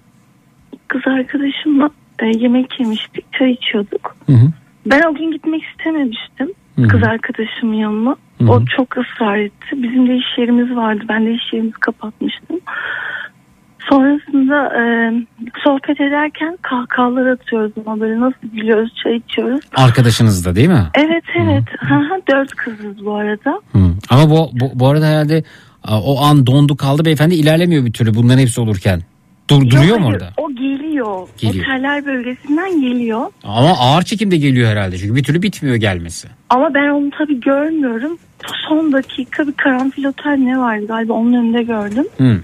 kız 0.88 1.02
arkadaşımla 1.08 1.90
e, 2.20 2.26
yemek 2.26 2.80
yemiştik, 2.80 3.34
çay 3.34 3.52
içiyorduk. 3.52 4.16
Hı 4.26 4.34
hı. 4.34 4.48
Ben 4.86 5.02
o 5.02 5.16
gün 5.16 5.32
gitmek 5.32 5.64
istememiştim 5.64 6.48
Hı 6.76 6.82
hı. 6.82 6.88
kız 6.88 7.04
arkadaşımın 7.04 7.74
yanına. 7.74 8.16
Hı 8.38 8.44
hı. 8.44 8.52
O 8.52 8.66
çok 8.66 8.98
ısrar 8.98 9.38
etti. 9.38 9.84
Bizim 9.84 10.08
de 10.08 10.16
iş 10.16 10.38
yerimiz 10.38 10.76
vardı. 10.76 11.04
Ben 11.10 11.26
de 11.26 11.34
iş 11.34 11.54
yerimizi 11.54 11.80
kapatmıştım. 11.80 12.60
Sonrasında 13.90 14.66
e, 14.66 14.82
sohbet 15.64 16.02
ederken 16.02 16.58
kahkahalar 16.62 17.26
atıyoruz 17.26 17.72
ama 17.86 18.00
böyle 18.00 18.20
nasıl 18.20 18.48
gülüyoruz, 18.54 18.92
çay 19.04 19.16
içiyoruz. 19.16 19.60
Arkadaşınız 19.76 20.46
da 20.46 20.56
değil 20.56 20.70
mi? 20.70 20.88
Evet 20.94 21.24
evet. 21.36 21.64
Hı 21.80 21.96
hı, 21.96 22.22
Dört 22.32 22.52
kızız 22.52 23.06
bu 23.06 23.16
arada. 23.16 23.62
Hı. 23.72 23.80
Ama 24.10 24.30
bu, 24.30 24.50
bu, 24.54 24.72
bu 24.74 24.88
arada 24.88 25.06
herhalde 25.06 25.44
o 25.92 26.22
an 26.22 26.48
dondu 26.48 26.78
kaldı 26.78 27.06
beyefendi 27.06 27.36
ilerlemiyor 27.36 27.86
bir 27.86 27.94
türlü 27.94 28.14
bunların 28.16 28.40
hepsi 28.40 28.62
olurken. 28.62 29.02
Dur, 29.50 29.70
duruyor 29.70 29.84
Yok, 29.84 30.00
mu 30.00 30.06
hayır, 30.06 30.16
orada? 30.16 30.30
O 30.38 30.50
geliyor. 30.52 31.28
Geliyor. 31.38 31.66
Oteller 31.66 32.06
bölgesinden 32.06 32.82
geliyor. 32.82 33.22
Ama 33.44 33.70
ağır 33.80 34.02
çekimde 34.02 34.38
geliyor 34.38 34.70
herhalde 34.70 34.98
çünkü 34.98 35.16
bir 35.16 35.24
türlü 35.24 35.42
bitmiyor 35.42 35.76
gelmesi. 35.76 36.28
Ama 36.50 36.74
ben 36.74 36.90
onu 36.90 37.10
tabii 37.18 37.40
görmüyorum. 37.40 38.18
Son 38.68 38.94
dakika 38.94 39.48
bir 39.48 39.54
karanfil 39.54 40.06
otel 40.06 40.38
ne 40.38 40.58
vardı 40.60 40.88
galiba 40.88 41.14
onun 41.14 41.34
önünde 41.34 41.64
gördüm. 41.64 42.06
Hı. 42.18 42.42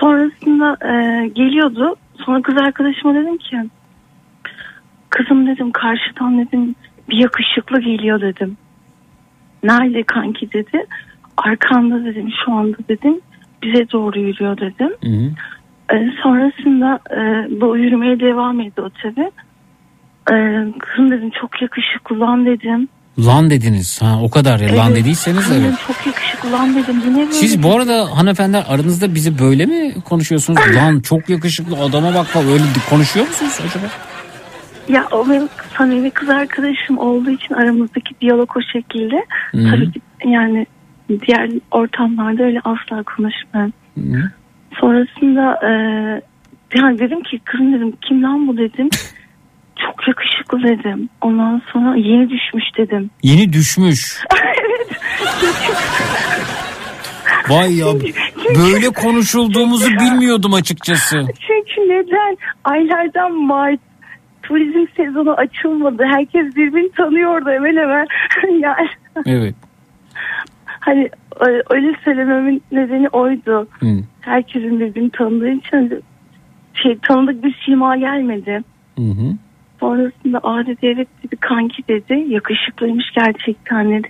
Sonrasında 0.00 0.76
e, 0.82 1.26
geliyordu. 1.28 1.96
Sonra 2.14 2.42
kız 2.42 2.56
arkadaşıma 2.56 3.14
dedim 3.14 3.38
ki 3.38 3.56
kızım 5.10 5.46
dedim 5.46 5.70
karşıdan 5.70 6.38
dedim 6.38 6.74
bir 7.08 7.16
yakışıklı 7.16 7.80
geliyor 7.80 8.20
dedim. 8.20 8.56
Nerede 9.62 10.02
kanki 10.02 10.52
dedi. 10.52 10.86
Arkanda 11.36 12.04
dedim 12.04 12.28
şu 12.44 12.52
anda 12.52 12.76
dedim 12.88 13.20
bize 13.62 13.90
doğru 13.90 14.18
yürüyor 14.18 14.56
dedim. 14.56 14.90
Hı 15.04 15.10
hı. 15.10 15.30
Ee, 15.94 16.12
sonrasında 16.22 17.00
e, 17.10 17.46
bu 17.60 17.76
yürümeye 17.76 18.20
devam 18.20 18.60
o 18.60 18.90
tabi. 19.02 19.30
Ee, 20.32 20.66
kızım 20.78 21.10
dedim 21.10 21.30
çok 21.30 21.62
yakışıklı 21.62 22.20
lan 22.20 22.46
dedim. 22.46 22.88
Lan 23.18 23.50
dediniz. 23.50 24.02
Ha 24.02 24.18
o 24.22 24.30
kadar 24.30 24.60
ya. 24.60 24.76
Lan 24.76 24.86
Evet. 24.90 25.00
dediyseniz 25.00 25.48
Kızım 25.48 25.64
evet. 25.64 25.74
Çok 25.86 26.06
yakışıklı 26.06 26.52
lan 26.52 26.74
dedim. 26.76 27.02
Bu 27.06 27.12
ne 27.12 27.16
böyle? 27.16 27.32
Siz 27.32 27.62
bu 27.62 27.76
arada 27.76 28.16
hanımefendiler 28.16 28.64
aranızda 28.68 29.14
bizi 29.14 29.38
böyle 29.38 29.66
mi 29.66 29.94
konuşuyorsunuz? 30.04 30.60
Lan 30.76 31.00
çok 31.00 31.28
yakışıklı 31.28 31.76
adama 31.76 32.14
bak 32.14 32.26
öyle 32.36 32.64
konuşuyor 32.90 33.26
musunuz 33.26 33.60
acaba? 33.68 33.86
Ya 34.88 35.08
o 35.12 35.28
benim 35.28 35.48
samimi 35.78 36.10
kız 36.10 36.28
arkadaşım 36.28 36.98
olduğu 36.98 37.30
için 37.30 37.54
aramızdaki 37.54 38.14
diyalog 38.20 38.56
o 38.56 38.60
şekilde. 38.72 39.16
Hı. 39.50 39.70
Tabii 39.70 39.92
ki 39.92 40.00
yani 40.24 40.66
diğer 41.26 41.50
ortamlarda 41.70 42.42
öyle 42.42 42.60
asla 42.64 43.02
konuşmam. 43.02 43.72
Hı. 43.98 44.30
Sonrasında 44.80 45.66
e, 45.66 45.70
yani 46.78 46.98
dedim 46.98 47.22
ki 47.22 47.40
kızım 47.44 47.74
dedim 47.74 47.92
kim 48.08 48.22
lan 48.22 48.48
bu 48.48 48.56
dedim. 48.56 48.88
Çok 49.86 50.08
yakışıklı 50.08 50.62
dedim. 50.62 51.08
Ondan 51.20 51.62
sonra 51.72 51.96
yeni 51.96 52.30
düşmüş 52.30 52.64
dedim. 52.78 53.10
Yeni 53.22 53.52
düşmüş. 53.52 54.24
Vay 57.48 57.78
ya 57.78 57.86
böyle 58.56 58.88
konuşulduğumuzu 58.90 59.90
bilmiyordum 59.90 60.54
açıkçası. 60.54 61.16
Çünkü 61.46 61.80
neden? 61.80 62.36
Aylardan 62.64 63.32
Mart 63.32 63.80
turizm 64.42 64.86
sezonu 64.96 65.32
açılmadı. 65.32 66.02
Herkes 66.12 66.56
birbirini 66.56 66.92
tanıyordu 66.92 67.50
hemen 67.50 67.76
hemen. 67.76 68.06
yani 68.60 68.88
Evet. 69.26 69.54
hani 70.80 71.10
ö- 71.40 71.62
öyle 71.70 71.94
söylememin 72.04 72.62
nedeni 72.72 73.08
oydu. 73.08 73.68
Hı. 73.80 73.86
Herkesin 74.20 74.80
birbirini 74.80 75.10
tanıdığı 75.10 75.50
için 75.50 76.02
şey 76.74 76.98
tanıdık 77.08 77.44
bir 77.44 77.56
sima 77.64 77.96
gelmedi. 77.96 78.60
Hı 78.98 79.02
hı. 79.04 79.36
Sonrasında 79.80 80.66
dedi 80.66 80.78
evet 80.82 81.08
dedi 81.24 81.36
kanki 81.36 81.82
dedi. 81.88 82.24
Yakışıklıymış 82.28 83.04
gerçekten 83.14 83.90
dedi. 83.90 84.08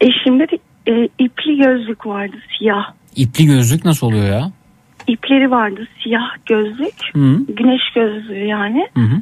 Eşimde 0.00 0.46
de 0.50 0.58
e, 0.86 1.08
ipli 1.18 1.56
gözlük 1.56 2.06
vardı 2.06 2.36
siyah. 2.58 2.92
İpli 3.16 3.46
gözlük 3.46 3.84
nasıl 3.84 4.06
oluyor 4.06 4.26
ya? 4.26 4.52
İpleri 5.06 5.50
vardı 5.50 5.88
siyah 6.02 6.36
gözlük. 6.46 6.94
Hı. 7.12 7.38
Güneş 7.48 7.82
gözlüğü 7.94 8.46
yani. 8.46 8.88
Hı 8.94 9.00
hı. 9.00 9.20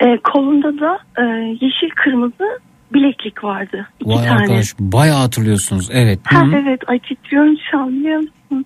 E, 0.00 0.18
kolunda 0.18 0.80
da 0.80 0.98
e, 1.18 1.22
yeşil 1.60 1.90
kırmızı 1.96 2.60
bileklik 2.94 3.44
vardı. 3.44 3.88
İki 4.00 4.10
Vay 4.10 4.24
tane. 4.24 4.40
arkadaş 4.40 4.74
bayağı 4.78 5.18
hatırlıyorsunuz. 5.18 5.88
Evet. 5.92 6.18
Ha, 6.24 6.46
hı. 6.46 6.56
evet 6.62 6.80
ay 6.86 6.98
titriyorum 6.98 7.56
şu 7.70 7.78
an 7.78 7.90
biliyor 7.90 8.16
musun? 8.18 8.64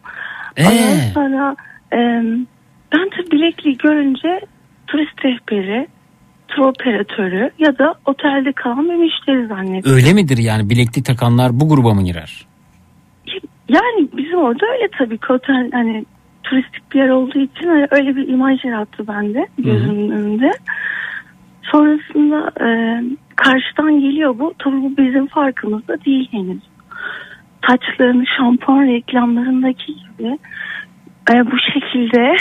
Ee? 0.56 0.64
Ondan 0.66 1.12
sonra 1.14 1.56
e, 1.92 1.98
ben 2.92 3.06
de 3.10 3.30
bilekliği 3.32 3.78
görünce 3.78 4.40
turist 4.86 5.24
rehberi, 5.24 5.86
tur 6.48 6.62
operatörü 6.62 7.50
ya 7.58 7.78
da 7.78 7.94
otelde 8.06 8.52
kalan 8.52 8.90
bir 8.90 8.94
müşteri 8.94 9.46
zannettim. 9.46 9.92
Öyle 9.92 10.12
midir 10.12 10.38
yani 10.38 10.70
bileklik 10.70 11.04
takanlar 11.04 11.60
bu 11.60 11.68
gruba 11.68 11.94
mı 11.94 12.04
girer? 12.04 12.46
Yani 13.68 14.08
bizim 14.16 14.38
orada 14.38 14.66
öyle 14.66 14.88
tabii 14.98 15.18
ki 15.18 15.32
otel 15.32 15.70
hani 15.72 16.04
turistik 16.42 16.92
bir 16.94 16.98
yer 16.98 17.08
olduğu 17.08 17.38
için 17.38 17.68
öyle, 17.68 17.88
öyle 17.90 18.16
bir 18.16 18.28
imaj 18.28 18.64
yarattı 18.64 19.08
bende 19.08 19.46
gözümün 19.58 20.10
önünde. 20.10 20.50
Sonrasında 21.62 22.50
e, 22.60 22.68
karşıdan 23.36 24.00
geliyor 24.00 24.38
bu. 24.38 24.54
Tabii 24.58 24.82
bu 24.82 24.96
bizim 24.96 25.26
farkımızda 25.26 26.04
değil 26.04 26.28
henüz. 26.30 26.62
Saçlarını 27.66 28.24
şampuan 28.36 28.86
reklamlarındaki 28.86 29.86
gibi 29.86 30.38
e, 31.32 31.50
bu 31.50 31.58
şekilde 31.72 32.36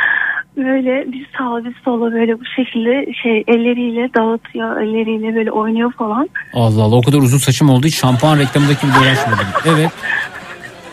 böyle 0.56 1.12
bir 1.12 1.26
sağa 1.38 1.64
bir 1.64 1.74
sola 1.84 2.12
böyle 2.12 2.40
bu 2.40 2.44
şekilde 2.56 3.12
şey 3.22 3.44
elleriyle 3.46 4.14
dağıtıyor, 4.14 4.80
elleriyle 4.80 5.34
böyle 5.34 5.50
oynuyor 5.50 5.92
falan. 5.92 6.28
Allah 6.52 6.82
Allah 6.82 6.96
o 6.96 7.02
kadar 7.02 7.18
uzun 7.18 7.38
saçım 7.38 7.70
olduğu 7.70 7.86
için 7.86 7.98
şampuan 7.98 8.38
reklamındaki 8.38 8.86
gibi 8.86 8.98
uğraşmadım. 8.98 9.46
Evet. 9.66 9.90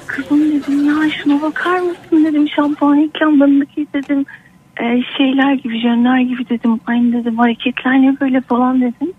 Kızım 0.07 0.51
dedim 0.51 0.87
ya 0.87 1.09
şuna 1.09 1.41
bakar 1.41 1.79
mısın 1.79 2.25
dedim 2.25 2.49
şampuan 2.49 2.97
reklamlarındaki 2.97 3.87
dedim 3.93 4.25
e, 4.81 5.03
şeyler 5.17 5.53
gibi 5.53 5.81
jönler 5.81 6.19
gibi 6.19 6.49
dedim 6.49 6.79
aynı 6.87 7.13
dedim 7.13 7.37
hareketler 7.37 8.01
ne 8.01 8.19
böyle 8.21 8.41
falan 8.41 8.81
dedim. 8.81 9.13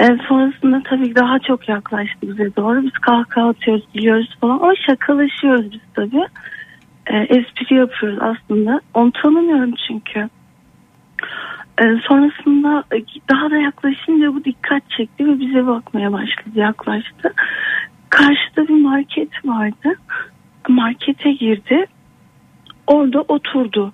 E, 0.00 0.04
sonrasında 0.28 0.82
tabii 0.84 1.14
daha 1.14 1.38
çok 1.38 1.68
yaklaştı 1.68 2.22
bize 2.22 2.56
doğru 2.56 2.82
biz 2.82 2.92
kahkaha 2.92 3.48
atıyoruz 3.48 3.84
biliyoruz 3.94 4.36
falan 4.40 4.58
ama 4.58 4.72
şakalaşıyoruz 4.86 5.72
biz 5.72 5.80
tabii. 5.94 6.26
E, 7.10 7.16
espri 7.18 7.74
yapıyoruz 7.76 8.18
aslında 8.20 8.80
onu 8.94 9.12
tanımıyorum 9.12 9.74
çünkü. 9.88 10.28
E, 11.82 11.84
sonrasında 12.08 12.84
e, 12.92 13.04
daha 13.30 13.50
da 13.50 13.56
yaklaşınca 13.56 14.34
bu 14.34 14.44
dikkat 14.44 14.90
çekti 14.90 15.26
ve 15.26 15.40
bize 15.40 15.66
bakmaya 15.66 16.12
başladı 16.12 16.50
yaklaştı. 16.54 17.34
Karşıda 18.10 18.68
bir 18.68 18.82
market 18.82 19.46
vardı. 19.46 19.94
Markete 20.68 21.32
girdi. 21.32 21.86
Orada 22.86 23.20
oturdu. 23.20 23.92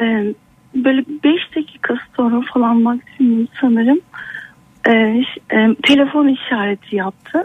Ee, 0.00 0.34
böyle 0.74 1.04
5 1.24 1.56
dakika 1.56 1.98
sonra 2.16 2.40
falan 2.54 2.82
maksimum 2.82 3.48
sanırım 3.60 4.00
e, 4.86 4.92
e, 5.50 5.74
telefon 5.82 6.28
işareti 6.28 6.96
yaptı. 6.96 7.44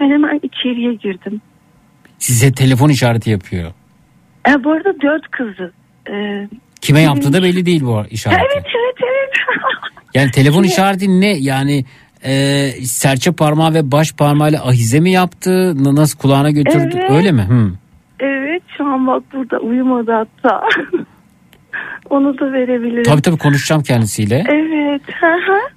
Ben 0.00 0.10
hemen 0.10 0.40
içeriye 0.42 0.94
girdim. 0.94 1.40
Size 2.20 2.52
telefon 2.52 2.88
işareti 2.88 3.30
yapıyor. 3.30 3.72
E, 4.48 4.64
bu 4.64 4.72
arada 4.72 5.00
dört 5.02 5.30
kızı. 5.30 5.72
E, 6.10 6.48
Kime 6.80 7.00
yaptığı 7.00 7.32
da 7.32 7.42
belli 7.42 7.66
değil 7.66 7.82
bu 7.84 8.02
işareti. 8.10 8.40
evet 8.54 8.66
evet 8.66 8.96
evet. 9.02 9.30
Yani 10.14 10.30
telefon 10.30 10.62
işareti 10.62 11.20
ne? 11.20 11.36
Yani 11.38 11.84
e, 12.24 12.32
serçe 12.84 13.32
parmağı 13.32 13.74
ve 13.74 13.92
baş 13.92 14.12
parmağıyla 14.12 14.66
ahize 14.66 15.00
mi 15.00 15.10
yaptı? 15.10 15.74
Nasıl 15.96 16.18
kulağına 16.18 16.50
götürdü? 16.50 16.96
Evet. 17.00 17.10
Öyle 17.10 17.32
mi? 17.32 17.42
Hı. 17.42 17.72
evet 18.20 18.62
şu 18.76 18.84
an 18.84 19.06
bak 19.06 19.22
burada 19.32 19.58
uyumadı 19.58 20.12
hatta. 20.12 20.62
Onu 22.10 22.38
da 22.38 22.52
verebilirim. 22.52 23.02
Tabii 23.02 23.22
tabii 23.22 23.38
konuşacağım 23.38 23.82
kendisiyle. 23.82 24.44
Evet. 24.48 25.02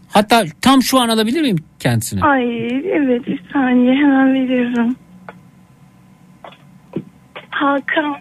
Hatta 0.10 0.44
tam 0.62 0.82
şu 0.84 1.00
an 1.00 1.10
alabilir 1.10 1.42
miyim 1.42 1.58
kendisini? 1.80 2.22
Ay 2.24 2.68
evet 2.92 3.28
bir 3.28 3.40
saniye 3.54 3.94
hemen 3.96 4.34
veriyorum. 4.34 4.96
Hakan. 7.54 8.16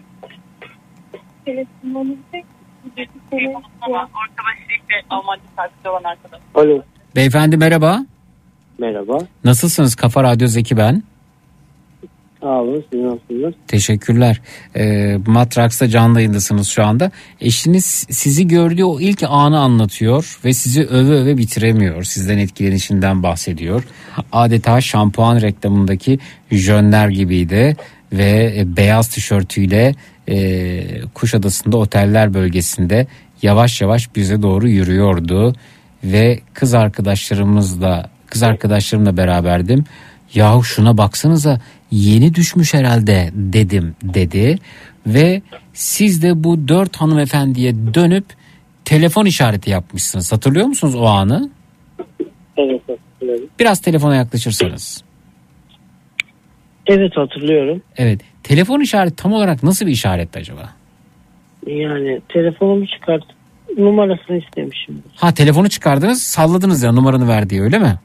Alo. 6.55 6.81
Beyefendi 7.15 7.57
merhaba. 7.57 8.05
Merhaba. 8.79 9.17
Nasılsınız? 9.43 9.95
Kafa 9.95 10.23
Radyo 10.23 10.47
Zeki 10.47 10.77
ben. 10.77 11.03
Sağ 12.41 12.61
olun. 12.61 12.83
Siz 12.91 13.01
nasılsınız? 13.01 13.53
Teşekkürler. 13.67 14.41
E, 14.75 15.15
Matraks'ta 15.27 15.87
canlı 15.87 16.19
yayındasınız 16.19 16.67
şu 16.67 16.83
anda. 16.83 17.11
Eşiniz 17.41 17.85
sizi 18.09 18.47
gördüğü 18.47 18.83
o 18.83 18.99
ilk 18.99 19.23
anı 19.23 19.59
anlatıyor 19.59 20.39
ve 20.45 20.53
sizi 20.53 20.85
öve 20.85 21.13
öve 21.13 21.37
bitiremiyor. 21.37 22.03
Sizden 22.03 22.37
etkilenişinden 22.37 23.23
bahsediyor. 23.23 23.83
Adeta 24.31 24.81
şampuan 24.81 25.41
reklamındaki 25.41 26.19
jönler 26.51 27.09
gibiydi 27.09 27.75
ve 28.13 28.53
e, 28.57 28.77
beyaz 28.77 29.07
tişörtüyle 29.07 29.95
e, 30.27 31.01
Kuşadası'nda 31.13 31.77
oteller 31.77 32.33
bölgesinde 32.33 33.07
yavaş 33.41 33.81
yavaş 33.81 34.15
bize 34.15 34.41
doğru 34.41 34.67
yürüyordu 34.67 35.55
ve 36.03 36.39
kız 36.53 36.73
arkadaşlarımızla 36.73 38.09
kız 38.27 38.43
arkadaşlarımla 38.43 39.17
beraberdim. 39.17 39.83
Yahu 40.33 40.63
şuna 40.63 40.97
baksanıza 40.97 41.59
yeni 41.91 42.35
düşmüş 42.35 42.73
herhalde 42.73 43.29
dedim 43.33 43.95
dedi 44.03 44.59
ve 45.07 45.41
siz 45.73 46.23
de 46.23 46.43
bu 46.43 46.67
dört 46.67 46.95
hanımefendiye 46.95 47.75
dönüp 47.93 48.25
telefon 48.85 49.25
işareti 49.25 49.69
yapmışsınız. 49.69 50.31
Hatırlıyor 50.31 50.65
musunuz 50.65 50.95
o 50.95 51.05
anı? 51.05 51.49
Evet. 52.57 52.81
Biraz 53.59 53.81
telefona 53.81 54.15
yaklaşırsanız. 54.15 55.03
Evet 56.87 57.17
hatırlıyorum. 57.17 57.81
Evet. 57.97 58.21
Telefon 58.43 58.79
işareti 58.79 59.15
tam 59.15 59.33
olarak 59.33 59.63
nasıl 59.63 59.85
bir 59.85 59.91
işaretti 59.91 60.39
acaba? 60.39 60.69
Yani 61.67 62.21
telefonumu 62.29 62.87
çıkartıp 62.87 63.29
numarasını 63.77 64.37
istemişim. 64.37 65.03
Ha 65.15 65.33
telefonu 65.33 65.69
çıkardınız 65.69 66.21
salladınız 66.21 66.83
ya 66.83 66.91
numaranı 66.91 67.27
ver 67.27 67.49
diye 67.49 67.61
öyle 67.61 67.79
mi? 67.79 67.99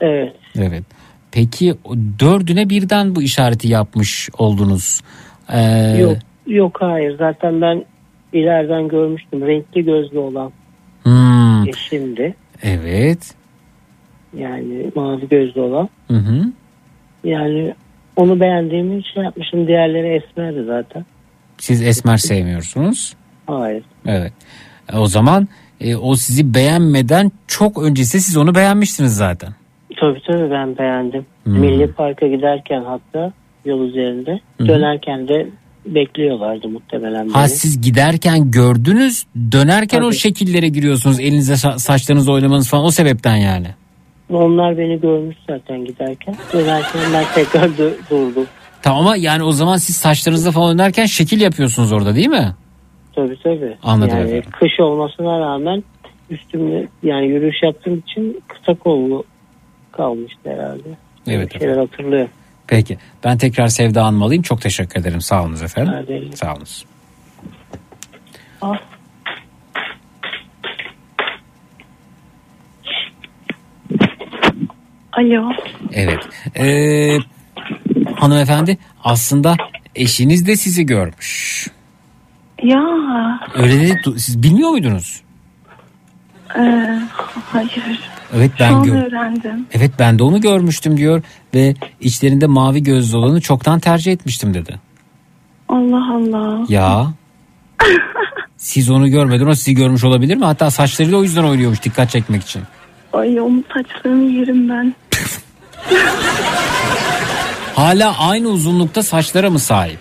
Evet. 0.00 0.32
Evet. 0.58 0.84
Peki 1.32 1.74
dördüne 2.18 2.68
birden 2.70 3.14
bu 3.14 3.22
işareti 3.22 3.68
yapmış 3.68 4.28
oldunuz. 4.38 5.00
Ee, 5.52 5.96
Yok 6.00 6.16
yok 6.46 6.76
hayır 6.80 7.18
zaten 7.18 7.60
ben 7.60 7.84
ileriden 8.32 8.88
görmüştüm 8.88 9.46
renkli 9.46 9.84
gözlü 9.84 10.18
olan 10.18 10.52
hmm, 11.02 11.68
eşimdi. 11.68 12.34
evet. 12.62 13.34
Yani 14.36 14.90
mavi 14.94 15.28
gözlü 15.28 15.60
olan. 15.60 15.88
Hı 16.08 16.16
hı. 16.16 16.44
Yani 17.24 17.74
Onu 18.20 18.40
beğendiğimi 18.40 19.02
şey 19.14 19.22
yapmışım. 19.22 19.66
Diğerleri 19.66 20.16
esmerdi 20.16 20.64
zaten. 20.66 21.04
Siz 21.58 21.82
esmer 21.82 22.16
sevmiyorsunuz. 22.16 23.14
Hayır. 23.46 23.82
Evet. 24.06 24.32
O 24.94 25.06
zaman 25.06 25.48
e, 25.80 25.96
o 25.96 26.14
sizi 26.14 26.54
beğenmeden 26.54 27.30
çok 27.46 27.82
öncesi 27.82 28.20
siz 28.20 28.36
onu 28.36 28.54
beğenmiştiniz 28.54 29.16
zaten. 29.16 29.54
Tabii 30.00 30.20
tabii 30.26 30.50
ben 30.50 30.78
beğendim. 30.78 31.26
Hmm. 31.44 31.58
Milli 31.60 31.92
Park'a 31.92 32.26
giderken 32.26 32.82
hatta 32.84 33.32
yol 33.64 33.88
üzerinde 33.88 34.40
hı. 34.60 34.68
dönerken 34.68 35.28
de 35.28 35.46
bekliyorlardı 35.86 36.68
muhtemelen 36.68 37.24
beni. 37.24 37.32
Ha 37.32 37.48
siz 37.48 37.80
giderken 37.80 38.50
gördünüz 38.50 39.26
dönerken 39.52 40.00
o 40.00 40.04
Tabii. 40.04 40.16
şekillere 40.16 40.68
giriyorsunuz 40.68 41.20
elinize 41.20 41.52
sa- 41.52 41.78
saçlarınızı 41.78 42.32
oynamanız 42.32 42.68
falan 42.68 42.84
o 42.84 42.90
sebepten 42.90 43.36
yani. 43.36 43.68
Onlar 44.30 44.78
beni 44.78 45.00
görmüş 45.00 45.36
zaten 45.50 45.84
giderken. 45.84 46.34
Dönerken 46.52 47.00
ben 47.14 47.24
tekrar 47.34 47.70
durdum. 48.10 48.46
Tamam 48.82 49.00
ama 49.00 49.16
yani 49.16 49.42
o 49.42 49.52
zaman 49.52 49.76
siz 49.76 49.96
saçlarınızda 49.96 50.50
falan 50.50 50.68
oynarken 50.68 51.06
şekil 51.06 51.40
yapıyorsunuz 51.40 51.92
orada 51.92 52.14
değil 52.14 52.28
mi? 52.28 52.54
Tabii 53.14 53.38
tabii. 53.42 53.76
Anladım 53.82 54.18
yani 54.18 54.28
efendim. 54.28 54.50
kış 54.60 54.80
olmasına 54.80 55.40
rağmen 55.40 55.84
üstümde 56.30 56.88
yani 57.02 57.26
yürüyüş 57.26 57.62
yaptığım 57.62 57.98
için 57.98 58.42
kısa 58.48 58.74
kollu 58.74 59.24
kalmıştı 59.92 60.40
herhalde. 60.50 60.88
Evet 61.26 61.54
Bir 61.54 61.60
şeyler 61.60 61.76
hatırlıyor. 61.76 62.28
Peki 62.66 62.98
ben 63.24 63.38
tekrar 63.38 63.68
Sevda 63.68 64.04
Hanım 64.04 64.22
alayım 64.22 64.42
çok 64.42 64.60
teşekkür 64.60 65.00
ederim 65.00 65.20
sağ 65.20 65.42
olunuz 65.42 65.62
efendim. 65.62 65.94
Sağ 66.34 66.54
olunuz. 66.54 66.84
Alo. 75.12 75.52
Evet. 75.92 76.18
Ee, 76.58 77.18
hanımefendi 78.16 78.78
aslında 79.04 79.56
eşiniz 79.94 80.46
de 80.46 80.56
sizi 80.56 80.86
görmüş. 80.86 81.66
Ya. 82.62 82.80
Öyle 83.54 83.80
de 83.80 84.00
siz 84.18 84.42
bilmiyor 84.42 84.70
muydunuz? 84.70 85.20
E, 86.58 86.60
hayır. 87.52 88.00
Evet 88.36 88.50
Şu 88.58 88.64
ben 88.64 88.72
an 88.72 88.82
gör. 88.84 88.94
öğrendim. 89.06 89.66
Evet 89.72 89.90
ben 89.98 90.18
de 90.18 90.22
onu 90.22 90.40
görmüştüm 90.40 90.96
diyor 90.96 91.22
ve 91.54 91.74
içlerinde 92.00 92.46
mavi 92.46 92.82
gözlü 92.82 93.16
olanı 93.16 93.40
çoktan 93.40 93.80
tercih 93.80 94.12
etmiştim 94.12 94.54
dedi. 94.54 94.78
Allah 95.68 96.14
Allah. 96.14 96.64
Ya. 96.68 97.06
Siz 98.56 98.90
onu 98.90 99.08
görmeden 99.08 99.46
o 99.46 99.54
sizi 99.54 99.74
görmüş 99.74 100.04
olabilir 100.04 100.36
mi? 100.36 100.44
Hatta 100.44 100.70
saçlarıyla 100.70 101.18
o 101.18 101.22
yüzden 101.22 101.44
oynuyormuş 101.44 101.82
dikkat 101.82 102.10
çekmek 102.10 102.42
için. 102.42 102.62
Ay 103.12 103.40
onun 103.40 103.64
saçlarını 103.74 104.30
yerim 104.30 104.68
ben. 104.68 104.94
Hala 107.74 108.18
aynı 108.18 108.48
uzunlukta 108.48 109.02
saçlara 109.02 109.50
mı 109.50 109.58
sahip? 109.58 109.98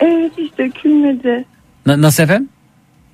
Evet 0.00 0.32
hiç 0.38 0.58
dökülmedi. 0.58 1.44
Na- 1.86 2.02
nasıl 2.02 2.22
efendim? 2.22 2.48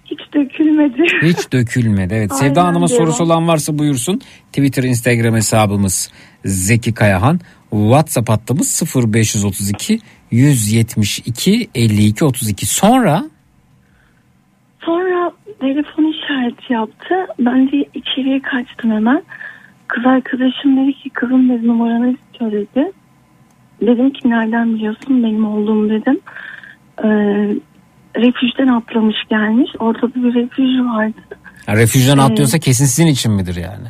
Hiç 0.04 0.20
dökülmedi. 0.34 1.02
Hiç 1.22 1.52
dökülmedi. 1.52 2.14
Evet. 2.14 2.32
Aynen 2.32 2.48
Sevda 2.48 2.64
Hanım'a 2.64 2.88
devam. 2.88 2.98
sorusu 2.98 3.24
olan 3.24 3.48
varsa 3.48 3.78
buyursun. 3.78 4.20
Twitter, 4.52 4.82
Instagram 4.82 5.34
hesabımız 5.34 6.10
Zeki 6.44 6.94
Kayahan. 6.94 7.40
WhatsApp 7.70 8.28
hattımız 8.28 8.82
0532 8.96 10.00
172 10.30 11.68
52 11.74 12.24
32. 12.24 12.66
Sonra 12.66 13.24
Sonra 14.84 15.15
telefon 15.60 16.04
işareti 16.12 16.72
yaptı. 16.72 17.14
Ben 17.38 17.72
de 17.72 17.84
içeriye 17.94 18.40
kaçtım 18.42 18.90
hemen. 18.90 19.22
Kız 19.88 20.06
arkadaşım 20.06 20.76
dedi 20.76 20.92
ki 20.92 21.10
kızım 21.10 21.48
dedi 21.48 21.66
numaranı 21.66 22.10
istiyor 22.14 22.52
dedi. 22.52 22.92
Dedim 23.80 24.10
ki 24.10 24.30
nereden 24.30 24.74
biliyorsun 24.74 25.22
benim 25.22 25.44
olduğumu 25.46 25.90
dedim. 25.90 26.20
Ee, 27.04 27.08
refüjden 28.16 28.68
atlamış 28.68 29.16
gelmiş. 29.30 29.70
Ortada 29.78 30.14
bir 30.14 30.34
refüj 30.34 30.80
vardı. 30.80 31.20
yani 31.68 31.78
refüjden 31.80 32.18
Ee, 32.18 32.22
atlıyorsa 32.22 32.58
kesin 32.58 32.84
sizin 32.84 33.06
için 33.06 33.32
midir 33.32 33.56
yani? 33.56 33.88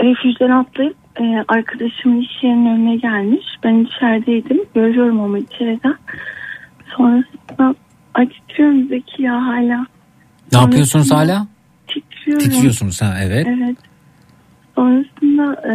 Refüjden 0.00 0.50
atlayıp 0.50 0.96
e, 1.20 1.44
arkadaşımın 1.48 2.20
iş 2.20 2.42
yerinin 2.42 2.66
önüne 2.66 2.96
gelmiş. 2.96 3.44
Ben 3.64 3.74
içerideydim. 3.74 4.64
Görüyorum 4.74 5.20
ama 5.20 5.38
içeriden. 5.38 5.94
Sonrasında 6.96 7.74
ay 8.14 8.28
titriyorum 8.28 8.88
Zeki 8.88 9.22
ya 9.22 9.46
hala. 9.46 9.86
Ne 10.54 10.60
yapıyorsunuz 10.60 11.10
hala? 11.10 11.46
Titriyorum. 11.88 12.44
Titriyorsunuz 12.44 13.02
ha 13.02 13.14
evet. 13.22 13.46
Evet. 13.46 13.76
Sonrasında 14.74 15.68
e, 15.68 15.74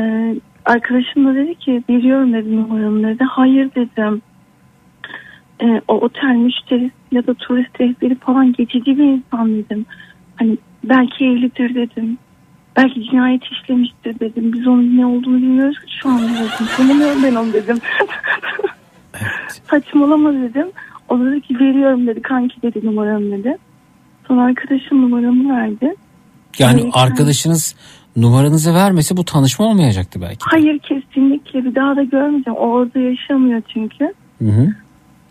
arkadaşım 0.66 1.26
da 1.26 1.36
dedi 1.36 1.56
ki 1.56 1.84
biliyorum 1.90 2.34
dedi 2.34 2.56
numaramı 2.56 3.08
dedi. 3.08 3.24
Hayır 3.24 3.70
dedim. 3.76 4.22
E, 5.62 5.82
o 5.88 5.94
otel 5.94 6.36
müşterisi 6.36 6.92
ya 7.12 7.28
da 7.28 7.34
turist 7.34 7.82
rehberi 7.82 8.16
falan 8.16 8.54
geçici 8.54 8.98
bir 8.98 9.04
insan 9.04 9.54
dedim. 9.54 9.86
Hani 10.36 10.58
belki 10.84 11.26
evlidir 11.26 11.76
dedim. 11.76 12.18
Belki 12.78 13.04
cinayet 13.04 13.44
işlemiştir 13.44 14.20
dedim. 14.20 14.54
Biz 14.54 14.68
onun 14.68 14.98
ne 14.98 15.06
olduğunu 15.06 15.38
bilmiyoruz 15.38 15.80
ki 15.80 15.92
şu 16.02 16.10
an 16.10 16.22
dedim. 16.22 16.68
Tanımıyorum 16.78 17.24
ben 17.24 17.36
onu 17.36 17.54
dedim. 17.54 17.78
Saçmalama 19.70 20.34
dedim. 20.34 20.68
O 21.10 21.20
dedi 21.20 21.42
ki 21.42 21.60
veriyorum 21.60 22.08
dedi. 22.08 22.22
Kanki 22.22 22.62
dedi 22.62 22.86
numaramı 22.86 23.32
dedi. 23.32 23.58
Sonra 24.30 24.44
arkadaşım 24.44 25.02
numaramı 25.02 25.56
verdi. 25.56 25.96
Yani 26.60 26.82
Evet, 26.82 26.92
arkadaşınız 26.94 27.76
numaranızı 28.16 28.74
vermese 28.74 29.18
bu 29.18 29.26
tanışma 29.26 29.66
olmayacaktı 29.66 30.22
belki. 30.22 30.38
Hayır 30.40 30.80
kesinlikle 30.80 31.66
bir 31.66 31.76
daha 31.76 31.96
da 31.96 32.04
görmeyeceğim. 32.04 32.60
O 32.60 32.68
orada 32.68 33.00
yaşamıyor 33.00 33.62
çünkü. 33.74 34.14
Hı 34.40 34.46
hı. 34.50 34.74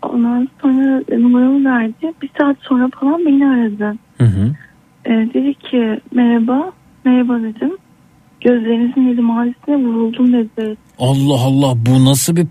Ondan 0.01 0.47
sonra 0.61 1.03
numaramı 1.19 1.65
verdi. 1.65 2.13
Bir 2.21 2.29
saat 2.39 2.57
sonra 2.61 2.89
falan 2.99 3.25
beni 3.25 3.47
aradı. 3.47 3.97
Hı 4.17 4.23
hı. 4.23 4.55
E, 5.05 5.09
dedi 5.09 5.53
ki 5.53 5.99
merhaba. 6.13 6.71
Merhaba 7.05 7.39
dedim. 7.39 7.77
Gözlerinizin 8.41 9.07
eli 9.07 9.21
mavisine 9.21 9.75
vuruldum 9.75 10.33
dedi. 10.33 10.77
Allah 10.99 11.41
Allah 11.41 11.73
bu 11.75 12.05
nasıl 12.05 12.35
bir 12.35 12.47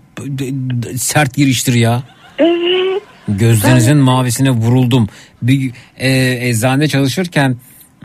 sert 0.97 1.35
giriştir 1.35 1.73
ya. 1.73 2.03
Evet. 2.37 3.03
Gözlerinizin 3.27 3.97
mavisine 3.97 4.49
vuruldum. 4.51 5.07
Bir 5.41 5.71
e, 5.97 6.37
eczanede 6.49 6.87
çalışırken 6.87 7.55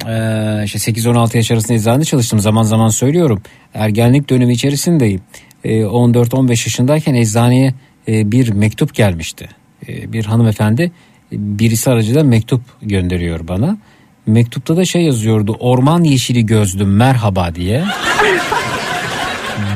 e, 0.06 0.62
işte 0.64 0.78
8-16 0.92 1.36
yaş 1.36 1.50
arasında 1.50 1.74
eczanede 1.74 2.04
çalıştım. 2.04 2.40
Zaman 2.40 2.62
zaman 2.62 2.88
söylüyorum. 2.88 3.42
Ergenlik 3.74 4.30
dönemi 4.30 4.52
içerisindeyim. 4.52 5.20
E, 5.64 5.80
14-15 5.80 6.50
yaşındayken 6.50 7.14
eczaneye 7.14 7.74
e, 8.08 8.32
bir 8.32 8.48
mektup 8.48 8.94
gelmişti. 8.94 9.48
E, 9.88 10.12
bir 10.12 10.24
hanımefendi 10.24 10.92
birisi 11.32 11.90
aracılığıyla 11.90 12.24
mektup 12.24 12.62
gönderiyor 12.82 13.48
bana. 13.48 13.78
Mektupta 14.26 14.76
da 14.76 14.84
şey 14.84 15.02
yazıyordu. 15.02 15.56
Orman 15.60 16.04
yeşili 16.04 16.46
gözlüm 16.46 16.96
merhaba 16.96 17.54
diye. 17.54 17.84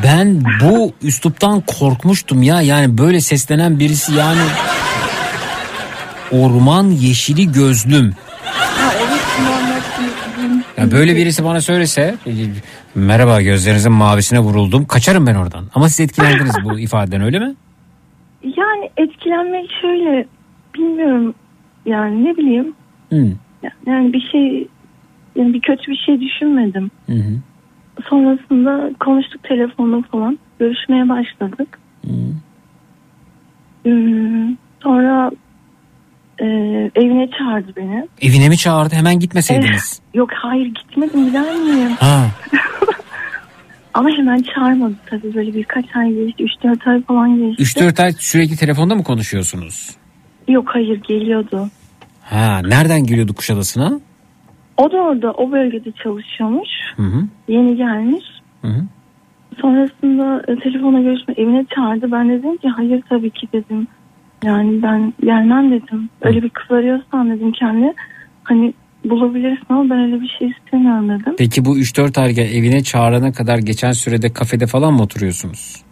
Ben 0.04 0.44
bu 0.62 0.92
üsluptan 1.02 1.62
korkmuştum 1.66 2.42
ya. 2.42 2.62
Yani 2.62 2.98
böyle 2.98 3.20
seslenen 3.20 3.78
birisi 3.78 4.14
yani 4.14 4.40
orman 6.32 6.84
yeşili 6.84 7.52
gözlüm. 7.52 8.12
Ya 10.76 10.90
böyle 10.90 11.16
birisi 11.16 11.44
bana 11.44 11.60
söylese 11.60 12.14
merhaba 12.94 13.42
gözlerinizin 13.42 13.92
mavisine 13.92 14.38
vuruldum 14.38 14.84
kaçarım 14.84 15.26
ben 15.26 15.34
oradan. 15.34 15.64
Ama 15.74 15.88
siz 15.88 16.00
etkilendiniz 16.00 16.54
bu 16.64 16.78
ifadeden 16.78 17.20
öyle 17.20 17.38
mi? 17.38 17.54
Yani 18.42 18.90
etkilenmek 18.96 19.70
şöyle 19.80 20.26
bilmiyorum 20.74 21.34
yani 21.86 22.24
ne 22.24 22.36
bileyim 22.36 22.74
Hı. 23.10 23.32
yani 23.86 24.12
bir 24.12 24.28
şey 24.32 24.68
yani 25.36 25.54
bir 25.54 25.60
kötü 25.60 25.90
bir 25.90 25.96
şey 26.06 26.20
düşünmedim. 26.20 26.90
Hı 27.06 27.12
hı. 27.12 27.32
Sonrasında 28.08 28.90
konuştuk 29.00 29.42
telefonla 29.42 30.02
falan 30.02 30.38
görüşmeye 30.58 31.08
başladık. 31.08 31.78
Hmm, 33.84 34.56
sonra 34.82 35.30
e, 36.40 36.44
evine 36.94 37.28
çağırdı 37.38 37.76
beni. 37.76 38.08
Evine 38.20 38.48
mi 38.48 38.56
çağırdı 38.56 38.94
hemen 38.94 39.18
gitmeseydiniz? 39.18 40.00
Eh, 40.02 40.14
yok 40.18 40.30
hayır 40.32 40.66
gitmedim 40.66 41.26
gider 41.26 41.54
miyim? 41.56 41.90
Ha. 42.00 42.26
Ama 43.94 44.10
hemen 44.10 44.42
çağırmadı 44.54 44.94
tabii 45.10 45.34
böyle 45.34 45.54
birkaç 45.54 45.84
ay 45.96 46.12
geçti 46.14 46.44
3-4 46.64 46.90
ay 46.90 47.02
falan 47.02 47.36
geçti. 47.38 47.80
3-4 47.80 48.02
ay 48.02 48.12
sürekli 48.18 48.56
telefonda 48.56 48.94
mı 48.94 49.04
konuşuyorsunuz? 49.04 49.90
Yok 50.48 50.68
hayır 50.74 51.02
geliyordu. 51.02 51.68
Ha 52.22 52.60
nereden 52.64 53.04
geliyordu 53.04 53.34
Kuşadası'na? 53.34 54.00
O 54.76 54.92
da 54.92 54.96
orada 54.96 55.32
o 55.32 55.52
bölgede 55.52 55.92
çalışıyormuş. 56.02 56.68
Hı 56.96 57.02
hı. 57.02 57.24
Yeni 57.48 57.76
gelmiş. 57.76 58.24
Hı 58.62 58.68
hı. 58.68 58.84
Sonrasında 59.60 60.42
e, 60.48 60.56
telefona 60.56 61.00
görüşme 61.00 61.34
evine 61.36 61.66
çağırdı. 61.74 62.12
Ben 62.12 62.28
dedim 62.28 62.56
ki 62.56 62.68
hayır 62.68 63.02
tabii 63.08 63.30
ki 63.30 63.48
dedim. 63.52 63.86
Yani 64.44 64.82
ben 64.82 65.12
gelmem 65.20 65.70
dedim. 65.70 66.08
Öyle 66.22 66.42
bir 66.42 66.48
kız 66.50 66.70
arıyorsan 66.70 67.30
dedim 67.30 67.52
kendi. 67.52 67.94
Hani 68.44 68.74
bulabilirsin 69.04 69.66
ama 69.68 69.90
ben 69.90 69.98
öyle 69.98 70.20
bir 70.20 70.36
şey 70.38 70.48
istemiyorum 70.48 71.08
dedim. 71.08 71.34
Peki 71.38 71.64
bu 71.64 71.78
3-4 71.78 72.20
ay 72.20 72.30
evine 72.58 72.82
çağırana 72.82 73.32
kadar 73.32 73.58
geçen 73.58 73.92
sürede 73.92 74.32
kafede 74.32 74.66
falan 74.66 74.94
mı 74.94 75.02
oturuyorsunuz? 75.02 75.88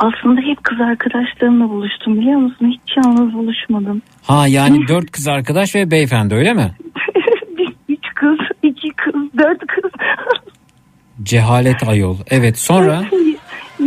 aslında 0.00 0.40
hep 0.40 0.64
kız 0.64 0.80
arkadaşlarımla 0.80 1.68
buluştum 1.68 2.16
biliyor 2.20 2.40
musun? 2.40 2.70
Hiç 2.70 2.96
yalnız 2.96 3.34
buluşmadım. 3.34 4.02
Ha 4.22 4.46
yani 4.46 4.78
dört 4.88 5.10
kız 5.10 5.28
arkadaş 5.28 5.74
ve 5.74 5.90
beyefendi 5.90 6.34
öyle 6.34 6.54
mi? 6.54 6.70
Bir, 7.58 7.74
üç 7.88 8.04
kız, 8.14 8.38
iki 8.62 8.88
kız, 8.90 9.14
dört 9.38 9.66
kız. 9.66 9.90
Cehalet 11.22 11.88
ayol. 11.88 12.16
Evet 12.30 12.58
sonra 12.58 13.02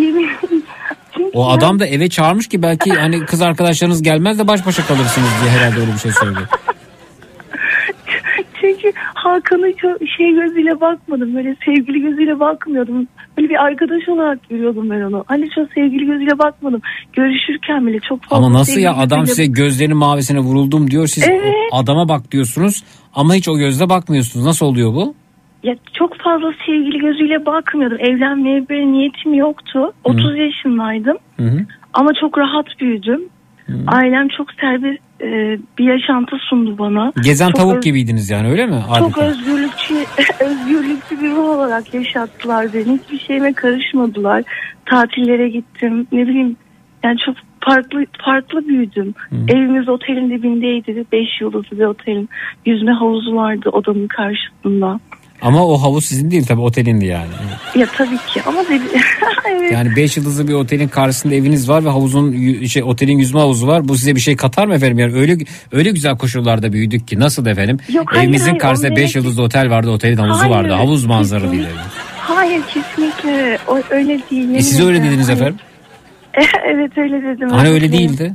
o 1.34 1.50
adam 1.50 1.80
da 1.80 1.86
eve 1.88 2.10
çağırmış 2.10 2.48
ki 2.48 2.62
belki 2.62 2.92
hani 2.92 3.26
kız 3.26 3.42
arkadaşlarınız 3.42 4.02
gelmez 4.04 4.40
de 4.40 4.48
baş 4.48 4.66
başa 4.66 4.86
kalırsınız 4.86 5.30
diye 5.42 5.52
herhalde 5.52 5.80
öyle 5.80 5.94
bir 5.94 5.98
şey 6.00 6.12
söylüyor. 6.12 6.48
Çünkü 8.62 8.92
Hakan'ı 9.14 9.74
şey 10.18 10.32
gözüyle 10.36 10.82
bakmadım. 10.82 11.36
Böyle 11.36 11.56
sevgili 11.66 12.02
gözüyle 12.02 12.40
bakmıyordum. 12.40 13.08
Böyle 13.38 13.50
bir 13.50 13.64
arkadaş 13.66 14.10
olarak 14.10 14.50
görüyordum 14.50 14.90
ben 14.90 15.02
onu. 15.02 15.24
Hani 15.28 15.50
çok 15.56 15.74
sevgili 15.74 16.06
gözüyle 16.06 16.40
bakmadım. 16.40 16.82
Görüşürken 17.14 17.88
bile 17.88 18.00
çok 18.10 18.24
fazla 18.24 18.36
Ama 18.46 18.54
nasıl 18.60 18.80
ya 18.80 18.96
adam 18.96 19.20
gözüyle- 19.20 19.36
size 19.36 19.46
gözlerinin 19.46 19.98
mavisine 19.98 20.40
vuruldum 20.40 20.92
diyor. 20.92 21.08
Siz 21.08 21.24
Evet. 21.28 21.54
adama 21.72 22.10
bak 22.10 22.32
diyorsunuz 22.32 22.84
ama 23.14 23.36
hiç 23.36 23.48
o 23.50 23.58
gözle 23.58 23.90
bakmıyorsunuz. 23.90 24.46
Nasıl 24.46 24.66
oluyor 24.66 24.94
bu? 24.94 25.16
Ya 25.64 25.76
çok 25.94 26.18
fazla 26.18 26.54
sevgili 26.66 26.98
gözüyle 27.00 27.46
bakmıyordum. 27.46 27.98
Evlenmeye 28.00 28.70
böyle 28.70 28.92
niyetim 28.92 29.34
yoktu. 29.34 29.94
30 30.04 30.38
yaşındaydım. 30.38 31.18
Hı 31.38 31.44
hı. 31.44 31.60
Ama 31.94 32.12
çok 32.22 32.38
rahat 32.38 32.66
büyüdüm. 32.80 33.22
Ailem 33.88 34.28
çok 34.28 34.52
serbest 34.52 35.00
e, 35.22 35.58
bir 35.78 35.84
yaşantı 35.84 36.36
sundu 36.50 36.78
bana. 36.78 37.12
Gezen 37.24 37.48
Çok 37.48 37.56
tavuk 37.56 37.76
öz- 37.76 37.84
gibiydiniz 37.84 38.30
yani 38.30 38.52
öyle 38.52 38.66
mi? 38.66 38.76
Çok 39.00 39.08
Adeta. 39.18 39.26
özgürlükçü, 39.26 39.94
özgürlükçü 40.46 41.22
bir 41.22 41.30
ruh 41.30 41.50
olarak 41.50 41.94
yaşattılar 41.94 42.68
beni. 42.74 43.00
Hiçbir 43.04 43.20
şeyime 43.20 43.54
karışmadılar. 43.54 44.44
Tatillere 44.86 45.50
gittim. 45.50 46.08
Ne 46.12 46.28
bileyim 46.28 46.56
yani 47.04 47.18
çok 47.26 47.36
farklı 47.62 48.06
farklı 48.26 48.68
büyüdüm. 48.68 49.14
Evimiz 49.48 49.90
otelin 49.90 50.30
dibindeydi. 50.30 51.06
Beş 51.12 51.42
yıldızlı 51.42 51.80
bir 51.80 51.86
otelin. 51.86 52.30
Yüzme 52.66 52.92
havuzu 52.92 53.36
vardı 53.36 53.70
odamın 53.70 54.08
karşısında. 54.08 55.00
Ama 55.42 55.66
o 55.68 55.82
havuz 55.82 56.06
sizin 56.06 56.32
değil 56.32 56.46
tabii 56.46 56.62
otelindi 56.62 57.06
yani. 57.06 57.28
Ya 57.76 57.88
tabii 57.98 58.18
ki 58.18 58.42
ama 58.46 58.64
dedi, 58.64 58.84
evet. 59.52 59.72
Yani 59.72 59.96
5 59.96 60.18
yıldızlı 60.18 60.48
bir 60.48 60.54
otelin 60.54 60.88
karşısında 60.88 61.36
eviniz 61.36 61.70
var 61.70 61.86
ve 61.86 61.90
havuzun 61.90 62.32
şey 62.66 62.84
otelin 62.84 63.18
yüzme 63.18 63.40
havuzu 63.40 63.68
var. 63.68 63.88
Bu 63.88 63.98
size 63.98 64.16
bir 64.16 64.20
şey 64.22 64.36
katar 64.36 64.68
mı 64.68 64.76
efendim? 64.76 65.00
Yani 65.00 65.14
öyle 65.16 65.38
öyle 65.72 65.92
güzel 65.92 66.18
koşullarda 66.18 66.74
büyüdük 66.74 67.08
ki 67.08 67.20
nasıl 67.20 67.46
efendim? 67.46 67.78
Yok, 67.94 68.06
hayır, 68.12 68.24
Evimizin 68.24 68.46
hayır, 68.48 68.60
karşısında 68.60 68.88
onu 68.90 68.96
5 68.98 69.02
demek- 69.04 69.16
yıldızlı 69.16 69.44
otel 69.44 69.70
vardı. 69.70 69.90
Otelin 69.90 70.18
havuzu 70.18 70.40
Hayır, 70.40 70.52
vardı. 70.52 70.74
Havuz 70.74 71.06
manzaralı 71.06 71.52
değil. 71.52 71.64
kesinlikle. 71.64 71.84
Hayır 72.18 72.62
kesinlikle 72.74 73.58
o, 73.68 73.80
öyle 73.90 74.20
değil. 74.32 74.56
E 74.56 74.62
siz 74.62 74.80
öyle 74.86 75.04
dediniz 75.04 75.28
Hani- 75.30 75.36
efendim. 75.36 75.58
evet 76.68 76.98
öyle 76.98 77.24
dedim. 77.24 77.50
Hani 77.50 77.70
öyle 77.70 77.92
değildi. 77.92 78.34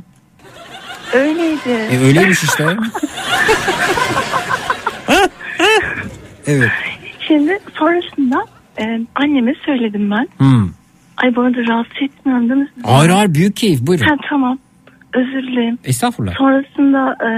Öyleydi. 1.13 1.69
E 1.91 1.99
öyleymiş 1.99 2.43
işte. 2.43 2.65
evet. 6.47 6.69
Şimdi 7.29 7.59
sonrasında 7.77 8.45
e, 8.79 9.01
anneme 9.15 9.53
söyledim 9.65 10.11
ben. 10.11 10.27
Hmm. 10.37 10.69
Ay 11.17 11.35
bana 11.35 11.55
da 11.55 11.67
rahatsız 11.67 12.01
etmiyorum 12.01 12.49
değil 12.49 12.61
mi? 12.61 12.69
Hayır 12.83 13.09
hayır 13.09 13.33
büyük 13.33 13.55
keyif 13.55 13.87
buyurun. 13.87 14.05
Ha, 14.05 14.15
tamam. 14.29 14.57
Özür 15.13 15.47
dilerim. 15.47 15.77
Estağfurullah. 15.85 16.33
Sonrasında 16.37 17.17
e, 17.29 17.31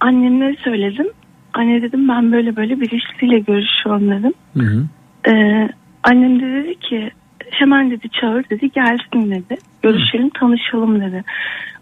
anneme 0.00 0.56
söyledim. 0.64 1.06
Anne 1.54 1.82
dedim 1.82 2.08
ben 2.08 2.32
böyle 2.32 2.56
böyle 2.56 2.80
birisiyle 2.80 3.38
görüşüyorum 3.38 4.10
dedim. 4.10 4.32
Hı 4.56 4.62
hı. 4.62 4.86
E, 5.30 5.68
annem 6.02 6.40
de 6.40 6.46
dedi 6.46 6.74
ki 6.74 7.10
hemen 7.50 7.90
dedi 7.90 8.08
çağır 8.20 8.44
dedi 8.50 8.70
gelsin 8.70 9.30
dedi. 9.30 9.56
Görüşelim 9.82 10.30
tanışalım 10.30 11.00
dedi. 11.00 11.24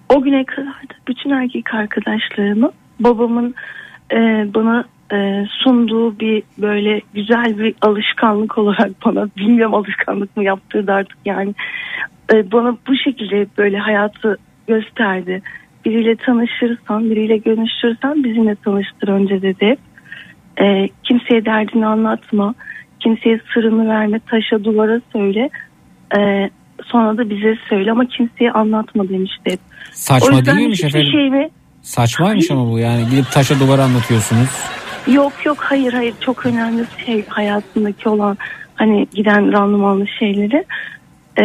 O 0.09 0.23
güne 0.23 0.45
kadar 0.45 0.67
da 0.67 0.95
bütün 1.09 1.31
erkek 1.31 1.75
arkadaşlarımı 1.75 2.70
babamın 3.01 3.55
e, 4.12 4.17
bana 4.55 4.85
e, 5.12 5.44
sunduğu 5.65 6.20
bir 6.20 6.43
böyle 6.59 7.01
güzel 7.15 7.59
bir 7.59 7.75
alışkanlık 7.83 8.59
olarak 8.59 8.91
bana 9.05 9.28
bilmiyorum 9.36 9.75
alışkanlık 9.75 10.36
mı 10.36 10.44
yaptırdı 10.44 10.93
artık 10.93 11.18
yani 11.25 11.55
E, 12.35 12.52
bana 12.52 12.76
bu 12.89 12.97
şekilde 12.97 13.47
böyle 13.59 13.78
hayatı 13.78 14.36
gösterdi. 14.68 15.43
Biriyle 15.85 16.17
tanışırsan, 16.17 17.10
biriyle 17.10 17.36
görüşürsen 17.36 18.25
bizimle 18.25 18.55
tanıştır 18.55 19.09
önce 19.09 19.43
dedi. 19.43 19.67
hep. 19.67 19.78
E, 20.60 20.89
kimseye 21.05 21.44
derdini 21.44 21.86
anlatma, 21.86 22.55
kimseye 23.01 23.41
sırrını 23.55 23.89
verme, 23.89 24.20
taşa 24.31 24.65
duvara 24.65 25.01
söyle. 25.12 25.51
E, 26.18 26.51
sonra 26.85 27.18
da 27.18 27.31
bize 27.31 27.59
söyle 27.68 27.93
ama 27.93 28.05
kimseye 28.07 28.52
anlatma 28.52 29.09
demişti 29.09 29.51
hep. 29.51 29.60
Saçma 29.93 30.47
değilmiş 30.47 30.78
hiçbir 30.78 30.89
efendim. 30.89 31.12
şeyimi 31.12 31.51
Saçmaymış 31.83 32.51
ama 32.51 32.73
bu 32.73 32.78
yani 32.78 33.05
gidip 33.10 33.33
taşa 33.33 33.60
duvara 33.60 33.85
anlatıyorsunuz. 33.85 34.49
Yok 35.07 35.47
yok 35.47 35.59
hayır 35.60 35.93
hayır 35.93 36.15
çok 36.20 36.47
önemli 36.47 36.85
şey 37.07 37.26
hayatındaki 37.26 38.09
olan 38.09 38.36
hani 38.75 39.07
giden 39.15 39.52
randımanlı 39.52 40.07
şeyleri 40.09 40.65
e, 41.41 41.43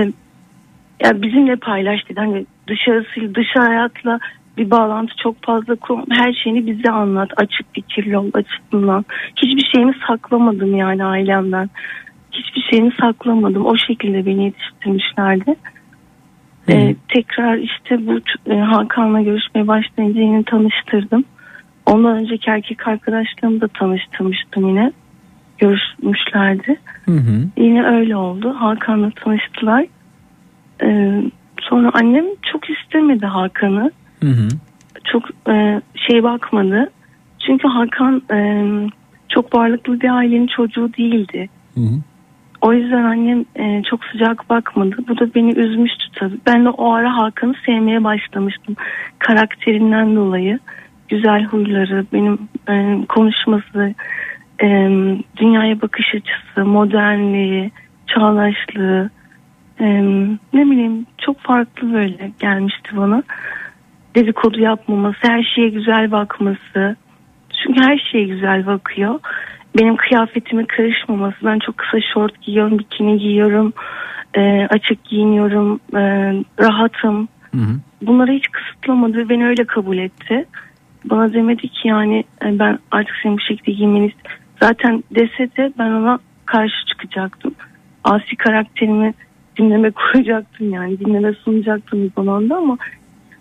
ya 1.04 1.22
bizimle 1.22 1.56
paylaş 1.56 2.10
dedi. 2.10 2.20
Hani 2.20 2.46
dışarısı 2.68 3.36
dış 3.36 3.48
hayatla 3.56 4.20
bir 4.58 4.72
bağlantı 4.72 5.14
çok 5.24 5.44
fazla 5.44 5.76
kurma. 5.76 6.04
Her 6.10 6.34
şeyini 6.34 6.68
bize 6.68 6.92
anlat. 6.92 7.30
Açık 7.38 7.74
fikirli 7.74 8.18
ol, 8.18 8.30
açık. 8.34 8.62
Hiçbir 9.36 9.70
şeyimi 9.76 9.94
saklamadım 10.08 10.76
yani 10.76 11.06
ailemden. 11.06 11.70
Hiçbir 12.32 12.62
şeyimi 12.70 12.94
saklamadım. 13.02 13.66
O 13.66 13.78
şekilde 13.78 14.26
beni 14.26 14.44
yetiştirmişlerdi. 14.44 15.56
Ee, 16.70 16.96
tekrar 17.10 17.58
işte 17.58 18.08
bu 18.08 18.20
e, 18.52 18.60
Hakan'la 18.60 19.22
görüşmeye 19.22 19.68
başlayınca 19.68 20.22
yine 20.22 20.44
tanıştırdım. 20.44 21.26
Ondan 21.86 22.18
önceki 22.18 22.50
erkek 22.50 22.88
arkadaşlarımı 22.88 23.62
da 23.62 23.68
tanıştırmıştım 23.68 24.68
yine. 24.68 24.92
Görüşmüşlerdi. 25.58 26.80
Hı 27.06 27.12
hı. 27.12 27.48
Yine 27.58 27.86
öyle 27.86 28.16
oldu. 28.16 28.56
Hakan'la 28.60 29.12
tanıştılar. 29.16 29.86
Ee, 30.84 31.24
sonra 31.62 31.92
annem 31.94 32.26
çok 32.52 32.70
istemedi 32.70 33.26
Hakan'ı. 33.26 33.92
Hı 34.20 34.30
hı. 34.30 34.48
Çok 35.12 35.24
e, 35.50 35.82
şey 36.08 36.24
bakmadı. 36.24 36.92
Çünkü 37.46 37.68
Hakan 37.68 38.22
e, 38.34 38.40
çok 39.30 39.56
varlıklı 39.56 40.02
bir 40.02 40.10
ailenin 40.10 40.48
çocuğu 40.48 40.94
değildi. 40.98 41.50
Hı 41.76 41.82
hı. 41.82 42.02
O 42.62 42.74
yüzden 42.74 43.04
annem 43.04 43.46
e, 43.56 43.84
çok 43.90 44.06
sıcak 44.06 44.50
bakmadı. 44.50 44.96
Bu 45.08 45.20
da 45.20 45.34
beni 45.36 45.60
üzmüştü 45.60 46.06
tabii. 46.16 46.38
Ben 46.48 46.66
de 46.66 46.70
o 46.70 46.92
ara 46.92 47.18
Hakan'ı 47.18 47.54
sevmeye 47.66 48.04
başlamıştım. 48.04 48.76
Karakterinden 49.20 50.16
dolayı. 50.16 50.60
Güzel 51.12 51.44
huyları, 51.44 52.06
benim 52.14 52.40
e, 52.70 53.06
konuşması, 53.10 53.94
e, 54.64 54.68
dünyaya 55.38 55.82
bakış 55.82 56.16
açısı, 56.16 56.66
modernliği, 56.66 57.72
çağdaşlığı. 58.08 59.10
e, 59.80 59.86
ne 60.54 60.66
bileyim 60.72 61.06
çok 61.18 61.40
farklı 61.40 61.94
böyle 61.94 62.32
gelmişti 62.40 62.98
bana. 62.98 63.24
Dedikodu 64.16 64.60
yapmaması, 64.60 65.18
her 65.22 65.44
şeye 65.56 65.70
güzel 65.70 66.12
bakması. 66.12 66.96
Çünkü 67.64 67.82
her 67.84 67.98
şeye 68.12 68.24
güzel 68.26 68.66
bakıyor. 68.66 69.20
Benim 69.80 69.96
kıyafetime 69.96 70.66
karışmaması. 70.66 71.38
Ben 71.44 71.60
çok 71.60 71.78
kısa 71.78 71.98
şort 72.14 72.42
giyiyorum, 72.42 72.80
bikini 72.80 73.18
giyiyorum. 73.20 73.74
e, 74.34 74.68
açık 74.70 75.04
giyiniyorum. 75.04 75.80
e, 75.94 76.00
rahatım. 76.60 77.28
Bunları 78.02 78.32
hiç 78.32 78.48
kısıtlamadı 78.52 79.18
ve 79.18 79.30
beni 79.30 79.48
öyle 79.48 79.64
kabul 79.64 79.98
etti. 79.98 80.46
Bana 81.06 81.34
demedi 81.34 81.68
ki 81.68 81.88
yani 81.88 82.24
ben 82.44 82.80
artık 82.92 83.16
senin 83.24 83.38
bu 83.38 83.42
şekilde 83.42 83.72
giymeni 83.72 84.12
zaten 84.62 85.04
dese 85.12 85.56
de 85.58 85.74
ben 85.80 85.92
ona 85.92 86.20
karşı 86.46 86.86
çıkacaktım. 86.86 87.56
Asi 88.04 88.36
karakterimi 88.36 89.14
dinleme 89.58 89.92
koyacaktım 90.14 90.74
yani 90.74 91.00
dinleme 91.00 91.34
sunacaktım 91.34 92.04
bir 92.04 92.12
zamanda 92.16 92.58
ama 92.58 92.78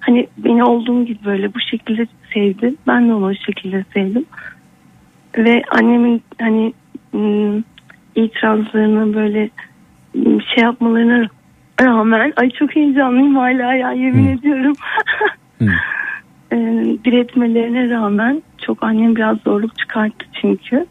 hani 0.01 0.29
beni 0.39 0.65
olduğum 0.65 1.05
gibi 1.05 1.25
böyle 1.25 1.55
bu 1.55 1.61
şekilde 1.61 2.07
sevdi. 2.35 2.75
Ben 2.87 3.09
de 3.09 3.15
onu 3.15 3.27
o 3.27 3.35
şekilde 3.35 3.85
sevdim. 3.95 4.25
Ve 5.37 5.63
annemin 5.71 6.23
hani 6.41 6.73
ım, 7.15 7.65
itirazlarını 8.15 9.15
böyle 9.15 9.51
şey 10.15 10.65
yapmalarına 10.65 11.29
rağmen 11.81 12.33
ay 12.37 12.51
çok 12.51 12.77
heyecanlıyım 12.77 13.37
hala 13.37 13.75
ya 13.75 13.93
yemin 13.93 14.39
ediyorum. 14.39 14.73
Ee, 16.53 16.57
diretmelerine 17.05 17.91
rağmen 17.91 18.43
çok 18.67 18.83
annem 18.83 19.17
biraz 19.17 19.39
zorluk 19.39 19.79
çıkarttı 19.79 20.27
çünkü. 20.41 20.87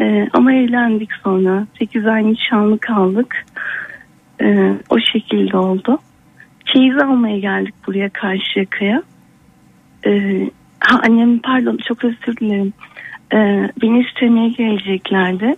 Ee, 0.00 0.28
ama 0.32 0.52
evlendik 0.52 1.10
sonra. 1.24 1.66
8 1.78 2.06
ay 2.06 2.26
nişanlı 2.26 2.78
kaldık. 2.78 3.44
Ee, 4.42 4.74
o 4.90 4.98
şekilde 5.12 5.56
oldu. 5.56 5.98
Çeyiz 6.64 7.02
almaya 7.02 7.38
geldik 7.38 7.74
buraya 7.86 8.08
Karşıyaka'ya. 8.08 9.02
Ee, 10.06 10.50
ha, 10.80 11.00
annem 11.02 11.38
pardon 11.38 11.78
çok 11.88 12.04
özür 12.04 12.36
dilerim. 12.36 12.72
Ee, 13.32 13.70
beni 13.82 14.00
istemeye 14.00 14.48
geleceklerdi. 14.48 15.56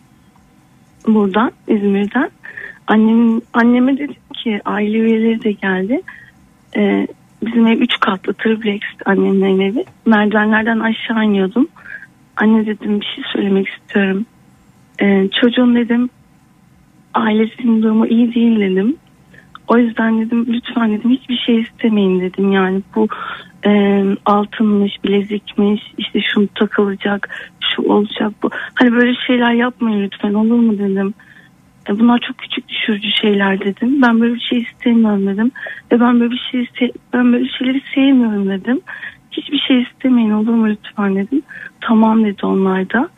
Buradan 1.06 1.52
İzmir'den. 1.68 2.30
Annem, 2.86 3.40
anneme 3.52 3.98
dedim 3.98 4.14
ki 4.34 4.60
aile 4.64 4.98
üyeleri 4.98 5.42
de 5.42 5.52
geldi. 5.52 6.02
Ee, 6.76 7.06
bizim 7.42 7.66
ev 7.66 7.78
üç 7.78 8.00
katlı 8.00 8.34
triplex 8.34 8.80
annemlerin 9.06 9.60
evi. 9.60 9.84
Merdivenlerden 10.06 10.78
aşağı 10.80 11.24
iniyordum. 11.24 11.68
Anne 12.36 12.66
dedim 12.66 13.00
bir 13.00 13.06
şey 13.06 13.24
söylemek 13.32 13.68
istiyorum. 13.68 14.26
Ee, 15.00 15.28
çocuğun 15.40 15.74
dedim 15.74 16.10
ailesinin 17.14 17.82
durumu 17.82 18.06
iyi 18.06 18.34
değil 18.34 18.60
dedim. 18.60 18.96
O 19.68 19.78
yüzden 19.78 20.20
dedim 20.20 20.46
lütfen 20.48 20.92
dedim 20.92 21.10
hiçbir 21.10 21.36
şey 21.36 21.60
istemeyin 21.60 22.20
dedim 22.20 22.52
yani 22.52 22.82
bu 22.94 23.08
e, 23.66 24.02
altınmış 24.24 25.04
bilezikmiş 25.04 25.82
işte 25.98 26.20
şunu 26.20 26.48
takılacak 26.54 27.28
şu 27.74 27.82
olacak 27.82 28.32
bu 28.42 28.50
hani 28.74 28.92
böyle 28.92 29.14
şeyler 29.26 29.52
yapmayın 29.52 30.02
lütfen 30.02 30.34
olur 30.34 30.56
mu 30.56 30.78
dedim. 30.78 31.14
Bunlar 31.88 32.18
çok 32.18 32.38
küçük 32.38 32.68
düşürücü 32.68 33.08
şeyler 33.10 33.60
dedim. 33.60 34.02
Ben 34.02 34.20
böyle 34.20 34.34
bir 34.34 34.40
şey 34.40 34.58
istemiyorum 34.58 35.26
dedim. 35.26 35.50
Ve 35.92 36.00
ben 36.00 36.20
böyle 36.20 36.30
bir 36.30 36.48
şey 36.50 36.60
iste- 36.62 36.92
ben 37.12 37.32
böyle 37.32 37.48
şeyleri 37.48 37.82
sevmiyorum 37.94 38.48
dedim. 38.48 38.80
Hiçbir 39.30 39.58
şey 39.58 39.82
istemeyin 39.82 40.30
olur 40.30 40.54
mu 40.54 40.68
lütfen 40.68 41.16
dedim. 41.16 41.42
Tamam 41.80 42.24
dedi 42.24 42.46
onlar 42.46 42.90
da. 42.90 43.08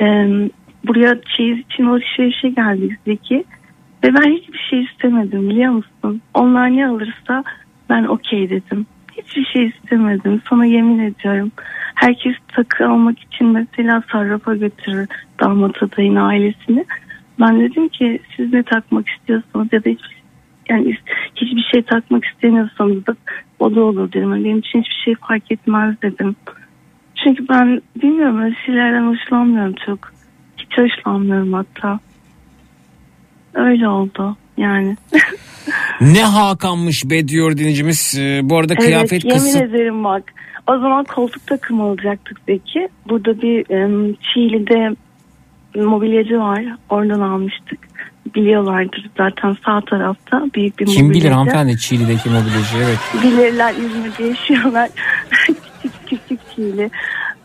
E, 0.00 0.28
buraya 0.86 1.20
çeyiz 1.36 1.58
için 1.58 1.84
alışverişe 1.86 2.48
geldik 2.48 2.92
Zeki. 3.06 3.44
Ve 4.04 4.14
ben 4.14 4.32
hiçbir 4.32 4.66
şey 4.70 4.82
istemedim 4.82 5.50
biliyor 5.50 5.72
musun? 5.72 6.22
Onlar 6.34 6.76
ne 6.76 6.86
alırsa 6.86 7.44
ben 7.90 8.04
okey 8.04 8.50
dedim. 8.50 8.86
Hiçbir 9.12 9.44
şey 9.44 9.66
istemedim. 9.66 10.42
Sana 10.50 10.64
yemin 10.64 10.98
ediyorum. 10.98 11.52
Herkes 11.94 12.34
takı 12.48 12.88
almak 12.88 13.18
için 13.18 13.46
mesela 13.46 14.02
sarrafa 14.12 14.54
götürür 14.54 15.08
damat 15.40 15.82
adayın 15.82 16.16
ailesini. 16.16 16.84
Ben 17.40 17.60
dedim 17.60 17.88
ki 17.88 18.20
siz 18.36 18.52
ne 18.52 18.62
takmak 18.62 19.08
istiyorsanız 19.08 19.68
ya 19.72 19.84
da 19.84 19.90
hiç, 19.90 20.00
yani 20.68 20.96
hiçbir 21.36 21.68
şey 21.72 21.82
takmak 21.82 22.24
istemiyorsanız 22.24 23.06
da 23.06 23.16
o 23.58 23.74
da 23.74 23.82
olur 23.82 24.12
dedim. 24.12 24.32
Yani 24.32 24.44
benim 24.44 24.58
için 24.58 24.78
hiçbir 24.78 25.02
şey 25.04 25.14
fark 25.14 25.52
etmez 25.52 25.94
dedim. 26.02 26.36
Çünkü 27.24 27.48
ben 27.48 27.82
bilmiyorum 28.02 28.42
öyle 28.42 28.56
şeylerden 28.66 29.06
hoşlanmıyorum 29.06 29.74
çok. 29.86 30.12
Hiç 30.56 30.78
hoşlanmıyorum 30.78 31.52
hatta. 31.52 32.00
Öyle 33.54 33.88
oldu 33.88 34.36
yani. 34.56 34.96
Ne 36.00 36.22
Hakan'mış 36.22 37.04
be 37.10 37.28
diyor 37.28 37.56
dinleyicimiz. 37.56 38.18
Ee, 38.18 38.40
bu 38.42 38.58
arada 38.58 38.74
kıyafet 38.74 39.12
evet, 39.12 39.24
yemin 39.24 39.38
kısıt. 39.38 39.62
ederim 39.62 40.04
bak. 40.04 40.22
O 40.66 40.72
zaman 40.72 41.04
koltuk 41.04 41.46
takımı 41.46 41.82
alacaktık 41.82 42.40
Zeki. 42.48 42.88
Burada 43.08 43.42
bir 43.42 43.70
em, 43.70 44.14
Çiğli'de 44.14 44.96
mobilyacı 45.74 46.38
var. 46.38 46.64
Oradan 46.90 47.20
almıştık. 47.20 47.78
Biliyorlardır 48.34 49.10
zaten 49.16 49.56
sağ 49.66 49.80
tarafta 49.80 50.46
büyük 50.54 50.78
bir 50.78 50.86
Kim 50.86 50.94
bilir 50.94 51.02
mobilyacı. 51.04 51.28
hanımefendi 51.34 51.78
Çiğli'deki 51.78 52.28
mobilyacı 52.30 52.76
evet. 52.84 52.98
Bilirler 53.22 53.74
İzmir'de 53.74 54.24
yaşıyorlar. 54.24 54.90
küçük 55.82 56.08
küçük 56.08 56.40
Çiğli. 56.54 56.90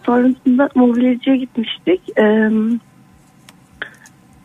Sonrasında 0.06 0.70
mobilyacıya 0.76 1.36
gitmiştik. 1.36 2.02
Ee, 2.18 2.50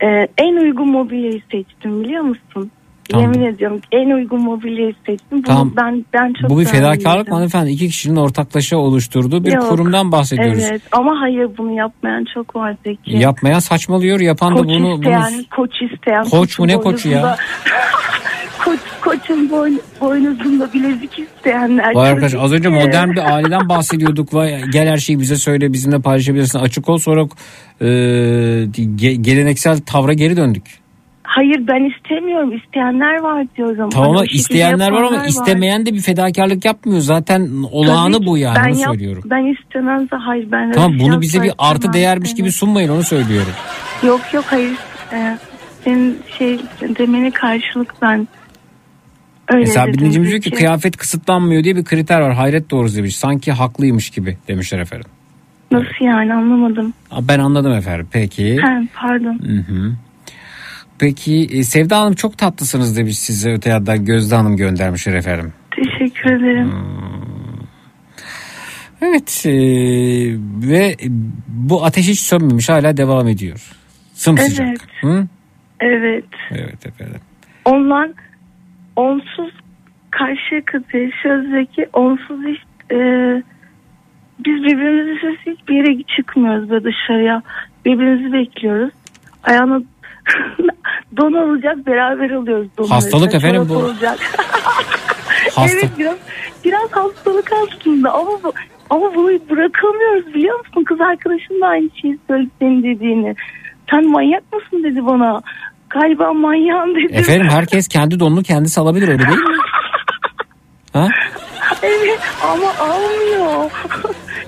e, 0.06 0.28
en 0.38 0.56
uygun 0.56 0.88
mobilyayı 0.88 1.40
seçtim 1.50 2.00
biliyor 2.04 2.22
musun? 2.22 2.70
Tamam. 3.08 3.32
Yemin 3.32 3.54
ediyorum 3.54 3.80
en 3.92 4.10
uygun 4.10 4.40
mobilyayı 4.42 4.94
seçtim. 5.06 5.28
Bunu 5.32 5.42
Tamam. 5.42 5.72
ben 5.76 6.04
ben 6.12 6.32
çok 6.40 6.50
Bu 6.50 6.60
bir 6.60 6.64
fedakarlık 6.64 7.28
mı 7.28 7.34
hanımefendi? 7.34 7.70
İki 7.70 7.88
kişinin 7.88 8.16
ortaklaşa 8.16 8.76
oluşturduğu 8.76 9.44
bir 9.44 9.52
Yok. 9.52 9.68
kurumdan 9.68 10.12
bahsediyoruz. 10.12 10.64
Evet 10.70 10.82
ama 10.92 11.20
hayır 11.20 11.50
bunu 11.58 11.72
yapmayan 11.72 12.24
çok 12.34 12.56
var 12.56 12.76
Zeki. 12.84 13.16
Yapmayan 13.16 13.58
saçmalıyor. 13.58 14.20
Yapan 14.20 14.52
da 14.52 14.58
Koç 14.58 14.68
bunu... 14.68 14.94
isteyen, 14.94 15.32
bunu... 15.34 15.42
koç 15.56 15.82
isteyen. 15.82 16.24
Koç 16.24 16.58
mu, 16.58 16.66
ne 16.68 16.76
koçu 16.76 17.08
ya? 17.08 17.36
Koç, 18.64 18.80
koçun 19.00 19.50
boyn, 19.50 19.80
boynuzunda 20.00 20.72
bilezik 20.72 21.18
isteyenler. 21.18 21.94
Vay 21.94 22.10
arkadaş 22.10 22.34
az 22.34 22.52
önce 22.52 22.68
modern 22.68 23.10
bir 23.10 23.34
aileden 23.34 23.68
bahsediyorduk. 23.68 24.34
Vay, 24.34 24.62
gel 24.72 24.88
her 24.88 24.98
şeyi 24.98 25.20
bize 25.20 25.36
söyle 25.36 25.72
bizimle 25.72 25.98
paylaşabilirsin. 26.00 26.58
Açık 26.58 26.88
ol 26.88 26.98
sonra 26.98 27.20
e, 27.80 27.84
ge- 27.84 29.22
geleneksel 29.22 29.78
tavra 29.86 30.12
geri 30.12 30.36
döndük. 30.36 30.83
Hayır 31.24 31.66
ben 31.66 31.90
istemiyorum. 31.90 32.52
İsteyenler 32.56 33.20
var 33.20 33.46
diyorum. 33.56 33.90
Tamam 33.90 34.16
Hani 34.16 34.26
isteyenler 34.26 34.90
var 34.92 35.02
ama 35.02 35.26
istemeyen 35.26 35.86
de 35.86 35.94
bir 35.94 36.00
fedakarlık 36.00 36.64
yapmıyor. 36.64 37.00
Zaten 37.00 37.50
olağanı 37.72 38.12
Tabii 38.16 38.26
bu 38.26 38.38
yani 38.38 38.56
ben 38.56 38.70
onu 38.70 38.78
yap- 38.80 38.90
söylüyorum. 38.90 39.22
Ben 39.26 39.54
istemem 39.54 40.10
de 40.10 40.16
hayır 40.16 40.52
ben 40.52 40.72
Tamam 40.72 40.98
bunu 40.98 41.12
şey 41.12 41.20
bize 41.20 41.42
bir 41.42 41.52
artı 41.58 41.92
değermiş 41.92 42.34
gibi 42.34 42.52
sunmayın 42.52 42.88
onu 42.88 43.02
söylüyorum. 43.02 43.52
Yok 44.02 44.20
yok 44.32 44.44
hayır. 44.48 44.72
Ee, 45.12 45.38
senin 45.84 46.18
şey 46.38 46.58
demene 46.98 47.30
karşılık 47.30 47.94
ben 48.02 48.28
öyle 49.48 49.60
Mesela 49.60 49.86
dinleyicimiz 49.86 50.28
diyor 50.30 50.40
ki 50.40 50.50
Peki. 50.50 50.56
kıyafet 50.56 50.96
kısıtlanmıyor 50.96 51.64
diye 51.64 51.76
bir 51.76 51.84
kriter 51.84 52.20
var. 52.20 52.34
Hayret 52.34 52.70
doğrusu 52.70 52.96
demiş. 52.96 53.16
Sanki 53.16 53.52
haklıymış 53.52 54.10
gibi 54.10 54.38
demişler 54.48 54.78
efendim. 54.78 55.10
Nasıl 55.72 56.04
yani 56.04 56.34
anlamadım. 56.34 56.94
Ben 57.22 57.38
anladım 57.38 57.72
efendim. 57.72 58.08
Peki. 58.12 58.56
Ha, 58.60 58.82
pardon. 58.94 59.38
Hı 59.42 59.56
hı. 59.72 59.92
Peki 60.98 61.48
e, 61.52 61.62
Sevda 61.62 61.98
Hanım 61.98 62.14
çok 62.14 62.38
tatlısınız 62.38 62.96
demiş 62.96 63.18
size 63.18 63.52
öte 63.52 63.70
yandan 63.70 64.04
Gözde 64.04 64.34
Hanım 64.34 64.56
göndermişler 64.56 65.14
efendim. 65.14 65.52
Teşekkür 65.70 66.30
ederim. 66.30 66.72
Evet 69.02 69.42
e, 69.46 69.52
ve 70.68 70.96
bu 71.48 71.84
ateş 71.84 72.08
hiç 72.08 72.20
sönmemiş 72.20 72.68
hala 72.68 72.96
devam 72.96 73.28
ediyor. 73.28 73.70
Sımsıcak. 74.12 74.66
Evet. 74.68 74.80
Hı? 75.00 75.26
Evet. 75.80 76.24
Evet 76.50 76.86
efendim. 76.86 77.20
Onlar 77.64 78.10
onsuz 78.96 79.52
karşı 80.10 80.64
kızı 80.64 80.96
yaşıyoruz 80.96 81.68
onsuz 81.92 82.40
hiç 82.46 82.60
e, 82.92 82.98
biz 84.38 84.62
birbirimizi 84.62 85.38
hiçbir 85.46 85.74
yere 85.74 86.02
çıkmıyoruz 86.16 86.70
böyle 86.70 86.84
dışarıya. 86.84 87.42
Birbirimizi 87.84 88.32
bekliyoruz. 88.32 88.90
Ayağına 89.42 89.82
don 91.16 91.32
olacak 91.32 91.86
beraber 91.86 92.30
alıyoruz 92.30 92.68
donları. 92.78 92.92
Hastalık 92.94 93.30
Çorap 93.30 93.44
efendim 93.44 93.66
bu. 93.68 93.74
Hasta- 95.54 95.78
Evet 95.78 95.90
biraz 95.98 96.16
biraz 96.64 96.90
hastalık 96.92 97.50
aslında 97.52 98.12
ama 98.14 98.30
bu, 98.44 98.52
ama 98.90 99.14
bunu 99.14 99.26
bırakamıyoruz 99.50 100.34
biliyor 100.34 100.58
musun? 100.58 100.84
Kız 100.84 101.00
arkadaşım 101.00 101.60
da 101.60 101.66
aynı 101.66 101.90
şeyi 102.02 102.18
söyledi 102.28 102.50
senin 102.58 102.82
dediğini. 102.82 103.34
Sen 103.90 104.10
manyak 104.10 104.52
mısın 104.52 104.82
dedi 104.84 105.06
bana. 105.06 105.40
Galiba 105.90 106.32
manyağım 106.32 106.94
dedim. 106.94 107.08
Efendim 107.18 107.48
herkes 107.50 107.88
kendi 107.88 108.20
donunu 108.20 108.42
kendisi 108.42 108.80
alabilir 108.80 109.08
öyle 109.08 109.18
değil 109.26 109.38
mi? 109.38 109.44
Ha? 110.92 111.08
Evet 111.82 112.20
ama 112.42 112.66
almıyor. 112.80 113.70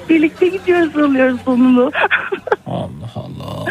Birlikte 0.09 0.49
gidiyoruz 0.49 0.97
alıyoruz 0.97 1.41
sonunu. 1.45 1.91
Allah 2.67 3.13
Allah. 3.15 3.65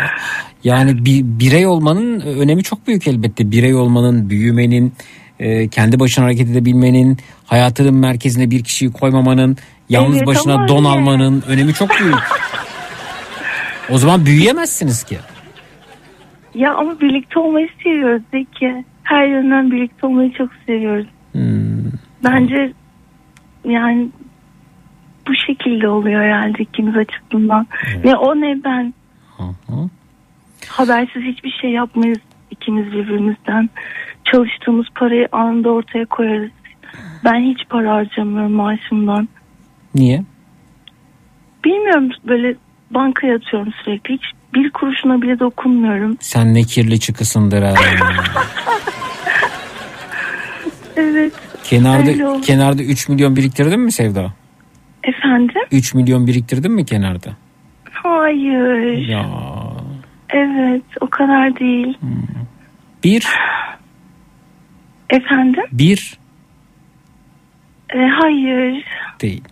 Yani 0.64 1.06
bir 1.06 1.24
birey 1.24 1.68
olmanın 1.68 2.20
önemi 2.20 2.64
çok 2.64 2.88
büyük 2.88 3.08
elbette. 3.08 3.52
Birey 3.52 3.76
olmanın, 3.76 4.30
büyümenin, 4.30 4.94
e, 5.40 5.68
kendi 5.68 6.00
başına 6.00 6.26
hareket 6.26 6.50
edebilmenin, 6.50 7.18
hayatının 7.46 7.94
merkezine 7.94 8.52
bir 8.52 8.64
kişiyi 8.64 8.92
koymamanın, 8.92 9.58
yalnız 9.90 10.18
Evet, 10.18 10.28
başına 10.28 10.54
ama 10.54 10.68
don 10.68 10.78
öyle. 10.78 10.88
almanın 10.88 11.44
önemi 11.48 11.74
çok 11.74 11.90
büyük. 12.00 12.16
O 13.90 13.98
zaman 13.98 14.26
büyüyemezsiniz 14.26 15.04
ki. 15.04 15.18
ya 16.56 16.74
ama 16.76 17.00
birlikte 17.02 17.40
olmayı 17.40 17.68
seviyoruz 17.84 18.22
Zeki. 18.34 18.86
Her 19.04 19.28
yönden 19.28 19.72
birlikte 19.72 20.08
olmayı 20.08 20.34
çok 20.34 20.50
seviyoruz. 20.66 21.06
Hmm. 21.32 21.92
Bence 22.24 22.74
yani 23.66 24.10
bu 25.28 25.36
şekilde 25.36 25.88
oluyor 25.88 26.22
herhalde 26.22 26.64
ikimiz 26.64 26.98
açısından. 26.98 27.68
Ne 28.04 28.16
o 28.16 28.36
ne 28.36 28.64
ben. 28.64 28.94
Habersiz 30.68 31.24
hiçbir 31.24 31.52
şey 31.62 31.70
yapmayız 31.70 32.20
ikimiz 32.52 32.92
birbirimizden. 32.92 33.70
Çalıştığımız 34.32 34.86
parayı 34.96 35.28
anında 35.32 35.70
ortaya 35.70 36.06
koyarız. 36.06 36.52
Ben 37.24 37.42
hiç 37.42 37.70
para 37.70 37.94
harcamıyorum 37.94 38.52
maaşımdan. 38.52 39.30
Niye? 39.96 40.24
Bilmiyorum 41.66 42.10
böyle 42.28 42.56
bankaya 42.92 43.36
atıyorum 43.36 43.74
sürekli. 43.84 44.14
Hiç 44.14 44.24
bir 44.54 44.72
kuruşuna 44.72 45.22
bile 45.22 45.40
dokunmuyorum. 45.40 46.18
Sen 46.20 46.54
ne 46.54 46.64
kirli 46.64 47.00
çıkısındır 47.00 47.62
ha. 47.62 47.74
Evet. 50.96 51.34
Kenarda 51.64 52.42
kenarda 52.42 52.84
3 52.84 53.10
milyon 53.10 53.36
biriktirdin 53.36 53.80
mi 53.80 53.92
Sevda? 53.92 54.34
Efendim? 55.06 55.62
3 55.72 55.94
milyon 55.94 56.28
biriktirdin 56.28 56.72
mi 56.72 56.86
kenarda? 56.86 57.30
Hayır. 57.92 59.08
Ya 59.08 59.26
Evet 60.30 60.82
o 61.02 61.08
kadar 61.10 61.60
değil. 61.60 61.98
bir 63.04 63.28
Efendim? 65.10 65.64
bir 65.72 66.18
E, 67.94 67.98
hayır. 68.22 68.86
değil. 69.22 69.44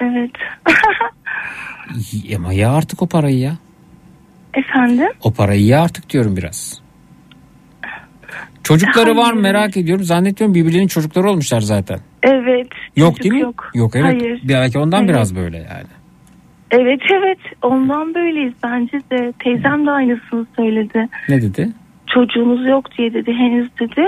Evet. 0.00 0.30
Ama 2.36 2.52
ya 2.52 2.72
artık 2.72 3.02
o 3.02 3.06
parayı 3.06 3.38
ya. 3.38 3.56
Efendim? 4.54 5.08
O 5.22 5.32
parayı 5.32 5.64
ya 5.66 5.82
artık 5.82 6.10
diyorum 6.10 6.36
biraz. 6.36 6.80
Çocukları 8.62 9.16
var 9.16 9.32
mı 9.32 9.40
Hayır. 9.42 9.54
merak 9.54 9.76
ediyorum. 9.76 10.04
Zannetmiyorum 10.04 10.54
birbirlerinin 10.54 10.88
çocukları 10.88 11.30
olmuşlar 11.30 11.60
zaten. 11.60 11.98
Evet. 12.22 12.68
Yok 12.96 13.22
değil 13.22 13.34
mi? 13.34 13.52
Yok, 13.74 13.96
evet. 13.96 14.22
Hayır. 14.22 14.40
Belki 14.48 14.78
ondan 14.78 14.96
Hayır. 14.96 15.08
biraz 15.08 15.36
böyle 15.36 15.56
yani. 15.56 15.88
Evet 16.70 17.00
evet 17.12 17.38
ondan 17.62 18.14
böyleyiz 18.14 18.52
bence 18.64 18.98
de. 19.10 19.32
Teyzem 19.44 19.86
de 19.86 19.90
aynısını 19.90 20.46
söyledi. 20.56 21.08
Ne 21.28 21.42
dedi? 21.42 21.68
Çocuğunuz 22.06 22.68
yok 22.68 22.98
diye 22.98 23.14
dedi 23.14 23.32
henüz 23.32 23.68
dedi. 23.80 24.02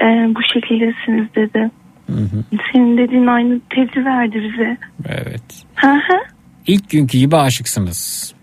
Ee, 0.00 0.34
bu 0.34 0.40
şekildesiniz 0.54 1.34
dedi. 1.36 1.70
Senin 2.72 2.98
dediğin 2.98 3.26
aynı 3.26 3.60
tepki 3.70 4.04
verdi 4.04 4.42
bize. 4.42 4.76
Evet. 5.08 5.64
Hı 5.74 5.90
hı. 5.90 6.18
İlk 6.66 6.90
günkü 6.90 7.18
gibi 7.18 7.36
aşıksınız. 7.36 8.34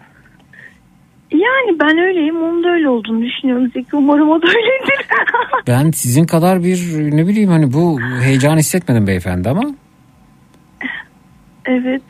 Yani 1.33 1.79
ben 1.79 1.97
öyleyim 1.97 2.43
onun 2.43 2.63
da 2.63 2.69
öyle 2.69 2.89
olduğunu 2.89 3.21
düşünüyorum 3.21 3.71
Zeki. 3.73 3.95
Umarım 3.95 4.29
o 4.29 4.41
da 4.41 4.47
öyledir. 4.47 5.05
Ben 5.67 5.91
sizin 5.91 6.25
kadar 6.25 6.63
bir 6.63 6.77
ne 7.17 7.27
bileyim 7.27 7.49
hani 7.49 7.73
bu 7.73 7.99
heyecan 8.23 8.57
hissetmedim 8.57 9.07
beyefendi 9.07 9.49
ama. 9.49 9.63
evet. 11.65 12.01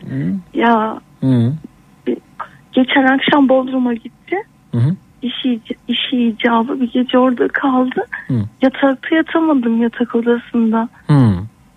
Ya 0.54 1.02
Hı. 1.22 1.54
geçen 2.74 3.04
akşam 3.04 3.50
Bodrum'a 3.50 3.94
gitti. 3.94 4.36
Hı 4.72 4.78
hı. 4.78 4.96
İşi, 5.22 5.60
işi 5.88 6.18
icabı 6.28 6.82
bir 6.82 6.92
gece 6.92 7.18
orada 7.18 7.48
kaldı. 7.48 8.06
Hı. 8.28 8.34
Yatakta 8.62 9.16
yatamadım 9.16 9.82
yatak 9.82 10.16
odasında. 10.16 10.90
Hı. 11.08 11.34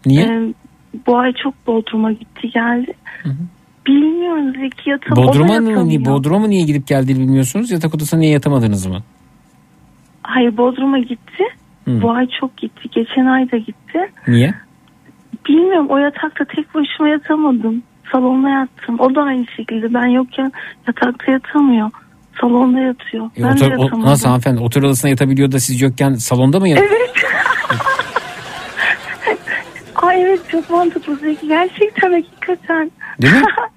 Niye? 0.07 0.25
Ee, 0.25 0.55
bu 1.07 1.19
ay 1.19 1.33
çok 1.33 1.67
Bodrum'a 1.67 2.13
gitti 2.13 2.51
geldi. 2.51 2.93
Bilmiyorum 3.25 3.29
Zeki 3.29 3.56
yatam. 4.87 5.19
o 5.19 5.23
da 5.23 5.29
Bodrum'a 5.29 5.61
mı, 5.61 5.89
niye, 5.89 6.05
Bodrum'a 6.05 6.47
niye 6.47 6.63
gidip 6.63 6.87
geldiğini 6.87 7.19
bilmiyorsunuz? 7.21 7.71
Yatak 7.71 7.95
odasına 7.95 8.21
niye 8.21 8.33
yatamadınız 8.33 8.87
mı? 8.87 9.03
Hayır 10.23 10.57
Bodrum'a 10.57 10.99
gitti. 10.99 11.45
Hı. 11.85 12.03
Bu 12.03 12.11
ay 12.11 12.27
çok 12.41 12.57
gitti. 12.57 12.89
Geçen 12.95 13.27
ay 13.27 13.51
da 13.53 13.57
gitti. 13.57 13.99
Niye? 14.29 14.55
Bilmiyorum 15.49 15.87
o 15.91 15.99
yatakta 15.99 16.45
tek 16.45 16.75
başıma 16.75 17.09
yatamadım. 17.09 17.83
Salonda 18.13 18.49
yattım. 18.49 19.01
O 19.01 19.15
da 19.15 19.23
aynı 19.23 19.47
şekilde. 19.57 19.95
Ben 19.95 20.07
yokken 20.07 20.53
yatakta 20.89 21.33
yatamıyor. 21.33 21.91
Salonda 22.41 22.81
yatıyor. 22.81 23.27
E, 23.37 23.43
ben 23.43 23.53
otur- 23.53 23.61
de 23.61 23.65
o- 23.77 23.83
yatamadım. 23.83 24.03
nasıl 24.11 24.27
hanımefendi? 24.29 24.61
Otel 24.61 24.85
odasına 24.85 25.11
yatabiliyor 25.11 25.53
da 25.53 25.61
siz 25.61 25.81
yokken 25.83 26.15
salonda 26.15 26.61
mı 26.61 26.69
yatıyor? 26.69 26.91
Evet. 26.91 27.11
Ay 29.95 30.23
evet 30.23 30.41
çok 30.51 30.71
mantıklı. 30.71 31.37
Gerçekten 31.49 32.13
hakikaten. 32.13 32.91
Değil 33.23 33.35
mi? 33.35 33.43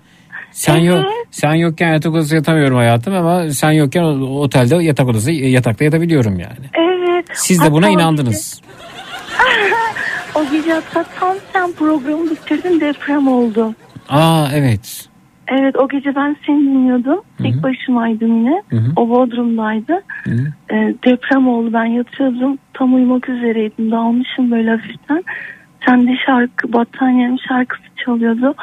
Sen 0.52 0.78
yok 0.78 1.06
sen 1.32 1.54
yokken 1.54 1.94
yatak 1.94 2.12
odası 2.14 2.36
yatamıyorum 2.36 2.78
hayatım 2.78 3.14
ama 3.16 3.50
sen 3.50 3.72
yokken 3.72 4.04
o- 4.04 4.40
otelde 4.42 4.76
yatak 4.76 5.08
odası 5.08 5.32
yatakta 5.32 5.84
yatabiliyorum 5.84 6.40
yani. 6.40 6.66
Evet. 6.74 7.26
Siz 7.34 7.64
de 7.64 7.72
buna 7.72 7.86
Hatta 7.86 7.96
o 7.98 8.00
inandınız. 8.02 8.62
gece- 8.62 8.80
o 10.40 10.52
gece 10.52 10.74
hatta 10.74 11.06
tam 11.20 11.36
sen 11.54 11.72
programı 11.74 12.30
bitirdin 12.32 12.80
deprem 12.80 13.28
oldu. 13.28 13.74
Aa 14.10 14.48
evet. 14.54 15.06
Evet 15.52 15.76
o 15.78 15.88
gece 15.88 16.16
ben 16.16 16.38
seni 16.46 16.60
dinliyordum. 16.60 17.22
Tek 17.44 17.64
başımaydım 17.64 18.38
yine. 18.38 18.64
Hı 18.70 18.76
hı. 18.76 18.92
O 18.96 19.10
Bodrum'daydı. 19.10 20.02
Ee, 20.72 20.94
deprem 21.06 21.48
oldu 21.48 21.74
ben 21.74 21.86
yatıyordum. 21.86 22.58
Tam 22.74 22.96
uyumak 22.96 23.30
üzereydim. 23.30 23.92
Dalmışım 23.92 24.52
böyle 24.52 24.70
hafiften. 24.70 25.24
Sen 25.86 26.08
de 26.08 26.12
şarkı 26.26 26.74
battaniyenin 26.74 27.40
şarkısı 27.48 27.84
çalıyordu. 28.06 28.56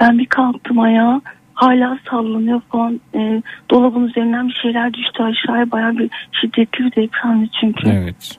Ben 0.00 0.18
bir 0.18 0.26
kalktım 0.26 0.78
ayağa. 0.80 1.20
Hala 1.54 1.98
sallanıyor 2.10 2.60
falan. 2.60 3.00
Ee, 3.14 3.42
dolabın 3.70 4.04
üzerinden 4.08 4.48
bir 4.48 4.54
şeyler 4.62 4.94
düştü 4.94 5.22
aşağıya. 5.22 5.70
Bayağı 5.70 5.98
bir 5.98 6.10
şiddetli 6.40 6.84
bir 6.84 6.90
depremdi 6.96 7.48
çünkü. 7.60 7.88
Evet. 7.90 8.38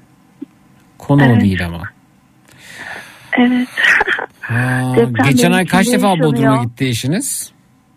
Konu 0.97 1.21
o 1.23 1.25
Evet. 1.25 1.41
değil 1.41 1.65
ama. 1.65 1.81
Evet. 3.37 3.67
Aa, 4.49 5.23
geçen 5.29 5.51
ay 5.51 5.65
kaç 5.65 5.87
defa. 5.93 6.19
Bodrum'a 6.19 6.63
gitti 6.63 6.85
eşiniz? 6.85 7.51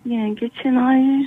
Yani 0.07 0.35
geçen 0.35 0.75
ay 0.75 1.03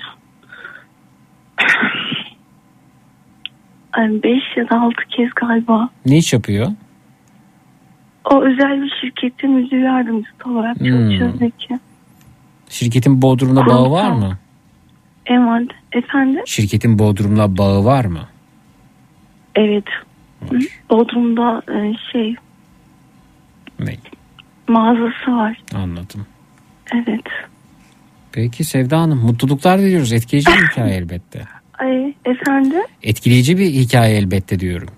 Ay, 3.94 4.10
beş 4.24 4.44
ya 4.58 4.70
da 4.70 4.82
altı 4.82 5.04
kez 5.10 5.30
galiba. 5.36 5.90
Ne 6.06 6.18
iş 6.18 6.34
yapıyor? 6.34 6.68
O 8.26 8.42
özel 8.44 8.82
bir 8.84 8.94
şirketin 9.02 9.52
müdür 9.52 9.78
yardımcısı 9.78 10.50
olarak 10.50 10.80
Hmm. 10.80 10.88
çalışıyor 10.88 11.34
Zeki. 11.40 11.80
Şirketin 12.76 13.22
Bodrum'la 13.22 13.66
bağı 13.66 13.92
var 13.92 14.12
mı? 14.12 14.38
Evet. 15.26 15.68
Efendim? 15.92 16.42
Şirketin 16.46 17.00
Bodrum'la 17.00 17.58
bağı 17.58 17.86
var 17.86 18.06
mı? 18.06 18.28
Evet. 19.56 19.84
Bodrum'da 20.90 21.62
e, 21.74 21.94
şey 22.12 22.36
Ne? 23.80 23.96
mağazası 24.68 25.32
var. 25.32 25.62
Anladım. 25.76 26.26
Evet. 26.94 27.26
Peki 28.32 28.64
Sevda 28.64 29.00
Hanım 29.02 29.20
mutluluklar 29.20 29.80
diliyoruz. 29.80 30.14
Etkileyici 30.14 30.52
bir 30.52 30.68
hikaye 30.68 30.96
elbette. 30.98 31.42
Ay 31.80 32.14
efendim? 32.26 32.82
Etkileyici 33.04 33.58
bir 33.58 33.66
hikaye 33.66 34.18
elbette 34.18 34.60
diyorum. 34.60 34.90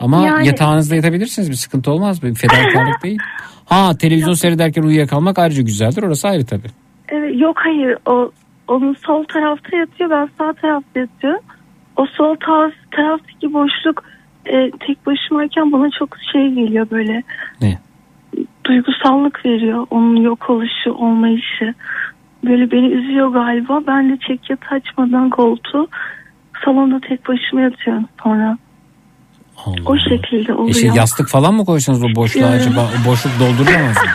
Ama 0.00 0.26
Yani- 0.26 0.46
yatağınızda 0.46 0.94
yatabilirsiniz 0.96 1.50
bir 1.50 1.54
sıkıntı 1.56 1.90
olmaz. 1.90 2.22
Bir 2.22 2.34
fedakarlık 2.34 3.02
değil. 3.02 3.18
Ha 3.66 3.96
televizyon 3.96 4.34
seyrederken 4.34 4.82
uyuyakalmak 4.82 5.38
ayrıca 5.38 5.62
güzeldir. 5.62 6.02
Orası 6.02 6.28
ayrı 6.28 6.46
tabii. 6.46 6.68
Evet, 7.08 7.40
yok 7.40 7.56
hayır 7.58 7.96
o 8.06 8.30
onun 8.68 8.94
sol 8.94 9.24
tarafta 9.24 9.76
yatıyor 9.76 10.10
ben 10.10 10.28
sağ 10.38 10.52
tarafta 10.52 11.00
yatıyorum. 11.00 11.40
O 11.96 12.06
sol 12.06 12.36
taraf, 12.36 12.72
taraftaki 12.90 13.52
boşluk 13.52 14.04
e, 14.46 14.70
tek 14.70 15.06
başımayken 15.06 15.72
bana 15.72 15.90
çok 15.98 16.16
şey 16.32 16.50
geliyor 16.50 16.90
böyle. 16.90 17.22
Ne? 17.60 17.78
Duygusallık 18.64 19.46
veriyor 19.46 19.86
onun 19.90 20.16
yok 20.16 20.50
oluşu 20.50 20.92
olmayışı. 20.92 21.74
Böyle 22.44 22.70
beni 22.70 22.86
üzüyor 22.86 23.28
galiba. 23.28 23.80
Ben 23.86 24.12
de 24.12 24.18
çek 24.26 24.50
yatağı 24.50 24.78
açmadan 24.78 25.30
koltuğu 25.30 25.88
salonda 26.64 27.00
tek 27.00 27.28
başıma 27.28 27.60
yatıyorum 27.60 28.04
sonra. 28.22 28.58
O 29.86 29.96
şekilde 30.08 30.54
oluyor. 30.54 30.76
E 30.76 30.80
şey, 30.80 30.90
yastık 30.90 31.28
falan 31.28 31.54
mı 31.54 31.64
koysanız 31.64 32.02
o 32.02 32.14
boşluğa 32.14 32.48
acaba 32.50 32.90
o 33.02 33.10
boşluk 33.10 33.32
doldurulamaz 33.40 33.96
mı? 33.96 34.10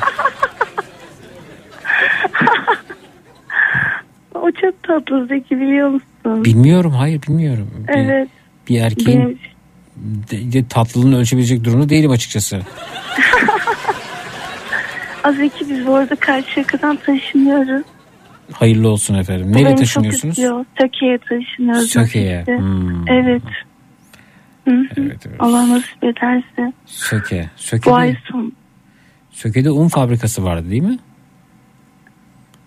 O 4.34 4.52
çok 4.52 4.84
tatlı 4.84 5.28
Zeki 5.28 5.60
biliyor 5.60 5.90
musun? 5.90 6.46
Bilmiyorum 6.46 6.92
hayır 6.92 7.22
bilmiyorum. 7.22 7.70
Bir, 7.88 7.94
Evet. 7.94 8.28
bir 8.70 8.82
erkeğin 8.82 9.20
Benim- 9.22 9.40
de, 10.32 10.54
de 10.54 10.68
tatlılığını 10.68 11.20
ölçebilecek 11.20 11.64
durumda 11.64 11.90
değilim 11.90 12.12
açıkçası. 12.12 12.60
Az 15.24 15.36
biz 15.70 15.88
bu 15.88 15.96
arada 15.96 16.16
Karşıyaka'dan 16.16 16.96
taşınıyoruz. 16.96 17.86
Hayırlı 18.52 18.90
olsun 18.90 19.16
efendim. 19.16 19.54
Nereye 19.54 19.76
taşınıyorsunuz? 19.76 20.36
Söke'ye 20.80 21.18
taşınıyoruz. 21.18 21.90
Söke'ye. 21.90 22.36
nasipse. 22.36 22.58
Hmm. 22.58 23.08
Evet. 23.08 23.42
Hı 24.66 24.72
hı. 24.96 25.12
Allah 25.40 25.70
nasip 25.70 26.04
ederse. 26.04 26.74
Söke. 26.86 27.50
Bu 27.56 27.60
Söke'de, 27.62 27.94
ay 27.94 28.16
son. 28.32 28.54
Söke'de 29.32 29.72
un 29.72 29.88
fabrikası 29.88 30.44
vardı 30.44 30.70
değil 30.70 30.84
mi? 30.84 30.98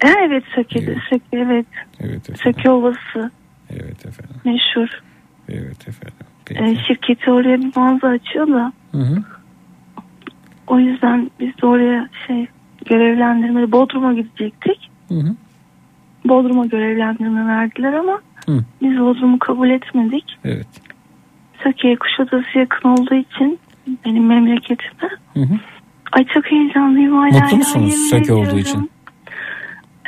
Evet 0.04 0.44
Söke'de. 0.54 0.96
Söke 1.10 1.24
evet. 1.32 1.66
Evet 2.00 2.30
efendim. 2.30 2.42
Söke 2.44 2.70
Ovası 2.70 3.30
Evet 3.70 4.06
efendim. 4.06 4.36
meşhur. 4.44 5.02
Evet 5.48 5.88
efendim. 5.88 6.26
Ee, 6.50 6.76
şirketi 6.86 7.30
oraya 7.30 7.58
bir 7.60 7.76
mağaza 7.76 8.08
açıyor 8.08 8.48
da. 8.48 8.72
Hı 8.92 8.98
hı. 8.98 9.22
O 10.66 10.78
yüzden 10.78 11.30
biz 11.40 11.62
de 11.62 11.66
oraya 11.66 12.08
şey 12.26 12.46
görevlendirmeli 12.86 13.72
Bodrum'a 13.72 14.12
gidecektik. 14.14 14.90
Hı 15.08 15.14
hı. 15.14 15.34
Bodrum'a 16.24 16.66
görevlendirme 16.66 17.46
verdiler 17.46 17.92
ama 17.92 18.20
Hı. 18.46 18.64
biz 18.82 18.98
Bodrum'u 18.98 19.38
kabul 19.38 19.70
etmedik. 19.70 20.38
Evet. 20.44 20.66
Söke'ye 21.62 21.96
Kuşadası 21.96 22.58
yakın 22.58 22.88
olduğu 22.88 23.14
için 23.14 23.58
benim 24.04 24.26
memleketime. 24.26 25.10
Hı 25.34 25.40
hı. 25.40 25.58
Ay 26.12 26.24
çok 26.24 26.50
heyecanlıyım 26.50 27.16
hala. 27.16 27.40
Mutlu 27.40 27.56
musunuz 27.56 27.94
Söke 28.10 28.32
olduğu 28.32 28.58
için? 28.58 28.90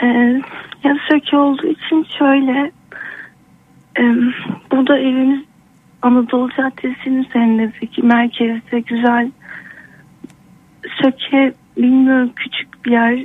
Ee, 0.03 0.07
ya 0.85 0.97
Söke 1.11 1.37
olduğu 1.37 1.67
için 1.67 2.07
şöyle 2.19 2.73
e, 3.99 4.03
burada 4.71 4.99
evimiz 4.99 5.41
Anadolu 6.03 6.51
Caddesi'nin 6.57 7.25
üzerindeki 7.25 8.03
merkezde 8.03 8.81
güzel 8.81 9.31
Söke 11.03 11.53
bilmiyorum 11.77 12.31
küçük 12.37 12.85
bir 12.87 12.91
yer 12.91 13.25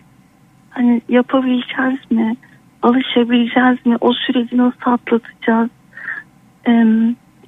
hani 0.69 1.01
yapabileceğiz 1.09 2.11
mi 2.11 2.35
alışabileceğiz 2.81 3.85
mi 3.85 3.97
o 4.01 4.13
süreci 4.13 4.57
nasıl 4.57 4.91
atlatacağız 4.91 5.69
Ee, 6.67 6.85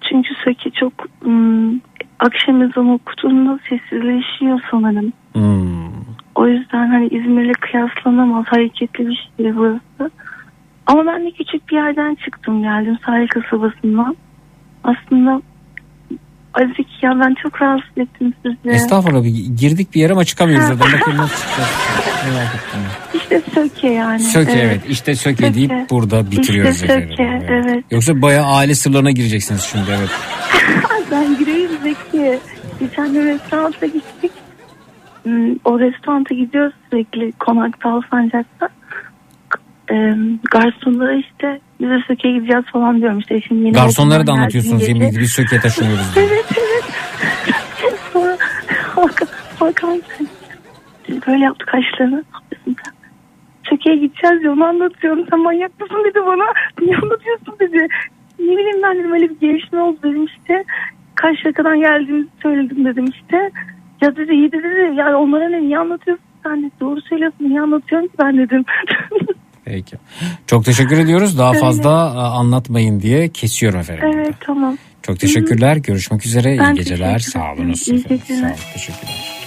çünkü 0.09 0.33
Söke 0.43 0.69
çok 0.69 0.93
ım, 1.25 1.81
akşam 2.19 2.61
ezanı 2.61 2.93
okuduğunda 2.93 3.59
sessizleşiyor 3.69 4.59
sanırım 4.71 5.13
Hmm. 5.33 5.91
o 6.35 6.47
yüzden 6.47 6.87
hani 6.87 7.07
İzmir'le 7.07 7.53
kıyaslanamaz 7.53 8.45
hareketli 8.47 9.07
bir 9.07 9.29
şehir 9.37 9.55
burası. 9.55 10.11
Ama 10.85 11.05
ben 11.05 11.25
de 11.25 11.31
küçük 11.31 11.69
bir 11.69 11.75
yerden 11.75 12.15
çıktım 12.15 12.61
geldim 12.61 12.97
sahil 13.05 13.27
kasabasından. 13.27 14.15
Aslında 14.83 15.41
Zeki 16.59 17.05
ya 17.05 17.19
ben 17.19 17.35
çok 17.43 17.61
rahatsız 17.61 17.97
ettim 17.97 18.33
sizi. 18.45 18.69
Estağfurullah 18.75 19.23
bir 19.23 19.29
girdik 19.29 19.93
bir 19.95 20.01
yere 20.01 20.13
ama 20.13 20.25
çıkamıyoruz 20.25 20.67
zaten. 20.67 20.79
Bakın 20.99 21.17
nasıl 21.17 21.35
çıkacağız. 21.47 21.69
Merak 22.33 22.55
ettim. 22.55 22.79
İşte 23.13 23.41
söke 23.53 23.87
yani. 23.89 24.19
Söke 24.19 24.51
evet. 24.51 24.81
İşte 24.89 25.15
söke 25.15 25.53
deyip 25.53 25.71
Söke. 25.71 25.89
burada 25.89 26.31
bitiriyoruz 26.31 26.75
İşte 26.75 26.85
efendim. 26.85 27.09
söke 27.09 27.39
evet. 27.49 27.83
Yoksa 27.91 28.21
bayağı 28.21 28.45
aile 28.45 28.75
sırlarına 28.75 29.11
gireceksiniz 29.11 29.61
şimdi 29.61 29.85
evet. 29.97 30.09
ben 31.11 31.37
gireyim 31.39 31.71
Zeki. 31.83 32.39
Geçen 32.79 33.13
gün 33.13 33.25
restoranta 33.25 33.85
gittik. 33.85 34.31
Hmm, 35.23 35.51
O 35.65 35.79
restoranta 35.79 36.35
gidiyoruz 36.35 36.73
sürekli 36.89 37.31
konakta 37.31 37.89
Alsancak'ta. 37.89 38.69
Garsonlara 40.51 41.13
işte 41.13 41.59
bize 41.81 41.99
söke 42.07 42.31
gideceğiz 42.31 42.65
falan 42.73 43.01
diyorum 43.01 43.19
işte 43.19 43.41
şimdi 43.41 43.65
yeni 43.65 43.73
Garsonlara 43.73 44.27
da 44.27 44.31
anlatıyorsunuz 44.31 44.87
yemin 44.87 45.11
gibi 45.11 45.19
biz 45.19 45.31
söke 45.31 45.59
taşınıyoruz. 45.59 46.15
diye. 46.15 46.25
Evet 46.25 46.45
evet. 46.51 46.83
Sonra 48.13 48.37
Hakan, 49.59 50.01
böyle 51.27 51.43
yaptı 51.43 51.65
kaşlarını. 51.65 52.23
Söke'ye 53.69 53.95
gideceğiz 53.95 54.43
ya 54.43 54.51
onu 54.51 54.65
anlatıyorum. 54.65 55.25
Sen 55.29 55.39
manyak 55.39 55.81
mısın 55.81 56.03
dedi 56.05 56.19
bana. 56.25 56.43
Niye 56.81 56.97
anlatıyorsun 56.97 57.55
dedi. 57.59 57.87
Ne 58.39 58.57
bileyim 58.57 58.81
ben 58.83 58.99
dedim 58.99 59.11
öyle 59.13 59.29
bir 59.29 59.39
gelişme 59.39 59.81
oldu 59.81 59.97
dedim 60.03 60.25
işte. 60.25 60.63
Kaç 61.15 61.43
şakadan 61.43 61.79
geldiğimizi 61.79 62.29
söyledim 62.41 62.85
dedim 62.85 63.05
işte. 63.05 63.51
Ya 64.01 64.15
dedi 64.15 64.33
iyi 64.33 64.51
dedi. 64.51 64.95
Ya 64.95 65.17
onlara 65.17 65.49
ne 65.49 65.61
niye 65.61 65.77
anlatıyorsun 65.79 66.25
sen 66.43 66.61
dedi. 66.61 66.71
Doğru 66.79 67.01
söylüyorsun 67.01 67.49
niye 67.49 67.61
anlatıyorum 67.61 68.07
ki 68.07 68.13
ben 68.19 68.37
dedim. 68.37 68.65
Peki. 69.71 69.95
Çok 70.47 70.65
teşekkür 70.65 70.97
ediyoruz. 70.97 71.37
Daha 71.37 71.49
Öyle. 71.49 71.59
fazla 71.59 71.89
e, 71.89 72.19
anlatmayın 72.19 73.01
diye 73.01 73.29
kesiyorum 73.29 73.79
efendim. 73.79 74.03
evet 74.15 74.35
tamam. 74.45 74.77
Çok 75.01 75.19
teşekkürler. 75.19 75.75
Görüşmek 75.77 76.25
üzere. 76.25 76.57
Ben 76.59 76.73
İyi 76.73 76.77
geceler. 76.77 77.19
Sağ 77.19 77.53
olun. 77.53 77.73
İyi 77.87 78.03
geceler. 78.03 78.19
Sağ 78.27 78.45
olun. 78.45 78.55
Teşekkürler. 78.73 79.40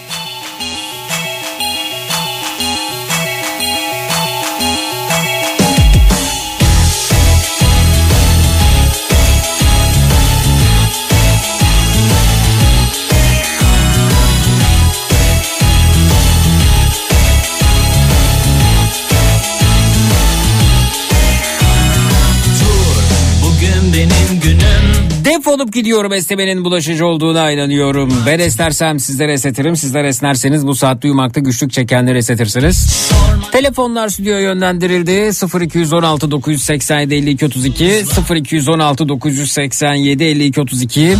Defolup 25.24 25.72
gidiyorum 25.72 26.12
esnemenin 26.12 26.64
bulaşıcı 26.64 27.06
olduğuna 27.06 27.50
inanıyorum. 27.50 28.14
Ben 28.26 28.38
esnersem 28.38 29.00
sizler 29.00 29.28
esnetirim. 29.28 29.76
Sizler 29.76 30.04
esnerseniz 30.04 30.66
bu 30.66 30.74
saatte 30.74 31.08
uyumakta 31.08 31.40
güçlük 31.40 31.72
çekenleri 31.72 32.18
esnetirsiniz. 32.18 33.10
Telefonlar 33.52 34.08
stüdyoya 34.08 34.40
yönlendirildi. 34.40 35.30
0216 35.60 36.30
987 36.30 37.14
52 37.14 37.46
32 37.46 38.04
0216 38.30 39.08
987 39.08 40.24
52 40.24 40.60
32 40.60 41.16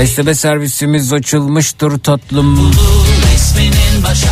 Esneme 0.00 0.34
servisimiz 0.34 1.12
açılmıştır 1.12 1.98
tatlım. 1.98 2.72
Patlamış 4.02 4.26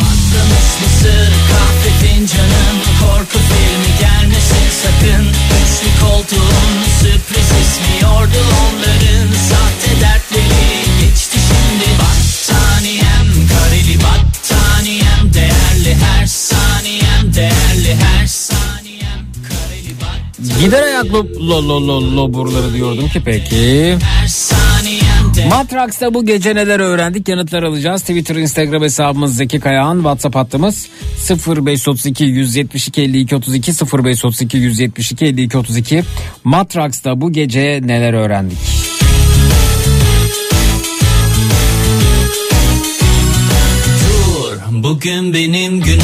Korku 3.24 3.38
filmi 3.38 3.98
gelmesin 4.00 4.66
sakın 4.82 5.26
Üçlü 5.28 6.00
koltuğun 6.00 6.72
sürpriz 7.00 7.50
ismi 7.62 8.02
yordu 8.02 8.38
onların 8.62 9.28
Sahte 9.48 10.00
dertleri 10.00 11.00
geçti 11.00 11.38
şimdi 11.48 11.88
Battaniyem 12.00 13.48
kareli 13.48 13.98
battaniyem 13.98 15.34
Değerli 15.34 15.94
her 16.04 16.26
saniyem 16.26 17.34
değerli 17.34 17.94
her 17.94 18.26
saniyem 18.26 19.20
Kareli 19.48 19.94
battaniyem 20.00 20.60
Gider 20.60 20.82
ayak 20.82 21.12
lo, 21.12 21.26
lo, 21.40 21.68
lo, 21.68 21.88
lo, 21.88 22.16
loburları 22.16 22.74
diyordum 22.74 23.08
ki 23.08 23.22
peki. 23.24 23.98
her 24.04 24.28
saniyem 24.28 25.13
değerli 25.44 25.54
Matrax'ta 25.54 26.14
bu 26.14 26.26
gece 26.26 26.54
neler 26.54 26.80
öğrendik 26.80 27.28
yanıtlar 27.28 27.62
alacağız. 27.62 28.00
Twitter, 28.00 28.36
Instagram 28.36 28.82
hesabımız 28.82 29.36
Zeki 29.36 29.60
Kayağan. 29.60 29.96
WhatsApp 29.96 30.36
hattımız 30.36 30.88
0532 31.46 32.24
172 32.24 33.02
52 33.02 33.36
32 33.36 33.72
0532 33.72 34.56
172 34.58 35.24
52 35.24 35.58
32. 35.58 36.02
Matrax'ta 36.44 37.20
bu 37.20 37.32
gece 37.32 37.80
neler 37.84 38.12
öğrendik? 38.12 38.58
Dur 44.00 44.82
bugün 44.82 45.34
benim 45.34 45.80
günüm 45.80 46.00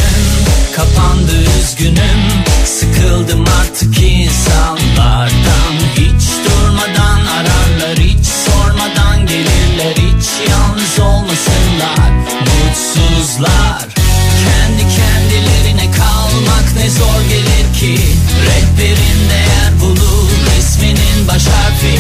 Kapandı 0.77 1.33
üzgünüm 1.60 2.20
Sıkıldım 2.65 3.44
artık 3.60 4.02
insanlardan 4.02 5.75
Hiç 5.97 6.40
olmasınlar 11.01 12.11
Mutsuzlar. 12.41 13.89
Kendi 14.45 14.83
kendilerine 14.97 15.91
kalmak 15.91 16.75
ne 16.77 16.91
zor 16.91 17.20
gelir 17.29 17.67
ki. 17.81 18.05
Rehberin 18.47 19.20
değer 19.31 19.81
bulur 19.81 20.31
Resminin 20.57 21.29
baş 21.29 21.47
harfi. 21.47 21.95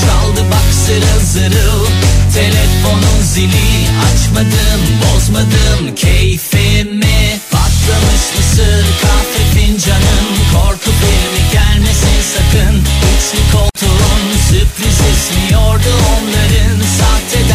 Çaldı 0.00 0.50
bak 0.50 0.74
zırıl 0.86 1.20
zırıl 1.32 1.86
Telefonun 2.34 3.22
zili. 3.22 3.86
Açmadım 4.08 4.82
bozmadım 5.02 5.94
keyfimi. 5.96 7.40
Patlamış 7.50 8.24
mısır 8.36 8.86
kahve 9.02 9.42
fincanın 9.54 10.26
Korku 10.52 10.90
filmi 11.00 11.42
gelmesin 11.52 12.18
sakın. 12.34 12.76
Üçlü 13.12 13.52
koltuğun 13.52 14.22
sürpriz 14.48 14.98
ismi 15.12 15.52
yordu 15.52 15.92
onların. 16.14 16.78
Sahte 16.98 17.48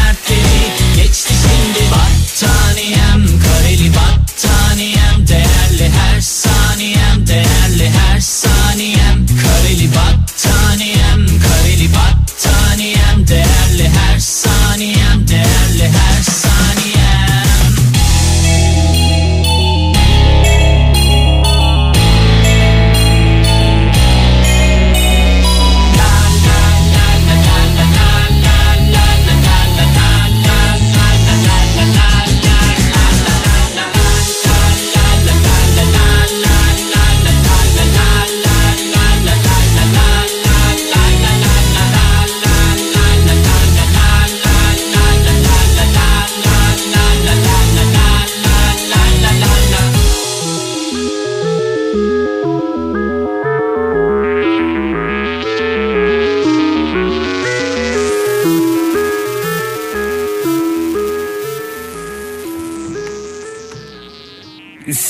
değerli 8.21 9.00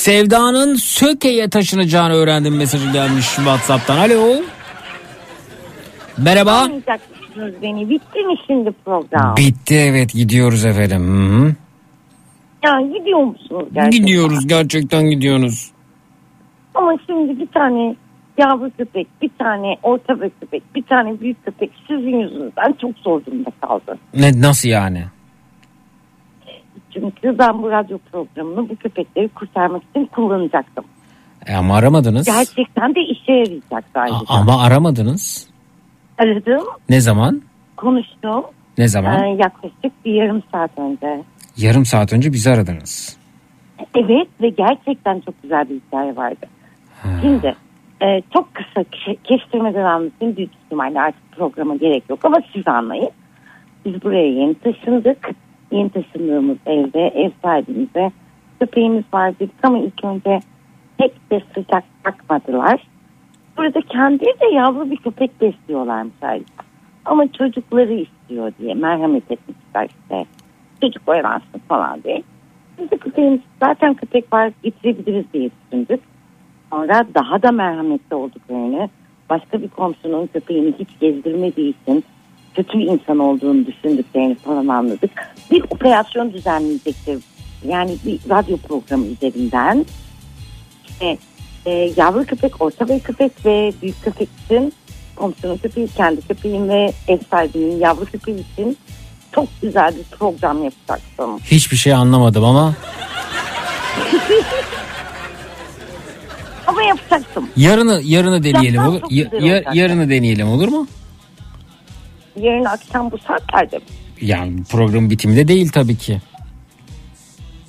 Sevda'nın 0.02 0.74
Söke'ye 0.74 1.48
taşınacağını 1.48 2.12
öğrendim 2.12 2.56
mesajı 2.56 2.92
gelmiş 2.92 3.26
WhatsApp'tan. 3.26 3.96
Alo. 3.96 4.42
Merhaba. 6.18 6.68
Beni. 7.62 7.90
Bitti 7.90 8.18
mi 8.18 8.34
şimdi 8.46 8.70
program? 8.84 9.36
Bitti 9.36 9.74
evet 9.74 10.12
gidiyoruz 10.12 10.64
efendim. 10.64 11.02
Hı 11.02 11.36
hı. 11.36 11.54
Ya 12.64 12.98
gidiyor 12.98 13.18
musunuz 13.18 13.68
gerçekten? 13.74 13.90
Gidiyoruz 13.90 14.46
gerçekten 14.46 15.10
gidiyoruz. 15.10 15.70
Ama 16.74 16.92
şimdi 17.06 17.40
bir 17.40 17.46
tane 17.46 17.96
yavru 18.38 18.70
köpek, 18.78 19.06
bir 19.22 19.30
tane 19.38 19.76
orta 19.82 20.14
köpek, 20.40 20.74
bir 20.74 20.82
tane 20.82 21.20
büyük 21.20 21.44
köpek 21.44 21.70
sizin 21.88 22.20
yüzünüzden 22.20 22.74
çok 22.80 22.98
zor 22.98 23.24
durumda 23.24 23.50
kaldı. 23.60 23.98
Ne 24.14 24.40
nasıl 24.40 24.68
yani? 24.68 25.04
Çünkü 26.94 27.38
ben 27.38 27.62
bu 27.62 27.70
radyo 27.70 27.98
programını 28.12 28.68
bu 28.68 28.76
köpekleri 28.76 29.28
kurtarmak 29.28 29.82
için 29.90 30.06
kullanacaktım. 30.06 30.84
E 31.46 31.54
ama 31.54 31.76
aramadınız. 31.76 32.26
Gerçekten 32.26 32.94
de 32.94 33.00
işe 33.00 33.32
yarayacak 33.32 33.84
ayrıca. 33.94 34.16
Ama 34.28 34.62
aramadınız. 34.62 35.48
Aradım, 36.18 36.66
Ne 36.88 37.00
zaman? 37.00 37.42
konuştum. 37.76 38.44
Ne 38.78 38.88
zaman? 38.88 39.22
Ee, 39.24 39.28
yaklaşık 39.28 40.04
bir 40.04 40.12
yarım 40.14 40.42
saat 40.52 40.78
önce. 40.78 41.22
Yarım 41.56 41.84
saat 41.84 42.12
önce 42.12 42.32
bizi 42.32 42.50
aradınız. 42.50 43.16
Evet 43.94 44.28
ve 44.42 44.48
gerçekten 44.48 45.20
çok 45.20 45.42
güzel 45.42 45.68
bir 45.70 45.74
hikaye 45.74 46.16
vardı. 46.16 46.46
Şimdi 47.20 47.54
e, 48.02 48.22
çok 48.34 48.54
kısa 48.54 48.80
ke- 48.80 49.16
kestirmeden 49.24 49.84
anlatayım. 49.84 50.36
Büyük 50.36 50.50
ihtimalle 50.64 51.00
artık 51.00 51.32
programa 51.32 51.76
gerek 51.76 52.04
yok 52.10 52.24
ama 52.24 52.36
siz 52.52 52.68
anlayın. 52.68 53.10
Biz 53.84 54.02
buraya 54.02 54.28
yeni 54.28 54.54
taşındık. 54.54 55.30
Yeni 55.72 55.90
taşındığımız 55.90 56.56
evde 56.66 57.08
ev 57.08 57.30
sahibimize 57.42 58.12
köpeğimiz 58.60 59.04
var 59.12 59.38
dedik 59.38 59.64
ama 59.64 59.78
ilk 59.78 60.04
önce 60.04 60.40
pek 60.98 61.30
de 61.30 61.42
sıcak 61.54 61.84
bakmadılar. 62.04 62.86
Burada 63.56 63.80
kendileri 63.80 64.40
de 64.40 64.54
yavru 64.54 64.90
bir 64.90 64.96
köpek 64.96 65.40
besliyorlarmış 65.40 66.14
ayrıca. 66.22 66.54
Ama 67.04 67.32
çocukları 67.32 67.92
istiyor 67.92 68.52
diye 68.58 68.74
merhamet 68.74 69.30
etmişler 69.30 69.88
işte. 69.88 70.26
Çocuk 70.80 71.08
oyalansın 71.08 71.60
falan 71.68 72.02
diye. 72.02 72.22
Biz 72.78 72.90
de 72.90 72.96
köpeğimiz 72.96 73.40
zaten 73.60 73.94
köpek 73.94 74.32
var 74.32 74.52
getirebiliriz 74.62 75.24
diye 75.32 75.50
düşündük. 75.50 76.00
Sonra 76.70 77.06
daha 77.14 77.42
da 77.42 77.52
merhametli 77.52 78.16
olduklarını 78.16 78.88
başka 79.30 79.62
bir 79.62 79.68
komşunun 79.68 80.26
köpeğini 80.26 80.74
hiç 80.78 80.88
gezdirmediği 81.00 81.74
için 81.82 82.04
kötü 82.54 82.78
insan 82.78 83.18
olduğunu 83.18 83.66
düşündüklerini 83.66 84.34
falan 84.34 84.68
anladık. 84.68 85.10
Bir 85.50 85.62
operasyon 85.70 86.32
düzenleyecektir. 86.32 87.18
Yani 87.68 87.96
bir 88.06 88.18
radyo 88.30 88.56
programı 88.56 89.06
üzerinden 89.06 89.86
işte 90.90 91.18
e, 91.66 91.70
yavru 91.96 92.24
köpek, 92.24 92.62
orta 92.62 92.88
boy 92.88 93.00
köpek 93.00 93.32
ve 93.46 93.72
büyük 93.82 94.04
köpek 94.04 94.28
için 94.44 94.72
komşunun 95.16 95.56
köpeği, 95.56 95.88
kendi 95.88 96.20
köpeğim 96.28 96.68
ve 96.68 96.92
ev 97.08 97.18
sahibinin 97.30 97.80
yavru 97.80 98.04
köpeği 98.04 98.44
için 98.52 98.76
çok 99.34 99.48
güzel 99.62 99.94
bir 99.96 100.16
program 100.18 100.64
yapacaktım. 100.64 101.38
Hiçbir 101.38 101.76
şey 101.76 101.92
anlamadım 101.94 102.44
ama 102.44 102.74
Ama 106.66 106.82
yapacaktım. 106.82 107.48
yarını 107.56 108.00
yarını 108.04 108.42
deneyelim 108.44 108.82
olur. 108.86 109.00
Ya- 109.10 109.26
ya- 109.40 109.62
yarını 109.74 110.10
deneyelim 110.10 110.48
olur 110.48 110.68
mu? 110.68 110.86
Yarın 112.36 112.64
akşam 112.64 113.10
bu 113.10 113.18
saatlerde 113.18 113.76
mi? 113.76 113.84
Yani 114.20 114.64
program 114.64 115.10
bitiminde 115.10 115.48
değil 115.48 115.68
tabii 115.72 115.96
ki. 115.96 116.20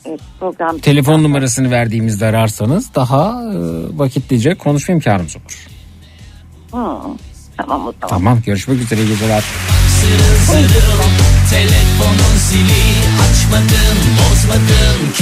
Evet, 0.05 0.19
program. 0.39 0.77
Telefon 0.77 1.23
numarasını 1.23 1.71
verdiğimizde 1.71 2.25
ararsanız 2.25 2.95
daha 2.95 3.43
e, 3.43 3.57
vakitlice 3.97 4.55
konuşma 4.55 4.93
imkanımız 4.95 5.35
olur. 5.35 5.67
Hı, 6.71 6.97
tamam 7.57 7.87
o 7.87 7.91
zaman. 7.91 8.07
Tamam 8.07 8.39
görüşmek 8.45 8.81
üzere 8.81 9.01
iyi 9.01 9.07
geceler. 9.07 9.43
Telefonun 11.49 12.35
zili 12.49 12.83
Açmadın 13.23 13.97
bozmadın 14.19 15.13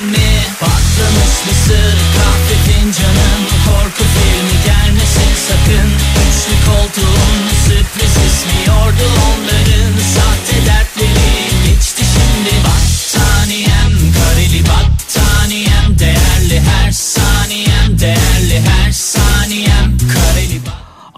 keyfimi 0.00 0.30
Patlamış 0.60 1.34
mısır 1.46 1.96
kahve 2.16 2.56
fincanın 2.66 3.40
Korku 3.66 4.04
filmi 4.14 4.56
gelmesin 4.64 5.32
sakın. 5.48 5.90
Üçlü 6.22 6.70
koltuğun 6.70 7.38
sürpriz 7.64 8.16
ismiyordu 8.26 9.04
onların 9.28 9.92
Sahte 10.14 10.66
dertleri. 10.66 11.30
Geçti 11.66 12.02
şimdi 12.14 12.54
Battaniyem 12.64 13.92
kareli 14.14 14.64
battaniyem. 14.68 15.98
Değerli 15.98 16.60
her 16.60 16.92
saniyem 16.92 18.00
değerli 18.00 18.60
her 18.60 18.92
saniyem. 18.92 19.98
Kareli 20.14 20.60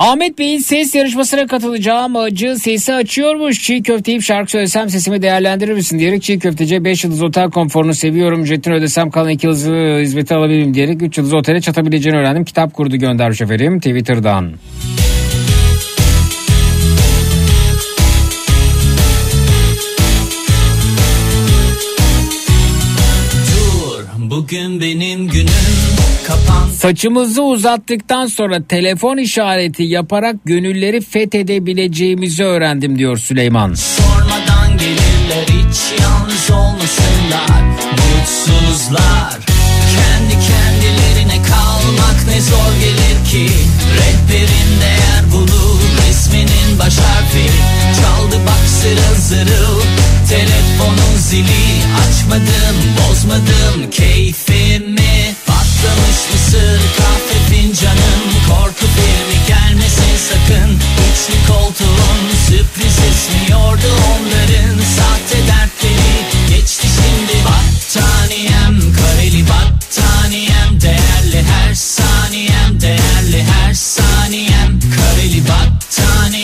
Ahmet 0.03 0.39
Bey'in 0.39 0.59
ses 0.59 0.95
yarışmasına 0.95 1.47
katılacağım. 1.47 2.17
Acı 2.17 2.57
sesi 2.57 2.95
açıyormuş. 2.95 3.63
Çiğ 3.63 3.83
köfte 3.83 4.11
yiyip 4.11 4.25
şarkı 4.25 4.51
söylesem 4.51 4.91
sesimi 4.91 5.23
değerlendirir 5.23 5.73
misin 5.73 5.99
diyerek 5.99 6.23
çiğ 6.23 6.39
köfteciye 6.39 6.85
5 6.85 7.05
yıldız 7.05 7.23
otel 7.23 7.51
konforunu 7.51 7.95
seviyorum. 7.95 8.43
Ücretini 8.43 8.75
ödesem 8.75 9.11
kalan 9.11 9.29
2 9.29 9.47
yıldız 9.47 9.67
hizmeti 10.01 10.35
alabilirim 10.35 10.75
diyerek 10.75 11.03
3 11.03 11.19
yıldız 11.19 11.35
otele 11.35 11.61
çatabileceğini 11.61 12.19
öğrendim. 12.19 12.45
Kitap 12.45 12.75
kurdu 12.75 12.97
göndermiş 12.97 13.41
efendim 13.41 13.81
Twitter'dan. 13.81 14.53
Dur 23.55 24.31
bugün 24.31 24.81
benim 24.81 25.29
günüm 25.29 25.82
Saçımızı 26.83 27.43
uzattıktan 27.43 28.27
sonra 28.27 28.63
telefon 28.63 29.17
işareti 29.17 29.83
yaparak 29.83 30.37
gönülleri 30.45 31.01
fethedebileceğimizi 31.01 32.45
öğrendim 32.45 32.99
diyor 32.99 33.17
Süleyman. 33.19 33.75
Sormadan 33.75 34.79
gelirler 34.79 35.47
hiç 35.47 36.01
yalnız 36.01 36.51
olmasınlar. 36.51 37.63
Mutsuzlar 37.91 39.39
Kendi 39.95 40.33
kendilerine 40.33 41.43
kalmak 41.43 42.27
ne 42.29 42.41
zor 42.41 42.73
gelir 42.81 43.31
ki. 43.31 43.55
Rehberin 43.97 44.81
değer 44.81 45.33
bulur 45.33 45.81
resminin 46.09 46.79
baş 46.79 46.99
harfi. 46.99 47.47
Çaldı 48.01 48.37
bak 48.47 48.69
zırıl 48.69 49.17
zırıl 49.19 49.81
Telefonun 50.29 51.17
zili. 51.19 51.65
Açmadım 52.03 52.77
bozmadım 52.99 53.91
keyfimi 53.91 55.22
Patlamış 55.93 56.17
mısır 56.33 56.81
kahve 56.97 57.39
fincanın 57.51 58.23
Korku 58.49 58.87
filmi 58.87 59.47
gelmesin 59.49 60.17
sakın. 60.29 60.71
Üçlü 60.73 61.53
koltuğun 61.53 62.19
sürpriz 62.47 62.99
esmiyordu 62.99 63.93
onların. 64.13 64.79
Sahte 64.97 65.47
dertleri 65.47 66.15
geçti 66.49 66.87
şimdi 66.97 67.45
Battaniyem. 67.45 68.95
Kareli 68.95 69.45
battaniyem 69.49 70.81
Değerli 70.81 71.43
her 71.43 71.75
saniyem 71.75 72.81
değerli 72.81 73.45
her 73.45 73.75
saniyem. 73.75 74.81
Kareli 74.97 75.43
battaniyem 75.49 76.42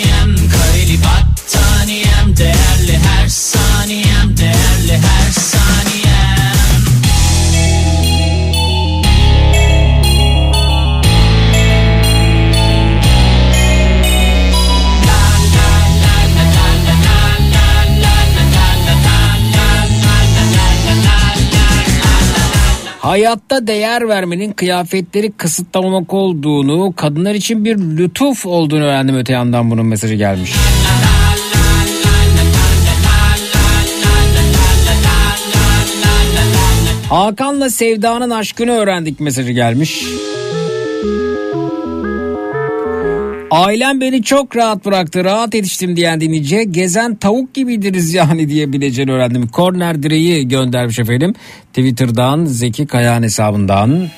Hayatta 23.00 23.66
değer 23.66 24.08
vermenin 24.08 24.52
kıyafetleri 24.52 25.32
kısıtlamamak 25.32 26.14
olduğunu, 26.14 26.92
kadınlar 26.96 27.34
için 27.34 27.64
bir 27.64 27.76
lütuf 27.78 28.46
olduğunu 28.46 28.84
öğrendim 28.84 29.16
öte 29.16 29.32
yandan 29.32 29.70
bunun 29.70 29.86
mesajı 29.86 30.14
gelmiş. 30.14 30.52
Hakan'la 37.10 37.70
Sevda'nın 37.70 38.30
aşkını 38.30 38.72
öğrendik 38.72 39.20
mesajı 39.20 39.52
gelmiş. 39.52 40.04
Ailem 43.50 44.00
beni 44.00 44.22
çok 44.22 44.56
rahat 44.56 44.84
bıraktı. 44.84 45.24
Rahat 45.24 45.54
yetiştim 45.54 45.96
diyen 45.96 46.20
dinleyiciye 46.20 46.64
gezen 46.64 47.14
tavuk 47.14 47.54
gibidiriz 47.54 48.14
yani 48.14 48.48
diyebileceğini 48.48 49.12
öğrendim. 49.12 49.48
Korner 49.48 50.02
direği 50.02 50.48
göndermiş 50.48 50.98
efendim. 50.98 51.34
Twitter'dan 51.68 52.44
Zeki 52.44 52.86
Kayan 52.86 53.22
hesabından. 53.22 54.08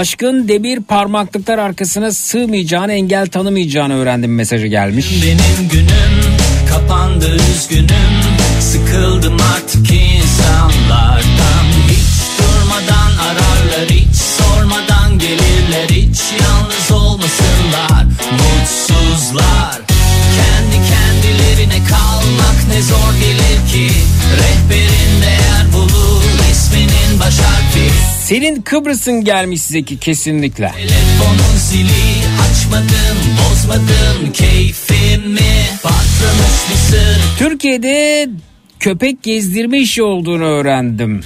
Aşkın 0.00 0.48
demir 0.48 0.80
parmaklıklar 0.80 1.58
arkasına 1.58 2.12
sığmayacağını 2.12 2.92
engel 2.92 3.26
tanımayacağını 3.26 3.94
öğrendim 3.94 4.34
mesajı 4.34 4.66
gelmiş. 4.66 5.06
Benim 5.26 5.68
günüm 5.72 6.36
kapandı 6.68 7.36
üzgünüm. 7.52 8.12
Sıkıldım 8.60 9.36
artık 9.54 9.90
insanlardan. 9.90 11.64
Hiç 11.88 12.38
durmadan 12.38 13.12
ararlar 13.26 13.90
hiç 13.90 14.14
sormadan 14.14 15.18
gelirler. 15.18 15.88
Hiç 15.88 16.20
yalnız 16.42 16.90
olmasınlar 16.90 18.04
mutsuzlar. 18.32 19.80
Kendi 20.36 20.76
kendilerine 20.90 21.86
kalmak 21.88 22.68
ne 22.68 22.82
zor 22.82 23.12
gelir 23.20 23.68
ki. 23.72 23.94
Rehberin 24.36 25.22
değer 25.22 25.72
bulur 25.72 26.22
isminin 26.52 27.20
Senin 28.30 28.62
Kıbrıs'ın 28.62 29.24
gelmiş 29.24 29.62
Zeki 29.62 29.98
kesinlikle. 29.98 30.72
Telefonun 30.76 31.56
zili 31.56 32.24
açmadın 32.42 33.16
bozmadın 33.38 34.32
keyfimi 34.32 35.66
Patlamış 35.82 36.70
mısır 36.70 37.20
Türkiye'de 37.38 38.28
köpek 38.80 39.22
gezdirme 39.22 39.78
işi 39.78 40.02
olduğunu 40.02 40.44
öğrendim. 40.44 41.20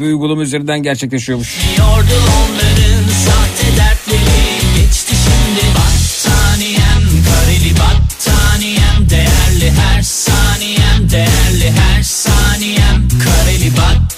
Bu 0.00 0.04
uygulama 0.04 0.42
üzerinden 0.42 0.82
gerçekleşiyormuş. 0.82 1.56
Onların 1.80 3.04
sahte 3.26 3.76
dertleri 3.76 4.58
Geçti 4.76 5.14
şimdi 5.24 5.66
battaniyem 5.74 7.02
Kareli 7.28 7.74
battaniyem 7.74 9.10
Değerli 9.10 9.70
her 9.80 10.02
saniyem 10.02 11.10
Değerli 11.10 11.70
her 11.70 12.02
saniyem 12.02 13.08
Kareli 13.24 13.70
battaniyem 13.70 14.17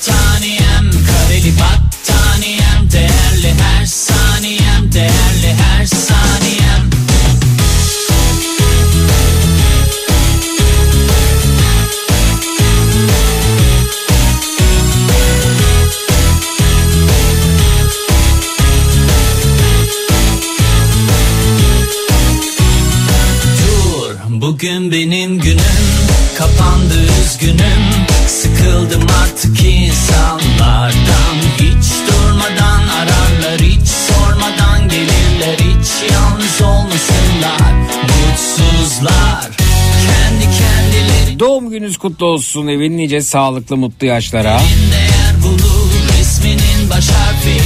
bugün 24.60 24.92
benim 24.92 25.38
günüm 25.38 25.58
Kapandı 26.38 26.94
üzgünüm. 27.22 27.82
Sıkıldım 28.26 29.06
artık 29.22 29.64
insanlardan. 29.64 31.36
Hiç 31.54 31.90
durmadan 32.08 32.88
ararlar 32.88 33.60
Hiç 33.60 33.88
sormadan 33.88 34.88
gelirler. 34.88 35.58
Hiç 35.58 36.12
yalnız 36.12 36.60
olmasınlar 36.60 37.72
Mutsuzlar. 38.02 39.50
Kendi 40.06 40.44
kendileri 40.44 41.40
Doğum 41.40 41.70
gününüz 41.70 41.98
kutlu 41.98 42.26
olsun 42.26 42.66
evin 42.66 42.98
nice 42.98 43.20
sağlıklı 43.20 43.76
mutlu 43.76 44.06
yaşlara. 44.06 44.60
değer 44.92 45.42
bulur 45.42 45.90
Resminin 46.18 46.90
baş 46.90 47.08
harfi. 47.08 47.60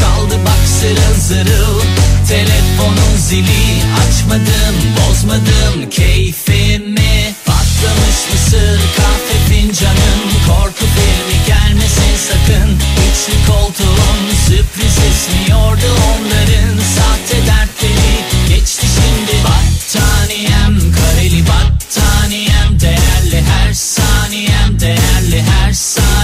Çaldı 0.00 0.34
bak 0.44 0.68
zırıl 0.68 1.14
zırıl 1.20 1.97
Telefonun 2.28 3.16
zili. 3.16 3.82
Açmadım 4.00 4.76
bozmadım 4.96 5.90
keyfimi. 5.90 7.34
Patlamış 7.46 8.18
mısır 8.32 8.80
kahve 8.96 9.38
fincanım. 9.48 10.20
Korku 10.46 10.84
filmi 10.94 11.38
gelmesin 11.46 12.16
sakın. 12.28 12.70
Üçlü 13.08 13.52
koltuğun 13.52 14.34
sürpriz 14.46 14.98
esmiyordu 14.98 15.90
onların. 16.08 16.78
Sahte 16.96 17.46
dertleri 17.46 18.48
geçti 18.48 18.86
şimdi 18.96 19.44
Battaniyem. 19.44 20.92
Kareli 20.92 21.44
battaniyem 21.46 22.80
Değerli 22.80 23.44
her 23.50 23.74
saniyem 23.74 24.80
değerli 24.80 25.42
her 25.42 25.72
saniyem 25.72 26.17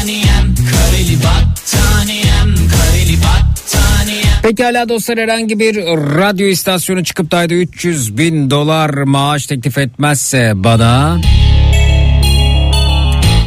Pekala 4.45 4.89
dostlar 4.89 5.19
herhangi 5.19 5.59
bir 5.59 5.77
radyo 6.17 6.47
istasyonu 6.47 7.05
çıkıp 7.05 7.31
da 7.31 7.37
ayda 7.37 7.55
300 7.55 8.19
bin 8.19 8.51
dolar 8.51 8.91
maaş 8.91 9.47
teklif 9.47 9.79
etmezse 9.79 10.53
bana... 10.55 11.19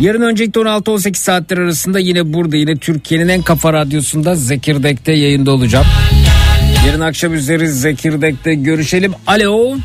Yarın 0.01 0.21
öncelikle 0.21 0.61
16-18 0.61 1.13
saatler 1.15 1.57
arasında 1.57 1.99
yine 1.99 2.33
burada 2.33 2.57
yine 2.57 2.75
Türkiye'nin 2.75 3.27
en 3.27 3.41
kafa 3.41 3.73
radyosunda 3.73 4.35
Zekirdek'te 4.35 5.11
yayında 5.11 5.51
olacağım. 5.51 5.85
Yarın 6.87 7.01
akşam 7.01 7.33
üzeri 7.33 7.67
Zekirdek'te 7.67 8.53
görüşelim. 8.53 9.13
Alo. 9.27 9.77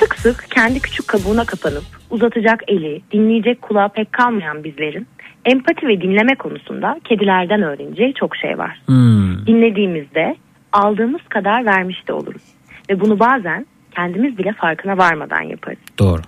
Sık 0.00 0.16
sık 0.18 0.46
kendi 0.50 0.80
küçük 0.80 1.08
kabuğuna 1.08 1.44
kapanıp 1.44 1.84
uzatacak 2.10 2.60
eli, 2.68 3.02
dinleyecek 3.12 3.62
kulağı 3.62 3.88
pek 3.88 4.12
kalmayan 4.12 4.64
bizlerin 4.64 5.06
empati 5.44 5.86
ve 5.86 6.00
dinleme 6.00 6.34
konusunda 6.34 7.00
kedilerden 7.04 7.62
öğreneceği 7.62 8.14
çok 8.14 8.36
şey 8.36 8.58
var. 8.58 8.80
Hmm. 8.86 9.46
Dinlediğimizde 9.46 10.36
aldığımız 10.72 11.22
kadar 11.28 11.64
vermiş 11.64 12.08
de 12.08 12.12
oluruz. 12.12 12.42
Ve 12.90 13.00
bunu 13.00 13.20
bazen 13.20 13.66
kendimiz 13.94 14.38
bile 14.38 14.52
farkına 14.52 14.98
varmadan 14.98 15.42
yaparız. 15.42 15.78
Doğru. 15.98 16.22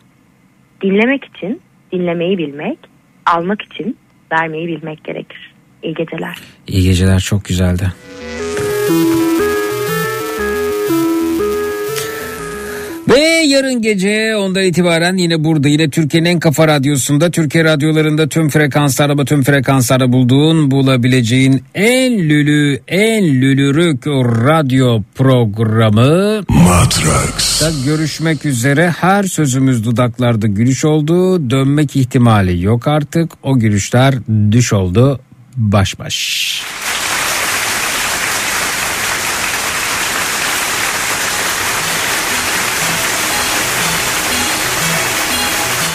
Dinlemek 0.83 1.25
için 1.25 1.61
dinlemeyi 1.93 2.39
bilmek, 2.39 2.79
almak 3.27 3.63
için 3.63 3.97
vermeyi 4.33 4.67
bilmek 4.67 5.05
gerekir. 5.05 5.55
İyi 5.83 5.95
geceler. 5.95 6.37
İyi 6.67 6.83
geceler 6.83 7.19
çok 7.21 7.45
güzeldi. 7.45 7.93
Ve 13.11 13.19
yarın 13.47 13.83
gece 13.83 14.37
ondan 14.37 14.65
itibaren 14.65 15.17
yine 15.17 15.45
burada 15.45 15.69
yine 15.69 15.91
Türkiye'nin 15.91 16.29
en 16.29 16.41
kafa 16.41 16.69
radyosunda 16.69 17.31
Türkiye 17.31 17.65
radyolarında 17.65 18.29
tüm 18.29 18.49
frekanslarda 18.49 19.25
tüm 19.25 19.43
frekanslarda 19.43 20.13
bulduğun 20.13 20.71
bulabileceğin 20.71 21.63
en 21.75 22.19
lülü 22.19 22.81
en 22.89 23.25
lülürük 23.25 24.07
radyo 24.47 25.03
programı 25.15 26.43
Matrax. 26.49 27.63
görüşmek 27.85 28.47
üzere 28.47 28.91
her 28.91 29.23
sözümüz 29.23 29.85
dudaklarda 29.85 30.47
gülüş 30.47 30.85
oldu 30.85 31.51
dönmek 31.51 31.97
ihtimali 31.97 32.63
yok 32.63 32.89
artık 32.89 33.33
o 33.43 33.59
gülüşler 33.59 34.15
düş 34.53 34.73
oldu 34.73 35.21
baş 35.57 35.99
baş. 35.99 36.63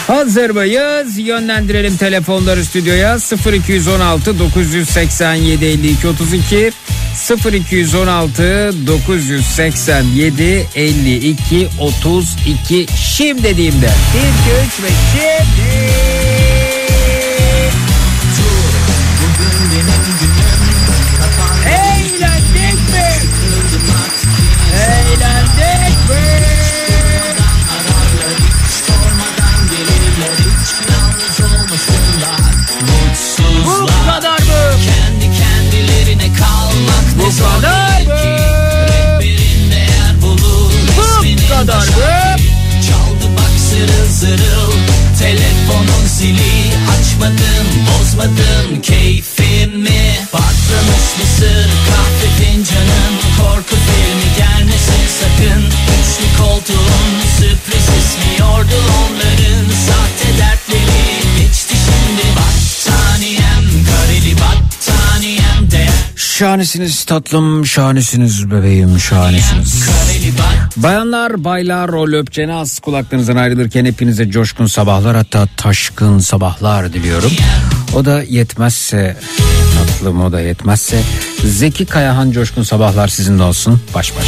Hazır 0.06 0.50
mıyız? 0.50 1.18
Yönlendirelim 1.18 1.96
telefonları 1.96 2.64
stüdyoya. 2.64 3.18
0216 3.52 4.38
987 4.38 5.64
52 5.64 6.08
32 6.08 6.72
0216 7.52 8.72
987 8.86 10.66
52 10.74 11.68
32 11.80 12.86
şimdi 12.96 13.42
dediğimde. 13.42 13.86
1 13.86 13.88
2 13.88 13.92
3 14.66 14.82
ve 14.82 14.88
şimdi 15.12 16.55
değil 37.26 38.08
mı? 38.08 39.16
Bu 40.22 41.54
kadar 41.54 41.86
mı? 41.86 42.36
Çaldı 42.86 43.26
bak 43.36 43.54
zırıl 43.70 44.08
zırıl 44.10 44.72
Telefonun 45.18 46.06
zili 46.18 46.72
Açmadım 46.94 47.66
bozmadım 47.88 48.82
keyfimi 48.82 50.18
Patlamış 50.32 51.06
mısır 51.18 51.68
kahve 51.88 52.28
fincanın 52.38 53.14
Korku 53.38 53.76
filmi 53.86 54.36
gelmesin 54.38 55.02
sakın 55.20 55.62
Üçlü 55.66 56.42
koltuğun 56.42 57.12
sürpriz 57.38 57.86
ismiyordu 58.00 58.78
onların 59.02 59.64
Sahte 59.86 60.38
dertleri 60.38 61.38
geçti 61.38 61.74
şimdi 61.86 62.26
Battaniyem 62.36 63.84
kareli 63.86 64.36
değer 64.38 64.75
Şahanesiniz 66.38 67.04
tatlım, 67.04 67.66
şahanesiniz 67.66 68.50
bebeğim, 68.50 69.00
şahanesiniz. 69.00 69.88
Bayanlar, 70.76 71.44
baylar, 71.44 71.92
rol 71.92 72.12
öpçeni 72.12 72.54
az 72.54 72.78
kulaklarınızdan 72.78 73.36
ayrılırken 73.36 73.84
hepinize 73.84 74.30
coşkun 74.30 74.66
sabahlar 74.66 75.16
hatta 75.16 75.48
taşkın 75.56 76.18
sabahlar 76.18 76.92
diliyorum. 76.92 77.32
O 77.94 78.04
da 78.04 78.22
yetmezse, 78.22 79.16
tatlım 79.78 80.20
o 80.20 80.32
da 80.32 80.40
yetmezse 80.40 81.00
Zeki 81.44 81.86
Kayahan 81.86 82.30
coşkun 82.30 82.62
sabahlar 82.62 83.08
sizinle 83.08 83.42
olsun 83.42 83.80
baş 83.94 84.12
baş. 84.16 84.26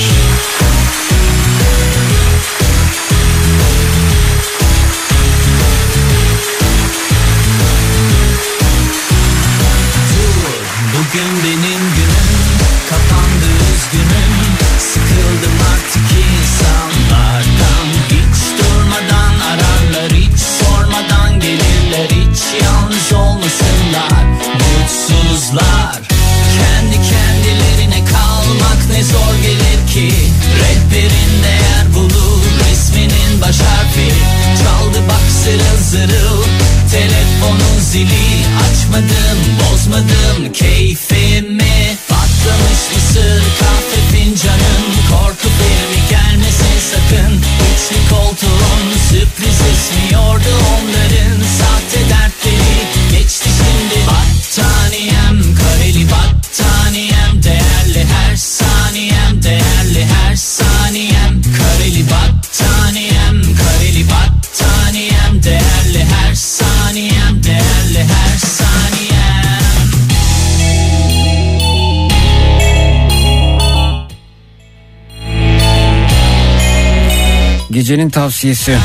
Gecenin 77.89 78.11
tavsiyesi. 78.11 78.79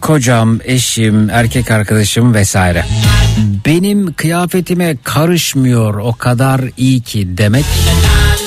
Kocam, 0.00 0.58
eşim, 0.64 1.30
erkek 1.30 1.70
arkadaşım 1.70 2.34
vesaire. 2.34 2.84
Benim 3.66 4.12
kıyafetime 4.12 4.96
karışmıyor 5.04 5.94
o 5.94 6.12
kadar 6.12 6.60
iyi 6.76 7.00
ki 7.00 7.38
demek 7.38 7.64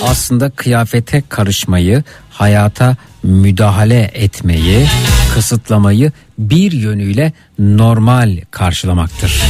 aslında 0.03 0.49
kıyafete 0.49 1.23
karışmayı, 1.29 2.03
hayata 2.29 2.95
müdahale 3.23 4.11
etmeyi, 4.13 4.87
kısıtlamayı 5.33 6.11
bir 6.39 6.71
yönüyle 6.71 7.33
normal 7.59 8.37
karşılamaktır. 8.51 9.41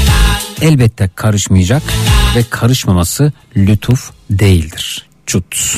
Elbette 0.62 1.10
karışmayacak 1.16 1.84
ve 2.36 2.44
karışmaması 2.50 3.32
lütuf 3.58 4.12
değildir. 4.30 5.06
Çut. 5.26 5.78